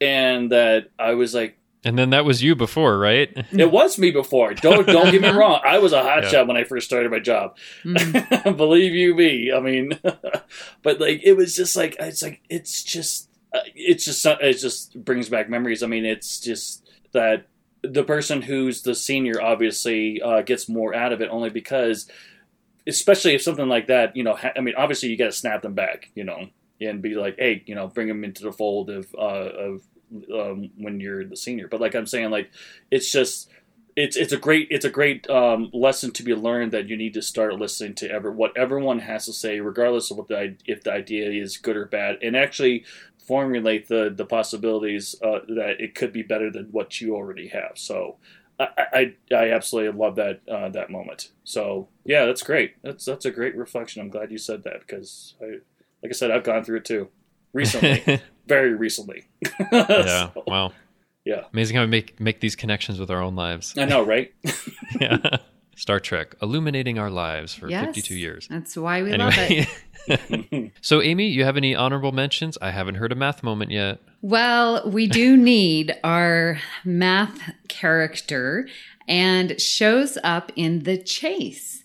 and 0.00 0.52
that 0.52 0.90
I 0.98 1.14
was 1.14 1.34
like, 1.34 1.56
and 1.82 1.98
then 1.98 2.10
that 2.10 2.26
was 2.26 2.42
you 2.42 2.54
before, 2.54 2.98
right? 2.98 3.30
it 3.52 3.72
was 3.72 3.98
me 3.98 4.10
before. 4.10 4.52
Don't 4.52 4.86
don't 4.86 5.10
get 5.10 5.22
me 5.22 5.28
wrong. 5.30 5.62
I 5.64 5.78
was 5.78 5.94
a 5.94 6.02
hotshot 6.02 6.32
yeah. 6.32 6.42
when 6.42 6.58
I 6.58 6.64
first 6.64 6.86
started 6.86 7.10
my 7.10 7.20
job. 7.20 7.56
Mm. 7.84 8.56
Believe 8.58 8.92
you 8.92 9.14
me. 9.14 9.50
I 9.50 9.60
mean, 9.60 9.98
but 10.82 11.00
like 11.00 11.22
it 11.24 11.38
was 11.38 11.56
just 11.56 11.76
like 11.76 11.96
it's 11.98 12.22
like 12.22 12.42
it's 12.50 12.82
just 12.82 13.30
uh, 13.54 13.60
it's 13.74 14.04
just 14.04 14.26
it 14.26 14.58
just 14.58 15.02
brings 15.02 15.30
back 15.30 15.48
memories. 15.48 15.82
I 15.82 15.86
mean, 15.86 16.04
it's 16.04 16.38
just 16.38 16.86
that 17.12 17.46
the 17.82 18.04
person 18.04 18.42
who's 18.42 18.82
the 18.82 18.94
senior 18.94 19.40
obviously 19.40 20.20
uh, 20.22 20.42
gets 20.42 20.68
more 20.68 20.94
out 20.94 21.12
of 21.12 21.20
it 21.20 21.28
only 21.30 21.50
because 21.50 22.06
especially 22.86 23.34
if 23.34 23.42
something 23.42 23.68
like 23.68 23.86
that 23.86 24.16
you 24.16 24.22
know 24.22 24.34
ha- 24.34 24.52
i 24.56 24.60
mean 24.60 24.74
obviously 24.76 25.08
you 25.08 25.16
got 25.16 25.26
to 25.26 25.32
snap 25.32 25.62
them 25.62 25.74
back 25.74 26.10
you 26.14 26.24
know 26.24 26.46
and 26.80 27.02
be 27.02 27.14
like 27.14 27.36
hey 27.38 27.62
you 27.66 27.74
know 27.74 27.86
bring 27.88 28.08
them 28.08 28.24
into 28.24 28.42
the 28.42 28.52
fold 28.52 28.90
of 28.90 29.14
uh, 29.14 29.18
of 29.18 29.82
um, 30.34 30.70
when 30.76 31.00
you're 31.00 31.24
the 31.24 31.36
senior. 31.36 31.68
But 31.68 31.80
like 31.80 31.94
i'm 31.94 32.06
saying 32.06 32.30
like 32.30 32.50
it's 32.90 33.10
just 33.10 33.48
it's 33.96 34.16
it's 34.16 34.32
a 34.32 34.36
great 34.36 34.68
it's 34.70 34.84
a 34.84 34.90
great 34.90 35.28
um, 35.28 35.70
lesson 35.72 36.12
to 36.12 36.22
be 36.22 36.34
learned 36.34 36.72
that 36.72 36.88
you 36.88 36.96
need 36.96 37.14
to 37.14 37.22
start 37.22 37.58
listening 37.58 37.94
to 37.96 38.10
ever 38.10 38.30
what 38.30 38.56
everyone 38.56 39.00
has 39.00 39.26
to 39.26 39.32
say 39.32 39.60
regardless 39.60 40.10
of 40.10 40.16
what 40.16 40.28
the 40.28 40.56
if 40.64 40.82
the 40.82 40.92
idea 40.92 41.30
is 41.30 41.56
good 41.56 41.76
or 41.76 41.86
bad. 41.86 42.18
And 42.22 42.36
actually 42.36 42.84
formulate 43.30 43.86
the 43.86 44.12
the 44.12 44.24
possibilities 44.24 45.14
uh, 45.22 45.38
that 45.46 45.76
it 45.78 45.94
could 45.94 46.12
be 46.12 46.22
better 46.22 46.50
than 46.50 46.64
what 46.72 47.00
you 47.00 47.14
already 47.14 47.46
have. 47.46 47.72
So 47.76 48.16
I 48.58 48.66
I, 48.76 49.14
I 49.32 49.50
absolutely 49.52 49.96
love 49.96 50.16
that 50.16 50.40
uh, 50.48 50.68
that 50.70 50.90
moment. 50.90 51.30
So 51.44 51.86
yeah, 52.04 52.26
that's 52.26 52.42
great. 52.42 52.74
That's 52.82 53.04
that's 53.04 53.24
a 53.24 53.30
great 53.30 53.54
reflection. 53.54 54.02
I'm 54.02 54.10
glad 54.10 54.32
you 54.32 54.38
said 54.38 54.64
that 54.64 54.80
because 54.80 55.36
I, 55.40 55.44
like 56.02 56.10
I 56.10 56.12
said, 56.12 56.32
I've 56.32 56.42
gone 56.42 56.64
through 56.64 56.78
it 56.78 56.84
too 56.84 57.08
recently, 57.52 58.20
very 58.48 58.74
recently. 58.74 59.28
yeah. 59.72 60.32
So, 60.32 60.42
wow. 60.48 60.72
Yeah. 61.24 61.44
Amazing 61.52 61.76
how 61.76 61.82
we 61.82 61.88
make 61.88 62.18
make 62.18 62.40
these 62.40 62.56
connections 62.56 62.98
with 62.98 63.12
our 63.12 63.22
own 63.22 63.36
lives. 63.36 63.78
I 63.78 63.84
know, 63.84 64.02
right? 64.02 64.34
yeah. 65.00 65.36
Star 65.76 66.00
Trek, 66.00 66.34
illuminating 66.42 66.98
our 66.98 67.10
lives 67.10 67.54
for 67.54 67.68
yes, 67.68 67.86
52 67.86 68.14
years. 68.14 68.48
That's 68.48 68.76
why 68.76 69.02
we 69.02 69.12
anyway. 69.12 69.66
love 70.08 70.18
it. 70.48 70.72
so, 70.80 71.00
Amy, 71.00 71.28
you 71.28 71.44
have 71.44 71.56
any 71.56 71.74
honorable 71.74 72.12
mentions? 72.12 72.58
I 72.60 72.70
haven't 72.70 72.96
heard 72.96 73.12
a 73.12 73.14
math 73.14 73.42
moment 73.42 73.70
yet. 73.70 74.00
Well, 74.22 74.88
we 74.88 75.06
do 75.06 75.36
need 75.38 75.96
our 76.04 76.58
math 76.84 77.38
character 77.68 78.68
and 79.08 79.60
shows 79.60 80.18
up 80.22 80.52
in 80.56 80.84
the 80.84 80.98
chase. 80.98 81.79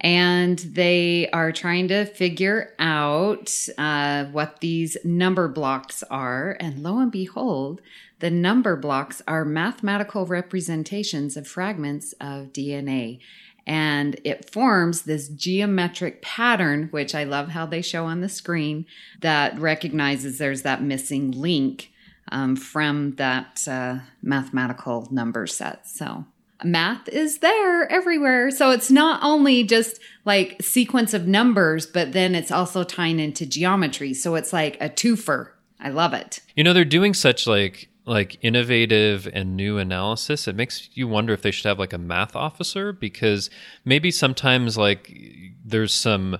And 0.00 0.58
they 0.58 1.28
are 1.30 1.52
trying 1.52 1.88
to 1.88 2.06
figure 2.06 2.74
out 2.78 3.54
uh, 3.76 4.24
what 4.26 4.60
these 4.60 4.96
number 5.04 5.46
blocks 5.46 6.02
are. 6.04 6.56
And 6.58 6.82
lo 6.82 6.98
and 6.98 7.12
behold, 7.12 7.82
the 8.20 8.30
number 8.30 8.76
blocks 8.76 9.20
are 9.28 9.44
mathematical 9.44 10.26
representations 10.26 11.36
of 11.36 11.46
fragments 11.46 12.12
of 12.14 12.52
DNA. 12.52 13.20
And 13.66 14.18
it 14.24 14.50
forms 14.50 15.02
this 15.02 15.28
geometric 15.28 16.22
pattern, 16.22 16.88
which 16.90 17.14
I 17.14 17.24
love 17.24 17.48
how 17.48 17.66
they 17.66 17.82
show 17.82 18.06
on 18.06 18.20
the 18.20 18.28
screen, 18.28 18.86
that 19.20 19.58
recognizes 19.58 20.38
there's 20.38 20.62
that 20.62 20.82
missing 20.82 21.30
link 21.30 21.90
um, 22.32 22.56
from 22.56 23.16
that 23.16 23.66
uh, 23.68 23.98
mathematical 24.22 25.08
number 25.10 25.46
set. 25.46 25.86
So 25.88 26.24
math 26.64 27.08
is 27.08 27.38
there 27.38 27.90
everywhere. 27.90 28.50
So 28.50 28.70
it's 28.70 28.90
not 28.90 29.22
only 29.22 29.64
just 29.64 30.00
like 30.24 30.56
sequence 30.60 31.14
of 31.14 31.26
numbers, 31.26 31.86
but 31.86 32.12
then 32.12 32.34
it's 32.34 32.50
also 32.50 32.84
tying 32.84 33.18
into 33.18 33.46
geometry. 33.46 34.14
So 34.14 34.34
it's 34.34 34.52
like 34.52 34.76
a 34.80 34.88
twofer. 34.88 35.50
I 35.78 35.90
love 35.90 36.12
it. 36.12 36.40
You 36.54 36.64
know, 36.64 36.72
they're 36.72 36.84
doing 36.84 37.14
such 37.14 37.46
like 37.46 37.90
like 38.10 38.38
innovative 38.42 39.28
and 39.32 39.56
new 39.56 39.78
analysis, 39.78 40.48
it 40.48 40.56
makes 40.56 40.88
you 40.94 41.06
wonder 41.06 41.32
if 41.32 41.42
they 41.42 41.50
should 41.50 41.66
have 41.66 41.78
like 41.78 41.92
a 41.92 41.98
math 41.98 42.34
officer 42.34 42.92
because 42.92 43.50
maybe 43.84 44.10
sometimes 44.10 44.76
like 44.76 45.16
there's 45.64 45.94
some 45.94 46.36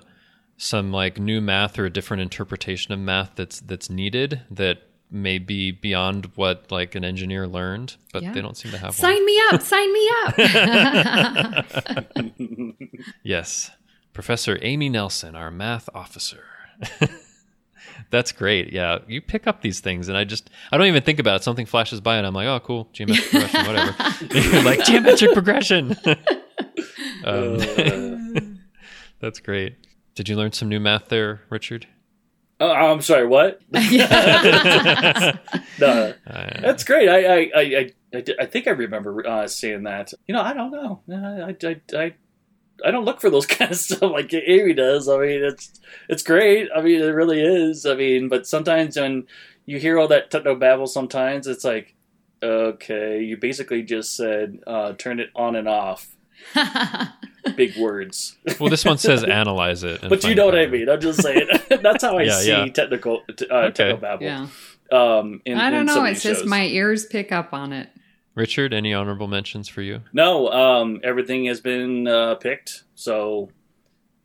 some 0.57 0.91
like 0.91 1.19
new 1.19 1.39
math 1.39 1.79
or 1.79 1.85
a 1.85 1.89
different 1.89 2.21
interpretation 2.21 2.93
of 2.93 2.99
math 2.99 3.31
that's 3.35 3.61
that's 3.61 3.89
needed 3.89 4.41
that 4.51 4.79
may 5.11 5.37
be 5.37 5.71
beyond 5.71 6.31
what 6.35 6.71
like 6.71 6.95
an 6.95 7.03
engineer 7.03 7.47
learned, 7.47 7.97
but 8.13 8.23
yeah. 8.23 8.31
they 8.31 8.41
don't 8.41 8.55
seem 8.57 8.71
to 8.71 8.77
have 8.77 8.95
sign 8.95 9.15
one. 9.15 9.25
me 9.25 9.41
up, 9.51 9.61
sign 9.61 9.93
me 9.93 10.09
up. 10.25 10.35
yes. 13.23 13.71
Professor 14.13 14.57
Amy 14.61 14.89
Nelson, 14.89 15.35
our 15.35 15.51
math 15.51 15.89
officer. 15.93 16.43
That's 18.09 18.31
great. 18.31 18.73
Yeah, 18.73 18.99
you 19.07 19.21
pick 19.21 19.47
up 19.47 19.61
these 19.61 19.79
things, 19.79 20.09
and 20.09 20.17
I 20.17 20.23
just 20.23 20.49
I 20.71 20.77
don't 20.77 20.87
even 20.87 21.03
think 21.03 21.19
about 21.19 21.37
it. 21.37 21.43
Something 21.43 21.65
flashes 21.65 22.01
by, 22.01 22.17
and 22.17 22.27
I'm 22.27 22.33
like, 22.33 22.47
oh, 22.47 22.59
cool, 22.59 22.89
geometric 22.93 23.29
progression, 23.29 23.67
whatever. 23.67 23.95
like 24.63 24.83
geometric 24.85 25.33
progression. 25.33 25.95
um, 27.23 28.59
That's 29.19 29.39
great. 29.39 29.75
Did 30.15 30.27
you 30.27 30.35
learn 30.35 30.51
some 30.51 30.67
new 30.67 30.79
math 30.79 31.07
there, 31.07 31.41
Richard? 31.49 31.87
Oh, 32.61 32.71
I'm 32.71 33.01
sorry. 33.01 33.25
What? 33.25 33.59
no, 33.71 33.81
that's 35.79 36.83
great. 36.83 37.09
I 37.09 37.25
I, 37.25 37.51
I, 37.55 37.91
I, 38.13 38.23
I 38.41 38.45
think 38.45 38.67
I 38.67 38.71
remember 38.71 39.27
uh, 39.27 39.47
saying 39.47 39.81
that. 39.83 40.13
You 40.27 40.35
know, 40.35 40.41
I 40.41 40.53
don't 40.53 40.71
know. 40.71 41.01
I, 41.11 41.55
I, 41.67 41.81
I, 41.97 42.13
I 42.85 42.91
don't 42.91 43.05
look 43.05 43.19
for 43.19 43.31
those 43.31 43.45
kind 43.47 43.71
of 43.71 43.77
stuff 43.77 44.11
like 44.11 44.31
Amy 44.31 44.75
does. 44.75 45.09
I 45.09 45.17
mean, 45.17 45.43
it's 45.43 45.79
it's 46.07 46.21
great. 46.21 46.69
I 46.75 46.81
mean, 46.81 47.01
it 47.01 47.07
really 47.07 47.41
is. 47.41 47.87
I 47.87 47.95
mean, 47.95 48.29
but 48.29 48.45
sometimes 48.45 48.95
when 48.95 49.25
you 49.65 49.79
hear 49.79 49.97
all 49.97 50.07
that 50.09 50.29
techno 50.29 50.53
babble, 50.53 50.85
sometimes 50.85 51.47
it's 51.47 51.63
like, 51.63 51.95
okay, 52.43 53.23
you 53.23 53.37
basically 53.37 53.81
just 53.81 54.15
said 54.15 54.59
uh, 54.67 54.93
turn 54.93 55.19
it 55.19 55.31
on 55.35 55.55
and 55.55 55.67
off. 55.67 56.15
Big 57.55 57.75
words. 57.77 58.37
Well, 58.59 58.69
this 58.69 58.85
one 58.85 58.97
says 58.97 59.23
analyze 59.23 59.83
it. 59.83 60.01
but 60.07 60.23
you 60.23 60.35
know 60.35 60.45
what 60.45 60.57
I 60.57 60.67
mean. 60.67 60.89
I'm 60.89 61.01
just 61.01 61.21
saying. 61.21 61.47
That's 61.69 62.03
how 62.03 62.17
I 62.17 62.23
yeah, 62.23 62.39
see 62.39 62.47
yeah. 62.49 62.65
technical 62.67 63.23
uh, 63.29 63.55
okay. 63.55 63.71
techno 63.71 63.97
babble. 63.97 64.25
Yeah. 64.25 64.47
Um, 64.91 65.41
in, 65.45 65.57
I 65.57 65.69
don't 65.69 65.85
know. 65.85 66.03
It's 66.05 66.21
just 66.21 66.45
my 66.45 66.65
ears 66.65 67.05
pick 67.05 67.31
up 67.31 67.53
on 67.53 67.73
it. 67.73 67.89
Richard, 68.35 68.73
any 68.73 68.93
honorable 68.93 69.27
mentions 69.27 69.67
for 69.67 69.81
you? 69.81 70.01
No, 70.13 70.49
um, 70.51 71.01
everything 71.03 71.45
has 71.45 71.59
been 71.59 72.07
uh, 72.07 72.35
picked. 72.35 72.83
So, 72.95 73.49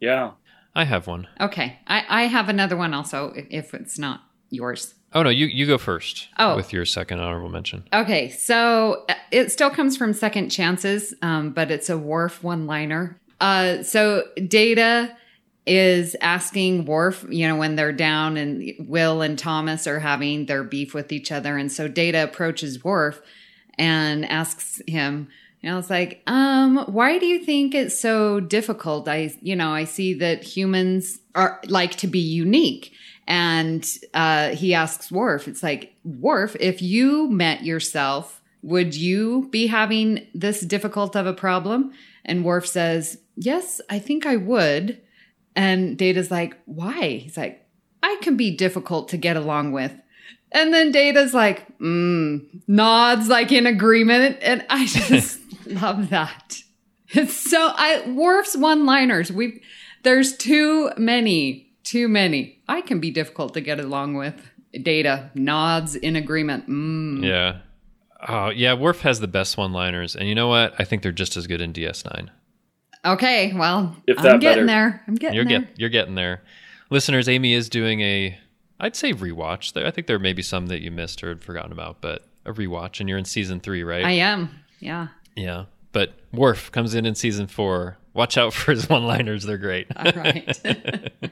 yeah. 0.00 0.32
I 0.74 0.84
have 0.84 1.06
one. 1.06 1.26
Okay, 1.40 1.78
I, 1.86 2.04
I 2.08 2.22
have 2.24 2.48
another 2.48 2.76
one 2.76 2.94
also. 2.94 3.32
If 3.34 3.74
it's 3.74 3.98
not 3.98 4.20
yours. 4.50 4.94
Oh 5.16 5.22
no, 5.22 5.30
you 5.30 5.46
you 5.46 5.66
go 5.66 5.78
first. 5.78 6.28
Oh. 6.38 6.56
with 6.56 6.74
your 6.74 6.84
second 6.84 7.20
honorable 7.20 7.48
mention. 7.48 7.84
Okay, 7.90 8.28
so 8.28 9.06
uh, 9.08 9.14
it 9.30 9.50
still 9.50 9.70
comes 9.70 9.96
from 9.96 10.12
Second 10.12 10.50
Chances, 10.50 11.14
um, 11.22 11.52
but 11.52 11.70
it's 11.70 11.88
a 11.88 11.96
Worf 11.96 12.44
one 12.44 12.66
liner. 12.66 13.18
Uh, 13.40 13.82
so 13.82 14.24
Data 14.46 15.16
is 15.66 16.16
asking 16.20 16.84
Worf, 16.84 17.24
you 17.30 17.48
know, 17.48 17.56
when 17.56 17.76
they're 17.76 17.94
down 17.94 18.36
and 18.36 18.74
Will 18.78 19.22
and 19.22 19.38
Thomas 19.38 19.86
are 19.86 20.00
having 20.00 20.44
their 20.44 20.62
beef 20.62 20.92
with 20.92 21.10
each 21.10 21.32
other, 21.32 21.56
and 21.56 21.72
so 21.72 21.88
Data 21.88 22.22
approaches 22.22 22.84
Worf 22.84 23.22
and 23.78 24.26
asks 24.26 24.82
him, 24.86 25.28
you 25.62 25.70
know, 25.70 25.78
it's 25.78 25.88
like, 25.88 26.22
um, 26.26 26.84
why 26.88 27.18
do 27.18 27.24
you 27.24 27.42
think 27.42 27.74
it's 27.74 27.98
so 27.98 28.38
difficult? 28.38 29.08
I, 29.08 29.34
you 29.40 29.56
know, 29.56 29.70
I 29.70 29.84
see 29.84 30.12
that 30.12 30.44
humans 30.44 31.20
are 31.34 31.58
like 31.68 31.96
to 31.96 32.06
be 32.06 32.20
unique. 32.20 32.92
And 33.26 33.86
uh, 34.14 34.50
he 34.50 34.74
asks 34.74 35.10
Worf, 35.10 35.48
it's 35.48 35.62
like, 35.62 35.94
Worf, 36.04 36.56
if 36.60 36.80
you 36.80 37.28
met 37.28 37.64
yourself, 37.64 38.40
would 38.62 38.94
you 38.94 39.48
be 39.50 39.66
having 39.66 40.26
this 40.34 40.60
difficult 40.60 41.16
of 41.16 41.26
a 41.26 41.32
problem? 41.32 41.92
And 42.24 42.44
Worf 42.44 42.66
says, 42.66 43.18
Yes, 43.36 43.80
I 43.90 43.98
think 43.98 44.26
I 44.26 44.36
would. 44.36 45.00
And 45.54 45.96
Data's 45.98 46.30
like, 46.30 46.56
Why? 46.66 47.18
He's 47.18 47.36
like, 47.36 47.66
I 48.02 48.16
can 48.22 48.36
be 48.36 48.54
difficult 48.54 49.08
to 49.08 49.16
get 49.16 49.36
along 49.36 49.72
with. 49.72 49.92
And 50.52 50.72
then 50.72 50.92
Data's 50.92 51.34
like, 51.34 51.66
mm, 51.78 52.46
nods 52.68 53.28
like 53.28 53.50
in 53.52 53.66
agreement. 53.66 54.38
And 54.42 54.64
I 54.70 54.86
just 54.86 55.40
love 55.66 56.10
that. 56.10 56.62
It's 57.10 57.34
so 57.34 57.72
I 57.74 58.08
Worf's 58.10 58.56
one-liners. 58.56 59.32
We 59.32 59.62
there's 60.02 60.36
too 60.36 60.90
many, 60.96 61.72
too 61.82 62.08
many. 62.08 62.55
I 62.68 62.80
can 62.80 63.00
be 63.00 63.10
difficult 63.10 63.54
to 63.54 63.60
get 63.60 63.80
along 63.80 64.14
with. 64.14 64.50
Data 64.82 65.30
nods 65.34 65.94
in 65.94 66.16
agreement. 66.16 66.68
Mm. 66.68 67.24
Yeah. 67.24 67.58
Oh, 68.28 68.48
yeah, 68.50 68.74
Worf 68.74 69.02
has 69.02 69.20
the 69.20 69.28
best 69.28 69.56
one-liners. 69.56 70.16
And 70.16 70.28
you 70.28 70.34
know 70.34 70.48
what? 70.48 70.74
I 70.78 70.84
think 70.84 71.02
they're 71.02 71.12
just 71.12 71.36
as 71.36 71.46
good 71.46 71.60
in 71.60 71.72
DS9. 71.72 72.28
Okay, 73.04 73.52
well, 73.54 73.96
if 74.06 74.18
I'm 74.18 74.40
getting 74.40 74.40
better. 74.40 74.66
there. 74.66 75.04
I'm 75.06 75.14
getting 75.14 75.36
you're 75.36 75.44
there. 75.44 75.60
Get, 75.60 75.78
you're 75.78 75.90
getting 75.90 76.16
there. 76.16 76.42
Listeners, 76.90 77.28
Amy 77.28 77.52
is 77.52 77.68
doing 77.68 78.00
a 78.00 78.38
I'd 78.78 78.96
say 78.96 79.12
rewatch. 79.12 79.82
I 79.82 79.90
think 79.90 80.06
there 80.06 80.18
may 80.18 80.32
be 80.32 80.42
some 80.42 80.66
that 80.66 80.82
you 80.82 80.90
missed 80.90 81.22
or 81.22 81.28
had 81.30 81.42
forgotten 81.42 81.72
about, 81.72 82.00
but 82.00 82.26
a 82.44 82.52
rewatch. 82.52 83.00
And 83.00 83.08
you're 83.08 83.18
in 83.18 83.24
season 83.24 83.60
three, 83.60 83.82
right? 83.82 84.04
I 84.04 84.12
am. 84.12 84.50
Yeah. 84.80 85.08
Yeah. 85.34 85.64
But 85.92 86.12
Worf 86.32 86.70
comes 86.72 86.94
in 86.94 87.06
in 87.06 87.14
season 87.14 87.46
four. 87.46 87.96
Watch 88.12 88.36
out 88.36 88.52
for 88.54 88.72
his 88.72 88.88
one 88.88 89.06
liners. 89.06 89.44
They're 89.44 89.56
great. 89.56 89.86
All 89.96 90.12
right. 90.12 90.58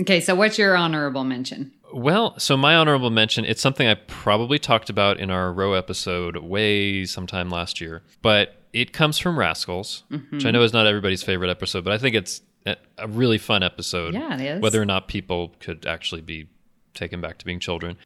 okay. 0.00 0.20
So, 0.20 0.34
what's 0.34 0.58
your 0.58 0.76
honorable 0.76 1.24
mention? 1.24 1.72
Well, 1.92 2.38
so 2.38 2.56
my 2.56 2.76
honorable 2.76 3.10
mention, 3.10 3.44
it's 3.44 3.60
something 3.60 3.86
I 3.86 3.94
probably 3.94 4.58
talked 4.58 4.90
about 4.90 5.18
in 5.18 5.30
our 5.30 5.52
Ro 5.52 5.72
episode 5.72 6.36
way 6.36 7.04
sometime 7.04 7.50
last 7.50 7.80
year, 7.80 8.02
but 8.22 8.56
it 8.72 8.92
comes 8.92 9.18
from 9.18 9.38
Rascals, 9.38 10.04
mm-hmm. 10.10 10.36
which 10.36 10.46
I 10.46 10.52
know 10.52 10.62
is 10.62 10.72
not 10.72 10.86
everybody's 10.86 11.22
favorite 11.22 11.50
episode, 11.50 11.82
but 11.82 11.92
I 11.92 11.98
think 11.98 12.14
it's 12.14 12.42
a 12.66 13.08
really 13.08 13.38
fun 13.38 13.62
episode. 13.62 14.14
Yeah, 14.14 14.34
it 14.34 14.40
is. 14.40 14.62
Whether 14.62 14.80
or 14.80 14.84
not 14.84 15.08
people 15.08 15.54
could 15.60 15.86
actually 15.86 16.20
be 16.20 16.48
taken 16.94 17.20
back 17.20 17.38
to 17.38 17.44
being 17.44 17.60
children. 17.60 17.96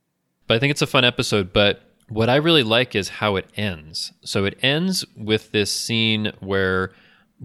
But 0.46 0.54
I 0.54 0.58
think 0.60 0.70
it's 0.70 0.82
a 0.82 0.86
fun 0.86 1.04
episode. 1.04 1.52
But 1.52 1.82
what 2.08 2.28
I 2.28 2.36
really 2.36 2.62
like 2.62 2.94
is 2.94 3.08
how 3.08 3.36
it 3.36 3.48
ends. 3.56 4.12
So 4.24 4.44
it 4.44 4.58
ends 4.62 5.04
with 5.16 5.52
this 5.52 5.72
scene 5.72 6.32
where 6.40 6.92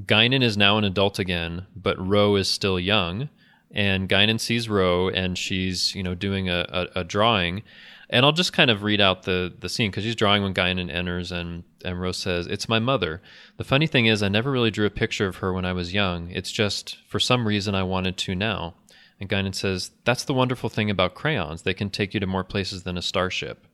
Guinan 0.06 0.44
is 0.44 0.58
now 0.58 0.78
an 0.78 0.84
adult 0.84 1.20
again, 1.20 1.66
but 1.76 1.98
Ro 2.00 2.36
is 2.36 2.48
still 2.48 2.80
young. 2.80 3.30
And 3.72 4.10
Guinan 4.10 4.40
sees 4.40 4.68
Ro, 4.68 5.10
and 5.10 5.38
she's 5.38 5.94
you 5.96 6.04
know 6.04 6.16
doing 6.16 6.50
a, 6.50 6.66
a, 6.70 7.00
a 7.02 7.04
drawing. 7.04 7.64
And 8.12 8.26
I'll 8.26 8.32
just 8.32 8.54
kind 8.54 8.72
of 8.72 8.82
read 8.82 9.00
out 9.00 9.24
the, 9.24 9.54
the 9.60 9.70
scene 9.70 9.92
because 9.92 10.04
she's 10.04 10.16
drawing 10.16 10.42
when 10.42 10.56
Guinan 10.56 10.92
enters, 10.92 11.32
and, 11.32 11.64
and 11.86 12.02
Rose 12.02 12.18
says, 12.18 12.48
It's 12.48 12.68
my 12.68 12.80
mother. 12.80 13.22
The 13.58 13.64
funny 13.64 13.86
thing 13.86 14.08
is, 14.08 14.24
I 14.24 14.30
never 14.30 14.50
really 14.50 14.72
drew 14.72 14.88
a 14.88 14.92
picture 14.92 15.28
of 15.28 15.38
her 15.38 15.54
when 15.54 15.66
I 15.66 15.74
was 15.74 15.94
young. 15.94 16.32
It's 16.32 16.52
just, 16.52 16.98
for 17.08 17.20
some 17.20 17.48
reason, 17.48 17.76
I 17.76 17.84
wanted 17.84 18.18
to 18.18 18.34
now. 18.34 18.74
And 19.20 19.30
Guinan 19.30 19.54
says, 19.54 19.92
That's 20.06 20.24
the 20.24 20.34
wonderful 20.34 20.70
thing 20.70 20.90
about 20.90 21.14
crayons. 21.14 21.62
They 21.62 21.76
can 21.76 21.92
take 21.92 22.16
you 22.16 22.20
to 22.20 22.26
more 22.26 22.44
places 22.44 22.82
than 22.82 22.98
a 22.98 23.02
starship. 23.04 23.68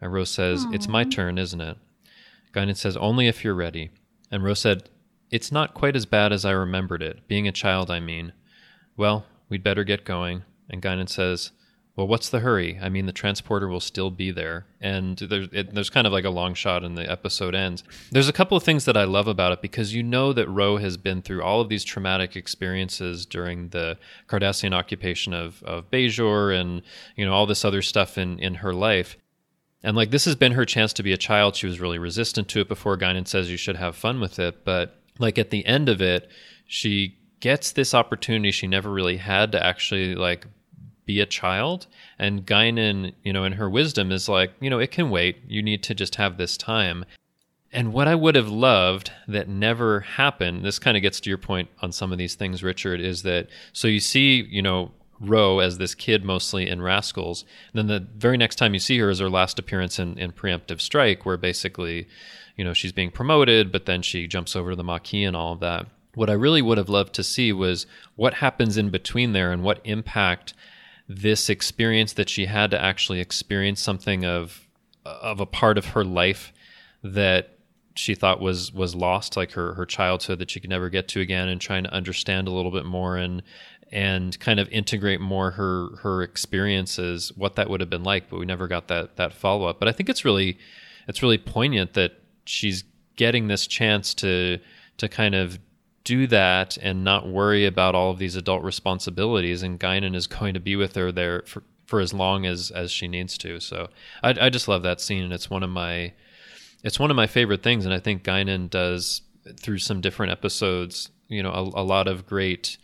And 0.00 0.10
Rose 0.10 0.30
says, 0.30 0.64
Aww. 0.64 0.74
It's 0.74 0.88
my 0.88 1.04
turn, 1.04 1.36
isn't 1.36 1.60
it? 1.60 1.76
Guinan 2.54 2.76
says, 2.78 2.96
Only 2.96 3.28
if 3.28 3.44
you're 3.44 3.54
ready. 3.54 3.90
And 4.30 4.42
Rose 4.42 4.60
said, 4.60 4.88
It's 5.30 5.52
not 5.52 5.74
quite 5.74 5.96
as 5.96 6.06
bad 6.06 6.32
as 6.32 6.46
I 6.46 6.52
remembered 6.52 7.02
it. 7.02 7.28
Being 7.28 7.46
a 7.46 7.52
child, 7.52 7.90
I 7.90 8.00
mean. 8.00 8.32
Well, 8.96 9.26
we'd 9.48 9.62
better 9.62 9.84
get 9.84 10.04
going. 10.04 10.42
And 10.68 10.82
Guinan 10.82 11.08
says, 11.08 11.52
well, 11.96 12.06
what's 12.06 12.28
the 12.28 12.40
hurry? 12.40 12.78
I 12.80 12.90
mean, 12.90 13.06
the 13.06 13.12
transporter 13.12 13.68
will 13.68 13.80
still 13.80 14.10
be 14.10 14.30
there. 14.30 14.66
And 14.82 15.16
there's, 15.16 15.48
it, 15.50 15.74
there's 15.74 15.88
kind 15.88 16.06
of 16.06 16.12
like 16.12 16.26
a 16.26 16.30
long 16.30 16.52
shot 16.52 16.84
and 16.84 16.96
the 16.96 17.10
episode 17.10 17.54
ends. 17.54 17.84
There's 18.10 18.28
a 18.28 18.34
couple 18.34 18.54
of 18.54 18.62
things 18.62 18.84
that 18.84 18.98
I 18.98 19.04
love 19.04 19.26
about 19.26 19.52
it 19.52 19.62
because 19.62 19.94
you 19.94 20.02
know 20.02 20.34
that 20.34 20.46
Ro 20.48 20.76
has 20.76 20.98
been 20.98 21.22
through 21.22 21.42
all 21.42 21.62
of 21.62 21.70
these 21.70 21.84
traumatic 21.84 22.36
experiences 22.36 23.24
during 23.24 23.70
the 23.70 23.96
Cardassian 24.28 24.74
occupation 24.74 25.32
of, 25.32 25.62
of 25.62 25.90
Bajor 25.90 26.60
and, 26.60 26.82
you 27.16 27.24
know, 27.24 27.32
all 27.32 27.46
this 27.46 27.64
other 27.64 27.80
stuff 27.80 28.18
in, 28.18 28.38
in 28.40 28.56
her 28.56 28.74
life. 28.74 29.16
And 29.82 29.96
like 29.96 30.10
this 30.10 30.26
has 30.26 30.36
been 30.36 30.52
her 30.52 30.66
chance 30.66 30.92
to 30.94 31.02
be 31.02 31.12
a 31.12 31.18
child. 31.18 31.56
She 31.56 31.66
was 31.66 31.80
really 31.80 31.98
resistant 31.98 32.48
to 32.48 32.60
it 32.60 32.68
before 32.68 32.98
Guinan 32.98 33.26
says 33.26 33.50
you 33.50 33.56
should 33.56 33.76
have 33.76 33.96
fun 33.96 34.20
with 34.20 34.38
it. 34.38 34.66
But 34.66 35.00
like 35.18 35.38
at 35.38 35.48
the 35.48 35.64
end 35.64 35.88
of 35.88 36.02
it, 36.02 36.28
she 36.66 37.16
gets 37.40 37.72
this 37.72 37.94
opportunity 37.94 38.50
she 38.50 38.66
never 38.66 38.90
really 38.90 39.18
had 39.18 39.52
to 39.52 39.64
actually 39.64 40.14
like 40.14 40.46
be 41.04 41.20
a 41.20 41.26
child. 41.26 41.86
And 42.18 42.44
Guinan, 42.44 43.14
you 43.22 43.32
know, 43.32 43.44
in 43.44 43.52
her 43.52 43.70
wisdom 43.70 44.10
is 44.10 44.28
like, 44.28 44.52
you 44.60 44.68
know, 44.68 44.78
it 44.78 44.90
can 44.90 45.10
wait. 45.10 45.38
You 45.46 45.62
need 45.62 45.82
to 45.84 45.94
just 45.94 46.16
have 46.16 46.36
this 46.36 46.56
time. 46.56 47.04
And 47.72 47.92
what 47.92 48.08
I 48.08 48.14
would 48.14 48.34
have 48.36 48.48
loved 48.48 49.10
that 49.28 49.48
never 49.48 50.00
happened, 50.00 50.64
this 50.64 50.78
kind 50.78 50.96
of 50.96 51.02
gets 51.02 51.20
to 51.20 51.30
your 51.30 51.38
point 51.38 51.68
on 51.80 51.92
some 51.92 52.12
of 52.12 52.18
these 52.18 52.34
things, 52.34 52.62
Richard, 52.62 53.00
is 53.00 53.22
that 53.22 53.48
so 53.72 53.88
you 53.88 54.00
see, 54.00 54.42
you 54.48 54.62
know, 54.62 54.92
Ro 55.20 55.60
as 55.60 55.78
this 55.78 55.94
kid 55.94 56.24
mostly 56.24 56.68
in 56.68 56.82
Rascals. 56.82 57.44
And 57.72 57.78
then 57.78 57.86
the 57.86 58.06
very 58.16 58.36
next 58.36 58.56
time 58.56 58.74
you 58.74 58.80
see 58.80 58.98
her 58.98 59.10
is 59.10 59.18
her 59.18 59.30
last 59.30 59.58
appearance 59.58 59.98
in, 59.98 60.18
in 60.18 60.32
Preemptive 60.32 60.80
Strike, 60.80 61.24
where 61.24 61.36
basically, 61.36 62.06
you 62.56 62.64
know, 62.64 62.72
she's 62.72 62.92
being 62.92 63.10
promoted, 63.10 63.72
but 63.72 63.86
then 63.86 64.02
she 64.02 64.26
jumps 64.26 64.54
over 64.54 64.70
to 64.70 64.76
the 64.76 64.84
Maquis 64.84 65.26
and 65.26 65.36
all 65.36 65.52
of 65.52 65.60
that. 65.60 65.86
What 66.16 66.30
I 66.30 66.32
really 66.32 66.62
would 66.62 66.78
have 66.78 66.88
loved 66.88 67.12
to 67.16 67.22
see 67.22 67.52
was 67.52 67.86
what 68.14 68.32
happens 68.32 68.78
in 68.78 68.88
between 68.88 69.34
there 69.34 69.52
and 69.52 69.62
what 69.62 69.82
impact 69.84 70.54
this 71.06 71.50
experience 71.50 72.14
that 72.14 72.30
she 72.30 72.46
had 72.46 72.70
to 72.70 72.82
actually 72.82 73.20
experience 73.20 73.82
something 73.82 74.24
of 74.24 74.66
of 75.04 75.40
a 75.40 75.46
part 75.46 75.76
of 75.76 75.88
her 75.88 76.02
life 76.02 76.54
that 77.04 77.58
she 77.94 78.14
thought 78.14 78.40
was 78.40 78.72
was 78.72 78.94
lost 78.94 79.36
like 79.36 79.52
her 79.52 79.74
her 79.74 79.84
childhood 79.84 80.38
that 80.38 80.50
she 80.50 80.58
could 80.58 80.70
never 80.70 80.88
get 80.88 81.06
to 81.08 81.20
again 81.20 81.48
and 81.48 81.60
trying 81.60 81.84
to 81.84 81.92
understand 81.92 82.48
a 82.48 82.50
little 82.50 82.70
bit 82.70 82.86
more 82.86 83.18
and 83.18 83.42
and 83.92 84.40
kind 84.40 84.58
of 84.58 84.70
integrate 84.70 85.20
more 85.20 85.50
her 85.50 85.96
her 86.02 86.22
experiences 86.22 87.30
what 87.36 87.56
that 87.56 87.68
would 87.68 87.80
have 87.80 87.90
been 87.90 88.02
like 88.02 88.30
but 88.30 88.38
we 88.38 88.46
never 88.46 88.66
got 88.66 88.88
that 88.88 89.16
that 89.16 89.34
follow 89.34 89.66
up 89.66 89.78
but 89.78 89.86
i 89.86 89.92
think 89.92 90.08
it's 90.08 90.24
really 90.24 90.56
it's 91.08 91.22
really 91.22 91.38
poignant 91.38 91.92
that 91.92 92.22
she's 92.46 92.84
getting 93.16 93.48
this 93.48 93.66
chance 93.66 94.14
to 94.14 94.58
to 94.96 95.08
kind 95.08 95.34
of 95.34 95.58
do 96.06 96.26
that 96.28 96.78
and 96.78 97.04
not 97.04 97.28
worry 97.28 97.66
about 97.66 97.94
all 97.94 98.10
of 98.10 98.18
these 98.18 98.36
adult 98.36 98.62
responsibilities. 98.62 99.62
And 99.62 99.78
Guinan 99.78 100.14
is 100.14 100.26
going 100.26 100.54
to 100.54 100.60
be 100.60 100.76
with 100.76 100.94
her 100.94 101.12
there 101.12 101.42
for, 101.46 101.62
for 101.84 102.00
as 102.00 102.14
long 102.14 102.46
as, 102.46 102.70
as 102.70 102.90
she 102.90 103.08
needs 103.08 103.36
to. 103.38 103.60
So 103.60 103.88
I, 104.22 104.34
I 104.40 104.48
just 104.48 104.68
love 104.68 104.82
that 104.84 105.00
scene. 105.00 105.22
And 105.22 105.32
it's 105.32 105.50
one 105.50 105.62
of 105.62 105.70
my, 105.70 106.14
it's 106.82 106.98
one 106.98 107.10
of 107.10 107.16
my 107.16 107.26
favorite 107.26 107.62
things. 107.62 107.84
And 107.84 107.92
I 107.92 107.98
think 107.98 108.22
Guinan 108.22 108.70
does 108.70 109.22
through 109.60 109.78
some 109.78 110.00
different 110.00 110.32
episodes 110.32 111.10
you 111.28 111.42
know 111.42 111.50
a, 111.50 111.80
a 111.80 111.84
lot 111.84 112.08
of 112.08 112.26
great. 112.26 112.78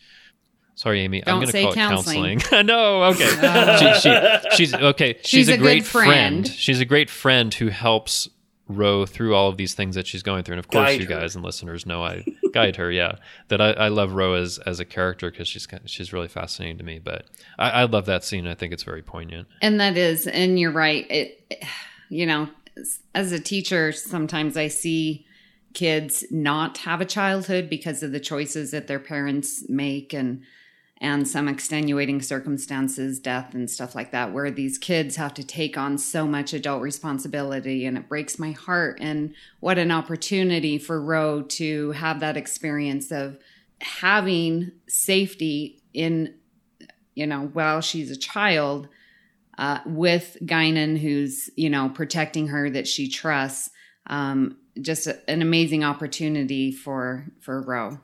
Sorry, 0.74 1.00
Amy. 1.02 1.20
Don't 1.20 1.34
I'm 1.34 1.40
going 1.40 1.46
to 1.46 1.52
say 1.52 1.64
call 1.64 1.74
counseling. 1.74 2.38
it 2.38 2.44
counseling. 2.44 2.66
no, 2.66 3.04
okay. 3.04 3.26
she, 4.00 4.00
she, 4.00 4.56
she's 4.56 4.74
okay. 4.74 5.18
She's, 5.22 5.28
She's 5.28 5.48
a, 5.50 5.54
a 5.54 5.58
great 5.58 5.84
friend. 5.84 6.46
She's 6.46 6.80
a 6.80 6.84
great 6.84 7.10
friend 7.10 7.52
who 7.52 7.68
helps 7.68 8.28
Ro 8.76 9.06
through 9.06 9.34
all 9.34 9.48
of 9.48 9.56
these 9.56 9.74
things 9.74 9.94
that 9.94 10.06
she's 10.06 10.22
going 10.22 10.44
through. 10.44 10.54
And 10.54 10.58
of 10.58 10.68
course, 10.68 10.90
Guide 10.90 11.00
you 11.00 11.06
her. 11.06 11.20
guys 11.20 11.34
and 11.36 11.44
listeners 11.44 11.86
know 11.86 12.02
I 12.02 12.24
guide 12.52 12.76
her. 12.76 12.90
Yeah, 12.90 13.16
that 13.48 13.60
I, 13.60 13.72
I 13.72 13.88
love 13.88 14.12
Ro 14.12 14.34
as 14.34 14.58
as 14.58 14.80
a 14.80 14.84
character 14.84 15.30
because 15.30 15.48
she's 15.48 15.66
she's 15.86 16.12
really 16.12 16.28
fascinating 16.28 16.78
to 16.78 16.84
me. 16.84 16.98
But 16.98 17.26
I, 17.58 17.70
I 17.70 17.84
love 17.84 18.06
that 18.06 18.24
scene. 18.24 18.46
I 18.46 18.54
think 18.54 18.72
it's 18.72 18.82
very 18.82 19.02
poignant. 19.02 19.48
And 19.60 19.80
that 19.80 19.96
is, 19.96 20.26
and 20.26 20.58
you're 20.58 20.72
right. 20.72 21.06
It, 21.10 21.64
you 22.08 22.26
know, 22.26 22.48
as 23.14 23.32
a 23.32 23.40
teacher, 23.40 23.92
sometimes 23.92 24.56
I 24.56 24.68
see 24.68 25.26
kids 25.74 26.24
not 26.30 26.78
have 26.78 27.00
a 27.00 27.06
childhood 27.06 27.70
because 27.70 28.02
of 28.02 28.12
the 28.12 28.20
choices 28.20 28.70
that 28.72 28.86
their 28.86 28.98
parents 28.98 29.68
make 29.68 30.12
and 30.12 30.42
and 31.02 31.26
some 31.26 31.48
extenuating 31.48 32.22
circumstances, 32.22 33.18
death 33.18 33.54
and 33.54 33.68
stuff 33.68 33.96
like 33.96 34.12
that, 34.12 34.32
where 34.32 34.52
these 34.52 34.78
kids 34.78 35.16
have 35.16 35.34
to 35.34 35.44
take 35.44 35.76
on 35.76 35.98
so 35.98 36.28
much 36.28 36.52
adult 36.52 36.80
responsibility 36.80 37.84
and 37.84 37.98
it 37.98 38.08
breaks 38.08 38.38
my 38.38 38.52
heart. 38.52 38.98
And 39.00 39.34
what 39.58 39.78
an 39.78 39.90
opportunity 39.90 40.78
for 40.78 41.02
Ro 41.02 41.42
to 41.42 41.90
have 41.90 42.20
that 42.20 42.36
experience 42.36 43.10
of 43.10 43.36
having 43.80 44.70
safety 44.86 45.82
in, 45.92 46.34
you 47.16 47.26
know, 47.26 47.50
while 47.52 47.80
she's 47.80 48.12
a 48.12 48.16
child 48.16 48.88
uh, 49.58 49.80
with 49.84 50.36
Guinan, 50.42 50.98
who's 50.98 51.50
you 51.56 51.68
know 51.68 51.88
protecting 51.88 52.46
her 52.46 52.70
that 52.70 52.86
she 52.86 53.08
trusts. 53.08 53.70
Um, 54.06 54.56
just 54.80 55.06
a, 55.06 55.18
an 55.28 55.42
amazing 55.42 55.82
opportunity 55.82 56.70
for 56.70 57.26
for 57.40 57.60
Ro. 57.60 57.98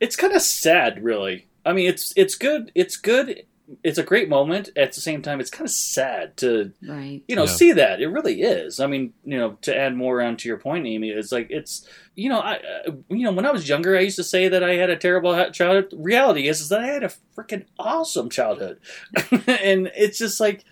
it's 0.00 0.16
kind 0.16 0.32
of 0.32 0.42
sad, 0.42 1.04
really. 1.04 1.47
I 1.64 1.72
mean, 1.72 1.88
it's 1.88 2.12
it's 2.16 2.34
good. 2.34 2.70
It's 2.74 2.96
good. 2.96 3.42
It's 3.84 3.98
a 3.98 4.02
great 4.02 4.30
moment. 4.30 4.70
At 4.76 4.92
the 4.94 5.00
same 5.02 5.20
time, 5.20 5.40
it's 5.40 5.50
kind 5.50 5.66
of 5.66 5.70
sad 5.70 6.38
to 6.38 6.72
Right. 6.86 7.22
you 7.28 7.36
know 7.36 7.42
Yeah. 7.44 7.50
see 7.50 7.72
that. 7.72 8.00
It 8.00 8.06
really 8.08 8.40
is. 8.40 8.80
I 8.80 8.86
mean, 8.86 9.12
you 9.24 9.36
know, 9.38 9.58
to 9.62 9.76
add 9.76 9.94
more 9.94 10.22
onto 10.22 10.48
your 10.48 10.56
point, 10.58 10.86
Amy, 10.86 11.10
it's 11.10 11.32
like 11.32 11.48
it's 11.50 11.86
you 12.14 12.30
know, 12.30 12.38
I 12.40 12.54
uh, 12.86 12.92
you 13.10 13.24
know, 13.24 13.32
when 13.32 13.44
I 13.46 13.50
was 13.52 13.68
younger, 13.68 13.96
I 13.96 14.00
used 14.00 14.16
to 14.16 14.24
say 14.24 14.48
that 14.48 14.64
I 14.64 14.74
had 14.76 14.88
a 14.90 14.96
terrible 14.96 15.34
childhood. 15.50 15.92
Reality 15.96 16.48
is, 16.48 16.60
is 16.62 16.70
that 16.70 16.80
I 16.80 16.86
had 16.86 17.04
a 17.04 17.12
freaking 17.36 17.66
awesome 17.78 18.30
childhood, 18.30 18.78
and 19.46 19.90
it's 19.94 20.18
just 20.18 20.40
like 20.40 20.64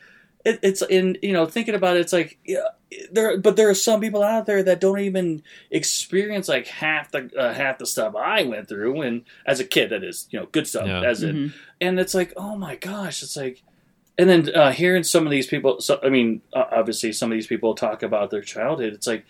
it, 0.47 0.61
it's 0.63 0.83
in 0.83 1.19
you 1.23 1.33
know 1.33 1.45
thinking 1.47 1.75
about 1.75 1.97
it, 1.97 2.01
it's 2.01 2.13
like 2.13 2.39
yeah, 2.45 2.69
there, 3.13 3.37
but 3.39 3.57
there 3.57 3.69
are 3.69 3.75
some 3.75 4.01
people 4.01 4.23
out 4.23 4.47
there 4.47 4.63
that 4.63 4.81
don't 4.81 5.01
even 5.01 5.43
experience 5.71 6.49
like 6.49 6.67
half 6.67 7.11
the 7.11 7.31
uh, 7.37 7.53
half 7.53 7.79
the 7.79 7.87
stuff 7.87 8.15
I 8.17 8.45
went 8.45 8.69
through, 8.69 9.03
and 9.03 9.23
as 9.45 9.61
a 9.61 9.65
kid, 9.65 9.91
that 9.91 10.05
is 10.05 10.29
you 10.31 10.39
know 10.41 10.47
good 10.47 10.67
stuff. 10.67 10.87
Yeah. 10.87 11.03
As 11.03 11.23
in, 11.23 11.37
Mhm. 11.37 11.53
and 11.81 12.01
it's 12.01 12.15
like 12.15 12.33
oh 12.37 12.57
my 12.57 12.77
gosh, 12.77 13.23
it's 13.23 13.37
like. 13.37 13.63
And 14.19 14.31
then 14.31 14.49
uh, 14.55 14.73
hearing 14.73 15.05
some 15.05 15.27
of 15.27 15.31
these 15.31 15.47
people, 15.47 15.79
so, 15.83 16.01
I 16.03 16.09
mean, 16.09 16.41
uh, 16.55 16.65
obviously, 16.73 17.13
some 17.13 17.31
of 17.31 17.37
these 17.37 17.47
people 17.47 17.75
talk 17.75 18.03
about 18.03 18.31
their 18.31 18.41
childhood. 18.41 18.95
It's 18.95 19.07
like, 19.07 19.27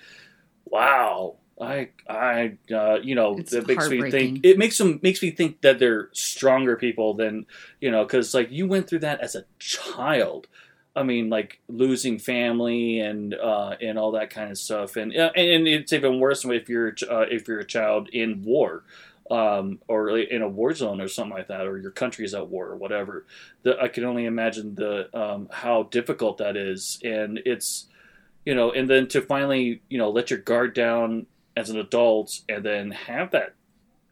wow, 0.64 1.38
I, 1.60 1.88
I, 2.08 2.52
uh, 2.72 2.98
you 3.02 3.16
know, 3.16 3.36
It's 3.36 3.50
that 3.50 3.66
makes 3.66 3.88
me 3.88 4.10
think. 4.12 4.44
It 4.44 4.58
makes 4.58 4.78
them 4.78 5.00
makes 5.02 5.22
me 5.22 5.32
think 5.32 5.62
that 5.62 5.80
they're 5.80 6.10
stronger 6.12 6.76
people 6.76 7.14
than 7.14 7.46
you 7.80 7.90
know, 7.90 8.04
because 8.04 8.32
like 8.32 8.52
you 8.52 8.68
went 8.68 8.88
through 8.88 9.00
that 9.00 9.20
as 9.20 9.34
a 9.34 9.44
child. 9.58 10.46
I 10.96 11.02
mean, 11.02 11.28
like 11.28 11.60
losing 11.68 12.18
family 12.18 13.00
and 13.00 13.34
uh, 13.34 13.76
and 13.82 13.98
all 13.98 14.12
that 14.12 14.30
kind 14.30 14.50
of 14.50 14.56
stuff, 14.56 14.96
and 14.96 15.12
and 15.12 15.68
it's 15.68 15.92
even 15.92 16.18
worse 16.18 16.44
if 16.46 16.70
you're 16.70 16.94
uh, 17.10 17.26
if 17.30 17.46
you're 17.46 17.60
a 17.60 17.66
child 17.66 18.08
in 18.14 18.42
war, 18.42 18.82
um, 19.30 19.78
or 19.88 20.18
in 20.18 20.40
a 20.40 20.48
war 20.48 20.72
zone 20.72 21.02
or 21.02 21.08
something 21.08 21.36
like 21.36 21.48
that, 21.48 21.66
or 21.66 21.76
your 21.76 21.90
country 21.90 22.24
is 22.24 22.34
at 22.34 22.48
war 22.48 22.68
or 22.68 22.76
whatever. 22.76 23.26
The, 23.62 23.78
I 23.78 23.88
can 23.88 24.04
only 24.04 24.24
imagine 24.24 24.74
the 24.74 25.14
um, 25.14 25.48
how 25.52 25.82
difficult 25.84 26.38
that 26.38 26.56
is, 26.56 26.98
and 27.04 27.40
it's 27.44 27.86
you 28.46 28.54
know, 28.54 28.72
and 28.72 28.88
then 28.88 29.06
to 29.08 29.20
finally 29.20 29.82
you 29.90 29.98
know 29.98 30.08
let 30.08 30.30
your 30.30 30.38
guard 30.38 30.72
down 30.72 31.26
as 31.54 31.68
an 31.68 31.78
adult, 31.78 32.40
and 32.48 32.64
then 32.64 32.90
have 32.92 33.32
that 33.32 33.55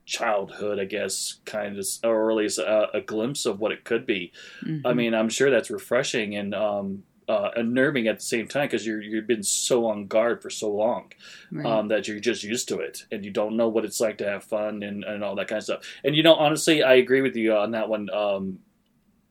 childhood, 0.06 0.78
I 0.78 0.84
guess, 0.84 1.40
kind 1.44 1.78
of, 1.78 1.86
or 2.04 2.30
at 2.30 2.36
least 2.36 2.58
a, 2.58 2.88
a 2.96 3.00
glimpse 3.00 3.46
of 3.46 3.60
what 3.60 3.72
it 3.72 3.84
could 3.84 4.04
be. 4.06 4.32
Mhm. 4.64 4.82
I 4.84 4.92
mean, 4.92 5.14
I'm 5.14 5.28
sure 5.28 5.50
that's 5.50 5.70
refreshing 5.70 6.36
and 6.36 6.54
um, 6.54 7.04
uh, 7.26 7.50
unnerving 7.56 8.06
at 8.06 8.18
the 8.18 8.24
same 8.24 8.46
time 8.46 8.66
because 8.66 8.86
you're 8.86 9.00
you've 9.00 9.26
been 9.26 9.42
so 9.42 9.86
on 9.86 10.06
guard 10.06 10.42
for 10.42 10.50
so 10.50 10.70
long 10.70 11.10
Right. 11.50 11.64
um, 11.66 11.88
that 11.88 12.06
you're 12.06 12.20
just 12.20 12.44
used 12.44 12.68
to 12.68 12.80
it 12.80 13.06
and 13.10 13.24
you 13.24 13.30
don't 13.30 13.56
know 13.56 13.68
what 13.68 13.86
it's 13.86 13.98
like 14.00 14.18
to 14.18 14.28
have 14.28 14.44
fun 14.44 14.82
and, 14.82 15.04
and 15.04 15.24
all 15.24 15.34
that 15.36 15.48
kind 15.48 15.56
of 15.58 15.64
stuff. 15.64 15.84
And 16.04 16.14
you 16.14 16.22
know, 16.22 16.34
honestly, 16.34 16.82
I 16.82 16.94
agree 16.96 17.22
with 17.22 17.34
you 17.34 17.54
on 17.54 17.70
that 17.70 17.88
one, 17.88 18.10
um, 18.10 18.58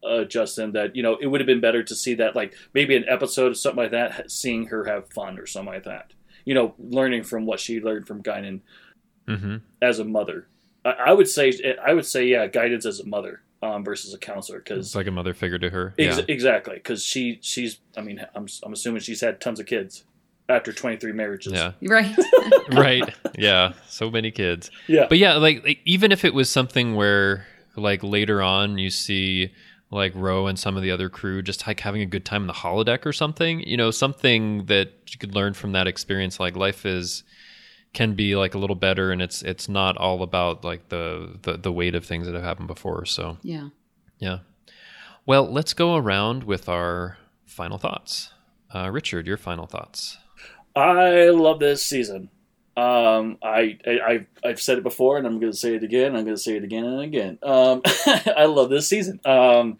uh, 0.03 0.23
Justin. 0.23 0.71
That 0.71 0.95
you 0.95 1.03
know, 1.03 1.17
it 1.21 1.27
would 1.27 1.39
have 1.39 1.45
been 1.47 1.61
better 1.61 1.83
to 1.83 1.95
see 1.95 2.15
that 2.15 2.35
like 2.35 2.55
maybe 2.73 2.95
an 2.95 3.05
episode 3.07 3.51
or 3.51 3.55
something 3.55 3.83
like 3.83 3.91
that, 3.91 4.31
seeing 4.31 4.65
her 4.67 4.85
have 4.85 5.09
fun 5.13 5.37
or 5.37 5.45
something 5.45 5.73
like 5.73 5.83
that. 5.83 6.13
You 6.45 6.55
know, 6.55 6.73
learning 6.79 7.23
from 7.23 7.45
what 7.45 7.59
she 7.59 7.79
learned 7.79 8.07
from 8.07 8.23
Guinan 8.23 8.61
hmm 9.27 9.57
as 9.81 9.99
a 9.99 10.03
mother. 10.03 10.47
I, 10.85 10.91
I 11.07 11.13
would 11.13 11.27
say, 11.27 11.53
I 11.83 11.93
would 11.93 12.05
say, 12.05 12.25
yeah, 12.25 12.47
guidance 12.47 12.85
as 12.85 12.99
a 12.99 13.05
mother 13.05 13.41
um, 13.61 13.83
versus 13.83 14.13
a 14.13 14.17
counselor 14.17 14.59
because 14.59 14.87
It's 14.87 14.95
like 14.95 15.07
a 15.07 15.11
mother 15.11 15.33
figure 15.33 15.59
to 15.59 15.69
her. 15.69 15.93
Ex- 15.97 16.17
yeah. 16.17 16.25
Exactly, 16.27 16.75
because 16.75 17.03
she 17.03 17.39
she's. 17.41 17.79
I 17.97 18.01
mean, 18.01 18.25
I'm 18.35 18.47
I'm 18.63 18.73
assuming 18.73 19.01
she's 19.01 19.21
had 19.21 19.39
tons 19.39 19.59
of 19.59 19.65
kids 19.65 20.03
after 20.49 20.73
23 20.73 21.13
marriages. 21.13 21.53
Yeah. 21.53 21.71
right. 21.83 22.15
right. 22.71 23.13
Yeah. 23.37 23.73
So 23.87 24.11
many 24.11 24.31
kids. 24.31 24.69
yeah, 24.87 25.05
But 25.07 25.17
yeah, 25.17 25.35
like, 25.35 25.63
like 25.63 25.79
even 25.85 26.11
if 26.11 26.25
it 26.25 26.33
was 26.33 26.49
something 26.49 26.95
where 26.95 27.47
like 27.75 28.03
later 28.03 28.41
on 28.41 28.77
you 28.77 28.89
see 28.89 29.51
like 29.89 30.11
Ro 30.15 30.47
and 30.47 30.59
some 30.59 30.75
of 30.75 30.83
the 30.83 30.91
other 30.91 31.07
crew 31.09 31.41
just 31.41 31.65
like 31.65 31.79
having 31.79 32.01
a 32.01 32.05
good 32.05 32.25
time 32.25 32.41
in 32.41 32.47
the 32.47 32.53
holodeck 32.53 33.05
or 33.05 33.13
something, 33.13 33.61
you 33.61 33.77
know, 33.77 33.91
something 33.91 34.65
that 34.65 34.91
you 35.09 35.17
could 35.17 35.33
learn 35.35 35.53
from 35.53 35.71
that 35.73 35.87
experience. 35.87 36.39
Like 36.39 36.55
life 36.57 36.85
is 36.85 37.23
can 37.93 38.15
be 38.15 38.35
like 38.35 38.55
a 38.55 38.57
little 38.57 38.75
better, 38.75 39.11
and 39.11 39.21
it's 39.21 39.41
it's 39.43 39.69
not 39.69 39.97
all 39.97 40.23
about 40.23 40.63
like 40.63 40.89
the 40.89 41.37
the, 41.43 41.57
the 41.57 41.71
weight 41.71 41.95
of 41.95 42.05
things 42.05 42.25
that 42.25 42.35
have 42.35 42.43
happened 42.43 42.67
before. 42.67 43.05
So 43.05 43.37
yeah. 43.41 43.69
yeah. 44.19 44.39
Well, 45.25 45.49
let's 45.49 45.73
go 45.73 45.95
around 45.95 46.43
with 46.43 46.67
our 46.67 47.17
final 47.45 47.77
thoughts. 47.77 48.31
Uh, 48.73 48.89
Richard, 48.89 49.27
your 49.27 49.37
final 49.37 49.67
thoughts. 49.67 50.17
I 50.75 51.29
love 51.29 51.59
this 51.59 51.85
season. 51.85 52.29
Um, 52.75 53.37
I, 53.43 53.77
I 53.85 53.99
I've, 54.07 54.25
I've 54.43 54.61
said 54.61 54.79
it 54.79 54.83
before, 54.83 55.17
and 55.17 55.27
I'm 55.27 55.39
going 55.39 55.51
to 55.51 55.57
say 55.57 55.75
it 55.75 55.83
again. 55.83 56.15
I'm 56.15 56.23
going 56.25 56.35
to 56.35 56.41
say 56.41 56.57
it 56.57 56.63
again 56.63 56.85
and 56.85 57.01
again. 57.01 57.37
Um, 57.43 57.83
I 58.35 58.45
love 58.45 58.71
this 58.71 58.89
season. 58.89 59.19
Um, 59.25 59.77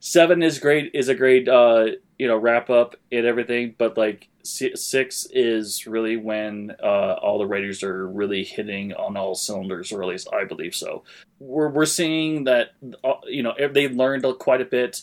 seven 0.00 0.42
is 0.42 0.58
great. 0.58 0.90
Is 0.94 1.08
a 1.08 1.14
great 1.14 1.48
uh, 1.48 1.86
you 2.18 2.28
know 2.28 2.36
wrap 2.36 2.68
up 2.68 2.96
and 3.10 3.24
everything, 3.24 3.74
but 3.78 3.96
like 3.96 4.28
si- 4.28 4.33
six 4.44 5.26
is 5.30 5.86
really 5.86 6.16
when 6.16 6.76
uh, 6.82 7.14
all 7.22 7.38
the 7.38 7.46
writers 7.46 7.82
are 7.82 8.06
really 8.06 8.44
hitting 8.44 8.92
on 8.92 9.16
all 9.16 9.34
cylinders, 9.34 9.90
or 9.90 10.02
at 10.02 10.08
least 10.08 10.28
I 10.32 10.44
believe 10.44 10.74
so. 10.74 11.02
We're 11.38 11.68
we're 11.68 11.86
seeing 11.86 12.44
that 12.44 12.72
uh, 13.02 13.14
you 13.26 13.42
know 13.42 13.54
they've 13.72 13.94
learned 13.94 14.24
quite 14.38 14.60
a 14.60 14.66
bit 14.66 15.02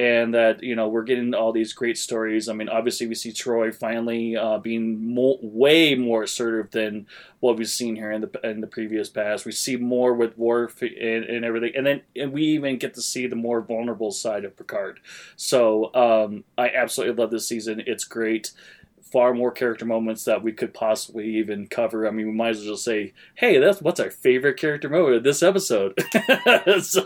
and 0.00 0.34
that 0.34 0.62
you 0.62 0.74
know 0.74 0.88
we're 0.88 1.02
getting 1.02 1.34
all 1.34 1.52
these 1.52 1.72
great 1.72 1.98
stories. 1.98 2.48
I 2.48 2.54
mean, 2.54 2.68
obviously 2.68 3.06
we 3.06 3.14
see 3.14 3.32
Troi 3.32 3.74
finally 3.74 4.36
uh, 4.36 4.58
being 4.58 5.14
way 5.42 5.94
more 5.94 6.22
assertive 6.22 6.70
than 6.70 7.06
what 7.40 7.58
we've 7.58 7.68
seen 7.68 7.96
here 7.96 8.10
in 8.10 8.22
the 8.22 8.40
in 8.42 8.60
the 8.60 8.66
previous 8.66 9.10
past. 9.10 9.44
We 9.44 9.52
see 9.52 9.76
more 9.76 10.14
with 10.14 10.38
Worf 10.38 10.80
and, 10.80 11.24
and 11.24 11.44
everything, 11.44 11.72
and 11.76 11.86
then 11.86 12.00
and 12.16 12.32
we 12.32 12.44
even 12.44 12.78
get 12.78 12.94
to 12.94 13.02
see 13.02 13.26
the 13.26 13.36
more 13.36 13.60
vulnerable 13.60 14.10
side 14.10 14.44
of 14.44 14.56
Picard. 14.56 15.00
So 15.36 15.92
um, 15.94 16.44
I 16.56 16.70
absolutely 16.70 17.20
love 17.20 17.30
this 17.30 17.48
season. 17.48 17.82
It's 17.86 18.04
great. 18.04 18.52
Far 19.12 19.34
more 19.34 19.50
character 19.50 19.84
moments 19.84 20.24
that 20.24 20.42
we 20.42 20.52
could 20.52 20.72
possibly 20.74 21.36
even 21.38 21.66
cover. 21.66 22.06
I 22.06 22.10
mean, 22.10 22.26
we 22.26 22.32
might 22.32 22.50
as 22.50 22.58
well 22.58 22.74
just 22.74 22.84
say, 22.84 23.12
"Hey, 23.34 23.58
that's 23.58 23.80
what's 23.82 23.98
our 24.00 24.10
favorite 24.10 24.56
character 24.58 24.88
moment 24.88 25.16
of 25.16 25.22
this 25.24 25.42
episode." 25.42 25.94
so, 26.82 27.02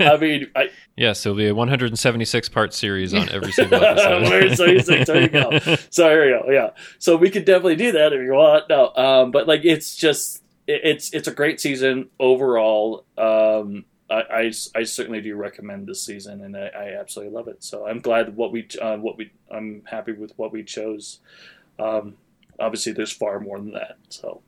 I 0.00 0.16
mean, 0.20 0.50
I, 0.56 0.70
Yeah, 0.96 1.12
so 1.12 1.30
it'll 1.30 1.38
be 1.38 1.48
a 1.48 1.54
176 1.54 2.48
part 2.48 2.74
series 2.74 3.14
on 3.14 3.28
every 3.30 3.52
single 3.52 3.82
episode. 3.84 4.22
176, 4.22 5.06
there 5.06 5.22
you 5.22 5.28
go. 5.28 5.58
so 5.90 6.04
there 6.04 6.28
you 6.30 6.40
go. 6.44 6.50
Yeah. 6.50 6.70
So 6.98 7.16
we 7.16 7.30
could 7.30 7.44
definitely 7.44 7.76
do 7.76 7.92
that 7.92 8.12
if 8.12 8.20
you 8.22 8.32
want. 8.32 8.68
No, 8.68 8.92
um, 8.94 9.30
but 9.30 9.46
like 9.46 9.64
it's 9.64 9.96
just 9.96 10.42
it- 10.66 10.80
it's 10.84 11.12
it's 11.14 11.28
a 11.28 11.32
great 11.32 11.60
season 11.60 12.08
overall. 12.20 13.04
Um, 13.16 13.84
I, 14.10 14.14
I, 14.14 14.52
I 14.74 14.82
certainly 14.84 15.20
do 15.20 15.36
recommend 15.36 15.86
this 15.86 16.02
season, 16.04 16.42
and 16.42 16.56
I, 16.56 16.68
I 16.68 17.00
absolutely 17.00 17.34
love 17.34 17.48
it. 17.48 17.62
So 17.62 17.86
I'm 17.86 18.00
glad 18.00 18.36
what 18.36 18.52
we 18.52 18.66
uh, 18.80 18.96
what 18.96 19.18
we 19.18 19.32
I'm 19.50 19.82
happy 19.86 20.12
with 20.12 20.32
what 20.36 20.52
we 20.52 20.64
chose. 20.64 21.20
Um, 21.78 22.14
obviously, 22.58 22.92
there's 22.92 23.12
far 23.12 23.40
more 23.40 23.58
than 23.58 23.72
that. 23.72 23.98
So 24.08 24.42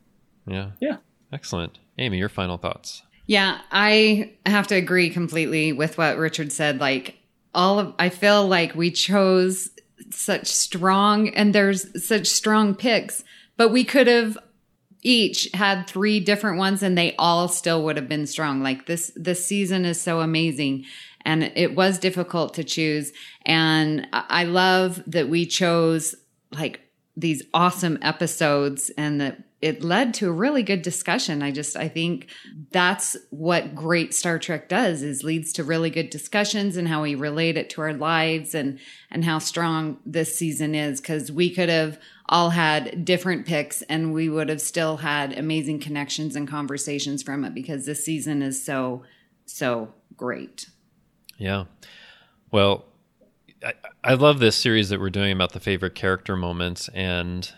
Yeah. 0.47 0.71
Yeah. 0.79 0.97
Excellent. 1.31 1.79
Amy, 1.97 2.17
your 2.17 2.29
final 2.29 2.57
thoughts. 2.57 3.03
Yeah, 3.25 3.59
I 3.71 4.33
have 4.45 4.67
to 4.67 4.75
agree 4.75 5.09
completely 5.09 5.71
with 5.71 5.97
what 5.97 6.17
Richard 6.17 6.51
said. 6.51 6.79
Like 6.79 7.17
all 7.53 7.79
of 7.79 7.93
I 7.99 8.09
feel 8.09 8.47
like 8.47 8.75
we 8.75 8.91
chose 8.91 9.69
such 10.09 10.47
strong 10.47 11.29
and 11.29 11.53
there's 11.53 12.05
such 12.05 12.27
strong 12.27 12.75
picks, 12.75 13.23
but 13.57 13.69
we 13.69 13.83
could 13.83 14.07
have 14.07 14.37
each 15.01 15.49
had 15.53 15.87
three 15.87 16.19
different 16.19 16.57
ones 16.57 16.83
and 16.83 16.97
they 16.97 17.15
all 17.17 17.47
still 17.47 17.83
would 17.83 17.97
have 17.97 18.07
been 18.07 18.27
strong. 18.27 18.61
Like 18.61 18.85
this, 18.85 19.11
this 19.15 19.45
season 19.45 19.85
is 19.85 19.99
so 19.99 20.21
amazing 20.21 20.85
and 21.25 21.51
it 21.55 21.75
was 21.75 21.99
difficult 21.99 22.53
to 22.55 22.63
choose. 22.63 23.11
And 23.45 24.07
I 24.13 24.43
love 24.43 25.01
that 25.07 25.29
we 25.29 25.45
chose 25.45 26.15
like 26.51 26.81
these 27.15 27.43
awesome 27.53 27.99
episodes 28.01 28.89
and 28.97 29.21
that 29.21 29.43
it 29.61 29.83
led 29.83 30.13
to 30.15 30.27
a 30.27 30.31
really 30.31 30.63
good 30.63 30.81
discussion. 30.81 31.43
I 31.43 31.51
just 31.51 31.77
I 31.77 31.87
think 31.87 32.29
that's 32.71 33.15
what 33.29 33.75
great 33.75 34.13
Star 34.13 34.39
Trek 34.39 34.67
does 34.67 35.03
is 35.03 35.23
leads 35.23 35.53
to 35.53 35.63
really 35.63 35.91
good 35.91 36.09
discussions 36.09 36.77
and 36.77 36.87
how 36.87 37.03
we 37.03 37.13
relate 37.13 37.57
it 37.57 37.69
to 37.71 37.81
our 37.81 37.93
lives 37.93 38.55
and 38.55 38.79
and 39.11 39.23
how 39.23 39.37
strong 39.37 39.99
this 40.05 40.35
season 40.35 40.73
is 40.73 40.99
cuz 40.99 41.31
we 41.31 41.53
could 41.53 41.69
have 41.69 41.99
all 42.31 42.49
had 42.49 43.03
different 43.03 43.45
picks 43.45 43.81
and 43.83 44.13
we 44.13 44.29
would 44.29 44.47
have 44.47 44.61
still 44.61 44.97
had 44.97 45.37
amazing 45.37 45.79
connections 45.79 46.35
and 46.35 46.47
conversations 46.47 47.21
from 47.21 47.43
it 47.43 47.53
because 47.53 47.85
this 47.85 48.03
season 48.03 48.41
is 48.41 48.63
so 48.63 49.03
so 49.45 49.93
great. 50.15 50.69
Yeah. 51.37 51.65
Well, 52.51 52.85
I, 53.63 53.73
I 54.03 54.13
love 54.13 54.39
this 54.39 54.55
series 54.55 54.89
that 54.89 54.99
we're 54.99 55.09
doing 55.09 55.33
about 55.33 55.51
the 55.51 55.59
favorite 55.59 55.93
character 55.93 56.37
moments 56.37 56.89
and 56.93 57.51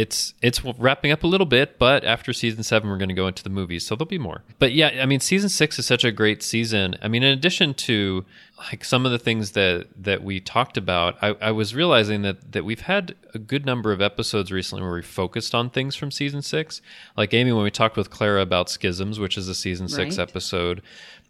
it's 0.00 0.34
it's 0.40 0.64
wrapping 0.64 1.10
up 1.10 1.24
a 1.24 1.26
little 1.26 1.46
bit, 1.46 1.78
but 1.78 2.04
after 2.04 2.32
season 2.32 2.62
seven, 2.62 2.88
we're 2.88 2.98
going 2.98 3.08
to 3.08 3.14
go 3.14 3.26
into 3.26 3.42
the 3.42 3.50
movies, 3.50 3.84
so 3.84 3.96
there'll 3.96 4.08
be 4.08 4.18
more. 4.18 4.44
But 4.58 4.72
yeah, 4.72 5.00
I 5.02 5.06
mean, 5.06 5.20
season 5.20 5.48
six 5.48 5.78
is 5.78 5.86
such 5.86 6.04
a 6.04 6.12
great 6.12 6.42
season. 6.42 6.96
I 7.02 7.08
mean, 7.08 7.22
in 7.22 7.36
addition 7.36 7.74
to 7.74 8.24
like 8.58 8.84
some 8.84 9.04
of 9.04 9.12
the 9.12 9.18
things 9.18 9.52
that 9.52 9.88
that 9.96 10.22
we 10.22 10.38
talked 10.40 10.76
about, 10.76 11.16
I, 11.20 11.34
I 11.40 11.50
was 11.50 11.74
realizing 11.74 12.22
that 12.22 12.52
that 12.52 12.64
we've 12.64 12.82
had 12.82 13.16
a 13.34 13.38
good 13.38 13.66
number 13.66 13.90
of 13.90 14.00
episodes 14.00 14.52
recently 14.52 14.82
where 14.82 14.94
we 14.94 15.02
focused 15.02 15.54
on 15.54 15.68
things 15.68 15.96
from 15.96 16.10
season 16.10 16.42
six. 16.42 16.80
Like 17.16 17.34
Amy, 17.34 17.52
when 17.52 17.64
we 17.64 17.70
talked 17.70 17.96
with 17.96 18.10
Clara 18.10 18.40
about 18.40 18.70
schisms, 18.70 19.18
which 19.18 19.36
is 19.36 19.48
a 19.48 19.54
season 19.54 19.88
six 19.88 20.18
episode. 20.18 20.82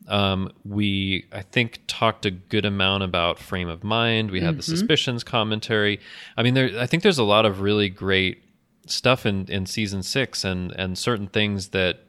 Um, 0.06 0.52
we, 0.64 1.26
I 1.32 1.42
think, 1.42 1.80
talked 1.86 2.24
a 2.24 2.30
good 2.30 2.64
amount 2.64 3.02
about 3.02 3.38
frame 3.38 3.68
of 3.68 3.84
mind. 3.84 4.30
We 4.30 4.40
had 4.40 4.50
mm-hmm. 4.50 4.56
the 4.58 4.62
suspicions 4.62 5.24
commentary. 5.24 6.00
I 6.36 6.42
mean, 6.42 6.54
there. 6.54 6.70
I 6.78 6.86
think 6.86 7.02
there's 7.02 7.18
a 7.18 7.24
lot 7.24 7.44
of 7.44 7.60
really 7.60 7.90
great 7.90 8.42
stuff 8.90 9.26
in, 9.26 9.46
in 9.46 9.66
season 9.66 10.02
six 10.02 10.44
and, 10.44 10.72
and 10.72 10.96
certain 10.96 11.26
things 11.26 11.68
that, 11.68 12.00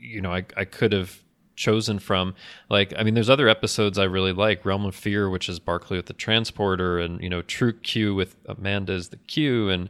you 0.00 0.20
know, 0.20 0.32
I, 0.32 0.44
I 0.56 0.64
could 0.64 0.92
have 0.92 1.22
chosen 1.54 1.98
from. 1.98 2.34
Like, 2.68 2.92
I 2.96 3.02
mean, 3.02 3.14
there's 3.14 3.30
other 3.30 3.48
episodes 3.48 3.98
I 3.98 4.04
really 4.04 4.32
like 4.32 4.64
Realm 4.64 4.84
of 4.84 4.94
Fear, 4.94 5.28
which 5.30 5.48
is 5.48 5.58
Barclay 5.58 5.98
with 5.98 6.06
the 6.06 6.12
transporter, 6.12 6.98
and, 6.98 7.22
you 7.22 7.28
know, 7.28 7.42
True 7.42 7.72
Q 7.72 8.14
with 8.14 8.36
Amanda's 8.46 9.10
the 9.10 9.18
Q. 9.18 9.68
And 9.68 9.88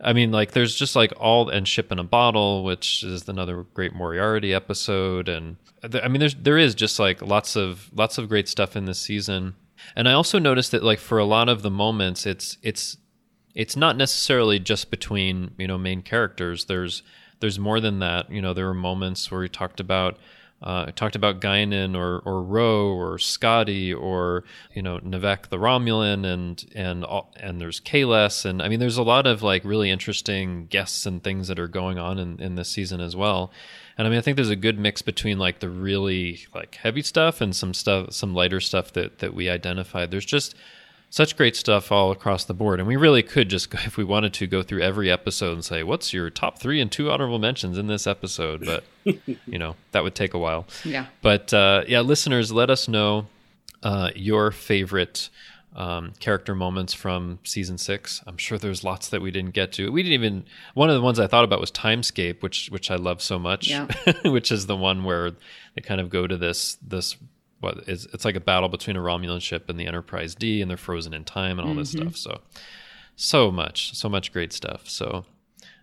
I 0.00 0.12
mean, 0.12 0.32
like, 0.32 0.50
there's 0.50 0.74
just 0.74 0.96
like 0.96 1.12
all, 1.16 1.48
and 1.48 1.66
Ship 1.66 1.90
in 1.90 1.98
a 1.98 2.04
Bottle, 2.04 2.64
which 2.64 3.02
is 3.02 3.28
another 3.28 3.62
great 3.74 3.94
Moriarty 3.94 4.52
episode. 4.52 5.28
And 5.28 5.56
I 5.82 6.08
mean, 6.08 6.20
there's, 6.20 6.34
there 6.34 6.58
is 6.58 6.74
just 6.74 6.98
like 6.98 7.22
lots 7.22 7.56
of, 7.56 7.90
lots 7.94 8.18
of 8.18 8.28
great 8.28 8.48
stuff 8.48 8.76
in 8.76 8.84
this 8.84 9.00
season. 9.00 9.54
And 9.96 10.08
I 10.08 10.12
also 10.12 10.38
noticed 10.38 10.72
that 10.72 10.82
like 10.82 10.98
for 10.98 11.18
a 11.18 11.24
lot 11.24 11.48
of 11.48 11.62
the 11.62 11.70
moments, 11.70 12.26
it's, 12.26 12.58
it's, 12.62 12.96
it's 13.54 13.76
not 13.76 13.96
necessarily 13.96 14.58
just 14.58 14.90
between 14.90 15.52
you 15.58 15.66
know 15.66 15.78
main 15.78 16.02
characters. 16.02 16.66
There's 16.66 17.02
there's 17.40 17.58
more 17.58 17.80
than 17.80 17.98
that. 18.00 18.30
You 18.30 18.42
know, 18.42 18.54
there 18.54 18.66
were 18.66 18.74
moments 18.74 19.30
where 19.30 19.40
we 19.40 19.48
talked 19.48 19.80
about 19.80 20.18
uh, 20.64 20.86
talked 20.92 21.14
about 21.14 21.40
Guinan 21.40 21.94
or 21.94 22.20
or 22.20 22.42
Ro 22.42 22.88
or 22.88 23.18
Scotty 23.18 23.92
or 23.92 24.44
you 24.74 24.80
know 24.80 24.98
N'Vek 24.98 25.50
the 25.50 25.58
Romulan 25.58 26.24
and 26.24 26.64
and 26.74 27.04
and 27.36 27.60
there's 27.60 27.80
Kahless 27.80 28.46
and 28.46 28.62
I 28.62 28.68
mean 28.68 28.80
there's 28.80 28.96
a 28.96 29.02
lot 29.02 29.26
of 29.26 29.42
like 29.42 29.62
really 29.64 29.90
interesting 29.90 30.66
guests 30.66 31.04
and 31.04 31.22
things 31.22 31.48
that 31.48 31.58
are 31.58 31.68
going 31.68 31.98
on 31.98 32.18
in, 32.18 32.40
in 32.40 32.54
this 32.54 32.70
season 32.70 33.00
as 33.00 33.14
well. 33.14 33.52
And 33.98 34.06
I 34.06 34.10
mean 34.10 34.18
I 34.18 34.22
think 34.22 34.36
there's 34.36 34.48
a 34.48 34.56
good 34.56 34.78
mix 34.78 35.02
between 35.02 35.38
like 35.38 35.60
the 35.60 35.68
really 35.68 36.46
like 36.54 36.76
heavy 36.76 37.02
stuff 37.02 37.42
and 37.42 37.54
some 37.54 37.74
stuff 37.74 38.12
some 38.14 38.34
lighter 38.34 38.60
stuff 38.60 38.92
that 38.94 39.18
that 39.18 39.34
we 39.34 39.50
identified. 39.50 40.10
There's 40.10 40.24
just 40.24 40.54
such 41.14 41.36
great 41.36 41.54
stuff 41.54 41.92
all 41.92 42.10
across 42.10 42.44
the 42.44 42.52
board. 42.52 42.80
And 42.80 42.88
we 42.88 42.96
really 42.96 43.22
could 43.22 43.48
just, 43.48 43.72
if 43.86 43.96
we 43.96 44.02
wanted 44.02 44.34
to, 44.34 44.48
go 44.48 44.64
through 44.64 44.82
every 44.82 45.12
episode 45.12 45.52
and 45.52 45.64
say, 45.64 45.84
what's 45.84 46.12
your 46.12 46.28
top 46.28 46.58
three 46.58 46.80
and 46.80 46.90
two 46.90 47.08
honorable 47.08 47.38
mentions 47.38 47.78
in 47.78 47.86
this 47.86 48.08
episode? 48.08 48.66
But, 48.66 48.82
you 49.46 49.58
know, 49.58 49.76
that 49.92 50.02
would 50.02 50.16
take 50.16 50.34
a 50.34 50.40
while. 50.40 50.66
Yeah. 50.84 51.06
But 51.22 51.54
uh, 51.54 51.84
yeah, 51.86 52.00
listeners, 52.00 52.50
let 52.50 52.68
us 52.68 52.88
know 52.88 53.28
uh, 53.84 54.10
your 54.16 54.50
favorite 54.50 55.28
um, 55.76 56.14
character 56.18 56.52
moments 56.52 56.94
from 56.94 57.38
season 57.44 57.78
six. 57.78 58.20
I'm 58.26 58.36
sure 58.36 58.58
there's 58.58 58.82
lots 58.82 59.08
that 59.10 59.22
we 59.22 59.30
didn't 59.30 59.52
get 59.52 59.70
to. 59.74 59.92
We 59.92 60.02
didn't 60.02 60.14
even. 60.14 60.44
One 60.74 60.88
of 60.88 60.96
the 60.96 61.00
ones 61.00 61.20
I 61.20 61.28
thought 61.28 61.44
about 61.44 61.60
was 61.60 61.70
Timescape, 61.72 62.42
which 62.42 62.68
which 62.70 62.92
I 62.92 62.96
love 62.96 63.20
so 63.20 63.40
much. 63.40 63.68
Yeah. 63.68 63.88
which 64.24 64.52
is 64.52 64.66
the 64.66 64.76
one 64.76 65.02
where 65.02 65.32
they 65.74 65.82
kind 65.82 66.00
of 66.00 66.10
go 66.10 66.28
to 66.28 66.36
this 66.36 66.78
this 66.80 67.16
what 67.64 67.88
is 67.88 68.06
it's 68.12 68.24
like 68.24 68.36
a 68.36 68.40
battle 68.40 68.68
between 68.68 68.96
a 68.96 69.00
Romulan 69.00 69.40
ship 69.40 69.68
and 69.68 69.80
the 69.80 69.86
Enterprise 69.86 70.34
D, 70.34 70.60
and 70.60 70.70
they're 70.70 70.76
frozen 70.76 71.14
in 71.14 71.24
time 71.24 71.58
and 71.58 71.68
all 71.68 71.74
this 71.74 71.94
mm-hmm. 71.94 72.10
stuff. 72.10 72.16
So, 72.16 72.40
so 73.16 73.50
much, 73.50 73.94
so 73.94 74.08
much 74.08 74.32
great 74.32 74.52
stuff. 74.52 74.88
So, 74.88 75.24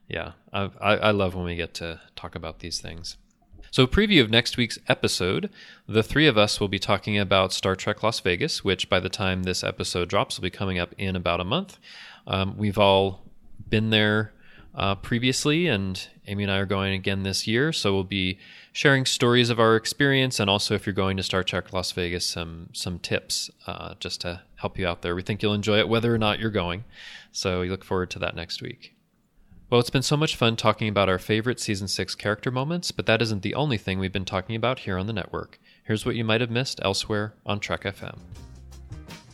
yeah, 0.08 0.34
I, 0.54 0.70
I, 0.80 0.96
I 0.98 1.12
love 1.12 1.36
when 1.36 1.46
we 1.46 1.56
get 1.56 1.74
to 1.76 2.00
talk 2.16 2.36
about 2.36 2.60
these 2.60 2.80
things. 2.80 3.18
So, 3.72 3.88
preview 3.88 4.22
of 4.22 4.30
next 4.30 4.58
week's 4.58 4.80
episode, 4.88 5.50
the 5.88 6.04
three 6.04 6.28
of 6.28 6.38
us 6.38 6.60
will 6.60 6.68
be 6.68 6.80
talking 6.80 7.18
about 7.18 7.54
Star 7.54 7.76
Trek 7.76 8.04
Las 8.04 8.20
Vegas, 8.20 8.64
which 8.64 8.90
by 8.90 9.00
the 9.00 9.10
time 9.10 9.44
this 9.44 9.64
episode 9.64 10.10
drops 10.10 10.38
will 10.38 10.44
be 10.44 10.50
coming 10.50 10.78
up 10.78 10.94
in 10.98 11.16
about 11.16 11.40
a 11.40 11.46
month. 11.46 11.80
Um, 12.28 12.56
we've 12.58 12.78
all 12.78 13.24
been 13.70 13.90
there 13.90 14.34
uh, 14.76 14.96
previously, 14.96 15.68
and 15.68 16.08
Amy 16.28 16.44
and 16.44 16.52
I 16.52 16.58
are 16.58 16.66
going 16.66 16.94
again 16.94 17.24
this 17.24 17.48
year. 17.48 17.72
So, 17.74 17.94
we'll 17.94 18.04
be 18.04 18.40
sharing 18.72 19.06
stories 19.06 19.50
of 19.50 19.60
our 19.60 19.76
experience, 19.76 20.40
and 20.40 20.50
also 20.50 20.76
if 20.76 20.86
you're 20.86 20.94
going 20.94 21.18
to 21.18 21.24
Star 21.24 21.44
Trek 21.44 21.74
Las 21.74 21.92
Vegas, 21.92 22.26
some 22.26 22.70
some 22.74 23.00
tips 23.00 23.50
uh, 23.68 23.96
just 24.00 24.22
to 24.22 24.42
help 24.56 24.78
you 24.78 24.88
out 24.88 25.02
there. 25.02 25.16
We 25.16 25.22
think 25.22 25.42
you'll 25.42 25.54
enjoy 25.54 25.80
it, 25.80 25.90
whether 25.90 26.14
or 26.14 26.18
not 26.18 26.40
you're 26.40 26.52
going. 26.52 26.84
So 27.32 27.62
we 27.62 27.70
look 27.70 27.84
forward 27.84 28.10
to 28.12 28.20
that 28.20 28.36
next 28.36 28.62
week. 28.62 28.96
Well, 29.70 29.80
it's 29.80 29.90
been 29.90 30.02
so 30.02 30.18
much 30.18 30.36
fun 30.36 30.58
talking 30.58 30.90
about 30.90 31.08
our 31.08 31.18
favorite 31.18 31.60
season 31.60 31.88
six 31.88 32.14
character 32.14 32.52
moments, 32.52 32.92
but 32.92 33.06
that 33.06 33.22
isn't 33.22 33.42
the 33.42 33.56
only 33.56 33.78
thing 33.78 34.00
we've 34.00 34.12
been 34.12 34.26
talking 34.26 34.56
about 34.56 34.80
here 34.80 34.98
on 34.98 35.08
the 35.08 35.14
network. 35.14 35.60
Here's 35.86 36.06
what 36.06 36.16
you 36.16 36.26
might 36.26 36.42
have 36.42 36.52
missed 36.52 36.82
elsewhere 36.84 37.34
on 37.46 37.62
Trek 37.62 37.84
FM. 37.84 38.20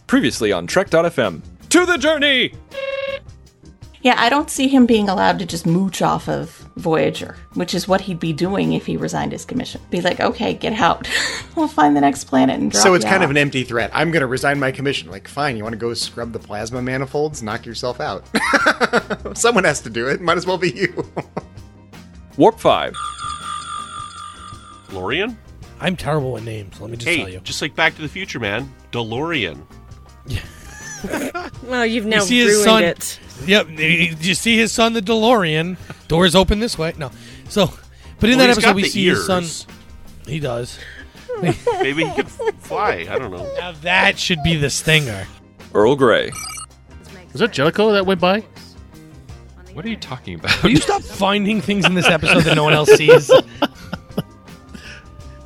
Previously 0.06 0.52
on 0.52 0.68
Trek.fm. 0.68 1.42
To 1.70 1.86
the 1.88 1.98
journey! 1.98 2.54
Yeah, 4.02 4.16
I 4.18 4.30
don't 4.30 4.50
see 4.50 4.68
him 4.68 4.86
being 4.86 5.10
allowed 5.10 5.40
to 5.40 5.46
just 5.46 5.66
mooch 5.66 6.02
off 6.02 6.30
of 6.30 6.50
Voyager, 6.76 7.36
which 7.56 7.74
is 7.74 7.88
what 7.88 8.02
he'd 8.02 8.20
be 8.20 8.32
doing 8.32 8.74
if 8.74 8.86
he 8.86 8.96
resigned 8.96 9.32
his 9.32 9.44
commission. 9.44 9.82
Be 9.90 10.02
like, 10.02 10.20
okay, 10.20 10.54
get 10.54 10.74
out. 10.74 11.10
we'll 11.56 11.68
find 11.68 11.96
the 11.96 12.02
next 12.02 12.26
planet 12.26 12.60
and 12.60 12.72
drop 12.72 12.84
So 12.84 12.94
it's 12.94 13.04
kind 13.04 13.18
out. 13.18 13.24
of 13.24 13.32
an 13.32 13.38
empty 13.38 13.64
threat. 13.64 13.90
I'm 13.94 14.12
going 14.12 14.22
to 14.22 14.28
resign 14.28 14.60
my 14.60 14.72
commission. 14.72 15.10
Like, 15.10 15.28
fine, 15.28 15.58
you 15.58 15.64
want 15.64 15.74
to 15.74 15.78
go 15.80 15.94
scrub 15.96 16.32
the 16.32 16.40
plasma 16.40 16.82
manifolds? 16.82 17.42
Knock 17.42 17.66
yourself 17.66 18.00
out. 18.00 18.24
Someone 19.38 19.64
has 19.64 19.82
to 19.82 19.90
do 19.90 20.08
it. 20.08 20.22
Might 20.22 20.38
as 20.38 20.46
well 20.46 20.58
be 20.60 20.70
you. 20.72 21.06
Warp 22.38 22.60
5. 22.60 22.94
DeLorean? 24.90 25.36
I'm 25.80 25.96
terrible 25.96 26.32
with 26.32 26.44
names, 26.46 26.80
let 26.80 26.90
me 26.90 26.98
just 26.98 27.08
hey, 27.08 27.18
tell 27.18 27.30
you. 27.30 27.40
just 27.42 27.62
like 27.62 27.76
Back 27.76 27.96
to 27.96 28.02
the 28.02 28.08
Future, 28.08 28.40
man. 28.40 28.72
DeLorean. 28.92 29.62
well, 31.64 31.86
you've 31.86 32.06
now 32.06 32.18
You 32.18 32.22
see 32.22 32.40
ruined 32.42 32.50
his 32.56 32.64
son. 32.64 32.84
it. 32.84 33.20
Yep. 33.46 33.68
Did 33.76 34.26
you 34.26 34.36
see 34.36 34.58
his 34.58 34.72
son, 34.72 34.94
the 34.94 35.02
DeLorean? 35.02 35.78
Doors 36.08 36.36
open 36.36 36.60
this 36.60 36.78
way. 36.78 36.94
No. 36.98 37.12
So, 37.50 37.72
but 38.20 38.30
in 38.30 38.38
Well, 38.38 38.48
that 38.48 38.54
episode, 38.58 38.76
we 38.76 38.84
the 38.84 38.90
see 38.90 39.08
his 39.08 39.26
son. 39.26 39.46
He 40.26 40.40
does. 40.40 40.80
Maybe 41.42 42.06
he 42.06 42.14
could 42.16 42.30
fly. 42.30 43.06
I 43.10 43.20
don't 43.20 43.32
know. 43.32 43.48
Now 43.60 43.74
that 43.84 44.18
should 44.18 44.42
be 44.44 44.56
the 44.56 44.70
stinger. 44.70 45.28
Earl 45.74 45.96
Grey. 45.96 46.32
Was 47.32 47.42
that 47.42 47.52
Jellicoe 47.54 47.92
that 47.92 48.06
went 48.06 48.20
by? 48.20 48.44
What 49.74 49.86
are 49.86 49.90
you 49.90 49.98
talking 49.98 50.36
about? 50.36 50.64
Will 50.64 50.72
you 50.72 50.78
stop 50.78 51.02
finding 51.04 51.62
things 51.62 51.86
in 51.86 51.94
this 51.94 52.08
episode 52.10 52.44
that 52.46 52.56
no 52.56 52.64
one 52.64 52.74
else 52.74 52.90
sees? 52.94 53.28
The 53.28 53.44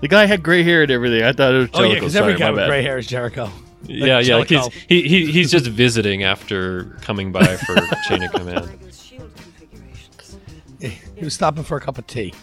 guy 0.07 0.25
had 0.25 0.41
gray 0.41 0.63
hair 0.63 0.83
and 0.83 0.91
everything. 0.91 1.23
I 1.23 1.33
thought 1.33 1.53
it 1.53 1.57
was 1.57 1.69
Oh 1.73 1.81
yeah, 1.83 1.91
Jellicoe. 1.95 1.95
because 1.99 2.15
every 2.15 2.35
guy 2.35 2.49
with 2.51 2.59
bad. 2.61 2.69
gray 2.69 2.81
hair 2.81 2.97
is 2.97 3.07
Jellicoe. 3.07 3.51
Yeah, 3.83 4.19
yeah. 4.19 4.35
Like 4.37 4.49
he's, 4.49 4.67
he, 4.87 5.07
he 5.07 5.31
he's 5.31 5.51
just 5.51 5.67
visiting 5.67 6.23
after 6.23 6.85
coming 7.01 7.31
by 7.31 7.57
for 7.57 7.75
chain 8.07 8.23
of 8.23 8.31
command. 8.31 8.77
He 10.79 11.23
was 11.23 11.33
stopping 11.33 11.63
for 11.63 11.77
a 11.77 11.81
cup 11.81 11.97
of 11.97 12.07
tea. 12.07 12.33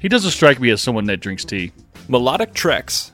He 0.00 0.08
doesn't 0.08 0.30
strike 0.30 0.58
me 0.58 0.70
as 0.70 0.80
someone 0.80 1.04
that 1.04 1.18
drinks 1.18 1.44
tea. 1.44 1.72
Melodic 2.08 2.54
Treks. 2.54 3.12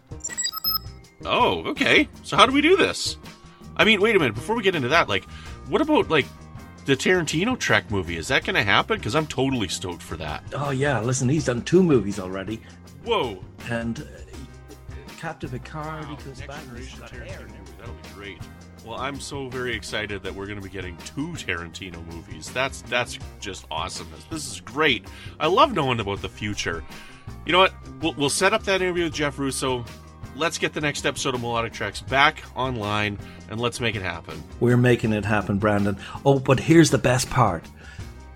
Oh, 1.24 1.64
okay. 1.64 2.08
So 2.22 2.36
how 2.36 2.46
do 2.46 2.52
we 2.52 2.60
do 2.60 2.76
this? 2.76 3.16
I 3.76 3.84
mean, 3.84 4.00
wait 4.00 4.14
a 4.14 4.18
minute. 4.20 4.36
Before 4.36 4.54
we 4.54 4.62
get 4.62 4.76
into 4.76 4.88
that, 4.88 5.08
like, 5.08 5.24
what 5.68 5.80
about 5.82 6.08
like 6.08 6.26
the 6.84 6.96
Tarantino 6.96 7.58
Trek 7.58 7.90
movie? 7.90 8.16
Is 8.16 8.28
that 8.28 8.44
going 8.44 8.54
to 8.54 8.62
happen? 8.62 8.98
Because 8.98 9.16
I'm 9.16 9.26
totally 9.26 9.66
stoked 9.66 10.02
for 10.02 10.16
that. 10.18 10.44
Oh 10.54 10.70
yeah, 10.70 11.00
listen, 11.00 11.28
he's 11.28 11.46
done 11.46 11.62
two 11.62 11.82
movies 11.82 12.20
already, 12.20 12.62
Whoa! 13.04 13.42
and 13.68 14.00
uh, 14.00 14.04
Captain 15.26 15.50
Picard, 15.50 16.04
he 16.04 16.14
goes 16.14 16.38
Next 16.38 16.46
back. 16.46 16.64
generation 16.66 17.00
got 17.00 17.10
Tarantino 17.10 17.58
movie. 17.58 17.72
That'll 17.80 17.94
be 17.94 18.08
great. 18.14 18.38
Well, 18.84 18.96
I'm 18.96 19.18
so 19.18 19.48
very 19.48 19.74
excited 19.74 20.22
that 20.22 20.32
we're 20.32 20.46
going 20.46 20.60
to 20.60 20.62
be 20.62 20.70
getting 20.70 20.96
two 20.98 21.30
Tarantino 21.30 22.06
movies. 22.06 22.48
That's 22.50 22.82
that's 22.82 23.18
just 23.40 23.66
awesomeness. 23.68 24.22
This 24.30 24.48
is 24.48 24.60
great. 24.60 25.04
I 25.40 25.48
love 25.48 25.74
knowing 25.74 25.98
about 25.98 26.22
the 26.22 26.28
future. 26.28 26.84
You 27.44 27.50
know 27.50 27.58
what? 27.58 27.74
We'll, 28.00 28.14
we'll 28.14 28.30
set 28.30 28.52
up 28.52 28.62
that 28.66 28.80
interview 28.80 29.02
with 29.02 29.14
Jeff 29.14 29.36
Russo. 29.40 29.84
Let's 30.36 30.58
get 30.58 30.72
the 30.72 30.80
next 30.80 31.04
episode 31.04 31.34
of 31.34 31.40
Melodic 31.40 31.72
Treks 31.72 32.02
back 32.02 32.44
online 32.54 33.18
and 33.50 33.60
let's 33.60 33.80
make 33.80 33.96
it 33.96 34.02
happen. 34.02 34.40
We're 34.60 34.76
making 34.76 35.12
it 35.12 35.24
happen, 35.24 35.58
Brandon. 35.58 35.96
Oh, 36.24 36.38
but 36.38 36.60
here's 36.60 36.92
the 36.92 36.98
best 36.98 37.28
part. 37.30 37.64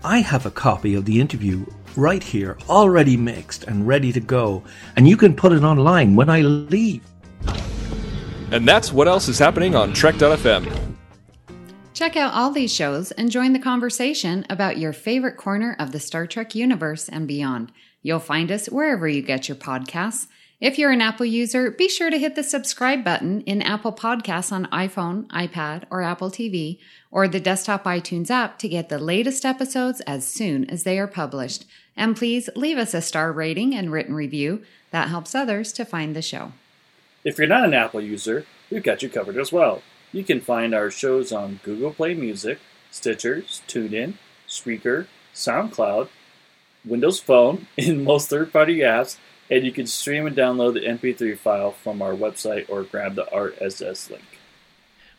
I 0.03 0.19
have 0.19 0.45
a 0.45 0.51
copy 0.51 0.95
of 0.95 1.05
the 1.05 1.21
interview 1.21 1.65
right 1.95 2.23
here, 2.23 2.57
already 2.69 3.17
mixed 3.17 3.63
and 3.63 3.87
ready 3.87 4.11
to 4.11 4.19
go, 4.19 4.63
and 4.95 5.07
you 5.07 5.17
can 5.17 5.35
put 5.35 5.51
it 5.51 5.63
online 5.63 6.15
when 6.15 6.29
I 6.29 6.41
leave. 6.41 7.03
And 8.51 8.67
that's 8.67 8.91
what 8.91 9.07
else 9.07 9.27
is 9.27 9.39
happening 9.39 9.75
on 9.75 9.93
Trek.fm. 9.93 10.91
Check 11.93 12.17
out 12.17 12.33
all 12.33 12.51
these 12.51 12.73
shows 12.73 13.11
and 13.11 13.29
join 13.29 13.53
the 13.53 13.59
conversation 13.59 14.45
about 14.49 14.77
your 14.77 14.93
favorite 14.93 15.37
corner 15.37 15.75
of 15.77 15.91
the 15.91 15.99
Star 15.99 16.25
Trek 16.25 16.55
universe 16.55 17.07
and 17.07 17.27
beyond. 17.27 17.71
You'll 18.01 18.19
find 18.19 18.51
us 18.51 18.67
wherever 18.67 19.07
you 19.07 19.21
get 19.21 19.47
your 19.47 19.57
podcasts. 19.57 20.27
If 20.59 20.77
you're 20.77 20.91
an 20.91 21.01
Apple 21.01 21.25
user, 21.25 21.71
be 21.71 21.89
sure 21.89 22.09
to 22.09 22.19
hit 22.19 22.35
the 22.35 22.43
subscribe 22.43 23.03
button 23.03 23.41
in 23.41 23.61
Apple 23.61 23.93
Podcasts 23.93 24.51
on 24.51 24.67
iPhone, 24.67 25.25
iPad, 25.27 25.85
or 25.89 26.01
Apple 26.03 26.29
TV, 26.29 26.77
or 27.09 27.27
the 27.27 27.39
desktop 27.39 27.83
iTunes 27.85 28.29
app 28.29 28.59
to 28.59 28.69
get 28.69 28.89
the 28.89 28.99
latest 28.99 29.43
episodes 29.43 30.01
as 30.01 30.25
soon 30.25 30.69
as 30.69 30.83
they 30.83 30.99
are 30.99 31.07
published. 31.07 31.65
And 31.95 32.15
please 32.15 32.49
leave 32.55 32.77
us 32.77 32.93
a 32.93 33.01
star 33.01 33.31
rating 33.31 33.75
and 33.75 33.91
written 33.91 34.15
review. 34.15 34.63
That 34.91 35.09
helps 35.09 35.35
others 35.35 35.71
to 35.73 35.85
find 35.85 36.15
the 36.15 36.21
show. 36.21 36.53
If 37.23 37.37
you're 37.37 37.47
not 37.47 37.65
an 37.65 37.73
Apple 37.73 38.01
user, 38.01 38.45
we've 38.69 38.83
got 38.83 39.03
you 39.03 39.09
covered 39.09 39.37
as 39.37 39.51
well. 39.51 39.83
You 40.11 40.23
can 40.23 40.41
find 40.41 40.73
our 40.73 40.89
shows 40.89 41.31
on 41.31 41.59
Google 41.63 41.93
Play 41.93 42.13
Music, 42.13 42.59
Stitchers, 42.91 43.61
TuneIn, 43.67 44.15
Spreaker, 44.47 45.07
SoundCloud, 45.33 46.09
Windows 46.83 47.19
Phone, 47.19 47.67
in 47.77 48.03
most 48.03 48.29
third 48.29 48.51
party 48.51 48.79
apps, 48.79 49.17
and 49.49 49.65
you 49.65 49.71
can 49.71 49.85
stream 49.85 50.25
and 50.25 50.35
download 50.35 50.73
the 50.73 50.81
MP3 50.81 51.37
file 51.37 51.71
from 51.71 52.01
our 52.01 52.13
website 52.13 52.69
or 52.69 52.83
grab 52.83 53.15
the 53.15 53.25
RSS 53.25 54.09
link. 54.09 54.30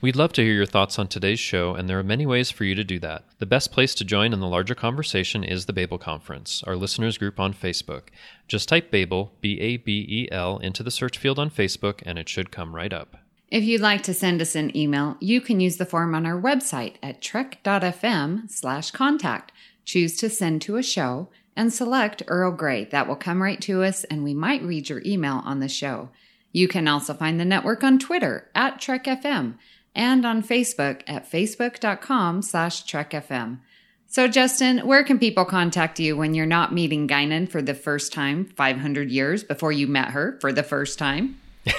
We'd 0.02 0.16
love 0.16 0.32
to 0.32 0.42
hear 0.42 0.54
your 0.54 0.66
thoughts 0.66 0.98
on 0.98 1.06
today's 1.06 1.38
show, 1.38 1.76
and 1.76 1.88
there 1.88 1.96
are 1.96 2.02
many 2.02 2.26
ways 2.26 2.50
for 2.50 2.64
you 2.64 2.74
to 2.74 2.82
do 2.82 2.98
that. 2.98 3.24
The 3.38 3.46
best 3.46 3.70
place 3.70 3.94
to 3.94 4.04
join 4.04 4.32
in 4.32 4.40
the 4.40 4.48
larger 4.48 4.74
conversation 4.74 5.44
is 5.44 5.66
the 5.66 5.72
Babel 5.72 5.96
Conference, 5.96 6.60
our 6.66 6.74
listeners 6.74 7.18
group 7.18 7.38
on 7.38 7.54
Facebook. 7.54 8.08
Just 8.48 8.68
type 8.68 8.90
Babel, 8.90 9.32
B 9.40 9.60
A 9.60 9.76
B 9.76 10.04
E 10.08 10.28
L, 10.32 10.58
into 10.58 10.82
the 10.82 10.90
search 10.90 11.18
field 11.18 11.38
on 11.38 11.50
Facebook, 11.50 12.02
and 12.04 12.18
it 12.18 12.28
should 12.28 12.50
come 12.50 12.74
right 12.74 12.92
up. 12.92 13.16
If 13.48 13.62
you'd 13.62 13.80
like 13.80 14.02
to 14.02 14.12
send 14.12 14.42
us 14.42 14.56
an 14.56 14.76
email, 14.76 15.16
you 15.20 15.40
can 15.40 15.60
use 15.60 15.76
the 15.76 15.86
form 15.86 16.16
on 16.16 16.26
our 16.26 16.40
website 16.40 16.94
at 17.00 17.22
trek.fm 17.22 18.50
slash 18.50 18.90
contact. 18.90 19.52
Choose 19.84 20.16
to 20.16 20.28
send 20.28 20.62
to 20.62 20.78
a 20.78 20.82
show 20.82 21.28
and 21.54 21.72
select 21.72 22.24
Earl 22.26 22.50
Grey. 22.50 22.86
That 22.86 23.06
will 23.06 23.14
come 23.14 23.40
right 23.40 23.60
to 23.60 23.84
us, 23.84 24.02
and 24.02 24.24
we 24.24 24.34
might 24.34 24.64
read 24.64 24.88
your 24.88 25.02
email 25.06 25.42
on 25.44 25.60
the 25.60 25.68
show. 25.68 26.08
You 26.50 26.66
can 26.66 26.88
also 26.88 27.14
find 27.14 27.38
the 27.38 27.44
network 27.44 27.84
on 27.84 28.00
Twitter 28.00 28.50
at 28.52 28.80
TrekFM 28.80 29.54
and 29.94 30.24
on 30.24 30.42
Facebook 30.42 31.02
at 31.06 31.30
facebook.com 31.30 32.42
slash 32.42 32.84
trekfm. 32.84 33.58
So, 34.06 34.28
Justin, 34.28 34.86
where 34.86 35.04
can 35.04 35.18
people 35.18 35.46
contact 35.46 35.98
you 35.98 36.18
when 36.18 36.34
you're 36.34 36.44
not 36.44 36.74
meeting 36.74 37.08
Guinan 37.08 37.48
for 37.48 37.62
the 37.62 37.72
first 37.72 38.12
time 38.12 38.44
500 38.44 39.10
years 39.10 39.42
before 39.42 39.72
you 39.72 39.86
met 39.86 40.10
her 40.10 40.36
for 40.40 40.52
the 40.52 40.62
first 40.62 40.98
time? 40.98 41.40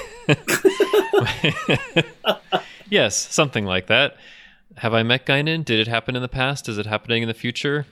yes, 2.90 3.16
something 3.16 3.64
like 3.64 3.86
that. 3.86 4.16
Have 4.78 4.94
I 4.94 5.04
met 5.04 5.26
Guinan? 5.26 5.64
Did 5.64 5.78
it 5.78 5.86
happen 5.86 6.16
in 6.16 6.22
the 6.22 6.28
past? 6.28 6.68
Is 6.68 6.76
it 6.76 6.86
happening 6.86 7.22
in 7.22 7.28
the 7.28 7.34
future? 7.34 7.86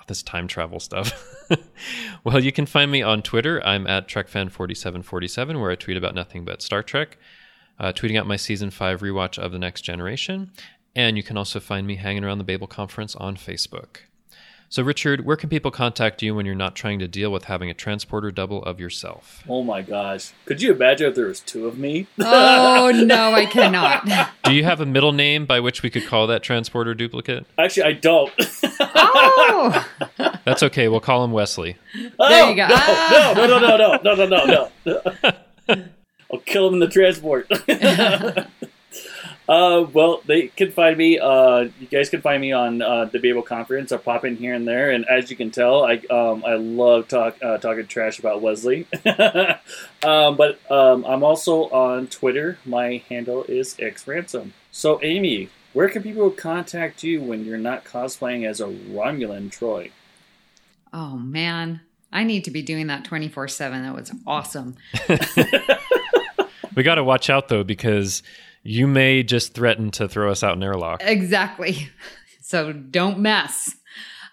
Oh, 0.00 0.02
this 0.08 0.24
time 0.24 0.48
travel 0.48 0.80
stuff. 0.80 1.12
well, 2.24 2.42
you 2.42 2.50
can 2.50 2.66
find 2.66 2.90
me 2.90 3.02
on 3.02 3.22
Twitter. 3.22 3.64
I'm 3.64 3.86
at 3.86 4.08
TrekFan4747, 4.08 5.60
where 5.60 5.70
I 5.70 5.76
tweet 5.76 5.96
about 5.96 6.16
nothing 6.16 6.44
but 6.44 6.60
Star 6.60 6.82
Trek 6.82 7.18
uh, 7.80 7.92
tweeting 7.92 8.18
out 8.18 8.26
my 8.26 8.36
season 8.36 8.70
five 8.70 9.00
rewatch 9.00 9.38
of 9.38 9.52
The 9.52 9.58
Next 9.58 9.80
Generation. 9.80 10.52
And 10.94 11.16
you 11.16 11.22
can 11.22 11.36
also 11.36 11.58
find 11.58 11.86
me 11.86 11.96
hanging 11.96 12.24
around 12.24 12.38
the 12.38 12.44
Babel 12.44 12.66
Conference 12.66 13.16
on 13.16 13.36
Facebook. 13.36 13.98
So, 14.72 14.84
Richard, 14.84 15.24
where 15.24 15.36
can 15.36 15.48
people 15.48 15.72
contact 15.72 16.22
you 16.22 16.32
when 16.32 16.46
you're 16.46 16.54
not 16.54 16.76
trying 16.76 17.00
to 17.00 17.08
deal 17.08 17.32
with 17.32 17.46
having 17.46 17.70
a 17.70 17.74
transporter 17.74 18.30
double 18.30 18.62
of 18.62 18.78
yourself? 18.78 19.42
Oh 19.48 19.64
my 19.64 19.82
gosh. 19.82 20.30
Could 20.44 20.62
you 20.62 20.72
imagine 20.72 21.08
if 21.08 21.16
there 21.16 21.26
was 21.26 21.40
two 21.40 21.66
of 21.66 21.76
me? 21.76 22.06
Oh, 22.20 22.92
no, 22.92 23.32
I 23.32 23.46
cannot. 23.46 24.08
Do 24.44 24.54
you 24.54 24.64
have 24.64 24.80
a 24.80 24.86
middle 24.86 25.12
name 25.12 25.44
by 25.44 25.58
which 25.60 25.82
we 25.82 25.90
could 25.90 26.06
call 26.06 26.28
that 26.28 26.42
transporter 26.42 26.94
duplicate? 26.94 27.46
Actually, 27.58 27.82
I 27.82 27.92
don't. 27.92 28.32
oh! 28.80 29.86
That's 30.44 30.62
okay. 30.62 30.88
We'll 30.88 31.00
call 31.00 31.24
him 31.24 31.32
Wesley. 31.32 31.76
Oh, 32.18 32.28
there 32.28 32.50
you 32.50 32.56
go. 32.56 32.66
Oh, 32.70 32.74
ah. 32.76 33.32
No, 33.36 33.46
no, 33.46 33.58
no, 33.58 33.76
no, 33.76 33.98
no, 34.02 34.14
no, 34.14 34.44
no, 34.44 34.70
no, 34.86 35.74
no. 35.74 35.84
I'll 36.32 36.40
kill 36.40 36.68
him 36.68 36.74
in 36.74 36.80
the 36.80 36.88
transport. 36.88 37.50
uh, 39.48 39.86
well, 39.92 40.22
they 40.26 40.48
can 40.48 40.70
find 40.70 40.96
me. 40.96 41.18
Uh, 41.18 41.68
you 41.80 41.86
guys 41.90 42.08
can 42.08 42.20
find 42.20 42.40
me 42.40 42.52
on 42.52 42.82
uh, 42.82 43.06
the 43.06 43.18
Babel 43.18 43.42
Conference. 43.42 43.92
I 43.92 43.96
pop 43.96 44.24
in 44.24 44.36
here 44.36 44.54
and 44.54 44.66
there, 44.66 44.90
and 44.90 45.04
as 45.06 45.30
you 45.30 45.36
can 45.36 45.50
tell, 45.50 45.84
I 45.84 45.94
um, 46.10 46.44
I 46.44 46.54
love 46.54 47.08
talk 47.08 47.36
uh, 47.42 47.58
talking 47.58 47.86
trash 47.86 48.18
about 48.18 48.42
Wesley. 48.42 48.86
um, 50.04 50.36
but 50.36 50.60
um, 50.70 51.04
I'm 51.04 51.24
also 51.24 51.68
on 51.70 52.06
Twitter. 52.06 52.58
My 52.64 53.02
handle 53.08 53.44
is 53.44 53.74
xransom. 53.74 54.50
So, 54.70 55.00
Amy, 55.02 55.48
where 55.72 55.88
can 55.88 56.02
people 56.02 56.30
contact 56.30 57.02
you 57.02 57.22
when 57.22 57.44
you're 57.44 57.58
not 57.58 57.84
cosplaying 57.84 58.46
as 58.46 58.60
a 58.60 58.66
Romulan 58.66 59.50
Troi? 59.50 59.90
Oh, 60.92 61.16
man. 61.16 61.80
I 62.12 62.24
need 62.24 62.44
to 62.44 62.50
be 62.50 62.62
doing 62.62 62.88
that 62.88 63.04
24 63.04 63.48
7. 63.48 63.82
That 63.82 63.94
was 63.94 64.12
awesome. 64.26 64.76
We 66.74 66.82
got 66.82 66.96
to 66.96 67.04
watch 67.04 67.30
out, 67.30 67.48
though, 67.48 67.64
because 67.64 68.22
you 68.62 68.86
may 68.86 69.22
just 69.22 69.54
threaten 69.54 69.90
to 69.92 70.08
throw 70.08 70.30
us 70.30 70.42
out 70.42 70.56
in 70.56 70.62
airlock. 70.62 71.02
Exactly. 71.04 71.88
So 72.42 72.72
don't 72.72 73.20
mess. 73.20 73.76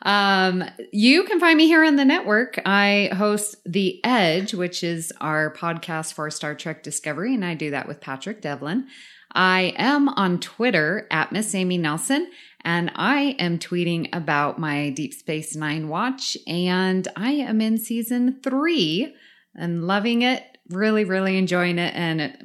Um, 0.01 0.63
you 0.91 1.23
can 1.25 1.39
find 1.39 1.55
me 1.55 1.67
here 1.67 1.83
on 1.83 1.97
the 1.97 2.05
network. 2.05 2.59
I 2.65 3.11
host 3.13 3.57
The 3.63 4.03
Edge, 4.03 4.55
which 4.55 4.83
is 4.83 5.13
our 5.21 5.53
podcast 5.53 6.13
for 6.13 6.31
Star 6.31 6.55
Trek 6.55 6.81
Discovery, 6.81 7.35
and 7.35 7.45
I 7.45 7.53
do 7.53 7.69
that 7.69 7.87
with 7.87 8.01
Patrick 8.01 8.41
Devlin. 8.41 8.87
I 9.33 9.73
am 9.77 10.09
on 10.09 10.39
Twitter 10.39 11.07
at 11.11 11.31
Miss 11.31 11.53
Amy 11.53 11.77
Nelson, 11.77 12.27
and 12.61 12.91
I 12.95 13.35
am 13.37 13.59
tweeting 13.59 14.09
about 14.13 14.57
my 14.57 14.89
Deep 14.89 15.13
Space 15.13 15.55
Nine 15.55 15.87
watch, 15.89 16.37
and 16.47 17.07
I 17.15 17.31
am 17.33 17.61
in 17.61 17.77
season 17.77 18.39
three 18.41 19.13
and 19.53 19.85
loving 19.85 20.23
it. 20.23 20.56
Really, 20.69 21.05
really 21.05 21.37
enjoying 21.37 21.79
it, 21.79 21.93
and 21.95 22.21
it, 22.21 22.41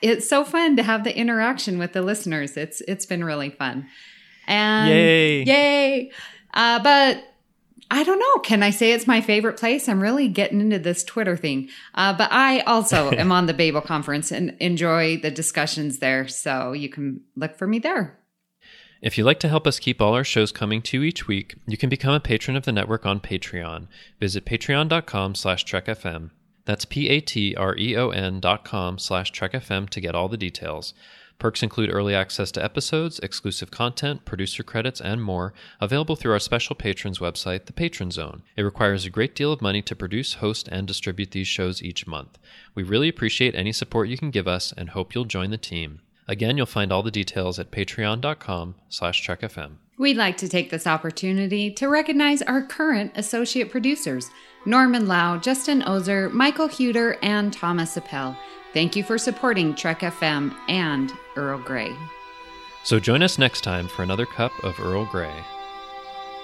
it's 0.00 0.28
so 0.28 0.44
fun 0.44 0.76
to 0.76 0.82
have 0.82 1.02
the 1.02 1.16
interaction 1.16 1.78
with 1.78 1.92
the 1.92 2.02
listeners. 2.02 2.56
It's 2.56 2.80
it's 2.82 3.06
been 3.06 3.24
really 3.24 3.50
fun. 3.50 3.88
And 4.46 4.90
Yay. 4.90 5.42
yay! 5.44 6.12
Uh, 6.52 6.82
but 6.82 7.24
I 7.90 8.02
don't 8.02 8.18
know. 8.18 8.40
Can 8.42 8.62
I 8.62 8.70
say 8.70 8.92
it's 8.92 9.06
my 9.06 9.20
favorite 9.20 9.58
place? 9.58 9.88
I'm 9.88 10.00
really 10.00 10.28
getting 10.28 10.60
into 10.60 10.78
this 10.78 11.04
Twitter 11.04 11.36
thing. 11.36 11.68
Uh, 11.94 12.16
but 12.16 12.32
I 12.32 12.60
also 12.60 13.10
am 13.16 13.30
on 13.30 13.46
the 13.46 13.54
Babel 13.54 13.80
conference 13.80 14.32
and 14.32 14.56
enjoy 14.60 15.18
the 15.18 15.30
discussions 15.30 15.98
there. 15.98 16.26
So 16.28 16.72
you 16.72 16.88
can 16.88 17.20
look 17.36 17.56
for 17.56 17.66
me 17.66 17.78
there. 17.78 18.18
If 19.02 19.18
you'd 19.18 19.24
like 19.24 19.40
to 19.40 19.48
help 19.48 19.66
us 19.66 19.78
keep 19.78 20.00
all 20.00 20.14
our 20.14 20.24
shows 20.24 20.50
coming 20.50 20.80
to 20.82 20.98
you 20.98 21.02
each 21.04 21.28
week, 21.28 21.56
you 21.66 21.76
can 21.76 21.90
become 21.90 22.14
a 22.14 22.20
patron 22.20 22.56
of 22.56 22.64
the 22.64 22.72
network 22.72 23.04
on 23.04 23.20
Patreon. 23.20 23.86
Visit 24.18 24.46
patreon.com 24.46 25.34
slash 25.34 25.64
trekfm. 25.66 26.30
That's 26.64 26.84
P-A-T-R-E-O-N 26.84 28.40
dot 28.40 28.64
com 28.64 28.98
slash 28.98 29.32
trekfm 29.32 29.88
to 29.90 30.00
get 30.00 30.14
all 30.14 30.28
the 30.28 30.36
details. 30.36 30.94
Perks 31.38 31.62
include 31.62 31.92
early 31.92 32.14
access 32.14 32.50
to 32.52 32.64
episodes, 32.64 33.18
exclusive 33.18 33.70
content, 33.70 34.24
producer 34.24 34.62
credits, 34.62 35.00
and 35.00 35.22
more, 35.22 35.52
available 35.80 36.16
through 36.16 36.32
our 36.32 36.38
special 36.38 36.76
patrons 36.76 37.18
website, 37.18 37.66
The 37.66 37.72
Patron 37.72 38.10
Zone. 38.10 38.42
It 38.56 38.62
requires 38.62 39.04
a 39.04 39.10
great 39.10 39.34
deal 39.34 39.52
of 39.52 39.60
money 39.60 39.82
to 39.82 39.96
produce, 39.96 40.34
host, 40.34 40.68
and 40.70 40.86
distribute 40.86 41.32
these 41.32 41.48
shows 41.48 41.82
each 41.82 42.06
month. 42.06 42.38
We 42.74 42.82
really 42.82 43.08
appreciate 43.08 43.54
any 43.54 43.72
support 43.72 44.08
you 44.08 44.16
can 44.16 44.30
give 44.30 44.46
us 44.46 44.72
and 44.76 44.90
hope 44.90 45.14
you'll 45.14 45.24
join 45.24 45.50
the 45.50 45.58
team. 45.58 46.00
Again, 46.26 46.56
you'll 46.56 46.66
find 46.66 46.92
all 46.92 47.02
the 47.02 47.10
details 47.10 47.58
at 47.58 47.70
patreon.com 47.70 48.76
slash 48.88 49.26
trekfm. 49.26 49.72
We'd 49.98 50.16
like 50.16 50.36
to 50.38 50.48
take 50.48 50.70
this 50.70 50.86
opportunity 50.86 51.70
to 51.72 51.88
recognize 51.88 52.42
our 52.42 52.62
current 52.62 53.12
associate 53.14 53.70
producers 53.70 54.30
Norman 54.66 55.06
Lao, 55.06 55.36
Justin 55.36 55.82
Oser, 55.86 56.30
Michael 56.30 56.68
Hueter, 56.68 57.18
and 57.22 57.52
Thomas 57.52 57.96
Appel. 57.96 58.36
Thank 58.72 58.96
you 58.96 59.04
for 59.04 59.18
supporting 59.18 59.74
Trek 59.74 60.00
FM 60.00 60.54
and 60.68 61.12
Earl 61.36 61.58
Grey. 61.58 61.94
So 62.82 62.98
join 62.98 63.22
us 63.22 63.38
next 63.38 63.62
time 63.62 63.88
for 63.88 64.02
another 64.02 64.26
cup 64.26 64.52
of 64.62 64.78
Earl 64.80 65.06
Grey. 65.06 65.34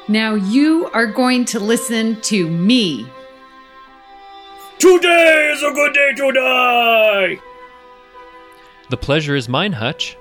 Now 0.09 0.34
you 0.34 0.90
are 0.92 1.06
going 1.06 1.44
to 1.47 1.60
listen 1.60 2.20
to 2.22 2.48
me. 2.48 3.06
Today 4.78 5.51
is 5.52 5.62
a 5.62 5.72
good 5.72 5.92
day 5.92 6.14
to 6.16 6.32
die! 6.32 7.40
The 8.88 8.97
pleasure 8.97 9.36
is 9.36 9.48
mine, 9.48 9.72
Hutch. 9.72 10.16